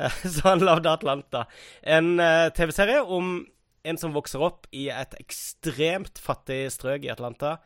Så 0.34 0.44
han 0.48 0.64
lagde 0.64 0.92
Atlanta. 0.92 1.46
En 1.82 2.18
uh, 2.20 2.48
TV-serie 2.56 3.02
om 3.02 3.40
en 3.82 4.00
som 4.00 4.14
vokser 4.14 4.42
opp 4.44 4.68
i 4.76 4.88
et 4.92 5.14
ekstremt 5.20 6.20
fattig 6.20 6.66
strøk 6.74 7.06
i 7.06 7.12
Atlanta. 7.12 7.56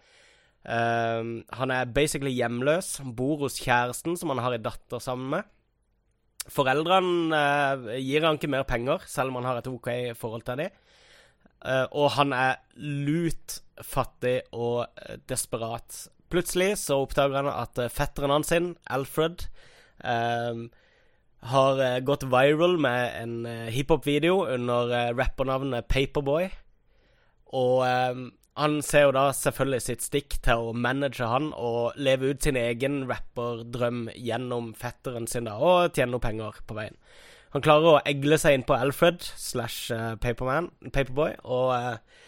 Um, 0.65 1.43
han 1.53 1.73
er 1.75 1.91
basically 1.91 2.33
hjemløs. 2.37 2.97
Han 3.03 3.15
bor 3.17 3.43
hos 3.45 3.59
kjæresten, 3.61 4.17
som 4.17 4.33
han 4.33 4.43
har 4.45 4.57
en 4.57 4.65
datter 4.65 5.03
sammen 5.03 5.33
med. 5.37 5.51
Foreldrene 6.53 7.35
uh, 7.35 7.93
gir 7.99 8.25
han 8.25 8.39
ikke 8.39 8.53
mer 8.53 8.67
penger, 8.69 9.05
selv 9.11 9.33
om 9.33 9.41
han 9.41 9.49
har 9.51 9.61
et 9.61 9.71
OK 9.71 9.91
forhold 10.19 10.47
til 10.47 10.65
dem. 10.65 10.81
Uh, 11.65 11.87
og 11.97 12.11
han 12.19 12.35
er 12.37 12.61
lut 12.77 13.61
fattig 13.83 14.41
og 14.53 14.85
uh, 14.87 15.17
desperat. 15.31 16.05
Plutselig 16.33 16.75
så 16.83 17.01
oppdager 17.03 17.43
han 17.43 17.51
at 17.51 17.79
uh, 17.81 17.91
fetteren 17.93 18.35
hans, 18.35 18.53
sin, 18.53 18.75
Alfred, 18.91 19.49
har 21.45 21.79
gått 22.05 22.25
viral 22.29 22.75
med 22.83 23.13
en 23.21 23.47
hiphop-video 23.73 24.43
under 24.53 25.15
rappernavnet 25.15 25.87
Paperboy. 25.89 26.49
Og 27.55 27.85
han 28.59 28.75
ser 28.83 29.07
jo 29.07 29.13
da 29.15 29.29
selvfølgelig 29.33 29.85
sitt 29.87 30.05
stikk 30.05 30.37
til 30.45 30.67
å 30.67 30.75
manage 30.77 31.25
han 31.31 31.53
og 31.55 31.97
leve 31.97 32.35
ut 32.35 32.45
sin 32.45 32.59
egen 32.59 33.05
rapperdrøm 33.09 34.09
gjennom 34.19 34.73
fetteren 34.77 35.31
sin 35.31 35.49
da, 35.49 35.57
og 35.57 35.95
tjene 35.95 36.17
noe 36.17 36.25
penger 36.27 36.59
på 36.67 36.77
veien. 36.77 36.99
Han 37.55 37.63
klarer 37.63 37.93
å 37.93 38.03
egle 38.11 38.35
seg 38.43 38.57
inn 38.59 38.67
på 38.67 38.75
Alfred 38.75 39.23
slash 39.23 39.95
Paperman, 40.21 40.73
Paperboy, 40.91 41.37
og, 41.47 41.71
uh, 41.71 42.24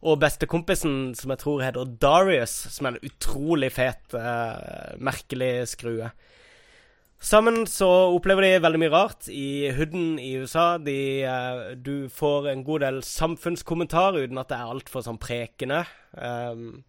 og 0.00 0.20
bestekompisen, 0.22 1.12
som 1.16 1.32
jeg 1.34 1.42
tror 1.42 1.62
heter 1.64 1.96
Darius, 2.00 2.52
som 2.72 2.88
er 2.88 2.96
en 2.96 3.08
utrolig 3.10 3.68
fet, 3.74 4.00
uh, 4.16 4.96
merkelig 4.96 5.68
skrue. 5.74 6.08
Sammen 7.20 7.66
så 7.68 7.88
opplever 8.14 8.46
de 8.46 8.62
veldig 8.64 8.80
mye 8.80 8.92
rart 8.94 9.28
i 9.28 9.68
hooden 9.76 10.14
i 10.16 10.32
USA. 10.40 10.78
De, 10.80 10.96
uh, 11.28 11.74
du 11.76 12.08
får 12.08 12.48
en 12.48 12.64
god 12.64 12.86
del 12.86 13.02
samfunnskommentar 13.04 14.16
uten 14.22 14.40
at 14.40 14.48
det 14.48 14.56
er 14.56 14.72
altfor 14.72 15.04
sånn 15.04 15.20
prekende. 15.20 15.82
Um, 16.16 16.80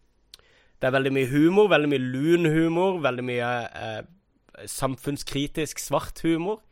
det 0.80 0.88
er 0.88 0.96
veldig 0.96 1.12
mye 1.14 1.30
humor, 1.30 1.68
veldig 1.74 1.92
mye 1.92 2.06
lun 2.16 2.48
humor, 2.48 3.02
veldig 3.04 3.28
mye 3.28 3.50
uh, 3.76 4.02
samfunnskritisk 4.72 5.84
svart 5.84 6.24
humor. 6.24 6.64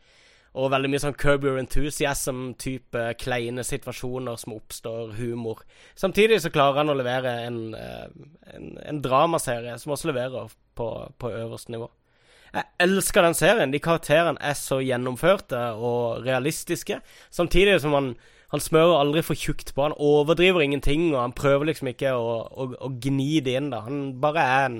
Og 0.60 0.72
veldig 0.74 0.89
mye 0.91 0.99
sånn 0.99 1.16
Curb 1.16 1.45
Your 1.47 1.60
Enthusiasm-type 1.62 3.03
kleine 3.22 3.64
situasjoner 3.64 4.39
som 4.41 4.57
oppstår, 4.57 5.14
humor. 5.20 5.62
Samtidig 5.99 6.41
så 6.43 6.51
klarer 6.51 6.82
han 6.82 6.91
å 6.91 6.97
levere 6.99 7.36
en, 7.45 7.62
eh, 7.78 8.10
en, 8.55 8.74
en 8.84 8.99
dramaserie 9.05 9.78
som 9.80 9.95
også 9.95 10.12
leverer 10.12 10.51
på, 10.76 10.89
på 11.22 11.32
øverste 11.32 11.72
nivå. 11.76 11.88
Jeg 12.53 12.66
elsker 12.82 13.26
den 13.26 13.38
serien. 13.38 13.72
De 13.72 13.82
karakterene 13.84 14.41
er 14.41 14.57
så 14.57 14.80
gjennomførte 14.82 15.60
og 15.78 16.26
realistiske. 16.26 16.99
Samtidig 17.30 17.78
som 17.84 17.93
han, 17.93 18.14
han 18.53 18.64
smører 18.64 18.97
aldri 18.97 19.24
for 19.26 19.38
tjukt 19.38 19.74
på. 19.76 19.86
Han 19.86 19.97
overdriver 19.97 20.66
ingenting, 20.66 21.12
og 21.14 21.22
han 21.22 21.36
prøver 21.38 21.70
liksom 21.70 21.91
ikke 21.93 22.16
å, 22.18 22.39
å, 22.49 22.70
å 22.89 22.91
gni 23.01 23.38
det 23.45 23.57
inn. 23.60 23.70
da 23.74 23.84
Han 23.86 24.16
bare 24.22 24.45
er 24.45 24.70
en 24.72 24.80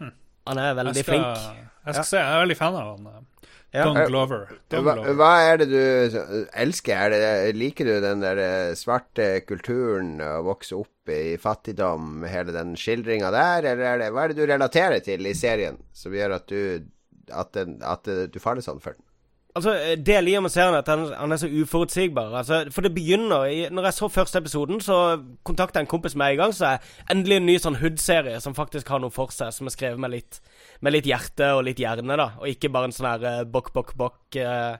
hm. 0.00 0.14
Han 0.50 0.62
er 0.62 0.78
veldig 0.80 0.96
jeg 0.98 1.06
skal, 1.06 1.14
flink. 1.14 1.68
Jeg 1.86 1.94
skal 1.94 2.02
ja. 2.02 2.08
se, 2.10 2.22
jeg 2.24 2.34
er 2.34 2.44
veldig 2.46 2.58
fan 2.58 2.80
av 2.80 2.90
han. 2.96 3.28
Ja. 3.70 3.84
Don 3.86 3.98
Glover. 4.08 4.48
Don 4.72 4.82
hva, 4.82 4.94
Glover. 4.98 5.18
hva, 5.18 5.30
er 5.46 5.60
det 5.60 5.68
du 5.70 6.16
elsker? 6.58 7.14
Det, 7.14 7.52
liker 7.54 7.86
du 7.86 7.92
den 8.02 8.24
der 8.24 8.40
eh, 8.42 8.72
svarte 8.78 9.28
kulturen, 9.46 10.16
å 10.18 10.40
vokse 10.48 10.74
opp 10.78 11.12
i 11.14 11.36
fattigdom, 11.40 12.24
hele 12.30 12.54
den 12.54 12.74
skildringa 12.78 13.30
der, 13.34 13.70
eller 13.74 14.02
det, 14.02 14.10
hva 14.14 14.24
er 14.24 14.32
det 14.32 14.40
du 14.40 14.50
relaterer 14.50 15.04
til 15.06 15.26
i 15.26 15.36
serien 15.38 15.78
som 15.94 16.14
gjør 16.14 16.38
at 16.40 16.50
du, 16.50 16.90
at, 17.30 17.54
den, 17.54 17.78
at 17.86 18.10
du 18.10 18.42
faller 18.42 18.64
sånn 18.66 18.82
for 18.82 18.98
den? 18.98 19.06
Altså, 19.54 19.96
Det 20.06 20.14
jeg 20.14 20.24
liker 20.24 20.40
med 20.40 20.50
serien, 20.50 20.74
er 20.74 20.78
at 20.78 20.88
han, 20.88 21.12
han, 21.16 21.32
er 21.32 21.36
så 21.36 21.48
uforutsigbar. 21.50 22.34
Altså, 22.38 22.64
for 22.70 22.86
det 22.86 22.94
begynner 22.94 23.44
i, 23.44 23.68
Når 23.70 23.84
jeg 23.84 23.94
så 23.94 24.08
første 24.08 24.38
episoden, 24.38 24.80
så 24.80 25.22
kontakta 25.44 25.78
jeg 25.78 25.84
en 25.84 25.90
kompis 25.90 26.14
med 26.14 26.32
en 26.32 26.36
gang. 26.36 26.54
Så 26.54 26.66
er 26.66 26.78
endelig 27.10 27.36
en 27.36 27.46
ny 27.46 27.56
sånn 27.58 27.80
Hood-serie 27.82 28.40
som 28.40 28.54
faktisk 28.54 28.88
har 28.88 29.02
noe 29.02 29.10
for 29.10 29.34
seg, 29.34 29.52
som 29.52 29.66
er 29.66 29.74
skrevet 29.74 29.98
med 29.98 30.14
litt, 30.14 30.40
med 30.80 30.94
litt 30.94 31.08
hjerte 31.08 31.52
og 31.56 31.64
litt 31.66 31.80
hjerne, 31.82 32.16
da. 32.18 32.32
Og 32.40 32.50
ikke 32.52 32.72
bare 32.72 32.90
en 32.90 32.96
sånn 32.96 33.10
her 33.10 33.26
uh, 33.26 33.46
bok, 33.48 33.72
bok, 33.76 33.94
bok 34.00 34.38
uh, 34.40 34.76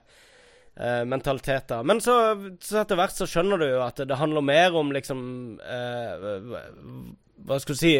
uh, 0.77 1.03
mentalitet, 1.09 1.67
da. 1.71 1.81
Men 1.87 2.01
så, 2.03 2.15
så 2.63 2.81
etter 2.81 2.99
hvert 2.99 3.17
så 3.17 3.29
skjønner 3.29 3.61
du 3.61 3.67
jo 3.69 3.83
at 3.85 4.01
det 4.05 4.19
handler 4.19 4.45
mer 4.45 4.77
om 4.77 4.93
liksom 4.95 5.25
hva 7.41 7.57
skal 7.57 7.73
du 7.73 7.79
si 7.79 7.95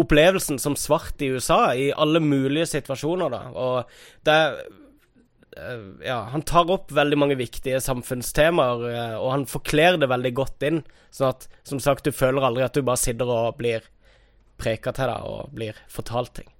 Opplevelsen 0.00 0.56
som 0.62 0.76
svart 0.78 1.20
i 1.20 1.28
USA, 1.34 1.74
i 1.76 1.90
alle 1.92 2.22
mulige 2.24 2.70
situasjoner, 2.72 3.32
da. 3.32 3.42
Og 3.52 4.28
det 4.28 4.38
Eh, 5.58 6.08
ja, 6.08 6.22
han 6.22 6.42
tar 6.42 6.70
opp 6.70 6.92
veldig 6.92 7.18
mange 7.18 7.38
viktige 7.38 7.80
samfunnstemaer, 7.82 8.84
eh, 8.90 9.16
og 9.18 9.30
han 9.32 9.46
forkler 9.48 9.98
det 9.98 10.10
veldig 10.10 10.32
godt 10.36 10.66
inn. 10.68 10.82
Sånn 11.14 11.32
at, 11.32 11.48
som 11.66 11.80
sagt, 11.82 12.06
du 12.06 12.14
føler 12.14 12.44
aldri 12.44 12.66
at 12.66 12.76
du 12.76 12.84
bare 12.86 13.00
sitter 13.00 13.30
og 13.32 13.58
blir 13.60 13.86
preka 14.58 14.92
til 14.94 15.10
deg 15.10 15.26
og 15.32 15.52
blir 15.54 15.78
fortalt 15.92 16.36
ting. 16.40 16.50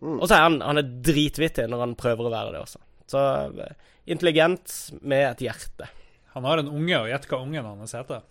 Mm. 0.00 0.18
Og 0.20 0.28
så 0.28 0.36
er 0.36 0.44
han, 0.46 0.60
han 0.62 0.80
er 0.80 0.90
dritvittig 1.08 1.66
når 1.70 1.84
han 1.84 1.96
prøver 1.98 2.28
å 2.28 2.32
være 2.32 2.54
det 2.54 2.62
også. 2.62 2.82
Så 3.10 3.22
eh, 3.64 3.72
intelligent 4.10 4.74
med 5.00 5.24
et 5.32 5.46
hjerte. 5.48 5.88
Han 6.36 6.46
har 6.46 6.62
en 6.62 6.70
unge, 6.70 7.00
og 7.00 7.08
gjett 7.10 7.26
hva 7.30 7.40
ungen 7.42 7.66
hans 7.66 7.96
heter. 7.96 8.22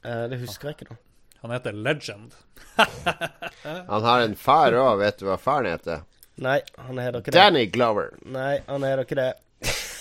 Eh, 0.00 0.24
det 0.32 0.40
husker 0.40 0.70
jeg 0.70 0.78
ikke 0.78 0.92
nå. 0.92 0.98
Han 1.40 1.54
heter 1.54 1.76
Legend. 1.76 2.34
Han 3.92 4.02
har 4.04 4.24
en 4.24 4.36
far 4.36 4.76
òg, 4.76 4.98
vet 5.00 5.20
du 5.20 5.28
hva 5.28 5.38
faren 5.40 5.72
heter? 5.72 6.02
Nei, 6.40 6.58
han 6.76 6.98
heter 7.00 7.20
ikke 7.20 7.32
det. 7.32 7.36
Danny 7.36 7.66
Glover. 7.68 8.14
Nei, 8.32 8.60
han 8.64 8.84
heter 8.86 9.02
ikke 9.04 9.16
det. 9.18 9.32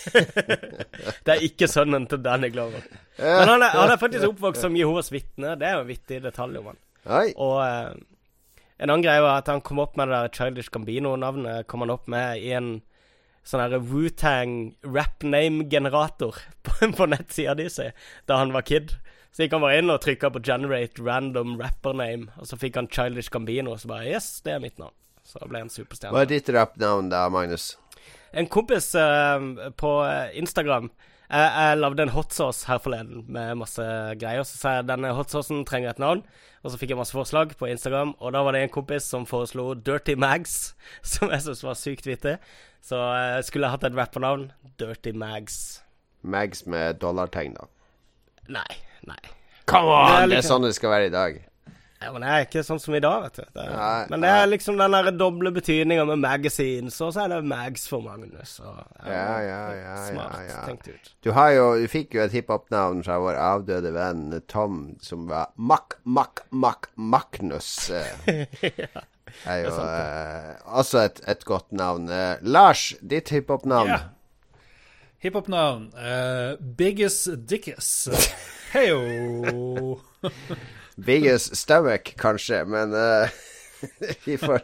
det 1.25 1.33
er 1.33 1.41
ikke 1.43 1.67
sønnen 1.67 2.05
til 2.07 2.21
Danny 2.23 2.47
Glover. 2.53 2.85
Men 3.19 3.49
han 3.49 3.65
er, 3.65 3.73
han 3.75 3.91
er 3.91 3.99
faktisk 3.99 4.29
oppvokst 4.29 4.63
som 4.63 4.77
Jehovas 4.79 5.11
vitne. 5.11 5.57
Det 5.59 5.67
er 5.67 5.75
jo 5.75 5.83
en 5.83 5.89
vittig 5.89 6.21
detalj 6.23 6.61
om 6.61 6.69
han. 6.71 6.79
Oi. 7.09 7.25
Og 7.35 7.57
eh, 7.65 7.91
en 8.79 8.87
annen 8.89 9.03
greie 9.03 9.23
var 9.23 9.41
at 9.41 9.49
han 9.51 9.63
kom 9.65 9.81
opp 9.83 9.97
med 9.99 10.07
det 10.07 10.15
der 10.15 10.35
Childish 10.35 10.71
Gambino-navnet 10.71 11.67
kom 11.67 11.83
han 11.83 11.91
opp 11.91 12.07
med 12.11 12.39
i 12.39 12.53
en 12.55 12.77
sånn 13.43 13.75
Wu-Tang 13.89 14.55
rap 14.87 15.23
name-generator 15.23 16.37
på, 16.63 16.91
på 16.95 17.07
nettsida 17.09 17.57
di 17.59 17.67
si 17.71 17.89
da 18.29 18.39
han 18.39 18.55
var 18.55 18.67
kid. 18.67 18.95
Så 19.35 19.43
gikk 19.43 19.57
han 19.57 19.63
bare 19.63 19.81
inn 19.81 19.91
og 19.93 20.01
trykka 20.01 20.31
på 20.33 20.41
'generate 20.41 21.03
random 21.05 21.59
rapper 21.59 21.93
name', 21.93 22.31
og 22.39 22.47
så 22.49 22.57
fikk 22.57 22.79
han 22.79 22.89
Childish 22.89 23.29
Gambino, 23.29 23.75
og 23.75 23.83
så 23.83 23.91
bare 23.91 24.07
'yes, 24.09 24.41
det 24.45 24.55
er 24.55 24.63
mitt 24.63 24.79
navn'. 24.79 24.95
Så 25.23 25.43
ble 25.45 25.59
han 25.61 25.69
superstjerne. 25.69 26.15
Hva 26.15 26.23
er 26.25 26.31
ditt 26.31 26.49
rappnavn 26.49 27.11
da, 27.11 27.27
Magnus? 27.29 27.77
En 28.33 28.47
kompis 28.47 28.95
uh, 28.95 29.69
på 29.77 29.91
Instagram 30.33 30.89
jeg, 31.29 31.49
jeg 31.53 31.77
lagde 31.79 32.05
en 32.05 32.13
hot 32.13 32.33
sauce 32.33 32.65
her 32.69 32.79
forleden 32.81 33.25
med 33.29 33.59
masse 33.61 33.83
greier. 34.21 34.45
Så 34.47 34.57
sa 34.57 34.75
jeg 34.77 34.87
denne 34.89 35.11
hot 35.13 35.33
saucen 35.33 35.65
trenger 35.67 35.93
et 35.93 36.01
navn. 36.01 36.23
Og 36.63 36.73
så 36.73 36.79
fikk 36.81 36.91
jeg 36.91 36.99
masse 36.99 37.15
forslag 37.15 37.53
på 37.59 37.69
Instagram, 37.71 38.15
og 38.19 38.33
da 38.35 38.41
var 38.43 38.55
det 38.55 38.65
en 38.65 38.73
kompis 38.73 39.05
som 39.07 39.27
foreslo 39.29 39.71
Dirty 39.77 40.17
Mags, 40.19 40.73
som 41.13 41.31
jeg 41.31 41.45
syntes 41.45 41.63
var 41.63 41.77
sykt 41.79 42.09
vittig. 42.09 42.35
Så 42.83 42.99
jeg 42.99 43.45
skulle 43.47 43.69
hatt 43.71 43.85
et 43.87 43.95
rappernavn. 43.95 44.49
Dirty 44.79 45.13
Mags. 45.15 45.81
Mags 46.21 46.65
med 46.67 46.99
dollartegn, 46.99 47.55
da. 47.55 47.69
Nei, 48.49 48.71
nei. 49.07 49.21
Come 49.69 49.93
on! 49.93 50.09
Det 50.29 50.39
er 50.39 50.41
Det 50.41 50.49
sånn 50.49 50.65
det 50.65 50.73
skal 50.75 50.91
være 50.95 51.07
i 51.11 51.13
dag. 51.13 51.39
Ja, 51.99 52.13
men 52.15 52.23
det 52.23 52.29
er 52.31 52.45
ikke 52.45 52.61
sånn 52.63 52.79
som 52.79 52.93
i 52.95 53.01
dag, 53.03 53.25
vet 53.25 53.41
du. 53.41 53.47
Det 53.57 53.63
er, 53.65 53.73
Nei, 53.75 54.03
men 54.13 54.21
det 54.23 54.29
er 54.31 54.45
liksom 54.47 54.77
den 54.79 54.93
der 54.95 55.09
doble 55.19 55.51
betydninga 55.51 56.05
med 56.07 56.21
magazines, 56.23 56.95
og 57.03 57.11
så 57.11 57.25
er 57.25 57.33
det 57.33 57.39
Mags 57.51 57.89
for 57.91 58.05
Magnus. 58.05 58.53
Og, 58.63 58.77
Ja, 59.03 59.33
ja, 59.43 59.59
ja, 59.75 59.97
Smart 60.05 60.37
ja, 60.37 60.45
ja. 60.47 60.61
tenkt 60.69 60.87
ut. 60.87 61.11
Du, 61.27 61.33
har 61.35 61.51
jo, 61.57 61.65
du 61.75 61.89
fikk 61.91 62.15
jo 62.15 62.23
et 62.23 62.37
hiphop-navn 62.37 63.03
fra 63.03 63.19
vår 63.19 63.41
avdøde 63.43 63.91
venn 63.97 64.39
Tom, 64.47 64.79
som 65.03 65.27
var 65.27 65.51
Mack, 65.59 65.99
Mack, 66.05 66.45
Mack, 66.55 66.87
Magnus. 66.95 67.73
ja. 67.91 69.03
er 69.43 69.61
jo 69.65 69.75
eh, 69.83 70.55
også 70.79 71.03
et, 71.03 71.21
et 71.27 71.45
godt 71.51 71.75
navn. 71.75 72.07
Eh, 72.07 72.39
Lars, 72.47 72.93
ditt 73.03 73.35
hiphop-navn? 73.35 73.91
Ja. 73.91 74.01
Hiphop-navn 75.19 75.89
uh, 75.99 76.55
Biggest 76.79 77.27
Dickus. 77.43 78.07
Heyo! 78.73 79.99
Biggest 81.05 81.55
stomach, 81.55 82.13
kanskje, 82.19 82.63
men 82.65 82.93
uh, 82.93 83.29
vi 84.25 84.37
får 84.37 84.61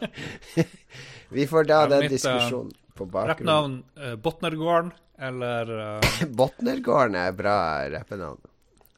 Vi 1.28 1.46
får 1.50 1.64
da 1.64 1.80
Ja, 1.82 1.86
den 1.90 2.04
mitt, 2.06 2.12
eh, 2.12 2.16
diskusjonen 2.16 2.72
på 2.94 3.06
bakgrunnen. 3.06 3.28
Rappnavn 3.28 3.78
uh, 4.12 4.16
Botnergården 4.16 4.92
eller 5.18 5.72
uh, 5.78 6.00
Botnergården 6.38 7.16
er 7.18 7.32
bra 7.32 7.56
rappenavn. 7.90 8.40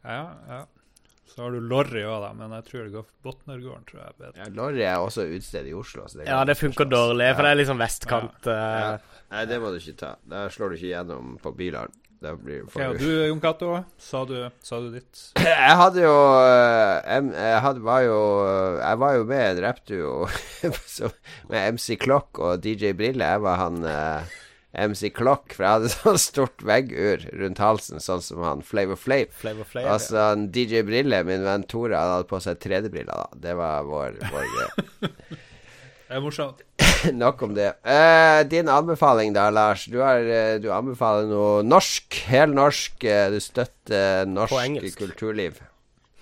Ja, 0.04 0.20
ja. 0.48 0.64
Så 1.28 1.42
har 1.44 1.52
du 1.54 1.60
Lorry 1.60 2.02
òg, 2.08 2.22
da, 2.24 2.32
men 2.34 2.50
jeg 2.56 2.64
tror 2.66 2.84
det 2.86 2.92
går 2.96 3.04
for 3.06 3.28
Botnergården. 3.28 3.84
tror 3.86 4.00
jeg 4.02 4.14
bedre. 4.18 4.42
Ja, 4.42 4.48
Lorry 4.58 4.82
er 4.82 4.98
også 4.98 5.26
utested 5.28 5.68
i 5.70 5.74
Oslo. 5.76 6.06
Så 6.10 6.18
det 6.18 6.26
Ja, 6.28 6.40
det 6.48 6.56
funker 6.58 6.88
dårlig, 6.88 7.28
for 7.36 7.44
Ja. 7.44 7.46
det 7.46 7.50
er 7.52 7.60
liksom 7.62 7.78
vestkant. 7.78 8.48
Ja. 8.48 8.56
Ja. 8.80 9.22
Nei, 9.30 9.44
det 9.46 9.58
må 9.62 9.70
du 9.70 9.76
ikke 9.78 9.96
ta. 10.00 10.14
Der 10.26 10.48
slår 10.50 10.72
du 10.72 10.78
ikke 10.80 10.90
gjennom 10.94 11.36
på 11.42 11.52
bilene. 11.54 11.92
Da 12.18 12.32
blir 12.34 12.64
Ok, 12.66 12.76
og 12.82 12.96
du, 12.98 13.06
Jon 13.28 13.38
Cato, 13.40 13.68
sa, 14.02 14.24
du- 14.26 14.50
sa 14.66 14.80
du 14.82 14.88
ditt? 14.96 15.20
Jeg 15.44 15.76
hadde 15.78 16.02
jo 16.02 16.14
jeg, 16.42 17.28
Jeg 17.36 17.60
hadde, 17.62 17.84
var 17.86 18.00
jo 18.02 18.16
Jeg 18.80 18.98
var 19.04 19.14
jo 19.20 19.24
med 19.28 19.44
i 19.44 19.52
en 19.52 19.62
rappduo 19.62 20.26
med 21.52 21.72
MC 21.78 21.94
Clock 22.02 22.40
og 22.42 22.60
DJ 22.64 22.90
Brille. 22.98 23.24
Jeg 23.36 23.44
var 23.44 23.60
han 23.62 23.78
eh, 23.86 24.34
MC 24.88 25.12
Clock, 25.14 25.54
for 25.54 25.64
jeg 25.64 25.76
hadde 25.78 25.92
sånn 25.94 26.18
stort 26.20 26.66
veggur 26.66 27.22
rundt 27.40 27.62
halsen, 27.62 28.02
sånn 28.04 28.20
som 28.26 28.42
han 28.44 28.60
Flavor 28.66 28.98
Flav. 29.00 29.30
Flavor 29.38 29.66
Flav. 29.70 29.86
Altså 29.94 30.18
han 30.32 30.48
DJ 30.54 30.82
Brille, 30.86 31.22
min 31.26 31.46
venn 31.46 31.64
Tore, 31.70 31.96
han 31.96 32.16
hadde 32.18 32.28
på 32.30 32.42
seg 32.44 32.58
3D-briller, 32.66 33.14
da. 33.14 33.40
Det 33.46 33.54
var 33.58 33.86
vår, 33.88 34.18
vår 34.34 34.50
greie. 34.56 35.14
Det 36.08 36.16
er 36.18 36.22
morsomt. 36.24 36.66
Nok 37.22 37.42
om 37.42 37.54
det. 37.54 37.72
Eh, 37.84 38.40
din 38.50 38.68
anbefaling 38.68 39.34
da, 39.36 39.48
Lars. 39.50 39.86
Du, 39.90 39.98
har, 40.02 40.22
eh, 40.22 40.58
du 40.62 40.70
anbefaler 40.74 41.28
noe 41.30 41.64
norsk. 41.66 42.20
Helnorsk. 42.28 43.02
norsk 43.04 43.34
Du 43.34 43.40
støtter 43.42 44.28
norsk 44.30 44.96
kulturliv. 44.98 45.60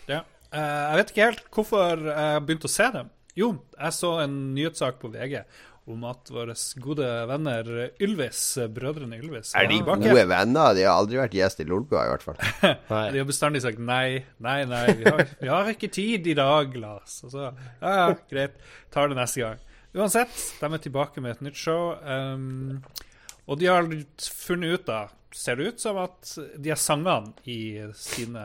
Ja. 0.09 0.23
Eh, 0.53 0.82
jeg 0.90 0.98
vet 1.01 1.15
ikke 1.15 1.31
helt 1.31 1.47
hvorfor 1.55 2.09
jeg 2.11 2.43
begynte 2.48 2.70
å 2.70 2.74
se 2.77 2.90
dem. 2.94 3.12
Jo, 3.36 3.55
jeg 3.77 3.93
så 3.93 4.12
en 4.24 4.36
nyhetssak 4.57 5.01
på 5.03 5.12
VG 5.12 5.43
om 5.86 6.03
at 6.09 6.31
våre 6.35 6.55
gode 6.82 7.07
venner 7.31 7.69
Ylvis, 8.03 8.40
brødrene 8.74 9.20
Ylvis 9.20 9.53
Er 9.55 9.69
de 9.70 9.77
tilbake. 9.77 10.09
gode 10.09 10.24
venner? 10.32 10.73
De 10.74 10.82
har 10.82 10.97
aldri 10.98 11.20
vært 11.20 11.36
gjest 11.36 11.62
i 11.62 11.66
Lolbua, 11.69 12.09
i 12.09 12.11
hvert 12.11 12.24
fall. 12.27 12.40
De 13.15 13.20
har 13.20 13.28
bestandig 13.28 13.62
sagt 13.62 13.78
nei, 13.78 14.24
nei, 14.43 14.65
nei, 14.66 14.86
vi 14.98 15.07
har, 15.07 15.23
vi 15.39 15.53
har 15.53 15.70
ikke 15.70 15.93
tid 15.94 16.27
i 16.27 16.35
dag, 16.35 16.74
Lars. 16.81 17.20
Og 17.23 17.31
så 17.36 17.44
ja, 17.47 17.53
ja, 17.85 18.09
greit, 18.32 18.59
tar 18.90 19.12
det 19.12 19.20
neste 19.20 19.44
gang. 19.44 19.62
Uansett, 19.97 20.32
de 20.60 20.68
er 20.68 20.82
tilbake 20.85 21.23
med 21.24 21.36
et 21.36 21.44
nytt 21.47 21.56
show. 21.56 21.94
Um, 22.05 22.82
og 23.47 23.60
de 23.60 23.68
har 23.70 23.86
funnet 24.20 24.74
ut, 24.74 24.86
da, 24.89 25.06
ser 25.36 25.56
det 25.56 25.64
ut 25.70 25.81
som 25.81 25.97
at 26.02 26.39
de 26.56 26.70
her 26.73 26.78
sangene 26.81 27.32
i 27.48 27.82
sine, 27.97 28.44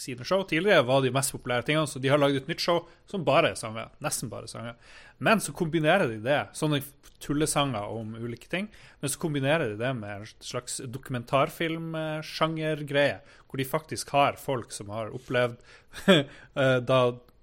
sine 0.00 0.24
show 0.28 0.42
tidligere 0.48 0.88
var 0.88 1.02
de 1.04 1.10
mest 1.14 1.32
populære 1.34 1.62
tingene, 1.68 1.90
så 1.90 1.98
de 2.00 2.10
har 2.12 2.20
lagd 2.20 2.36
et 2.40 2.50
nytt 2.50 2.62
show 2.62 2.78
som 3.10 3.26
bare 3.26 3.48
er 3.52 3.58
sanger. 3.58 3.86
Nesten 4.04 4.28
bare 4.32 4.48
sanger. 4.50 4.74
Men 5.22 5.36
så 5.44 5.50
kombinerer 5.56 6.06
de 6.08 6.18
det, 6.24 6.42
sånne 6.56 6.78
tullesanger 7.22 7.84
om 7.94 8.08
ulike 8.18 8.48
ting, 8.50 8.66
men 9.00 9.08
så 9.12 9.18
kombinerer 9.22 9.66
de 9.70 9.76
det 9.80 9.92
med 9.98 10.12
en 10.16 10.26
slags 10.42 10.74
dokumentarfilmsjangergreie, 10.94 13.18
hvor 13.46 13.56
de 13.60 13.66
faktisk 13.68 14.06
har 14.16 14.32
folk 14.40 14.70
som 14.74 14.86
har 14.92 15.14
opplevd 15.14 15.56
eh, 16.08 16.78
da 16.82 17.00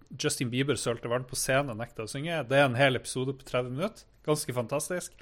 Justin 0.09 0.49
Bieber 0.49 0.75
sølte 0.79 1.09
vann 1.11 1.27
på 1.27 1.37
scenen 1.37 1.73
og 1.73 1.79
nekta 1.81 2.05
å 2.05 2.09
synge. 2.09 2.41
Det 2.49 2.57
er 2.57 2.65
en 2.65 2.79
hel 2.79 2.97
episode 2.97 3.35
på 3.37 3.45
30 3.45 3.75
minutter. 3.75 4.07
Ganske 4.25 4.55
fantastisk. 4.55 5.13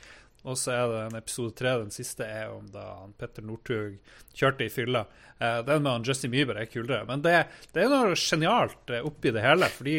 Og 0.48 0.56
så 0.60 0.72
er 0.72 0.92
det 0.92 1.00
en 1.08 1.18
episode 1.20 1.56
tre, 1.58 1.74
den 1.82 1.92
siste 1.92 2.24
er 2.24 2.52
om 2.54 2.68
da 2.72 2.86
han 3.02 3.16
Petter 3.20 3.44
Northug 3.44 3.98
kjørte 4.38 4.68
i 4.68 4.72
fylla. 4.72 5.04
Eh, 5.40 5.60
den 5.68 5.84
med 5.84 5.92
han 5.92 6.08
Justin 6.08 6.32
Bieber 6.32 6.60
er 6.62 6.70
kulere. 6.72 7.04
Men 7.10 7.24
det, 7.26 7.36
det 7.74 7.84
er 7.84 7.92
noe 7.92 8.16
genialt 8.16 8.94
eh, 8.94 9.04
oppi 9.06 9.34
det 9.36 9.44
hele. 9.44 9.68
Fordi 9.74 9.98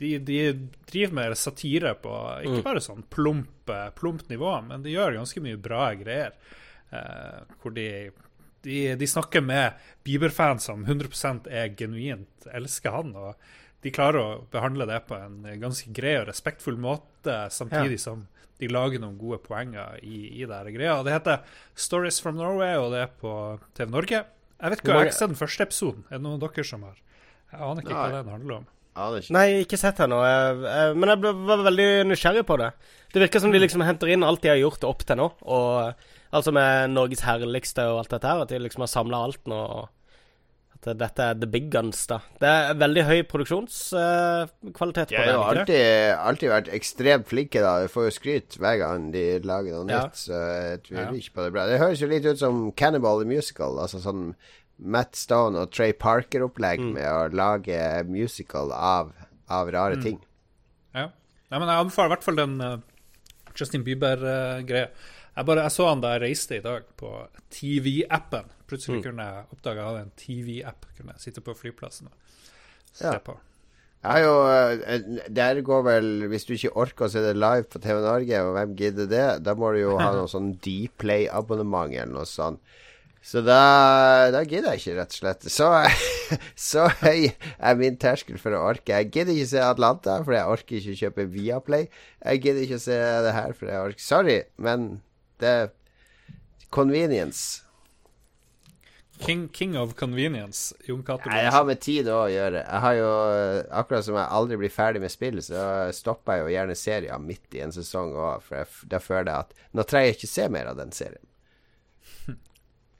de, 0.00 0.14
de 0.24 0.40
driver 0.88 1.16
med 1.18 1.38
satire 1.38 1.92
på 2.00 2.14
ikke 2.46 2.64
bare 2.64 2.82
sånn 2.84 3.04
plump, 3.12 3.68
eh, 3.70 4.10
nivå, 4.32 4.54
men 4.66 4.84
de 4.84 4.94
gjør 4.94 5.18
ganske 5.20 5.44
mye 5.44 5.60
bra 5.60 5.92
greier. 5.98 6.36
Hvor 7.62 7.72
de, 7.72 8.10
de, 8.66 8.80
de 9.00 9.06
snakker 9.08 9.40
med 9.40 9.78
Bieber-fans 10.04 10.66
som 10.68 10.82
100% 10.84 11.46
er 11.48 11.70
genuint 11.78 12.48
elsker 12.52 12.92
han. 12.92 13.14
og 13.16 13.61
de 13.82 13.90
klarer 13.94 14.20
å 14.22 14.42
behandle 14.52 14.86
det 14.86 15.00
på 15.08 15.16
en 15.18 15.42
ganske 15.60 15.90
grei 15.94 16.14
og 16.20 16.28
respektfull 16.28 16.76
måte, 16.78 17.34
samtidig 17.50 17.98
som 18.00 18.26
de 18.62 18.68
lager 18.70 19.02
noen 19.02 19.16
gode 19.18 19.40
poenger 19.42 19.96
i, 20.06 20.42
i 20.42 20.46
det 20.46 20.60
greia. 20.76 21.00
Det 21.02 21.14
heter 21.16 21.40
Stories 21.74 22.20
from 22.22 22.36
Norway, 22.38 22.76
og 22.78 22.92
det 22.94 23.00
er 23.08 23.10
på 23.18 23.32
TV 23.74 23.90
Norge. 23.90 24.20
Jeg 24.62 24.70
vet 24.70 24.78
ikke 24.78 24.92
hva 24.92 25.00
jeg 25.00 25.02
har 25.02 25.10
ikke 25.10 25.18
sett 25.18 25.32
den 25.32 25.40
første 25.40 25.66
episoden. 25.66 26.04
Er 26.08 26.20
det 26.20 26.22
noen 26.28 26.38
av 26.38 26.44
dere 26.46 26.64
som 26.68 26.84
har 26.86 26.94
Jeg 27.52 27.60
aner 27.60 27.82
ikke 27.82 27.96
hva 27.96 28.06
Nei. 28.06 28.20
den 28.20 28.32
handler 28.36 28.56
om. 28.60 28.68
Ikke. 28.92 29.32
Nei, 29.32 29.46
ikke 29.64 29.78
sett 29.80 29.98
jeg- 29.98 30.94
Men 30.94 31.08
jeg 31.08 31.20
ble, 31.20 31.32
var 31.32 31.64
veldig 31.64 32.06
nysgjerrig 32.06 32.44
på 32.46 32.58
det. 32.58 32.72
Det 33.12 33.22
virker 33.22 33.40
som 33.40 33.50
de 33.50 33.58
liksom 33.58 33.82
henter 33.82 34.06
inn 34.08 34.22
alt 34.22 34.42
de 34.42 34.48
har 34.48 34.56
gjort 34.56 34.84
opp 34.84 35.02
til 35.04 35.16
nå. 35.16 35.32
Og 35.42 35.94
Altså 36.32 36.50
med 36.50 36.90
Norges 36.94 37.20
herligste 37.20 37.84
og 37.92 37.98
alt 37.98 38.08
dette 38.14 38.24
her. 38.28 38.40
At 38.40 38.48
de 38.48 38.58
liksom 38.58 38.80
har 38.80 38.86
samla 38.86 39.24
alt 39.26 39.44
nå. 39.44 39.54
og 39.54 39.88
At 40.84 40.98
dette 40.98 41.22
er 41.22 41.34
the 41.38 41.46
big 41.46 41.70
guns, 41.70 42.06
da. 42.10 42.18
Det 42.40 42.48
er 42.48 42.74
veldig 42.74 43.02
høy 43.06 43.22
produksjonskvalitet 43.30 45.12
på 45.12 45.20
har 45.20 45.26
det. 45.26 45.32
De 45.32 45.38
har 45.38 45.54
alltid, 45.54 46.18
alltid 46.18 46.50
vært 46.50 46.70
ekstremt 46.74 47.28
flinke, 47.30 47.60
da. 47.62 47.74
De 47.84 47.90
får 47.92 48.08
jo 48.08 48.14
skryt 48.16 48.56
hver 48.58 48.78
gang 48.80 49.10
de 49.14 49.24
lager 49.46 49.72
noe 49.78 49.86
Ja. 49.92 50.00
nytt, 50.06 50.16
så 50.18 50.32
jeg 50.40 50.82
tviler 50.88 51.04
Ja. 51.04 51.12
ikke 51.12 51.34
på 51.34 51.44
det 51.44 51.52
bra. 51.52 51.66
Det 51.66 51.78
høres 51.80 52.00
jo 52.00 52.06
litt 52.08 52.24
ut 52.26 52.38
som 52.38 52.72
Cannibal 52.72 53.20
the 53.20 53.26
Musical, 53.26 53.78
altså 53.78 54.00
sånn 54.02 54.34
Matt 54.78 55.14
Stone 55.14 55.56
og 55.56 55.70
Trey 55.70 55.92
Parker-opplegg 55.92 56.80
Mm. 56.80 56.92
med 56.94 57.04
å 57.06 57.32
lage 57.32 58.04
musical 58.08 58.72
av, 58.72 59.12
av 59.48 59.70
rare 59.70 59.96
Mm. 59.96 60.02
ting. 60.02 60.20
Ja. 60.94 61.08
Nei, 61.50 61.58
men 61.58 61.68
Jeg 61.68 61.78
anbefaler 61.86 62.06
i 62.06 62.14
hvert 62.16 62.24
fall 62.24 62.36
den 62.36 62.60
eh, 62.60 62.76
Justin 63.54 63.84
Bieber-greia. 63.84 64.88
jeg, 65.36 65.46
bare- 65.46 65.62
jeg 65.62 65.70
så 65.70 65.88
han 65.88 66.00
da 66.00 66.18
jeg 66.18 66.22
reiste 66.22 66.56
i 66.56 66.60
dag, 66.60 66.82
på 66.96 67.28
TV-appen. 67.50 68.44
Plutselig 68.72 68.98
Mm. 69.00 69.06
kunne 69.06 69.28
jeg 69.28 69.44
oppdage 69.52 69.76
jeg 69.82 69.88
hadde 69.90 70.02
en 70.06 70.12
TV-app. 70.16 70.86
Kunne 70.96 71.12
jeg 71.16 71.20
sitte 71.28 71.44
på 71.44 71.54
flyplassen 71.60 72.08
og 72.08 72.14
se 72.92 73.04
Ja. 73.12 73.18
på. 73.18 73.36
Jeg 74.02 74.10
har 74.10 74.22
jo 74.24 74.36
eh, 74.50 75.28
Der 75.30 75.60
går 75.62 75.82
vel 75.86 76.06
Hvis 76.32 76.44
du 76.48 76.54
ikke 76.56 76.72
orker 76.74 77.06
å 77.06 77.10
se 77.12 77.20
det 77.22 77.36
live 77.36 77.68
på 77.70 77.78
TV 77.84 78.00
Norge, 78.02 78.40
og 78.42 78.56
hvem 78.56 78.72
gidder 78.76 79.06
det, 79.06 79.26
da 79.46 79.54
må 79.54 79.70
du 79.76 79.78
jo 79.84 79.92
ha 80.00 80.08
noe 80.16 80.26
sånn 80.26 80.56
Dplay-abonnement 80.58 81.92
eller 81.94 82.10
noe 82.16 82.26
sånt. 82.26 82.58
Så 83.22 83.38
da, 83.46 84.30
da 84.34 84.40
gidder 84.42 84.72
jeg 84.74 84.80
ikke, 84.80 84.96
rett 84.98 85.12
og 85.14 85.18
slett. 85.20 85.44
Så, 85.46 85.68
så 86.72 86.88
høy 87.04 87.28
er 87.60 87.76
min 87.78 87.94
terskel 87.96 88.40
for 88.42 88.50
å 88.58 88.64
orke. 88.72 88.90
Jeg 88.98 89.12
gidder 89.14 89.36
ikke 89.36 89.46
se 89.52 89.60
Atlanta, 89.62 90.16
for 90.24 90.34
jeg 90.34 90.50
orker 90.50 90.80
ikke 90.80 90.96
kjøpe 91.04 91.28
Viaplay. 91.30 91.86
Jeg 92.24 92.42
gidder 92.42 92.66
ikke 92.66 92.80
se 92.82 92.98
det 93.22 93.32
her, 93.36 93.52
for 93.54 93.70
jeg 93.70 93.78
orker 93.86 94.02
Sorry, 94.02 94.40
men 94.58 94.88
det 95.38 95.48
er 95.60 95.70
convenience. 96.74 97.62
King, 99.22 99.48
king 99.48 99.76
of 99.78 99.94
convenience. 99.98 100.74
Jon 100.86 101.02
Cato 101.06 101.30
Nei, 101.30 101.42
Jeg 101.44 101.52
har 101.54 101.66
med 101.68 101.80
tid 101.82 102.08
å 102.10 102.22
gjøre. 102.30 102.62
Jeg 102.64 102.80
har 102.84 102.96
jo, 102.98 103.10
Akkurat 103.82 104.06
som 104.06 104.18
jeg 104.18 104.34
aldri 104.38 104.58
blir 104.60 104.72
ferdig 104.74 105.02
med 105.04 105.12
spill, 105.14 105.38
så 105.44 105.66
stopper 105.94 106.40
jeg 106.40 106.44
jo 106.44 106.54
gjerne 106.56 106.76
serien 106.78 107.26
midt 107.26 107.54
i 107.58 107.62
en 107.64 107.74
sesong 107.74 108.14
òg. 108.16 108.42
For 108.46 108.60
jeg, 108.60 108.72
da 108.90 109.00
føler 109.02 109.30
jeg 109.30 109.46
at 109.46 109.54
nå 109.78 109.86
trenger 109.86 110.10
jeg 110.10 110.18
ikke 110.18 110.32
se 110.32 110.48
mer 110.56 110.72
av 110.72 110.80
den 110.82 110.96
serien. 110.96 111.22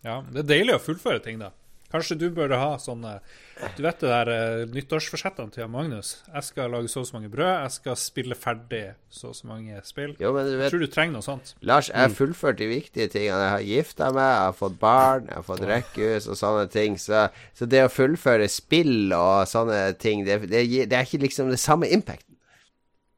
Ja, 0.03 0.16
det 0.35 0.40
er 0.43 0.47
deilig 0.49 0.73
å 0.74 0.82
fullføre 0.82 1.20
ting, 1.23 1.36
da. 1.39 1.53
Kanskje 1.93 2.16
du 2.16 2.27
burde 2.32 2.56
ha 2.56 2.77
sånne 2.81 3.19
Du 3.77 3.82
vet 3.85 4.01
det 4.01 4.09
der 4.09 4.31
uh, 4.32 4.62
nyttårsforsettene 4.73 5.52
til 5.52 5.69
Magnus? 5.70 6.14
Jeg 6.31 6.47
skal 6.47 6.73
lage 6.73 6.89
så 6.89 7.02
og 7.02 7.09
så 7.09 7.19
mange 7.19 7.31
brød, 7.32 7.51
jeg 7.51 7.74
skal 7.77 7.98
spille 8.01 8.39
ferdig 8.39 8.82
så 9.12 9.31
og 9.31 9.36
så 9.36 9.47
mange 9.51 9.78
spill. 9.85 10.14
Jo, 10.23 10.32
men 10.35 10.48
du 10.48 10.55
vet, 10.55 10.64
jeg 10.64 10.73
tror 10.73 10.82
du 10.82 10.90
trenger 10.93 11.16
noe 11.19 11.27
sånt. 11.27 11.52
Lars, 11.69 11.90
jeg 11.93 12.01
har 12.01 12.16
fullført 12.16 12.59
de 12.59 12.69
viktige 12.70 13.09
tingene. 13.12 13.44
Jeg 13.44 13.52
har 13.52 13.66
gifta 13.69 14.10
meg, 14.14 14.28
jeg 14.31 14.48
har 14.48 14.56
fått 14.56 14.78
barn, 14.81 15.28
jeg 15.28 15.39
har 15.39 15.47
fått 15.47 15.64
rekkehus 15.69 16.28
og 16.32 16.39
sånne 16.40 16.66
ting. 16.73 16.98
Så, 17.02 17.27
så, 17.59 17.69
det 17.69 17.85
å 17.85 17.93
fullføre 17.93 18.48
spill 18.51 19.12
og 19.16 19.48
sånne 19.51 19.82
ting, 20.01 20.24
det, 20.28 20.40
det, 20.48 20.64
det 20.89 20.98
er 20.98 21.06
ikke 21.06 21.24
liksom 21.27 21.52
det 21.52 21.60
samme 21.62 21.90
impacten. 21.93 22.32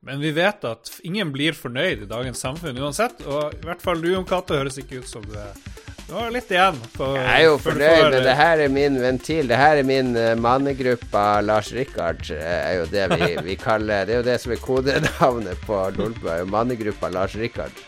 Men 0.05 0.21
vi 0.21 0.35
vet 0.37 0.67
at 0.69 0.91
ingen 1.07 1.31
blir 1.33 1.57
fornøyd 1.57 2.05
i 2.05 2.11
dagens 2.11 2.43
samfunn 2.45 2.77
uansett. 2.83 3.23
Og 3.25 3.55
i 3.57 3.65
hvert 3.65 3.85
fall 3.85 4.03
du, 4.03 4.11
Jon 4.13 4.29
Cato, 4.29 4.59
høres 4.59 4.77
ikke 4.83 5.01
ut 5.01 5.09
som 5.09 5.25
du 5.25 5.39
er 5.39 5.84
du 6.09 6.13
har 6.13 6.31
litt 6.35 6.51
igjen. 6.53 6.77
På, 6.97 7.09
jeg 7.17 7.31
er 7.33 7.47
jo 7.47 7.57
fornøyd, 7.65 8.03
men 8.13 8.27
det 8.27 8.37
her 8.37 8.63
er 8.67 8.73
min 8.73 8.99
ventil. 9.01 9.49
Det 9.49 9.59
her 9.59 9.81
er 9.81 9.89
min 9.89 10.13
uh, 10.19 10.35
mannegruppa 10.37 11.25
Lars 11.45 11.73
Rikard, 11.73 12.21
uh, 12.29 12.45
er 12.45 12.77
jo 12.81 12.87
det 12.93 13.09
vi, 13.15 13.31
vi, 13.49 13.57
kaller 13.61 14.05
Det 14.05 14.19
er 14.19 14.23
jo 14.23 14.29
det 14.29 14.39
som 14.43 14.53
er 14.53 14.63
kodenavnet 14.63 15.65
på 15.65 15.81
Lolbua. 15.97 16.43
Mannegruppa 16.45 17.13
Lars 17.15 17.37
Rikard. 17.41 17.85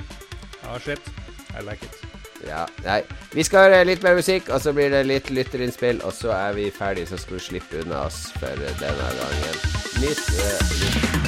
Ja, 0.64 0.78
shit. 0.78 1.12
I 1.56 1.64
like 1.64 1.84
it. 1.84 2.02
Ja, 2.46 2.64
nei. 2.84 3.00
Vi 3.34 3.44
skal 3.44 3.68
høre 3.68 3.84
litt 3.88 4.04
mer 4.04 4.16
musikk, 4.16 4.50
og 4.52 4.60
så 4.62 4.72
blir 4.76 4.92
det 4.92 5.06
litt 5.08 5.30
lytterinnspill, 5.32 6.00
og 6.06 6.14
så 6.16 6.32
er 6.36 6.56
vi 6.56 6.70
ferdige, 6.72 7.10
så 7.10 7.20
skal 7.20 7.40
du 7.40 7.46
slippe 7.50 7.84
unna 7.84 8.06
oss 8.06 8.26
for 8.38 8.66
denne 8.80 9.14
gangen. 9.20 9.64
Nytt 10.00 10.28
uh, 10.36 11.25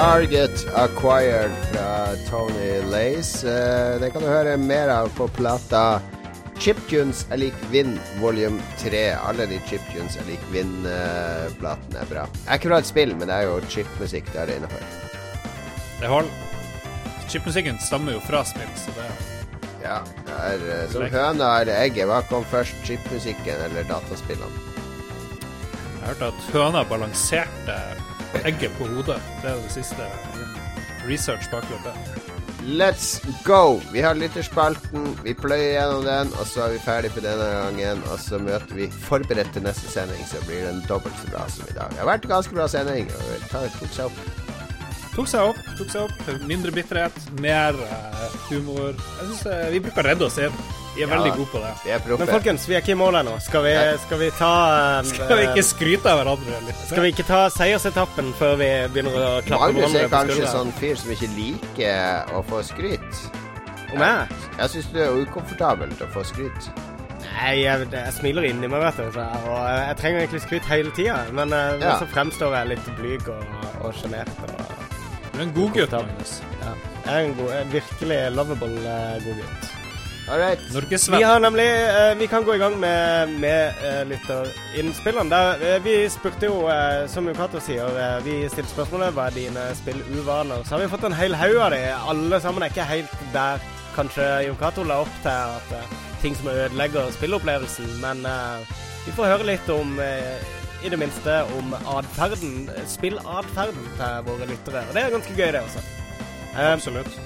Target 0.00 0.66
Acquired 0.74 1.50
fra 1.72 2.06
Tony 2.30 2.82
Lace. 2.90 3.46
Uh, 3.46 4.00
det 4.00 4.08
kan 4.10 4.22
du 4.22 4.28
høre 4.28 4.56
mer 4.56 4.88
av 4.88 5.10
på 5.12 5.26
plata 5.36 6.00
Chiptunes 6.56 7.26
er 7.28 7.42
lik 7.42 7.58
Vind 7.68 7.98
volume 8.22 8.64
3. 8.80 9.02
Alle 9.28 9.44
de 9.50 9.58
Chiptunes 9.68 10.16
er 10.16 10.24
lik 10.24 10.46
Vind-platene 10.54 11.98
uh, 11.98 12.00
er 12.00 12.08
bra. 12.08 12.24
Det 12.32 12.46
er 12.46 12.62
ikke 12.62 12.72
bra 12.72 12.80
et 12.80 12.88
spill, 12.88 13.12
men 13.12 13.28
det 13.28 13.36
er 13.36 13.50
jo 13.50 13.60
chipmusikk 13.68 14.32
der 14.32 14.54
innafor. 14.56 14.88
Det 16.00 16.08
holder. 16.08 16.32
Chipmusikken 17.28 17.84
stammer 17.84 18.16
jo 18.16 18.24
fra 18.24 18.40
spill, 18.48 18.72
så 18.80 18.96
det 18.96 19.10
Ja. 19.84 20.00
Det 20.24 20.42
er 20.48 20.68
uh, 20.70 20.84
som 20.94 21.08
høna 21.12 21.54
eller 21.60 21.76
egget. 21.76 22.08
Hva 22.08 22.22
kom 22.32 22.48
først, 22.48 22.80
chipmusikken 22.88 23.66
eller 23.68 23.84
dataspillene? 23.92 24.64
Jeg 25.42 26.06
hørte 26.08 26.32
at 26.32 26.54
høna 26.56 26.88
balanserte 26.88 27.82
egget 28.44 28.74
på 28.78 28.88
hodet. 28.90 29.20
Det 29.42 29.50
er 29.50 29.62
det 29.62 29.72
siste 29.74 30.10
research 31.08 31.50
bak 31.50 31.64
det. 31.84 31.94
Let's 32.60 33.20
go! 33.44 33.80
Vi 33.92 34.00
har 34.04 34.14
lytterspalten. 34.14 35.06
Vi 35.24 35.32
pløyer 35.34 35.72
gjennom 35.78 36.04
den, 36.04 36.32
og 36.36 36.46
så 36.46 36.66
er 36.66 36.74
vi 36.74 36.82
ferdig 36.84 37.10
for 37.14 37.24
denne 37.24 37.46
gangen. 37.54 38.02
Og 38.12 38.20
så 38.20 38.38
møter 38.38 38.76
vi 38.76 38.90
forberedt 39.06 39.54
til 39.56 39.64
neste 39.64 39.88
sending, 39.88 40.20
så 40.28 40.42
blir 40.44 40.66
den 40.68 40.82
dobbelt 40.88 41.16
så 41.22 41.30
bra 41.32 41.46
som 41.48 41.64
i 41.70 41.76
dag. 41.78 41.88
Det 41.94 42.02
har 42.02 42.10
vært 42.12 42.28
en 42.28 42.34
ganske 42.36 42.58
bra 42.58 42.68
sending. 42.68 43.08
tok 43.50 43.94
seg 43.96 44.10
opp. 44.10 44.20
Tok 45.14 45.28
seg 45.28 45.48
opp. 45.48 45.62
tok 45.78 45.88
seg 45.90 46.04
opp 46.04 46.44
Mindre 46.46 46.72
bitterhet, 46.72 47.16
mer 47.40 47.74
uh, 47.80 48.28
humor. 48.50 48.92
Jeg 48.92 49.32
synes 49.32 49.46
uh, 49.48 49.66
Vi 49.72 49.82
bruker 49.86 50.04
å 50.04 50.08
redde 50.12 50.28
oss 50.28 50.38
inn. 50.38 50.60
Vi 50.94 51.04
er 51.04 51.06
ja, 51.06 51.10
veldig 51.14 51.32
gode 51.36 51.50
på 51.52 51.60
det. 51.62 51.70
Vi 51.84 51.90
er 51.94 52.00
proffe. 52.02 52.24
Men 52.24 52.32
folkens, 52.34 52.64
vi 52.68 52.74
er 52.74 52.82
ikke 52.82 52.94
i 52.96 52.98
mål 52.98 53.20
ennå. 53.20 53.36
Skal, 53.44 53.66
skal, 54.04 54.18
vi 54.18 54.30
ta 54.34 54.54
um, 54.98 55.10
Skal 55.10 55.38
vi 55.38 55.44
ikke 55.46 55.64
skryte 55.66 56.10
av 56.10 56.18
hverandre 56.20 56.62
litt? 56.66 56.80
Skal 56.88 57.06
vi 57.06 57.12
ikke 57.14 57.26
ta 57.28 57.42
seiersetappen 57.54 58.32
før 58.38 58.56
vi 58.58 58.70
begynner 58.90 59.18
å 59.18 59.28
klappe 59.46 59.70
Magnus 59.70 59.94
hverandre 59.94 60.08
er 60.08 60.14
kanskje 60.16 60.50
sånn 60.50 60.74
fyr 60.80 60.98
som 60.98 61.14
ikke 61.14 61.30
liker 61.36 62.34
å 62.34 62.42
få 62.50 62.64
skryt. 62.66 63.22
Om 63.90 64.02
jeg? 64.02 64.40
Jeg 64.58 64.74
syns 64.74 64.90
det 64.94 65.06
er 65.06 65.20
ukomfortabelt 65.22 66.02
å 66.02 66.10
få 66.14 66.26
skryt. 66.26 66.70
Nei, 67.30 67.54
jeg, 67.62 67.86
jeg 67.94 68.14
smiler 68.18 68.50
inni 68.50 68.68
meg, 68.70 68.82
vet 68.82 68.98
du. 68.98 69.18
Og 69.22 69.58
jeg 69.70 69.96
trenger 70.02 70.24
egentlig 70.24 70.44
skryt 70.44 70.70
hele 70.70 70.94
tida. 70.98 71.20
Men, 71.36 71.54
uh, 71.54 71.78
ja. 71.78 71.96
så 72.02 72.10
fremstår 72.10 72.58
jeg 72.58 72.74
litt 72.74 72.94
blyg 72.98 73.30
og 73.30 73.90
sjenert. 73.96 74.32
Du 75.30 75.38
er 75.38 75.46
en 75.46 75.54
god 75.56 75.76
gutt, 75.78 75.94
Magnus. 75.94 76.40
Ja. 76.60 76.78
Jeg 77.06 77.12
er 77.14 77.28
en, 77.28 77.36
god, 77.38 77.74
virkelig 77.74 78.24
lovable 78.34 78.80
uh, 78.84 79.20
god 79.24 79.44
gutt. 79.44 79.79
Vi 81.18 81.22
har 81.26 81.40
nemlig 81.42 81.66
uh, 81.66 82.18
Vi 82.18 82.26
kan 82.30 82.44
gå 82.44 82.54
i 82.54 82.58
gang 82.58 82.76
med, 82.80 83.28
med 83.42 83.72
uh, 83.82 84.02
lytterinnspillene. 84.06 85.40
Uh, 85.58 85.84
vi 85.84 85.94
spurte 86.12 86.46
jo, 86.46 86.60
uh, 86.68 87.06
som 87.10 87.26
jo 87.26 87.34
Cato 87.34 87.58
sier, 87.62 87.98
vi 88.22 88.36
stilte 88.52 88.70
spørsmålet 88.70 89.16
hva 89.16 89.26
er 89.26 89.34
dine 89.34 89.64
spilluvaner. 89.80 90.62
Så 90.64 90.76
har 90.76 90.84
vi 90.84 90.90
fått 90.92 91.08
en 91.08 91.16
hel 91.18 91.34
haug 91.34 91.58
av 91.58 91.74
de. 91.74 91.80
Alle 92.12 92.40
sammen 92.44 92.62
er 92.62 92.70
ikke 92.70 92.86
helt 92.86 93.16
der 93.34 93.62
kanskje 93.96 94.26
Jon 94.46 94.86
la 94.86 95.00
opp 95.02 95.16
til 95.24 95.34
at 95.34 95.96
ting 96.22 96.36
som 96.38 96.52
ødelegger 96.52 97.10
spilleopplevelsen, 97.16 97.88
men 98.00 98.22
vi 99.06 99.12
får 99.16 99.32
høre 99.32 99.48
litt 99.48 99.70
om 99.72 99.98
i 99.98 100.88
det 100.92 100.98
minste 101.00 101.40
om 101.58 101.74
atferden, 101.96 102.68
spillatferden 102.86 103.88
til 103.98 104.22
våre 104.28 104.46
lyttere. 104.46 104.84
Og 104.86 104.94
det 104.94 105.02
er 105.02 105.16
ganske 105.16 105.34
gøy, 105.34 105.50
det 105.56 105.64
også. 105.64 105.82
Absolutt. 106.70 107.18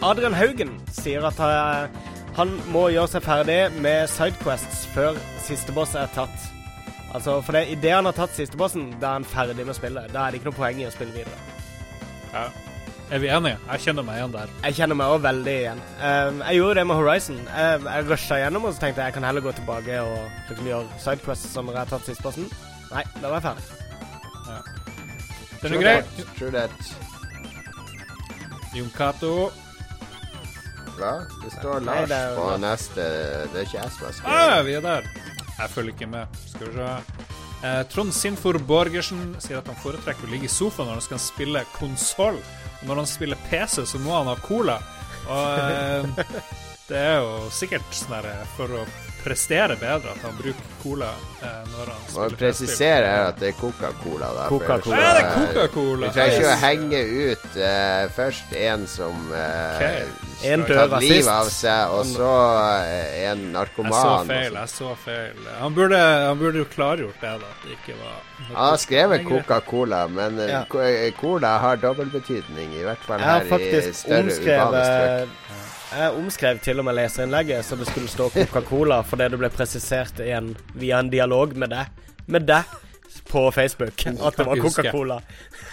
Adrian 0.00 0.34
Haugen 0.34 0.72
sier 0.96 1.26
at 1.28 1.36
han 2.38 2.54
må 2.70 2.86
gjøre 2.94 3.10
seg 3.16 3.24
ferdig 3.26 3.58
med 3.82 4.08
sidequests 4.12 4.86
før 4.94 5.18
siste 5.42 5.74
boss 5.76 5.96
er 5.98 6.10
tatt. 6.14 6.48
Altså, 7.14 7.40
For 7.42 7.56
det, 7.56 7.66
idet 7.74 7.94
han 7.96 8.06
har 8.06 8.14
tatt 8.14 8.34
siste 8.36 8.58
bossen, 8.58 8.92
da 9.00 9.14
er 9.14 9.20
han 9.20 9.28
ferdig 9.28 9.66
med 9.66 9.74
spillet. 9.74 10.12
Da 10.14 10.26
er 10.26 10.30
det 10.30 10.40
ikke 10.40 10.52
noe 10.52 10.60
poeng 10.60 10.78
i 10.80 10.86
å 10.86 10.92
spille 10.94 11.14
videre. 11.16 11.38
Ja. 12.30 12.46
Er 13.10 13.18
vi 13.18 13.26
enige? 13.34 13.58
Jeg 13.72 13.82
kjenner 13.82 14.06
meg 14.06 14.20
igjen 14.20 14.34
der. 14.36 14.50
Jeg 14.62 14.76
kjenner 14.76 14.98
meg 15.00 15.12
òg 15.16 15.24
veldig 15.24 15.54
igjen. 15.56 15.80
Um, 15.98 16.42
jeg 16.46 16.60
gjorde 16.60 16.76
det 16.78 16.84
med 16.86 17.00
Horizon. 17.00 17.40
Jeg, 17.48 17.80
jeg 17.88 18.06
rusha 18.06 18.38
gjennom 18.38 18.68
og 18.68 18.76
så 18.76 18.84
tenkte 18.84 19.02
jeg 19.02 19.10
jeg 19.10 19.16
kan 19.16 19.26
heller 19.26 19.42
gå 19.42 19.54
tilbake 19.58 19.96
og 20.04 20.20
liksom 20.50 20.68
gjøre 20.70 21.00
sidequests 21.02 21.50
som 21.56 21.66
når 21.66 21.74
jeg 21.74 21.82
har 21.82 21.90
tatt 21.96 22.06
siste 22.12 22.26
bossen. 22.28 22.46
Nei, 22.92 23.02
da 23.16 23.32
var 23.32 23.40
jeg 23.40 23.46
ferdig. 23.48 23.64
Ja. 24.46 24.60
Den 25.64 25.74
er 25.74 25.82
greit. 25.82 26.22
True 26.38 26.52
that. 26.54 26.94
Jon 28.78 28.94
Cato 28.94 29.34
bra. 30.96 31.12
Det 31.42 31.52
står 31.54 31.84
Lars 31.86 32.00
Nei, 32.00 32.06
det 32.10 32.22
på 32.36 32.46
neste 32.62 33.08
Det 33.52 33.60
er 33.60 33.68
ikke 33.68 33.78
jeg 33.78 33.92
som 33.96 34.06
har 34.06 34.16
skrevet. 34.18 34.54
Ah, 34.54 34.62
vi 34.66 34.78
er 34.78 34.86
der. 34.86 35.10
Jeg 35.60 35.74
følger 35.74 35.94
ikke 35.94 36.10
med. 36.10 36.40
Skal 36.48 36.70
vi 36.70 36.78
se. 36.78 37.28
Eh, 37.60 37.82
Trond 37.92 38.14
Sinfor 38.16 38.56
Borgersen 38.64 39.34
sier 39.42 39.60
at 39.60 39.68
han 39.68 39.76
foretrekker 39.82 40.24
å 40.24 40.32
ligge 40.32 40.48
i 40.48 40.52
sofaen 40.52 40.88
når 40.88 41.00
han 41.00 41.06
skal 41.10 41.22
spille 41.22 41.64
konsoll. 41.76 42.40
Når 42.88 43.02
han 43.02 43.08
spiller 43.08 43.40
PC, 43.50 43.84
så 43.84 44.00
må 44.00 44.14
han 44.16 44.30
ha 44.30 44.36
cola. 44.40 44.78
Og 45.28 45.60
eh, 45.60 46.24
det 46.90 47.00
er 47.00 47.18
jo 47.20 47.50
sikkert 47.52 47.92
sånn 47.92 48.16
her 48.16 48.30
eh, 48.32 48.46
for 48.56 48.80
å 48.80 48.86
prestere 49.24 49.76
bedre 49.80 50.14
at 50.14 50.22
han 50.24 50.36
bruker 50.38 50.70
cola 50.82 51.10
eh, 51.42 51.60
når 51.72 51.90
han 51.92 52.00
Må 52.00 52.08
spiller 52.08 52.36
presisere 52.40 53.10
her 53.12 53.28
at 53.30 53.40
det 53.40 53.48
er 53.52 53.58
Coca-Cola. 53.60 54.30
da, 54.36 54.48
Coca-Cola. 54.48 54.96
Ja, 55.00 55.12
det 55.14 55.22
er 55.22 55.28
eh, 55.28 55.36
Coca-Cola. 55.36 56.06
Vi 56.06 56.12
trenger 56.16 56.36
ikke 56.38 56.50
å 56.54 56.58
henge 56.64 57.02
ut 57.30 57.60
eh, 57.68 58.04
først 58.16 58.56
en 58.56 58.86
som 58.90 59.30
uh, 59.32 59.76
okay. 59.76 60.02
En 60.42 60.62
tatt 60.64 60.94
livet 61.02 61.28
av 61.28 61.48
seg, 61.52 61.92
og 61.92 62.06
så 62.08 62.28
en 63.28 63.42
en 63.50 63.50
Jeg 63.52 63.92
så 63.92 64.12
feil. 64.26 64.54
jeg 64.56 64.68
så 64.72 64.94
feil 65.04 65.48
Han 65.58 65.74
burde, 65.76 65.98
han 66.00 66.38
burde 66.38 66.62
jo 66.62 66.68
klargjort 66.72 67.20
det, 67.20 67.34
da. 67.42 67.50
At 67.50 67.66
det 67.66 67.76
ikke 67.76 67.98
var 68.00 68.22
Han 68.46 68.56
har 68.56 68.76
skrevet. 68.76 69.26
Coca-Cola, 69.28 70.06
men 70.08 70.38
eh, 70.38 70.48
Ja. 70.48 70.64
eh, 70.80 71.12
cola 71.20 71.58
har 71.58 71.76
dobbeltbetydning, 71.76 72.72
i 72.80 72.82
hvert 72.88 73.04
fall 73.04 73.20
her 73.20 73.44
i 73.44 73.48
større 73.48 73.60
urbane 73.60 73.92
strøk. 73.92 74.18
omskrevet 74.24 75.28
Jeg 75.90 76.12
omskrev 76.14 76.60
til 76.62 76.78
og 76.78 76.86
med 76.86 76.94
leserinnlegget 77.00 77.66
så 77.66 77.76
det 77.80 77.88
skulle 77.90 78.10
stå 78.10 78.28
Coca-Cola 78.34 79.00
fordi 79.06 79.26
det 79.32 79.40
ble 79.40 79.50
presisert 79.50 80.20
igjen 80.22 80.52
via 80.78 81.00
en 81.02 81.10
dialog 81.10 81.56
med 81.58 81.72
deg 81.74 82.06
Med 82.30 82.46
deg 82.46 82.76
på 83.30 83.40
Facebook 83.54 84.04
at 84.06 84.36
det 84.38 84.44
var. 84.46 84.58
Coca-Cola. 84.62 85.16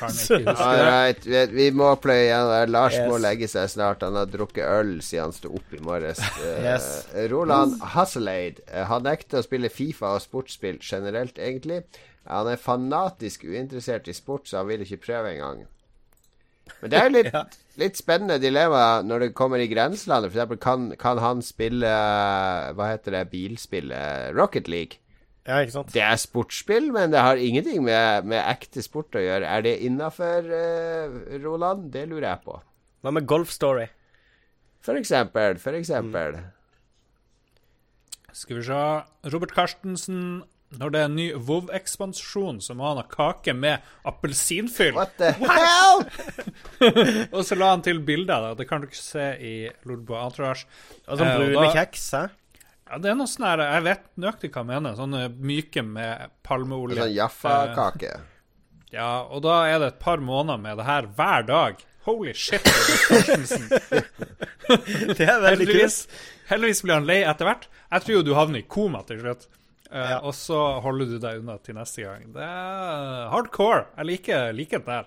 Right, 0.01 1.25
vi, 1.25 1.39
vi 1.53 1.67
må 1.73 1.91
pløye 2.01 2.27
igjen. 2.27 2.71
Lars 2.73 2.93
Yes. 2.97 3.07
må 3.09 3.17
legge 3.21 3.47
seg 3.49 3.69
snart. 3.71 4.01
Han 4.05 4.17
har 4.17 4.29
drukket 4.29 4.65
øl 4.65 4.91
siden 5.05 5.27
han 5.27 5.33
sto 5.33 5.49
opp 5.57 5.73
i 5.73 5.79
morges. 5.85 6.21
Eh, 6.45 6.59
Yes. 6.65 6.87
Roland 7.31 7.77
Hasseleid. 7.93 8.61
har 8.73 8.85
han 8.91 9.05
nekter 9.09 9.41
å 9.41 9.45
spille 9.45 9.69
Fifa 9.73 10.11
og 10.17 10.21
sportsspill 10.25 10.77
generelt, 10.81 11.37
egentlig. 11.41 11.83
Han 12.29 12.49
er 12.51 12.61
fanatisk 12.61 13.45
uinteressert 13.49 14.09
i 14.09 14.13
sport, 14.17 14.45
så 14.49 14.61
han 14.61 14.69
vil 14.69 14.85
ikke 14.85 15.01
prøve 15.07 15.33
engang. 15.35 15.63
Men 16.81 16.91
det 16.93 16.99
er 17.01 17.09
jo 17.09 17.15
litt, 17.17 17.33
Ja. 17.37 17.43
Litt 17.81 17.99
spennende 17.99 18.39
dilemma 18.41 19.01
når 19.05 19.27
det 19.27 19.33
kommer 19.37 19.61
i 19.61 19.69
grenselandet. 19.71 20.31
For 20.31 20.39
eksempel, 20.39 20.61
kan, 20.61 20.87
kan 20.99 21.21
han 21.23 21.43
spille 21.45 21.89
eh, 21.89 22.71
Hva 22.77 22.91
heter 22.93 23.17
det 23.17 23.27
bilspillet? 23.33 24.33
Rocket 24.37 24.71
League. 24.71 25.01
Ja, 25.47 25.61
ikke 25.63 25.77
sant? 25.77 25.93
Det 25.95 26.03
er 26.03 26.17
sportsspill, 26.19 26.89
men 26.91 27.13
det 27.13 27.23
har 27.23 27.39
ingenting 27.39 27.85
med, 27.85 28.27
med 28.27 28.41
ekte 28.41 28.83
sport 28.83 29.15
å 29.15 29.23
gjøre. 29.23 29.47
Er 29.47 29.63
det 29.63 29.77
innafor, 29.87 30.49
Roland? 31.39 31.87
Det 31.93 32.03
lurer 32.09 32.27
jeg 32.33 32.43
på. 32.43 32.57
Hva 33.05 33.13
med 33.15 33.29
Golf 33.29 33.53
Story? 33.55 33.85
For 34.83 34.99
eksempel. 34.99 35.55
For 35.61 35.77
eksempel. 35.77 36.35
Skal 38.35 38.59
vi 38.59 38.67
se 38.67 38.81
Robert 39.33 39.55
Carstensen. 39.55 40.43
Når 40.75 40.89
det 40.91 40.99
er 40.99 41.05
en 41.07 41.13
ny 41.15 41.25
Vov-ekspansjon, 41.47 42.57
så 42.61 42.73
må 42.75 42.89
han 42.89 42.97
ha 42.99 43.05
kake 43.07 43.53
med 43.55 43.85
appelsinfyll. 44.03 44.97
What 44.97 45.13
the 45.17 45.29
hell? 45.39 46.01
Og 47.35 47.39
så 47.47 47.55
la 47.55 47.69
han 47.71 47.83
til 47.85 48.01
bilder. 48.03 48.49
da. 48.49 48.53
Det 48.59 48.67
kan 48.67 48.83
du 48.83 48.89
ikke 48.89 48.99
se 48.99 49.27
i 49.39 49.53
Lordbo 49.87 50.17
Entourage. 50.19 50.65
Og 51.07 51.21
sånn 51.21 51.27
Eh, 51.31 51.37
brune 51.39 51.69
kjeks, 51.71 52.03
hæ? 52.17 52.25
Ja, 52.87 52.97
det 53.03 53.09
er 53.11 53.15
noe 53.19 53.27
sånn 53.27 53.43
her 53.47 53.59
Jeg 53.65 53.83
vet 53.83 54.03
nøyaktig 54.19 54.51
hva 54.51 54.61
han 54.65 54.69
mener. 54.73 54.97
Sånne 54.99 55.23
myke 55.39 55.83
med 55.87 56.35
palmeolje. 56.47 56.99
Sånn 56.99 57.15
Jaffa-kake. 57.15 58.11
Ja, 58.91 59.09
og 59.27 59.41
da 59.47 59.61
er 59.71 59.79
det 59.83 59.87
et 59.93 59.99
par 60.03 60.19
måneder 60.23 60.59
med 60.63 60.77
det 60.79 60.85
her 60.87 61.07
hver 61.15 61.47
dag. 61.47 61.81
Holy 62.07 62.31
shit. 62.35 62.63
Det 65.15 65.27
er 65.27 65.41
veldig 65.47 65.67
kult. 65.67 65.97
heldigvis 66.51 66.83
blir 66.85 66.95
han 66.99 67.07
lei 67.07 67.21
etter 67.27 67.47
hvert. 67.49 67.67
Jeg 67.91 68.03
tror 68.05 68.15
jo 68.19 68.25
du 68.27 68.33
havner 68.37 68.59
i 68.63 68.67
koma 68.67 69.01
til 69.07 69.19
slutt. 69.23 69.47
Eh, 69.91 70.09
Ja. 70.11 70.19
Og 70.19 70.33
så 70.35 70.79
holder 70.83 71.05
du 71.05 71.19
deg 71.19 71.39
unna 71.39 71.57
til 71.57 71.75
neste 71.75 72.01
gang. 72.03 72.33
Det 72.33 72.43
er 72.43 73.29
hardcore. 73.31 73.85
Jeg 73.97 74.05
liker, 74.05 74.51
liker 74.51 74.79
det 74.79 74.87
der. 74.87 75.05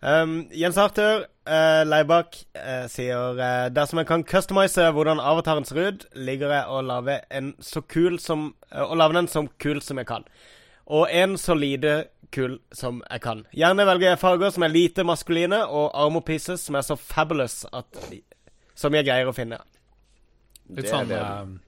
Um, 0.00 0.46
Jens 0.54 0.76
Arthur 0.78 1.24
uh, 1.50 1.82
Leibak 1.82 2.36
uh, 2.54 2.86
sier 2.86 3.34
uh, 3.34 3.66
dersom 3.74 3.98
jeg 3.98 4.06
kan 4.06 4.22
customize 4.22 4.84
hvordan 4.94 5.18
avataren 5.18 5.66
ser 5.66 5.88
ut, 5.88 6.04
ligger 6.14 6.54
jeg 6.54 6.68
og 6.70 6.84
lager 6.86 7.24
en 7.34 7.56
så 7.58 7.82
kul 7.82 8.20
som 8.22 8.54
uh, 8.70 8.84
Og 8.84 8.94
lager 8.96 9.18
den 9.18 9.28
så 9.28 9.42
kul 9.58 9.82
som 9.82 9.98
jeg 9.98 10.06
kan. 10.06 10.24
Og 10.86 11.08
en 11.10 11.34
så 11.36 11.54
lite 11.58 12.04
kul 12.30 12.60
som 12.72 13.02
jeg 13.10 13.20
kan. 13.20 13.42
Gjerne 13.50 13.86
velger 13.90 14.12
jeg 14.12 14.22
farger 14.22 14.54
som 14.54 14.62
er 14.62 14.68
lite 14.68 15.02
maskuline, 15.04 15.66
og 15.66 15.90
armor 15.94 16.20
pieces 16.20 16.60
som 16.60 16.78
er 16.78 16.86
så 16.86 16.94
fabulous 16.96 17.64
at 17.72 17.86
Som 18.78 18.94
jeg 18.94 19.04
greier 19.04 19.26
å 19.26 19.34
finne. 19.34 19.58
Litt 20.68 20.84
Det 20.84 20.92
er 20.92 20.94
sånn 20.94 21.58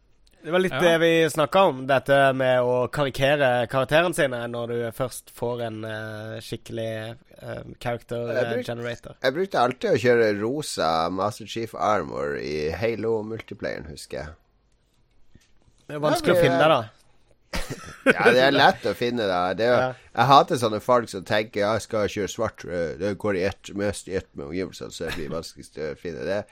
det. 0.43 0.49
eh, 0.49 0.53
var 0.53 0.63
litt 0.65 0.73
Ja. 0.73 0.81
det 0.81 0.99
vi 1.03 1.11
snakka 1.31 1.63
om, 1.69 1.87
dette 1.87 2.19
med 2.35 2.61
å 2.61 2.89
karikere 2.93 3.67
karakterene 3.69 4.15
sine 4.15 4.41
når 4.49 4.67
du 4.73 4.79
først 4.97 5.31
får 5.37 5.63
en 5.67 5.85
uh, 5.85 6.39
skikkelig 6.41 7.17
uh, 7.43 7.63
character 7.81 8.31
Jeg 8.33 8.47
brukte, 8.55 8.73
generator. 8.75 9.17
Jeg 9.23 9.35
brukte 9.35 9.61
alltid 9.61 9.91
å 9.91 10.01
kjøre 10.05 10.31
rosa 10.41 10.93
Master 11.11 11.47
Chief 11.47 11.75
Armor 11.75 12.39
i 12.41 12.71
Halo 12.71 13.23
multiplayeren, 13.23 13.87
husker 13.93 14.19
jeg. 14.25 14.33
Det 15.91 15.97
er 15.99 16.03
vanskelig 16.05 16.35
Ja, 16.35 16.41
å 16.41 16.43
finne 16.45 16.59
finne, 16.59 16.73
da. 16.73 16.81
Ja, 18.15 18.31
det 18.33 18.41
er 18.47 18.53
lett 18.55 18.85
å 18.87 18.93
finne 18.97 19.27
det. 19.29 19.39
det 19.59 19.67
er, 19.67 19.81
Ja. 19.81 19.89
Jeg 20.15 20.27
hater 20.31 20.57
sånne 20.61 20.81
folk 20.83 21.09
som 21.11 21.25
tenker 21.27 21.61
ja, 21.65 21.73
jeg 21.77 21.83
skal 21.87 22.09
kjøre 22.09 22.31
svart. 22.31 22.65
eh, 22.65 22.93
Det 22.99 23.19
går 23.19 23.37
i 23.37 23.43
ett, 23.49 23.71
mest 23.79 24.09
i 24.09 24.15
ett 24.17 24.29
med 24.35 24.47
omgivelsene, 24.47 24.91
så 24.95 25.05
det 25.09 25.17
blir 25.19 25.29
vanskeligst 25.35 25.79
å 25.79 25.91
finne. 25.99 26.25
Det 26.27 26.45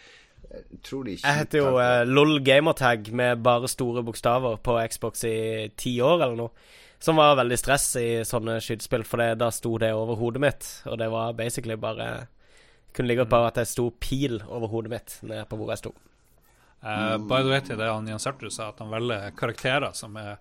utrolig 0.74 1.18
Jeg 1.20 1.40
heter 1.42 1.62
jo 1.62 1.76
uh, 1.76 2.02
LOL 2.08 2.38
Gamertag 2.44 3.10
med 3.12 3.42
bare 3.44 3.70
store 3.70 4.02
bokstaver 4.06 4.58
på 4.64 4.76
Xbox 4.88 5.24
i 5.28 5.38
ti 5.76 5.98
år 6.04 6.22
eller 6.22 6.36
noe. 6.38 6.68
Som 6.98 7.20
var 7.20 7.36
veldig 7.38 7.58
stress 7.60 7.86
i 8.00 8.08
sånne 8.26 8.56
skytespill, 8.64 9.04
for 9.06 9.22
det, 9.22 9.36
da 9.38 9.52
sto 9.54 9.76
det 9.78 9.92
over 9.94 10.18
hodet 10.18 10.42
mitt. 10.42 10.68
Og 10.90 10.98
det 10.98 11.06
var 11.12 11.36
basically 11.38 11.78
bare 11.78 12.26
Kunne 12.96 13.12
ligget 13.12 13.28
bare 13.30 13.52
at 13.52 13.58
det 13.60 13.68
sto 13.68 13.90
pil 14.00 14.40
over 14.48 14.66
hodet 14.72 14.90
mitt 14.90 15.18
nede 15.22 15.44
på 15.46 15.58
hvor 15.60 15.70
jeg 15.70 15.82
sto. 15.84 15.92
Uh, 16.82 17.18
By 17.18 17.42
the 17.44 17.52
way 17.52 17.60
til 17.62 17.78
det 17.78 17.86
han 17.90 18.08
Jens 18.08 18.26
Arthur 18.26 18.50
sa, 18.54 18.70
at 18.72 18.80
han 18.82 18.90
velger 18.90 19.34
karakterer 19.38 19.92
som 19.94 20.16
er 20.18 20.38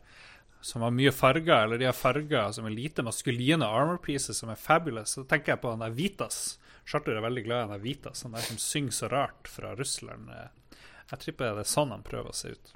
som 0.61 0.81
har 0.81 0.91
mye 0.91 1.11
farger, 1.13 1.63
eller 1.63 1.79
de 1.79 1.85
har 1.88 1.95
farger 1.95 2.51
som 2.51 2.65
er 2.65 2.73
lite 2.73 3.03
maskuline 3.05 3.65
armor 3.65 3.99
pieces 4.03 4.39
som 4.41 4.49
er 4.49 4.59
fabulous. 4.59 5.13
Så 5.15 5.23
tenker 5.29 5.53
jeg 5.53 5.61
på 5.61 5.71
han 5.71 5.84
der 5.84 5.93
Vitas. 5.95 6.57
Charter 6.88 7.18
er 7.19 7.23
veldig 7.26 7.43
glad 7.45 7.65
i 7.65 7.72
den 7.73 7.84
Vitas, 7.84 8.23
han 8.23 8.35
der 8.38 8.45
som 8.47 8.59
synger 8.61 8.95
så 8.95 9.09
rart 9.11 9.49
fra 9.51 9.73
Russland. 9.76 10.30
Eh, 10.31 10.76
Jeg 11.11 11.19
tipper 11.23 11.53
det 11.55 11.64
er 11.65 11.72
sånn 11.72 11.91
han 11.91 12.03
prøver 12.03 12.31
å 12.31 12.35
se 12.35 12.53
ut. 12.55 12.73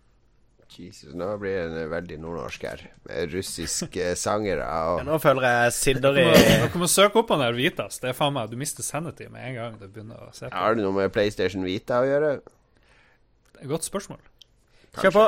Jesus, 0.71 1.11
nå 1.19 1.25
blir 1.35 1.65
det 1.73 1.81
veldig 1.91 2.17
nordnorsk 2.23 2.63
her. 2.63 2.83
Med 3.03 3.33
russiske 3.35 4.05
sangere 4.21 4.63
og 4.87 5.01
Nå 5.03 5.17
føler 5.19 5.43
jeg 5.49 5.73
silder 5.75 6.15
i 6.21 6.23
Dere 6.31 6.69
må 6.79 6.87
søke 6.87 7.19
opp 7.19 7.33
han 7.35 7.43
der 7.43 7.57
Vitas. 7.57 7.99
Det 7.99 8.13
er 8.13 8.15
faen 8.15 8.31
meg, 8.37 8.47
Du 8.53 8.55
mister 8.59 8.85
sanity 8.87 9.27
med 9.27 9.49
en 9.49 9.57
gang 9.57 9.75
du 9.81 9.87
begynner 9.91 10.29
å 10.29 10.31
se 10.35 10.47
på. 10.47 10.55
Har 10.55 10.75
det 10.79 10.85
noe 10.85 10.95
med 10.95 11.11
PlayStation 11.11 11.67
Vita 11.67 11.99
å 11.99 12.07
gjøre? 12.07 12.31
Det 12.39 13.59
er 13.59 13.65
et 13.65 13.71
Godt 13.73 13.87
spørsmål. 13.89 14.23
Kjør 14.95 15.15
på. 15.17 15.25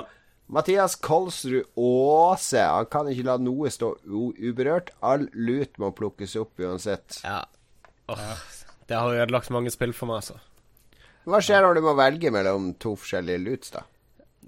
Mathias 0.55 0.95
Kolsrud 0.99 1.67
Aase. 1.79 2.63
Han 2.63 2.87
kan 2.91 3.11
ikke 3.11 3.27
la 3.27 3.35
noe 3.43 3.71
stå 3.71 3.93
u 4.07 4.29
uberørt. 4.39 4.91
All 5.03 5.27
lut 5.35 5.75
må 5.79 5.91
plukkes 5.95 6.37
opp 6.39 6.59
uansett. 6.63 7.19
Ja. 7.23 7.41
Åh, 8.11 8.23
Det 8.89 8.99
har 8.99 9.23
ødelagt 9.23 9.53
mange 9.53 9.71
spill 9.73 9.93
for 9.95 10.11
meg, 10.11 10.23
altså. 10.23 10.39
Hva 11.23 11.39
skjer 11.39 11.63
når 11.63 11.77
du 11.77 11.85
må 11.85 11.95
velge 11.95 12.31
mellom 12.35 12.73
to 12.83 12.97
forskjellige 12.99 13.43
loots, 13.45 13.73
da? 13.75 13.85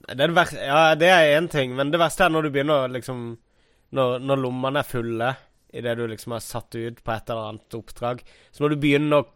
Det 0.05 0.19
er 0.19 0.29
det 0.29 0.35
verste 0.35 0.61
Ja, 0.61 0.95
det 0.99 1.09
er 1.09 1.37
én 1.37 1.47
ting, 1.49 1.73
men 1.77 1.91
det 1.93 2.01
verste 2.01 2.25
er 2.25 2.33
når 2.33 2.45
du 2.45 2.51
begynner 2.53 2.83
å 2.83 2.91
liksom 2.91 3.21
Når, 3.95 4.19
når 4.19 4.41
lommene 4.43 4.81
er 4.81 4.89
fulle 4.89 5.29
idet 5.75 5.95
du 5.97 6.05
liksom 6.07 6.35
er 6.35 6.43
satt 6.43 6.75
ut 6.75 7.01
på 7.03 7.11
et 7.11 7.29
eller 7.29 7.49
annet 7.49 7.75
oppdrag. 7.77 8.21
Så 8.51 8.63
må 8.63 8.69
du 8.71 8.77
begynne 8.79 9.21
å 9.21 9.27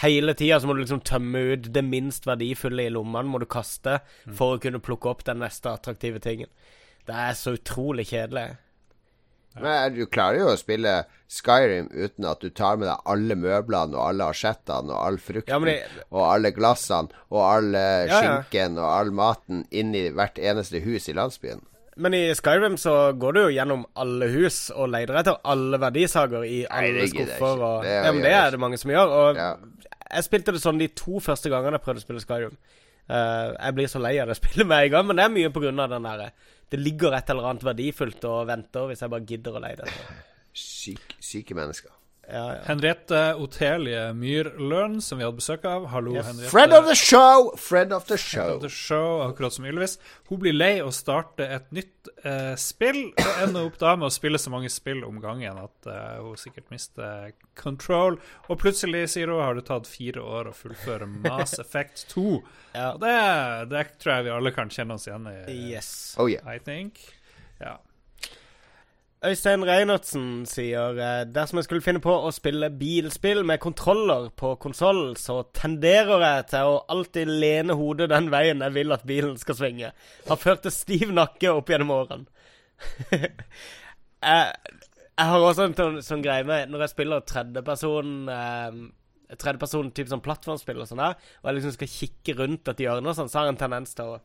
Hele 0.00 0.32
tida 0.32 0.56
så 0.56 0.66
må 0.66 0.72
du 0.72 0.80
liksom 0.80 1.02
tømme 1.04 1.40
ut 1.52 1.66
det 1.68 1.82
minst 1.84 2.24
verdifulle 2.24 2.86
i 2.88 2.92
lommene, 2.94 3.28
må 3.28 3.36
du 3.42 3.44
kaste 3.44 3.98
for 4.38 4.54
å 4.54 4.60
kunne 4.62 4.80
plukke 4.80 5.10
opp 5.10 5.20
den 5.26 5.42
neste 5.44 5.68
attraktive 5.68 6.22
tingen. 6.24 6.48
Det 7.04 7.12
er 7.12 7.36
så 7.36 7.52
utrolig 7.58 8.06
kjedelig. 8.08 8.56
Men 9.60 9.94
Du 9.94 10.06
klarer 10.06 10.38
jo 10.38 10.46
å 10.52 10.56
spille 10.56 11.04
Skyrim 11.32 11.88
uten 11.92 12.24
at 12.28 12.40
du 12.40 12.50
tar 12.50 12.76
med 12.76 12.88
deg 12.88 13.02
alle 13.08 13.34
møblene 13.40 13.96
og 13.96 14.06
alle 14.08 14.30
asjettene 14.32 14.92
og 14.92 15.00
all 15.06 15.18
frukten 15.18 15.48
Ja, 15.52 15.58
det- 15.58 16.06
og 16.10 16.22
alle 16.34 16.50
glassene 16.52 17.08
og 17.30 17.40
all 17.42 17.74
eh, 17.74 18.06
Ja, 18.08 18.20
skinken 18.20 18.78
og 18.78 18.88
all 18.88 19.10
maten 19.10 19.66
inn 19.70 19.94
i 19.94 20.08
hvert 20.10 20.38
eneste 20.38 20.80
hus 20.84 21.08
i 21.08 21.12
landsbyen. 21.16 21.62
Men 21.96 22.14
i 22.14 22.22
Skyrim 22.32 22.76
så 22.80 23.12
går 23.20 23.32
du 23.34 23.40
jo 23.42 23.48
gjennom 23.52 23.84
alle 24.00 24.28
hus 24.32 24.70
og 24.70 24.88
leter 24.88 25.18
etter 25.20 25.36
alle 25.44 25.76
verdisaker 25.78 26.44
i 26.48 26.62
alle 26.70 27.02
det 27.02 27.10
skuffer. 27.10 27.58
Og, 27.60 27.82
Det 27.84 27.90
ja, 27.92 28.12
men 28.12 28.22
det 28.22 28.32
er 28.32 28.50
det 28.50 28.60
mange 28.60 28.78
som 28.80 28.90
gjør. 28.90 29.08
Og 29.12 29.36
Ja. 29.36 29.56
jeg 30.14 30.24
spilte 30.24 30.52
det 30.52 30.62
sånn 30.62 30.78
de 30.78 30.88
to 30.88 31.20
første 31.20 31.50
gangene 31.52 31.76
jeg 31.76 31.82
prøvde 31.84 32.00
å 32.00 32.06
spille 32.06 32.20
Skyrim. 32.24 32.56
Uh, 33.10 33.52
jeg 33.58 33.74
blir 33.74 33.88
så 33.90 34.00
lei 34.00 34.18
av 34.22 34.28
det 34.28 34.36
spillet 34.40 34.66
med 34.66 34.84
en 34.86 34.90
gang, 34.90 35.06
men 35.06 35.16
det 35.16 35.24
er 35.24 35.28
mye 35.28 35.46
av 35.82 35.90
den 35.90 36.02
derre 36.02 36.30
Det 36.72 36.80
ligger 36.80 37.12
et 37.12 37.28
eller 37.32 37.50
annet 37.50 37.66
verdifullt 37.68 38.24
og 38.30 38.46
venter 38.48 38.88
hvis 38.88 39.04
jeg 39.04 39.12
bare 39.12 39.28
gidder 39.28 39.58
å 39.58 39.60
leie 39.60 39.76
det. 39.82 39.90
Syke, 40.56 41.18
syke 41.20 41.56
mennesker. 41.56 41.92
Ja, 42.32 42.54
ja. 42.54 42.60
Henriette 42.64 43.20
Otelie 43.36 44.06
Myrløn, 44.16 45.00
som 45.04 45.18
vi 45.20 45.24
hadde 45.26 45.36
besøk 45.36 45.66
av. 45.68 45.84
Hallo, 45.92 46.14
yeah. 46.16 46.24
Henriette. 46.24 46.50
Friend 46.50 46.72
of 46.72 46.86
the 46.88 46.96
show! 46.96 47.50
Friend 47.60 47.92
of 47.92 48.06
the 48.08 48.16
Friend 48.16 48.54
of 48.54 48.62
the 48.64 48.70
show, 48.72 49.20
akkurat 49.26 49.52
som 49.52 49.66
Ylvis. 49.68 49.98
Hun 50.30 50.40
blir 50.40 50.56
lei 50.56 50.78
å 50.80 50.88
starte 50.94 51.44
et 51.44 51.68
nytt 51.76 52.08
eh, 52.24 52.54
spill, 52.56 53.02
og 53.12 53.42
ender 53.44 53.68
opp 53.68 53.76
da 53.82 53.92
med 54.00 54.08
å 54.08 54.14
spille 54.14 54.40
så 54.40 54.52
mange 54.54 54.72
spill 54.72 55.04
om 55.04 55.20
gangen 55.20 55.60
at 55.60 55.90
eh, 55.92 56.18
hun 56.24 56.40
sikkert 56.40 56.72
mister 56.72 57.34
control. 57.58 58.16
Og 58.48 58.60
plutselig, 58.64 59.04
sier 59.12 59.28
hun, 59.28 59.42
har 59.44 59.58
det 59.60 59.66
tatt 59.68 59.90
fire 59.90 60.24
år 60.24 60.48
å 60.50 60.56
fullføre 60.56 61.10
Mass 61.12 61.58
Effect 61.60 62.06
2. 62.16 62.28
Ja. 62.72 62.94
Og 62.94 63.02
det, 63.02 63.12
det 63.68 63.80
tror 64.00 64.14
jeg 64.14 64.24
vi 64.24 64.30
alle 64.32 64.50
kan 64.56 64.70
kjenne 64.72 64.94
oss 64.96 65.04
igjen 65.04 65.26
i, 65.28 65.34
Yes. 65.74 65.88
Oh 66.16 66.24
yeah. 66.32 66.40
I 66.48 66.56
think. 66.56 67.02
Ja. 67.60 67.74
Øystein 69.22 69.62
Reinertsen 69.62 70.22
sier 70.50 70.96
eh, 70.98 71.20
dersom 71.30 71.60
jeg 71.60 71.66
skulle 71.68 71.84
finne 71.84 72.00
på 72.02 72.10
å 72.10 72.30
spille 72.34 72.72
bilspill 72.74 73.44
med 73.46 73.60
kontroller 73.62 74.32
på 74.34 74.56
konsollen, 74.62 75.12
så 75.14 75.44
tenderer 75.54 76.24
jeg 76.26 76.46
til 76.50 76.70
å 76.72 76.80
alltid 76.90 77.30
lene 77.30 77.76
hodet 77.78 78.08
den 78.10 78.32
veien 78.34 78.64
jeg 78.66 78.74
vil 78.74 78.94
at 78.96 79.04
bilen 79.06 79.36
skal 79.38 79.58
svinge. 79.60 79.92
Har 80.26 80.40
ført 80.42 80.64
til 80.66 80.74
stiv 80.74 81.14
nakke 81.14 81.52
opp 81.54 81.70
gjennom 81.70 81.94
årene. 81.94 82.26
jeg, 83.12 83.30
jeg 84.26 85.30
har 85.30 85.46
også 85.46 85.68
en 85.68 85.78
sånn, 85.78 86.02
sånn 86.02 86.26
greie 86.26 86.42
med 86.48 86.72
når 86.72 86.88
jeg 86.88 86.94
spiller 86.96 87.22
tredjeperson 87.22 88.12
eh, 88.32 88.82
Tredjeperson 89.38 89.94
type 89.94 90.10
sånn 90.10 90.20
plattformspill 90.24 90.82
og 90.82 90.90
sånn 90.90 91.00
der, 91.00 91.14
og 91.40 91.46
jeg 91.48 91.60
liksom 91.60 91.76
skal 91.78 91.94
kikke 91.94 92.34
rundt 92.42 92.68
et 92.68 92.82
hjørne 92.84 93.14
og 93.14 93.16
sånn, 93.16 93.30
så 93.30 93.38
har 93.38 93.46
jeg 93.46 93.54
en 93.54 93.62
tendens 93.62 93.94
til 93.96 94.16
å, 94.16 94.18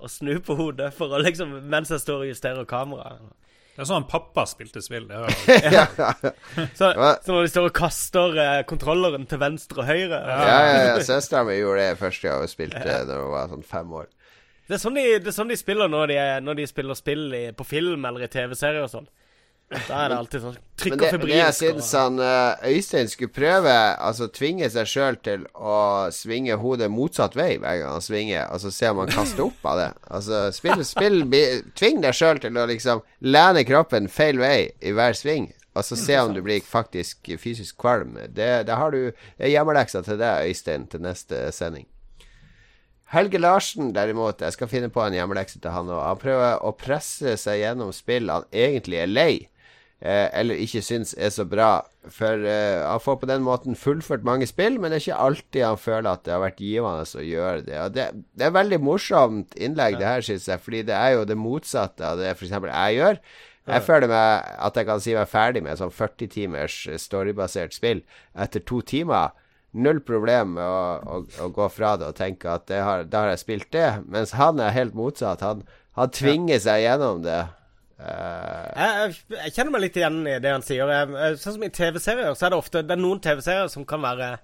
å 0.00 0.08
snu 0.10 0.32
på 0.42 0.56
hodet 0.58 0.88
for 0.96 1.12
å 1.12 1.20
liksom 1.22 1.52
mens 1.70 1.92
jeg 1.92 2.02
står 2.02 2.24
og 2.24 2.32
justerer 2.32 2.66
kameraet. 2.66 3.28
Det 3.72 3.80
er 3.80 3.88
sånn 3.88 4.04
pappa 4.04 4.42
spilte 4.46 4.82
spill. 4.84 5.06
Det 5.08 5.16
er, 5.16 5.22
jo- 5.76 6.32
Så, 6.76 6.90
så 6.92 7.32
når 7.32 7.46
de 7.46 7.52
står 7.54 7.68
og 7.70 7.74
kaster 7.78 8.36
eh, 8.42 8.58
kontrolleren 8.68 9.24
til 9.30 9.40
venstre 9.40 9.80
og 9.80 9.88
høyre 9.88 10.18
Ja, 10.18 10.40
ja, 10.44 10.82
ja. 10.90 10.98
Søstera 11.06 11.40
mi 11.48 11.56
gjorde 11.56 11.86
det 11.88 12.00
første 12.02 12.28
gang 12.28 12.42
hun 12.44 12.52
spilte 12.52 12.82
da 13.08 13.16
hun 13.22 13.32
var 13.32 13.48
sånn 13.54 13.64
fem 13.64 13.94
år. 14.02 14.10
det, 14.68 14.76
er 14.76 14.82
sånn 14.84 14.98
de, 15.00 15.06
det 15.24 15.32
er 15.32 15.36
sånn 15.38 15.48
de 15.52 15.56
spiller 15.60 15.88
når 15.92 16.12
de, 16.12 16.18
når 16.44 16.60
de 16.60 16.66
spiller 16.68 16.98
spill 17.00 17.24
i, 17.34 17.42
på 17.56 17.64
film 17.64 18.04
eller 18.08 18.26
i 18.26 18.30
TV-serier 18.32 18.84
og 18.84 18.92
sånn. 18.92 19.08
Da 19.88 20.02
er 20.04 20.14
alltid 20.16 20.42
sånn 20.42 20.56
trykk 20.82 20.94
og 20.96 21.04
febrilsk. 21.04 21.22
men 21.22 21.30
det 21.30 21.38
jeg 21.38 21.56
syns 21.58 21.90
han 21.96 22.18
eh, 22.22 22.66
Øystein 22.72 23.10
skulle 23.12 23.34
prøve, 23.34 23.76
altså 24.08 24.28
tvinge 24.34 24.68
seg 24.72 24.90
sjøl 24.90 25.18
til 25.24 25.46
å 25.54 25.76
svinge 26.14 26.58
hodet 26.60 26.90
motsatt 26.92 27.36
vei 27.38 27.54
hver 27.56 27.80
gang 27.80 27.96
han 27.96 28.04
svinger, 28.04 28.48
og 28.52 28.62
så 28.64 28.72
se 28.74 28.92
om 28.92 29.02
han 29.02 29.12
kaster 29.12 29.46
opp 29.46 29.70
av 29.72 29.80
det. 29.80 29.88
Altså, 30.10 30.44
spill, 30.54 30.84
spill 30.86 31.24
Tving 31.78 32.02
deg 32.04 32.16
sjøl 32.16 32.42
til 32.42 32.58
å 32.58 32.68
liksom 32.68 33.02
lene 33.24 33.64
kroppen 33.68 34.10
feil 34.12 34.40
vei 34.42 34.72
i 34.80 34.94
hver 34.96 35.16
sving. 35.18 35.50
Og 35.72 35.86
så 35.88 35.96
se 35.96 36.18
om 36.20 36.34
du 36.36 36.42
blir 36.44 36.60
faktisk 36.60 37.30
fysisk 37.40 37.78
kvalm. 37.80 38.18
Det, 38.28 38.50
det 38.68 38.76
har 38.76 38.92
du 38.92 39.08
hjemmeleksa 39.40 40.02
til 40.04 40.20
deg, 40.20 40.50
Øystein, 40.50 40.84
til 40.92 41.00
neste 41.06 41.46
sending. 41.56 41.86
Helge 43.12 43.36
Larsen, 43.36 43.90
derimot, 43.92 44.40
jeg 44.40 44.54
skal 44.54 44.68
finne 44.70 44.88
på 44.92 45.02
en 45.04 45.12
hjemmelekse 45.12 45.58
til 45.60 45.72
han 45.74 45.90
òg. 45.92 46.00
Han 46.00 46.20
prøver 46.20 46.62
å 46.64 46.70
presse 46.76 47.34
seg 47.40 47.58
gjennom 47.60 47.90
spill 47.92 48.32
han 48.32 48.46
egentlig 48.48 49.02
er 49.02 49.10
lei, 49.10 49.32
eh, 50.02 50.28
eller 50.38 50.58
ikke 50.62 50.82
syns 50.84 51.14
er 51.14 51.30
så 51.34 51.46
bra. 51.48 51.70
For 52.10 52.42
eh, 52.48 52.82
han 52.82 53.02
får 53.02 53.20
på 53.22 53.30
den 53.30 53.46
måten 53.46 53.78
fullført 53.78 54.26
mange 54.26 54.48
spill, 54.50 54.80
men 54.80 54.90
det 54.90 54.98
er 54.98 55.06
ikke 55.06 55.22
alltid 55.28 55.66
han 55.66 55.80
føler 55.80 56.10
at 56.10 56.26
det 56.26 56.34
har 56.34 56.42
vært 56.42 56.60
givende 56.62 57.06
å 57.06 57.24
gjøre 57.28 57.62
det. 57.68 57.78
Og 57.84 57.94
det, 57.94 58.08
det 58.38 58.48
er 58.48 58.58
veldig 58.58 58.80
morsomt 58.82 59.56
innlegg, 59.56 60.00
det 60.00 60.08
her, 60.08 60.26
syns 60.26 60.50
jeg, 60.50 60.62
fordi 60.64 60.82
det 60.90 60.98
er 60.98 61.16
jo 61.16 61.24
det 61.30 61.38
motsatte 61.38 62.12
av 62.12 62.20
det 62.20 62.34
f.eks. 62.34 62.52
jeg 62.58 62.98
gjør. 62.98 63.22
Jeg 63.62 63.84
føler 63.86 64.10
meg 64.10 64.48
at 64.66 64.78
jeg 64.78 64.86
kan 64.88 65.02
si 65.02 65.12
meg 65.14 65.30
ferdig 65.30 65.62
med 65.62 65.78
sånn 65.78 65.92
40 65.94 66.30
timers 66.32 66.80
storybasert 66.98 67.76
spill 67.76 68.02
etter 68.34 68.64
to 68.66 68.80
timer. 68.82 69.36
Null 69.72 70.02
problem 70.04 70.56
med 70.58 70.66
å, 70.66 70.80
å, 71.00 71.20
å 71.46 71.48
gå 71.54 71.68
fra 71.72 71.94
det 71.96 72.10
og 72.10 72.18
tenke 72.18 72.50
at 72.50 72.66
det 72.68 72.82
har, 72.84 73.06
da 73.08 73.22
har 73.22 73.32
jeg 73.32 73.44
spilt 73.44 73.70
det. 73.72 73.86
Mens 74.04 74.34
han 74.36 74.60
er 74.60 74.74
helt 74.74 74.98
motsatt. 74.98 75.44
Han, 75.46 75.62
han 75.96 76.12
tvinger 76.12 76.60
seg 76.60 76.82
gjennom 76.82 77.22
det. 77.24 77.38
Eh, 77.98 78.66
jeg, 78.76 79.14
jeg, 79.36 79.52
kjenner 79.56 79.74
meg 79.74 79.84
litt 79.84 79.98
igjen 80.00 80.20
i 80.26 80.38
det 80.42 80.54
han 80.54 80.64
sier. 80.66 80.90
Jeg- 80.90 81.38
sånn 81.42 81.58
som 81.58 81.66
i 81.66 81.72
TV-serier, 81.72 82.34
så 82.34 82.46
er 82.46 82.54
det 82.54 82.58
ofte 82.58 82.82
Det 82.82 82.96
er 82.96 83.02
noen 83.02 83.20
TV-serier 83.20 83.68
som 83.68 83.84
kan 83.84 84.02
være 84.02 84.38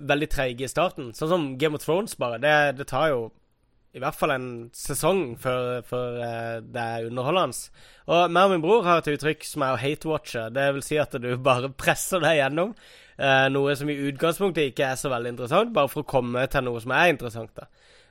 veldig 0.00 0.30
treige 0.32 0.64
i 0.64 0.70
starten. 0.70 1.12
Sånn 1.12 1.28
som 1.28 1.58
Game 1.58 1.76
of 1.76 1.84
Thrones, 1.84 2.14
bare. 2.14 2.40
Det, 2.40 2.54
det 2.78 2.88
tar 2.88 3.10
jo 3.12 3.30
i 3.90 3.98
hvert 3.98 4.14
fall 4.14 4.30
en 4.36 4.50
sesong 4.76 5.34
før, 5.42 5.80
før 5.82 6.18
eh, 6.22 6.56
det 6.62 6.82
er 6.82 7.08
underholdende. 7.08 7.70
Og 8.06 8.30
meg 8.30 8.46
og 8.46 8.52
min 8.54 8.62
bror 8.62 8.86
har 8.86 9.02
et 9.02 9.10
uttrykk 9.10 9.42
som 9.46 9.64
er 9.66 9.74
å 9.74 9.80
hate-watche. 9.80 10.46
Det 10.54 10.66
vil 10.76 10.84
si 10.86 10.98
at 11.02 11.16
du 11.18 11.30
bare 11.50 11.72
presser 11.74 12.22
deg 12.22 12.38
gjennom 12.38 12.70
uh, 12.70 13.48
noe 13.50 13.74
som 13.78 13.90
i 13.90 13.98
utgangspunktet 14.10 14.70
ikke 14.70 14.92
er 14.92 15.00
så 15.00 15.10
veldig 15.10 15.34
interessant, 15.34 15.74
bare 15.74 15.90
for 15.90 16.04
å 16.04 16.10
komme 16.14 16.46
til 16.50 16.66
noe 16.66 16.82
som 16.82 16.94
er 16.94 17.10
interessant. 17.16 17.50
da. 17.58 17.66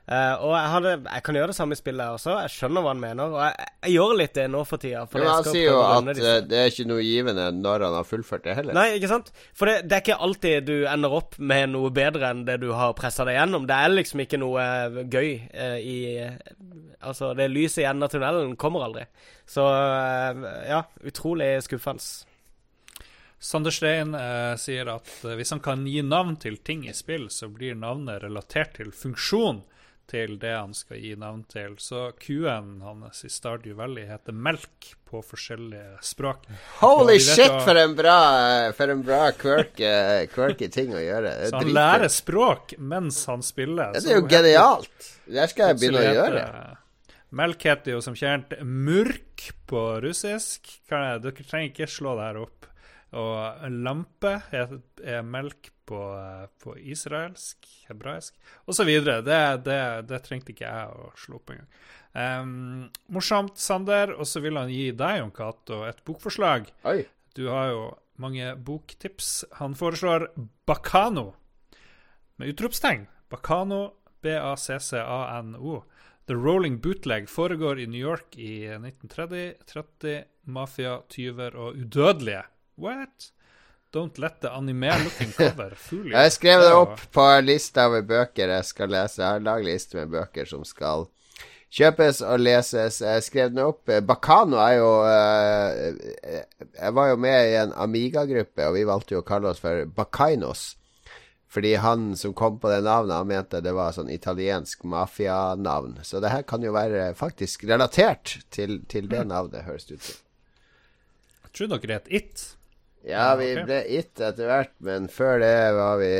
Eh, 0.09 0.41
og 0.41 0.55
jeg, 0.55 0.69
hadde, 0.73 0.91
jeg 1.05 1.21
kan 1.25 1.37
gjøre 1.37 1.51
det 1.51 1.55
samme 1.55 1.75
i 1.75 1.77
spillet 1.77 2.15
også. 2.15 2.31
Jeg 2.41 2.53
skjønner 2.55 2.81
hva 2.81 2.93
han 2.95 3.01
mener. 3.01 3.33
Og 3.35 3.41
jeg, 3.43 3.67
jeg 3.85 3.93
gjør 3.93 4.13
litt 4.17 4.33
det 4.39 4.45
nå 4.49 4.63
for 4.65 4.81
tida. 4.81 5.03
For 5.05 5.19
men 5.19 5.27
jeg 5.27 5.35
han 5.35 5.49
sier 5.49 5.67
jo 5.67 5.75
at 5.85 5.99
eh, 5.99 6.07
disse. 6.17 6.31
det 6.49 6.57
er 6.57 6.71
ikke 6.73 6.85
noe 6.89 7.03
givende 7.05 7.45
når 7.59 7.85
han 7.85 7.97
har 7.99 8.07
fullført 8.09 8.47
det 8.47 8.55
heller. 8.57 8.77
Nei, 8.77 8.87
ikke 8.97 9.11
sant? 9.11 9.29
For 9.53 9.69
det, 9.69 9.75
det 9.85 9.99
er 9.99 10.03
ikke 10.07 10.17
alltid 10.25 10.65
du 10.65 10.73
ender 10.89 11.13
opp 11.19 11.37
med 11.37 11.75
noe 11.75 11.93
bedre 11.93 12.33
enn 12.33 12.41
det 12.49 12.57
du 12.63 12.71
har 12.73 12.97
pressa 12.97 13.27
deg 13.29 13.37
gjennom. 13.37 13.69
Det 13.69 13.77
er 13.77 13.93
liksom 13.93 14.25
ikke 14.25 14.41
noe 14.41 14.65
eh, 14.65 14.99
gøy 15.05 15.29
uh, 15.53 15.77
i 15.77 15.99
Altså, 16.99 17.29
det 17.31 17.45
lyset 17.47 17.85
i 17.85 17.85
enden 17.87 18.03
av 18.03 18.09
tunnelen 18.11 18.57
kommer 18.59 18.89
aldri. 18.89 19.05
Så 19.47 19.63
uh, 19.63 20.49
ja, 20.67 20.81
utrolig 21.07 21.53
skuffende. 21.63 22.03
Sander 23.39 23.71
Stein 23.71 24.17
eh, 24.19 24.53
sier 24.59 24.89
at 24.91 25.11
hvis 25.23 25.53
han 25.53 25.61
kan 25.63 25.85
gi 25.87 26.01
navn 26.03 26.35
til 26.43 26.57
ting 26.59 26.81
i 26.89 26.95
spill, 26.97 27.29
så 27.31 27.47
blir 27.47 27.77
navnet 27.79 28.19
relatert 28.25 28.73
til 28.75 28.91
funksjon 28.91 29.61
til 30.09 30.39
det 30.41 30.51
han 30.55 30.73
skal 30.73 30.99
gi 31.01 31.13
navn 31.19 31.43
til. 31.49 31.75
Så 31.81 32.09
Q-en 32.19 32.79
hans 32.81 33.23
i 33.25 33.29
Stardew 33.31 33.77
Valley 33.77 34.07
heter 34.09 34.35
melk 34.35 34.91
på 35.09 35.21
forskjellige 35.25 35.99
språk. 36.05 36.43
Holy 36.81 37.17
shit, 37.21 37.53
for 37.65 37.77
en 37.77 37.95
bra, 37.97 38.17
for 38.77 38.93
en 38.93 39.01
bra 39.05 39.21
quirky, 39.37 39.89
quirky 40.33 40.69
ting 40.73 40.93
å 40.93 41.01
gjøre. 41.01 41.33
Så 41.49 41.61
han 41.61 41.73
lærer 41.77 42.13
språk 42.13 42.75
mens 42.77 43.23
han 43.29 43.45
spiller. 43.45 43.95
Det 43.97 44.05
er 44.05 44.21
jo 44.21 44.27
genialt. 44.29 45.09
Det 45.29 45.49
skal 45.53 45.71
jeg 45.71 45.81
begynne 45.81 46.03
å 46.03 46.13
gjøre. 46.19 46.45
Melk 47.39 47.65
heter 47.69 47.93
jo 47.93 48.01
som 48.01 48.15
kjent 48.17 48.55
murk 48.65 49.51
på 49.69 49.83
russisk. 50.01 50.71
Dere 50.89 51.33
trenger 51.37 51.69
ikke 51.69 51.89
slå 51.89 52.15
det 52.17 52.29
her 52.31 52.39
opp. 52.45 52.68
Og 53.17 53.69
lampe 53.73 54.35
er, 54.53 54.75
er 55.01 55.23
melk 55.25 55.71
på, 55.89 56.01
på 56.61 56.75
israelsk, 56.77 57.65
hebraisk 57.87 58.35
osv. 58.69 58.91
Det, 59.25 59.39
det, 59.65 59.79
det 60.09 60.19
trengte 60.25 60.53
ikke 60.53 60.67
jeg 60.67 60.91
å 60.93 61.09
slå 61.17 61.39
opp 61.39 61.55
engang. 61.55 61.71
Um, 62.13 62.89
morsomt, 63.13 63.57
Sander. 63.61 64.13
Og 64.17 64.29
så 64.29 64.43
vil 64.45 64.59
han 64.59 64.69
gi 64.73 64.91
deg, 64.93 65.21
Jon 65.21 65.33
Cato, 65.33 65.83
et 65.89 66.03
bokforslag. 66.05 66.69
Oi. 66.89 67.01
Du 67.37 67.47
har 67.49 67.71
jo 67.73 67.83
mange 68.21 68.53
boktips. 68.55 69.45
Han 69.61 69.77
foreslår 69.79 70.29
Bakano, 70.69 71.31
med 72.37 72.53
utropstegn. 72.53 73.07
Bakano, 73.29 73.81
B-A-C-C-A-N-O. 74.21 75.81
The 76.29 76.37
Rolling 76.37 76.77
Bootleg 76.81 77.29
foregår 77.29 77.79
i 77.79 77.87
New 77.89 78.01
York 78.01 78.37
i 78.37 78.67
1930. 78.75 79.53
30 79.65 80.23
mafia, 80.53 80.99
tyver 81.09 81.55
og 81.57 81.77
udødelige. 81.79 82.43
What? 82.79 83.31
Don't 83.91 84.17
let 84.19 84.41
the 84.41 84.49
anime-looking 84.53 85.31
cover 85.33 85.75
fool 85.75 86.05
you. 86.05 86.13
Jeg 86.17 86.31
skrev 86.31 86.61
det 86.61 86.69
er 86.69 86.77
opp 86.77 86.99
på 87.13 87.25
lista 87.41 87.87
med 87.89 88.05
bøker 88.09 88.51
jeg 88.53 88.67
skal 88.67 88.91
lese. 88.93 89.23
Jeg 89.23 89.39
har 89.39 89.45
lagd 89.45 89.65
liste 89.65 89.97
med 89.97 90.11
bøker 90.13 90.45
som 90.49 90.61
skal 90.67 91.07
kjøpes 91.73 92.21
og 92.25 92.43
leses. 92.43 92.99
Jeg 93.01 93.25
skrev 93.25 93.49
den 93.53 93.63
opp. 93.65 93.89
Bakano 94.05 94.59
er 94.61 94.75
jo 94.77 94.91
uh, 95.05 96.43
Jeg 96.75 96.93
var 96.97 97.09
jo 97.09 97.17
med 97.25 97.49
i 97.49 97.55
en 97.63 97.73
Amiga-gruppe, 97.73 98.67
og 98.67 98.77
vi 98.77 98.85
valgte 98.89 99.17
jo 99.17 99.23
å 99.23 99.27
kalle 99.27 99.49
oss 99.49 99.63
for 99.63 99.89
Bakainos. 99.97 100.75
Fordi 101.49 101.73
han 101.81 102.13
som 102.13 102.35
kom 102.37 102.59
på 102.61 102.69
det 102.69 102.83
navnet, 102.85 103.15
han 103.17 103.29
mente 103.31 103.63
det 103.65 103.73
var 103.73 103.95
sånn 103.95 104.11
italiensk 104.13 104.85
mafianavn. 104.85 105.97
Så 106.05 106.21
det 106.21 106.29
her 106.29 106.45
kan 106.45 106.61
jo 106.61 106.75
være 106.75 107.09
faktisk 107.17 107.65
relatert 107.65 108.37
til, 108.53 108.83
til 108.85 109.09
det 109.09 109.25
navnet, 109.31 109.65
høres 109.65 109.89
det 109.89 109.97
ut 109.97 110.07
som. 110.11 110.19
Jeg 111.47 111.55
tror 111.57 111.71
dere 111.73 111.97
het 111.97 112.13
It. 112.13 112.43
Ja, 113.07 113.35
vi 113.39 113.53
ble 113.63 113.79
it 113.87 114.19
etter 114.19 114.49
hvert, 114.49 114.73
men 114.83 115.07
før 115.11 115.39
det 115.39 115.53
var 115.77 115.99
vi 116.01 116.11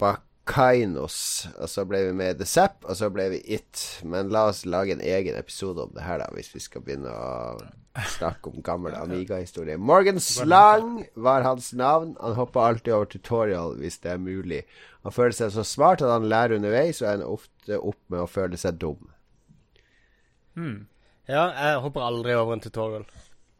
Bakainos. 0.00 1.46
Og 1.60 1.70
så 1.70 1.84
ble 1.86 2.00
vi 2.08 2.16
med 2.18 2.40
The 2.40 2.48
Zapp, 2.48 2.82
og 2.84 2.98
så 2.98 3.10
ble 3.14 3.28
vi 3.36 3.40
It. 3.54 3.84
Men 4.02 4.32
la 4.34 4.48
oss 4.50 4.64
lage 4.66 4.96
en 4.96 5.04
egen 5.04 5.38
episode 5.38 5.84
om 5.86 5.94
det 5.94 6.02
her, 6.02 6.18
da, 6.24 6.26
hvis 6.34 6.50
vi 6.54 6.62
skal 6.64 6.82
begynne 6.84 7.12
å 7.14 7.60
snakke 8.16 8.50
om 8.50 8.62
gammel 8.66 8.96
Amiga-historie. 9.04 9.78
Morgan 9.78 10.18
Slang 10.20 11.04
var 11.14 11.46
hans 11.46 11.70
navn. 11.72 12.16
Han 12.20 12.34
hopper 12.34 12.60
alltid 12.66 12.92
over 12.96 13.06
tutorial 13.14 13.78
hvis 13.78 14.00
det 14.02 14.16
er 14.16 14.22
mulig. 14.22 14.64
Han 15.06 15.14
føler 15.14 15.36
seg 15.36 15.52
så 15.54 15.62
smart 15.68 16.02
at 16.02 16.10
han 16.10 16.26
lærer 16.28 16.58
underveis, 16.58 17.02
og 17.02 17.12
ender 17.12 17.30
ofte 17.38 17.78
opp 17.78 18.00
med 18.10 18.24
å 18.24 18.30
føle 18.30 18.58
seg 18.58 18.80
dum. 18.82 19.10
Ja, 21.28 21.46
jeg 21.54 21.78
hopper 21.86 22.04
aldri 22.04 22.34
over 22.36 22.56
en 22.56 22.62
tutorial. 22.64 23.06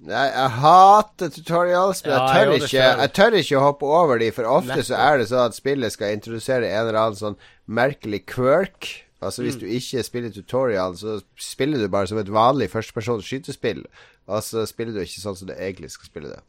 Jeg, 0.04 0.32
jeg 0.34 0.50
hater 0.60 1.30
tutorials, 1.32 2.02
men 2.04 2.12
Ja, 2.12 2.24
jeg, 2.26 2.46
tør 2.46 2.54
ikke, 2.58 2.88
jeg 3.00 3.12
tør 3.16 3.36
ikke 3.38 3.56
å 3.56 3.62
hoppe 3.64 3.88
over 3.88 4.20
de, 4.20 4.30
for 4.36 4.48
ofte 4.50 4.82
så 4.84 4.98
er 5.00 5.20
det 5.22 5.28
sånn 5.30 5.46
at 5.48 5.56
spillet 5.56 5.94
skal 5.94 6.12
introdusere 6.16 6.68
en 6.68 6.82
eller 6.82 6.98
annen 7.00 7.20
sånn 7.20 7.38
merkelig 7.66 8.24
quirk. 8.28 8.90
Altså 9.24 9.40
Mm. 9.40 9.46
Hvis 9.48 9.56
du 9.56 9.66
ikke 9.66 10.02
spiller 10.04 10.30
tutorial, 10.34 10.96
så 11.00 11.22
spiller 11.40 11.80
du 11.80 11.88
bare 11.88 12.06
som 12.10 12.18
et 12.20 12.28
vanlig 12.28 12.68
førstepersons 12.68 13.24
skytespill. 13.24 13.86
Og 14.28 14.42
så 14.44 14.66
spiller 14.68 14.92
du 14.92 15.00
ikke 15.00 15.22
sånn 15.22 15.36
som 15.36 15.48
du 15.48 15.54
egentlig 15.54 15.90
skal 15.94 16.10
spille 16.10 16.28
det. 16.34 16.42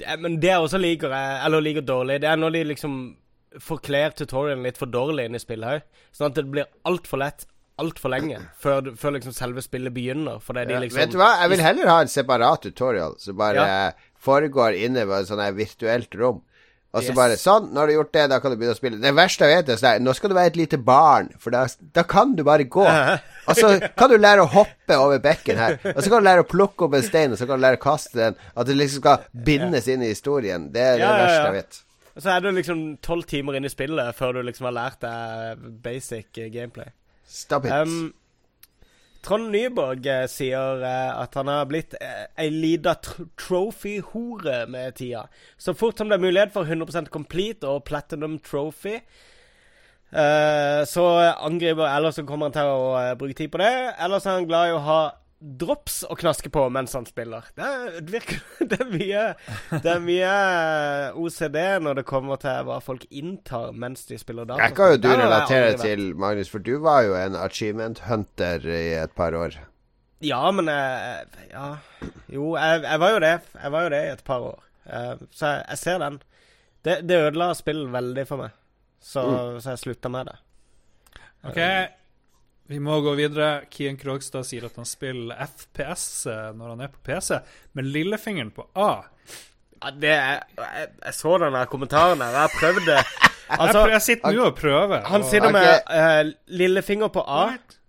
Det 0.00 0.18
Men 0.20 0.36
det 0.40 0.50
jeg 0.52 0.60
også 0.60 0.78
liker, 0.80 1.12
eller 1.46 1.60
liker 1.64 1.80
dårlig, 1.80 2.20
det 2.20 2.28
er 2.28 2.36
når 2.36 2.50
de 2.52 2.64
liksom 2.64 3.16
forkler 3.58 4.12
tutorialen 4.14 4.62
litt 4.62 4.78
for 4.78 4.86
dårlig 4.86 5.24
inn 5.26 5.34
i 5.34 5.42
spillet 5.42 5.80
òg. 5.80 6.04
Sånn 6.12 6.30
at 6.30 6.36
det 6.36 6.44
blir 6.52 6.68
altfor 6.84 7.18
lett 7.24 7.46
altfor 7.80 8.12
lenge 8.12 8.38
før, 8.60 8.92
før 9.00 9.16
liksom 9.16 9.34
selve 9.36 9.64
spillet 9.64 9.94
begynner. 9.96 10.38
Fordi 10.44 10.66
de 10.68 10.78
liksom 10.84 11.00
Vet 11.00 11.14
du 11.14 11.18
hva, 11.20 11.32
jeg 11.42 11.54
vil 11.54 11.64
heller 11.64 11.90
ha 11.94 11.98
en 12.04 12.12
separat 12.12 12.62
tutorial 12.68 13.16
som 13.22 13.38
bare 13.40 13.66
foregår 14.20 14.76
inne 14.84 15.06
på 15.08 15.18
et 15.22 15.34
her 15.40 15.56
virtuelt 15.58 16.14
rom. 16.20 16.42
Og 16.90 17.04
så 17.04 17.12
Yes. 17.12 17.16
bare 17.16 17.36
Sånn, 17.38 17.68
du 17.70 17.78
har 17.78 17.88
gjort 17.88 18.12
det, 18.12 18.22
da 18.30 18.40
kan 18.42 18.50
du 18.50 18.56
begynne 18.58 18.74
å 18.74 18.78
spille. 18.78 18.98
Det 19.00 19.12
verste 19.14 19.46
jeg 19.46 19.60
vet, 19.60 19.68
er 19.68 19.78
sånn 19.78 20.02
Nå 20.02 20.14
skal 20.18 20.30
du 20.30 20.34
være 20.34 20.50
et 20.50 20.56
lite 20.58 20.78
barn, 20.82 21.28
for 21.38 21.54
da, 21.54 21.66
da 21.94 22.02
kan 22.02 22.34
du 22.34 22.42
bare 22.42 22.64
gå. 22.66 22.82
Og 23.46 23.54
så 23.56 23.70
kan 23.96 24.10
du 24.10 24.16
lære 24.18 24.42
å 24.42 24.50
hoppe 24.50 24.96
over 24.98 25.20
bekken 25.22 25.56
her. 25.56 25.78
Og 25.94 26.02
så 26.02 26.10
kan 26.10 26.18
du 26.18 26.26
lære 26.26 26.42
å 26.42 26.48
plukke 26.50 26.88
opp 26.88 26.94
en 26.98 27.06
stein, 27.06 27.30
og 27.30 27.38
så 27.38 27.46
kan 27.46 27.60
du 27.60 27.62
lære 27.62 27.78
å 27.78 27.84
kaste 27.84 28.18
den. 28.18 28.34
At 28.56 28.66
det 28.66 28.74
liksom 28.76 29.04
skal 29.04 29.22
bindes 29.46 29.86
inn 29.86 30.02
i 30.02 30.10
historien. 30.10 30.66
Det 30.74 30.82
er 30.82 30.98
det 30.98 31.04
Ja, 31.06 31.12
ja, 31.14 31.22
verste 31.22 31.46
jeg 31.46 31.58
vet. 31.60 31.80
Og 32.16 32.22
Så 32.24 32.30
er 32.34 32.40
du 32.40 32.50
liksom 32.50 32.80
tolv 33.06 33.24
timer 33.30 33.54
inn 33.54 33.64
i 33.64 33.70
spillet 33.70 34.16
før 34.18 34.34
du 34.34 34.42
liksom 34.42 34.66
har 34.66 34.74
lært 34.74 34.98
deg 35.06 35.62
basic 35.86 36.32
gameplay. 36.50 36.90
Stop 37.30 37.64
it. 37.64 37.72
Um, 37.72 38.12
Trond 39.22 39.50
Nyborg 39.52 40.06
eh, 40.08 40.26
sier 40.32 40.80
eh, 40.82 41.10
at 41.22 41.34
han 41.36 41.50
har 41.52 41.66
blitt 41.68 41.94
eh, 42.00 42.24
ei 42.40 42.48
lita 42.50 42.96
tr 43.04 43.26
trophy-hore 43.38 44.64
med 44.72 44.96
tida. 44.96 45.26
Så 45.60 45.74
fort 45.76 46.00
som 46.00 46.08
det 46.08 46.16
er 46.16 46.24
mulighet 46.24 46.54
for 46.54 46.64
100% 46.64 47.12
complete 47.12 47.68
og 47.68 47.84
platinum 47.84 48.38
trophy, 48.42 48.96
eh, 50.10 50.80
så 50.88 51.06
angriper 51.36 51.84
Eller 51.86 52.16
så 52.16 52.24
kommer 52.24 52.48
han 52.48 52.56
til 52.56 52.72
å 52.72 52.94
eh, 52.98 53.14
bruke 53.20 53.36
tid 53.36 53.52
på 53.52 53.60
det. 53.60 53.72
Eller 54.00 54.18
så 54.18 54.32
er 54.32 54.40
han 54.40 54.48
glad 54.48 54.70
i 54.70 54.78
å 54.78 54.84
ha 54.88 55.00
drops 55.40 56.02
å 56.04 56.14
knaske 56.20 56.50
på 56.52 56.66
mens 56.72 56.92
han 56.96 57.06
spiller. 57.08 57.46
Det, 57.56 57.64
er, 57.64 57.96
virker 58.04 58.42
Det 58.70 58.78
er 58.84 58.90
mye 58.90 59.22
Det 59.72 59.92
er 59.94 60.02
mye 60.04 60.32
eh, 60.34 61.16
OCD 61.16 61.58
når 61.80 62.00
det 62.00 62.06
kommer 62.08 62.40
til 62.42 62.66
hva 62.68 62.76
folk 62.84 63.06
inntar 63.08 63.72
mens 63.72 64.04
de 64.10 64.18
spiller 64.20 64.48
data. 64.48 64.62
Jeg 64.68 64.76
kan 64.76 64.94
jo 64.94 65.00
du 65.00 65.08
relatere 65.08 65.74
til, 65.80 66.10
Magnus, 66.20 66.52
for 66.52 66.62
du 66.64 66.74
var 66.84 67.06
jo 67.08 67.16
en 67.18 67.38
achievement 67.40 68.02
hunter 68.06 68.66
i 68.68 68.94
et 69.00 69.16
par 69.16 69.36
år. 69.38 69.56
Ja, 70.20 70.42
men 70.52 70.68
jeg, 70.68 71.28
Ja. 71.54 71.70
Jo, 72.28 72.52
jeg, 72.60 72.82
jeg 72.84 73.00
var 73.00 73.14
jo 73.14 73.22
det. 73.24 73.36
Jeg 73.62 73.72
var 73.72 73.86
jo 73.86 73.92
det 73.96 74.02
i 74.04 74.12
et 74.12 74.24
par 74.26 74.44
år. 74.50 74.60
Eh, 74.84 75.14
så 75.32 75.54
jeg, 75.54 75.64
jeg 75.70 75.78
ser 75.78 76.02
den. 76.04 76.20
Det, 76.84 77.00
det 77.08 77.22
ødela 77.28 77.52
spillet 77.56 77.92
veldig 77.92 78.26
for 78.28 78.44
meg. 78.44 78.52
Så, 79.00 79.24
så 79.64 79.72
jeg 79.72 79.80
slutta 79.80 80.12
med 80.12 80.28
det. 80.28 80.36
OK, 81.48 81.58
vi 82.70 82.78
må 82.78 83.00
gå 83.02 83.16
videre. 83.18 83.64
Kian 83.70 83.96
Krogstad 83.98 84.46
sier 84.46 84.68
at 84.68 84.76
han 84.78 84.86
spiller 84.86 85.38
FPS 85.42 86.04
eh, 86.30 86.50
når 86.54 86.74
han 86.74 86.84
er 86.86 86.92
på 86.92 87.00
PC, 87.08 87.40
med 87.74 87.88
lillefingeren 87.90 88.52
på 88.54 88.68
A. 88.78 88.92
Ja, 89.80 89.90
det 89.96 90.12
er, 90.14 90.44
jeg, 90.60 90.86
jeg 91.06 91.16
så 91.16 91.34
den 91.42 91.56
der 91.56 91.66
kommentaren 91.72 92.22
der. 92.22 92.36
Jeg 92.36 92.46
har 92.46 92.56
prøvd 92.60 92.86
det. 92.92 93.02
Altså, 93.50 93.80
jeg 93.90 94.02
sitter 94.04 94.30
nå 94.30 94.44
og 94.46 94.52
prøver. 94.54 95.00
han 95.10 95.24
sitter 95.26 95.50
med 95.50 95.88
uh, 95.90 96.28
lillefinger 96.54 97.08
på 97.10 97.24
A. 97.26 97.40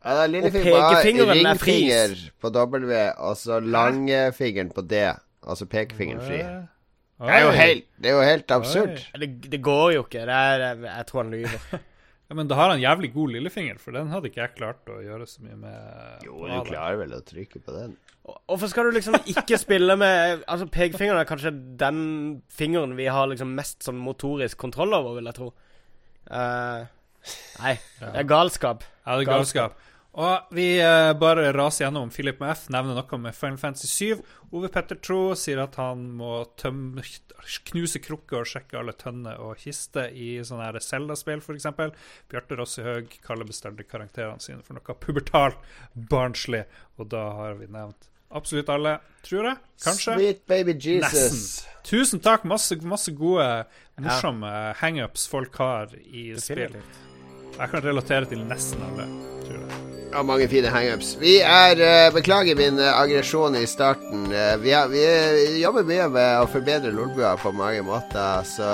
Ja, 0.01 0.15
da, 0.17 0.23
lillefinger 0.25 0.73
Og 0.73 0.95
pekefingeren 0.95 1.29
er 1.29 1.51
ringfinger 1.51 2.15
på 2.41 2.49
W, 2.55 2.95
og 3.21 3.37
så 3.37 3.59
langfingeren 3.61 4.71
på 4.73 4.81
D. 4.81 5.03
Altså 5.45 5.67
pekefingeren 5.69 6.23
fri. 6.25 6.39
Det 7.21 7.35
er 7.35 7.45
jo 7.45 7.53
helt, 7.59 7.85
det 8.01 8.09
er 8.09 8.17
jo 8.17 8.25
helt 8.25 8.51
absurd. 8.57 9.05
Det, 9.21 9.29
det 9.51 9.61
går 9.61 9.91
jo 9.99 10.03
ikke. 10.07 10.25
Det 10.25 10.41
er, 10.41 10.65
jeg 10.87 11.05
tror 11.11 11.23
han 11.23 11.31
lyver. 11.37 11.77
Ja, 12.31 12.35
men 12.39 12.47
da 12.47 12.55
har 12.55 12.69
han 12.71 12.79
jævlig 12.79 13.09
god 13.11 13.33
lillefinger, 13.33 13.75
for 13.83 13.91
den 13.91 14.07
hadde 14.07 14.29
ikke 14.29 14.39
jeg 14.39 14.53
klart 14.55 14.87
å 14.87 15.01
gjøre 15.03 15.25
så 15.27 15.41
mye 15.43 15.57
med. 15.59 16.21
Jo, 16.23 16.37
du 16.47 16.69
klarer 16.69 17.01
vel 17.01 17.11
å 17.17 17.19
trykke 17.27 17.59
på 17.59 17.73
den. 17.75 17.97
Hvorfor 18.23 18.71
skal 18.71 18.87
du 18.87 18.95
liksom 18.95 19.17
ikke 19.33 19.57
spille 19.59 19.97
med 19.99 20.45
Altså, 20.45 20.67
pekefingeren 20.71 21.19
er 21.19 21.27
kanskje 21.27 21.51
den 21.81 21.99
fingeren 22.53 22.93
vi 22.95 23.09
har 23.11 23.27
liksom 23.27 23.51
mest 23.57 23.83
sånn 23.83 23.99
motorisk 23.99 24.61
kontroll 24.63 24.95
over, 24.95 25.17
vil 25.17 25.27
jeg 25.27 25.39
tro. 25.41 25.49
Uh, 26.31 26.87
nei, 27.65 27.75
det 27.99 28.13
er 28.23 28.31
galskap. 28.31 28.87
Ja, 29.03 29.17
det 29.19 29.25
er 29.25 29.31
galskap. 29.33 29.75
Og 30.19 30.51
vi 30.51 30.65
eh, 30.83 31.13
bare 31.15 31.53
raser 31.55 31.85
gjennom. 31.85 32.09
Philip 32.11 32.41
med 32.41 32.51
F 32.51 32.65
nevner 32.73 32.97
noe 32.97 33.19
med 33.21 33.35
Final 33.35 33.59
Fantasy 33.61 33.87
7. 33.87 34.23
Ove 34.51 34.67
Petter 34.73 34.99
Tro 34.99 35.21
sier 35.39 35.61
at 35.63 35.77
han 35.79 36.03
må 36.19 36.41
tømme, 36.59 37.03
knuse 37.71 38.01
krukker 38.03 38.41
og 38.41 38.49
sjekke 38.51 38.79
alle 38.81 38.95
tønner 38.99 39.39
og 39.39 39.55
kister 39.61 40.11
i 40.11 40.33
sånne 40.43 40.67
her 40.67 40.79
Zelda-spill, 40.83 41.39
f.eks. 41.39 41.69
Bjarte 42.31 42.59
Rossehaug 42.59 43.15
kaller 43.23 43.47
bestandig 43.47 43.87
karakterene 43.91 44.43
sine 44.43 44.59
for 44.65 44.75
noe 44.75 44.97
pubertalt 44.99 45.59
barnslig, 46.11 46.65
og 46.99 47.11
da 47.15 47.29
har 47.39 47.59
vi 47.61 47.71
nevnt 47.71 48.11
absolutt 48.31 48.69
alle, 48.71 48.97
tror 49.27 49.47
jeg. 49.49 49.61
Kanskje. 49.83 50.15
Sweet 50.15 50.43
baby 50.47 50.75
Jesus. 50.75 51.11
Nesten. 51.11 51.79
Tusen 51.87 52.23
takk. 52.23 52.45
Masse, 52.47 52.77
masse 52.87 53.11
gode, 53.15 53.47
morsomme 53.99 54.51
hangups 54.81 55.27
folk 55.31 55.55
har 55.61 55.95
i 55.99 56.31
spill. 56.39 56.79
Jeg 57.57 57.73
kan 57.73 57.83
relatere 57.83 58.31
til 58.31 58.45
nesten 58.47 58.83
alle, 58.87 59.09
tror 59.45 59.57
jeg. 59.59 59.90
Ja, 60.11 60.23
mange 60.23 60.47
fine 60.51 60.67
hangups. 60.67 61.13
Vi 61.21 61.37
er 61.39 61.79
uh, 61.79 62.13
Beklager 62.13 62.57
min 62.59 62.79
uh, 62.79 62.89
aggresjon 62.99 63.55
i 63.55 63.63
starten. 63.67 64.25
Uh, 64.27 64.57
vi, 64.59 64.73
er, 64.75 64.89
vi 64.91 65.61
jobber 65.61 65.87
mye 65.87 66.07
med 66.11 66.41
å 66.41 66.49
forbedre 66.51 66.91
Lolbua 66.91 67.37
på 67.39 67.53
mange 67.55 67.79
måter, 67.87 68.43
så 68.47 68.67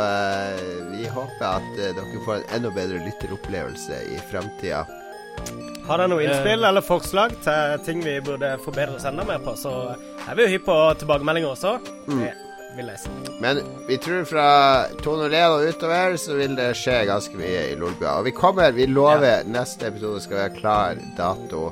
vi 0.95 1.05
håper 1.05 1.45
at 1.45 1.69
dere 1.77 2.23
får 2.25 2.39
en 2.39 2.49
enda 2.57 2.73
bedre 2.73 3.03
lytteropplevelse 3.05 4.01
i 4.15 4.17
framtida. 4.31 4.81
Har 5.85 6.01
dere 6.01 6.09
noe 6.09 6.25
innspill 6.25 6.65
eller 6.65 6.83
forslag 6.83 7.37
til 7.45 7.77
ting 7.85 8.01
vi 8.01 8.17
burde 8.25 8.55
forbedre 8.65 8.97
oss 8.97 9.05
enda 9.05 9.27
mer 9.27 9.43
på, 9.45 9.53
så 9.59 9.77
er 9.93 10.33
vi 10.33 10.47
jo 10.47 10.55
hypp 10.55 10.67
på 10.67 10.81
tilbakemeldinger 11.03 11.53
også. 11.53 11.77
Det 12.09 12.33
vil 12.75 12.89
jeg 12.91 13.01
si. 13.01 13.11
Men 13.43 13.61
vi 13.87 13.97
tror 14.01 14.25
fra 14.29 14.47
201 15.01 15.55
og 15.55 15.67
utover 15.71 16.17
så 16.21 16.37
vil 16.37 16.55
det 16.57 16.69
skje 16.77 16.97
ganske 17.09 17.39
mye 17.39 17.63
i 17.71 17.77
Lolbua. 17.79 18.19
Og 18.19 18.27
vi 18.27 18.35
kommer, 18.35 18.73
vi 18.75 18.89
lover 18.89 19.47
neste 19.49 19.89
episode 19.91 20.21
skal 20.23 20.43
være 20.43 20.55
klar 20.57 21.01
dato 21.17 21.67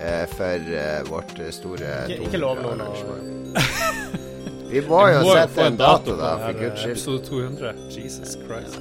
eh, 0.00 0.24
for 0.32 0.72
eh, 0.82 1.00
vårt 1.10 1.36
eh, 1.38 1.52
store 1.54 1.94
Ikke, 2.08 2.28
ikke 2.28 2.42
lov 2.42 2.62
noe 2.64 2.78
nå. 2.80 2.90
Vi 4.72 4.80
må 4.88 5.02
jo 5.12 5.18
Må 5.20 5.32
sette 5.36 5.66
en 5.68 5.74
dato, 5.76 6.14
dato 6.14 6.16
da, 6.16 6.28
for 6.40 6.56
guds 6.56 6.80
skyld. 6.80 6.94
Episode 6.94 7.24
200. 7.26 7.72
Jesus 7.92 8.38
Christ. 8.40 8.78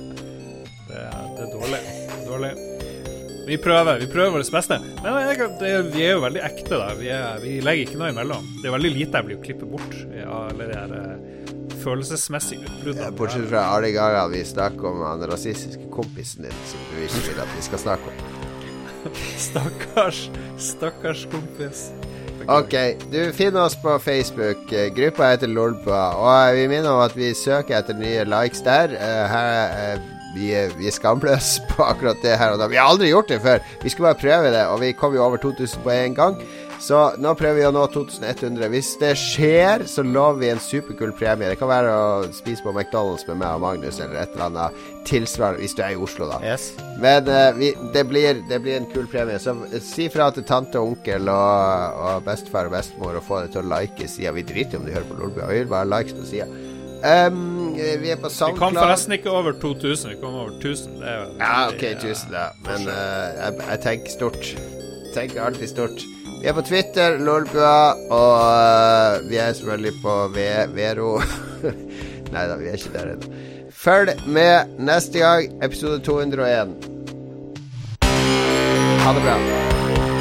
Det 0.87 1.01
er, 1.01 1.17
det 1.35 1.43
er 1.43 1.49
dårlig. 1.51 1.81
Dårlig. 2.29 2.51
Vi 3.49 3.57
prøver 3.59 3.99
vi 3.99 4.07
prøver 4.07 4.37
vårt 4.37 4.53
beste. 4.55 4.77
Men 5.01 5.17
jeg, 5.25 5.49
det, 5.59 5.73
vi 5.91 6.05
er 6.05 6.15
jo 6.15 6.23
veldig 6.23 6.43
ekte, 6.47 6.79
da. 6.79 6.93
Vi, 6.95 7.11
er, 7.11 7.43
vi 7.43 7.57
legger 7.59 7.89
ikke 7.89 7.99
noe 7.99 8.13
imellom. 8.13 8.47
Det 8.61 8.69
er 8.69 8.75
veldig 8.77 8.93
lite 8.95 9.19
jeg 9.19 9.27
blir 9.27 9.43
klippet 9.43 9.67
bort 9.73 9.97
av 10.23 10.47
alle 10.53 10.69
de 10.69 10.79
her 10.79 10.95
eh, 11.87 12.61
utbrudd. 12.61 12.97
Ja, 13.01 13.11
Bortsett 13.11 13.49
fra 13.49 13.65
alle 13.75 13.91
ganger 13.95 14.27
vi 14.33 14.43
snakker 14.45 14.91
om 14.91 15.01
han 15.05 15.25
rasistiske 15.31 15.89
kompisen 15.93 16.43
din 16.47 16.61
som 16.69 16.79
du 16.91 17.01
ikke 17.03 17.25
vil 17.27 17.41
at 17.41 17.57
vi 17.57 17.65
skal 17.69 17.79
snakke 17.87 18.13
om. 18.13 18.39
Stakkars, 19.49 20.29
stakkars 20.57 21.27
kompis. 21.31 21.89
Ok, 22.49 22.73
du 23.11 23.31
finner 23.33 23.61
oss 23.67 23.75
på 23.81 23.99
Facebook. 23.99 24.69
Gruppa 24.95 25.29
heter 25.33 25.47
Lolpa. 25.49 26.01
Og 26.17 26.55
vi 26.57 26.67
minner 26.71 26.89
om 26.89 27.01
at 27.03 27.13
vi 27.17 27.33
søker 27.37 27.77
etter 27.77 27.97
nye 27.97 28.25
likes 28.25 28.63
der. 28.65 28.95
Eh, 28.97 29.25
Her, 29.29 29.75
eh, 29.93 29.99
vi, 30.35 30.49
er, 30.55 30.73
vi 30.79 30.87
er 30.89 30.95
skamløse 30.95 31.61
på 31.73 31.85
akkurat 31.85 32.21
det 32.23 32.37
her 32.39 32.55
og 32.55 32.61
da. 32.61 32.69
Vi 32.71 32.79
har 32.79 32.89
aldri 32.89 33.11
gjort 33.11 33.29
det 33.29 33.41
før. 33.43 33.61
Vi 33.83 33.89
skulle 33.93 34.09
bare 34.11 34.21
prøve 34.23 34.53
det, 34.55 34.65
og 34.73 34.81
vi 34.81 34.93
kom 34.97 35.15
jo 35.17 35.23
over 35.25 35.37
2000 35.43 35.83
på 35.85 35.93
én 35.93 36.17
gang. 36.17 36.39
Så 36.81 36.97
nå 37.21 37.31
prøver 37.37 37.59
vi 37.59 37.65
å 37.67 37.73
nå 37.75 37.83
2100. 37.93 38.69
Hvis 38.73 38.87
det 39.01 39.11
skjer, 39.19 39.83
så 39.85 40.01
lover 40.01 40.39
vi 40.41 40.47
en 40.49 40.61
superkul 40.61 41.11
premie. 41.13 41.51
Det 41.51 41.59
kan 41.59 41.69
være 41.69 41.91
å 41.93 42.07
spise 42.33 42.65
på 42.65 42.73
McDonald's 42.73 43.27
med 43.27 43.37
meg 43.43 43.59
og 43.59 43.61
Magnus, 43.61 43.99
eller 44.01 44.23
et 44.23 44.33
eller 44.33 44.47
annet 44.47 44.79
tilsvarende, 45.05 45.61
hvis 45.61 45.75
du 45.77 45.83
er 45.85 45.93
i 45.93 45.99
Oslo, 46.01 46.25
da. 46.31 46.39
Yes. 46.41 46.71
Men 47.01 47.29
uh, 47.29 47.51
vi, 47.57 47.69
det, 47.93 48.05
blir, 48.09 48.41
det 48.49 48.59
blir 48.65 48.79
en 48.79 48.89
kul 48.89 49.05
premie. 49.11 49.37
Så 49.41 49.53
si 49.85 50.09
fra 50.09 50.31
til 50.33 50.45
tante 50.49 50.81
og 50.81 50.95
onkel 50.95 51.29
og, 51.29 51.99
og 52.01 52.25
bestefar 52.25 52.69
og 52.71 52.73
bestemor 52.73 53.19
og 53.19 53.27
få 53.27 53.43
det 53.45 53.53
til 53.53 53.61
å 53.61 53.71
like 53.75 54.09
sida. 54.09 54.33
Vi 54.39 54.45
driter 54.49 54.79
i 54.79 54.81
om 54.81 54.87
de 54.89 54.95
hører 54.95 55.09
på 55.11 55.19
Lolbua. 55.19 55.51
Vi 55.51 55.61
vil 55.61 55.69
bare 55.69 55.85
ha 55.85 55.99
likes 55.99 56.17
på 56.17 56.25
sida. 56.31 56.49
Um, 57.01 57.75
vi 57.77 58.09
er 58.13 58.17
på 58.21 58.29
Vi 58.29 58.57
kom 58.57 58.75
forresten 58.77 59.15
ikke 59.15 59.29
over 59.33 59.53
2000, 59.61 60.15
vi 60.15 60.17
kom 60.21 60.33
over 60.33 60.57
1000. 60.57 60.97
Det 61.01 61.07
er 61.09 61.19
jo 61.19 61.29
Ja, 61.37 61.53
ok, 61.67 61.77
veldig, 61.77 61.93
eh, 61.93 62.01
tusen, 62.07 62.33
da. 62.33 62.47
Men 62.65 62.89
uh, 62.89 63.29
jeg, 63.37 63.61
jeg 63.69 63.83
tenker 63.85 64.17
stort. 64.17 64.51
Tenker 65.13 65.45
alltid 65.45 65.69
stort. 65.69 66.09
Vi 66.41 66.47
er 66.47 66.53
på 66.53 66.61
Twitter, 66.65 67.19
Lolbua, 67.21 67.93
og 68.09 68.37
eh, 68.41 69.29
vi 69.29 69.37
er 69.37 69.53
selvfølgelig 69.53 69.93
på 70.01 70.15
v 70.33 70.45
Vero. 70.73 71.11
Nei 72.33 72.45
da, 72.49 72.55
vi 72.57 72.71
er 72.71 72.79
ikke 72.79 72.93
der 72.95 73.11
ennå. 73.13 73.29
Følg 73.81 74.25
med 74.25 74.73
neste 74.81 75.21
gang, 75.21 75.53
episode 75.63 75.99
201. 76.01 76.73
Ha 79.05 79.13
det 79.13 79.23
bra. 79.27 79.37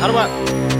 Ha 0.01 0.13
det 0.13 0.15
bra. 0.19 0.80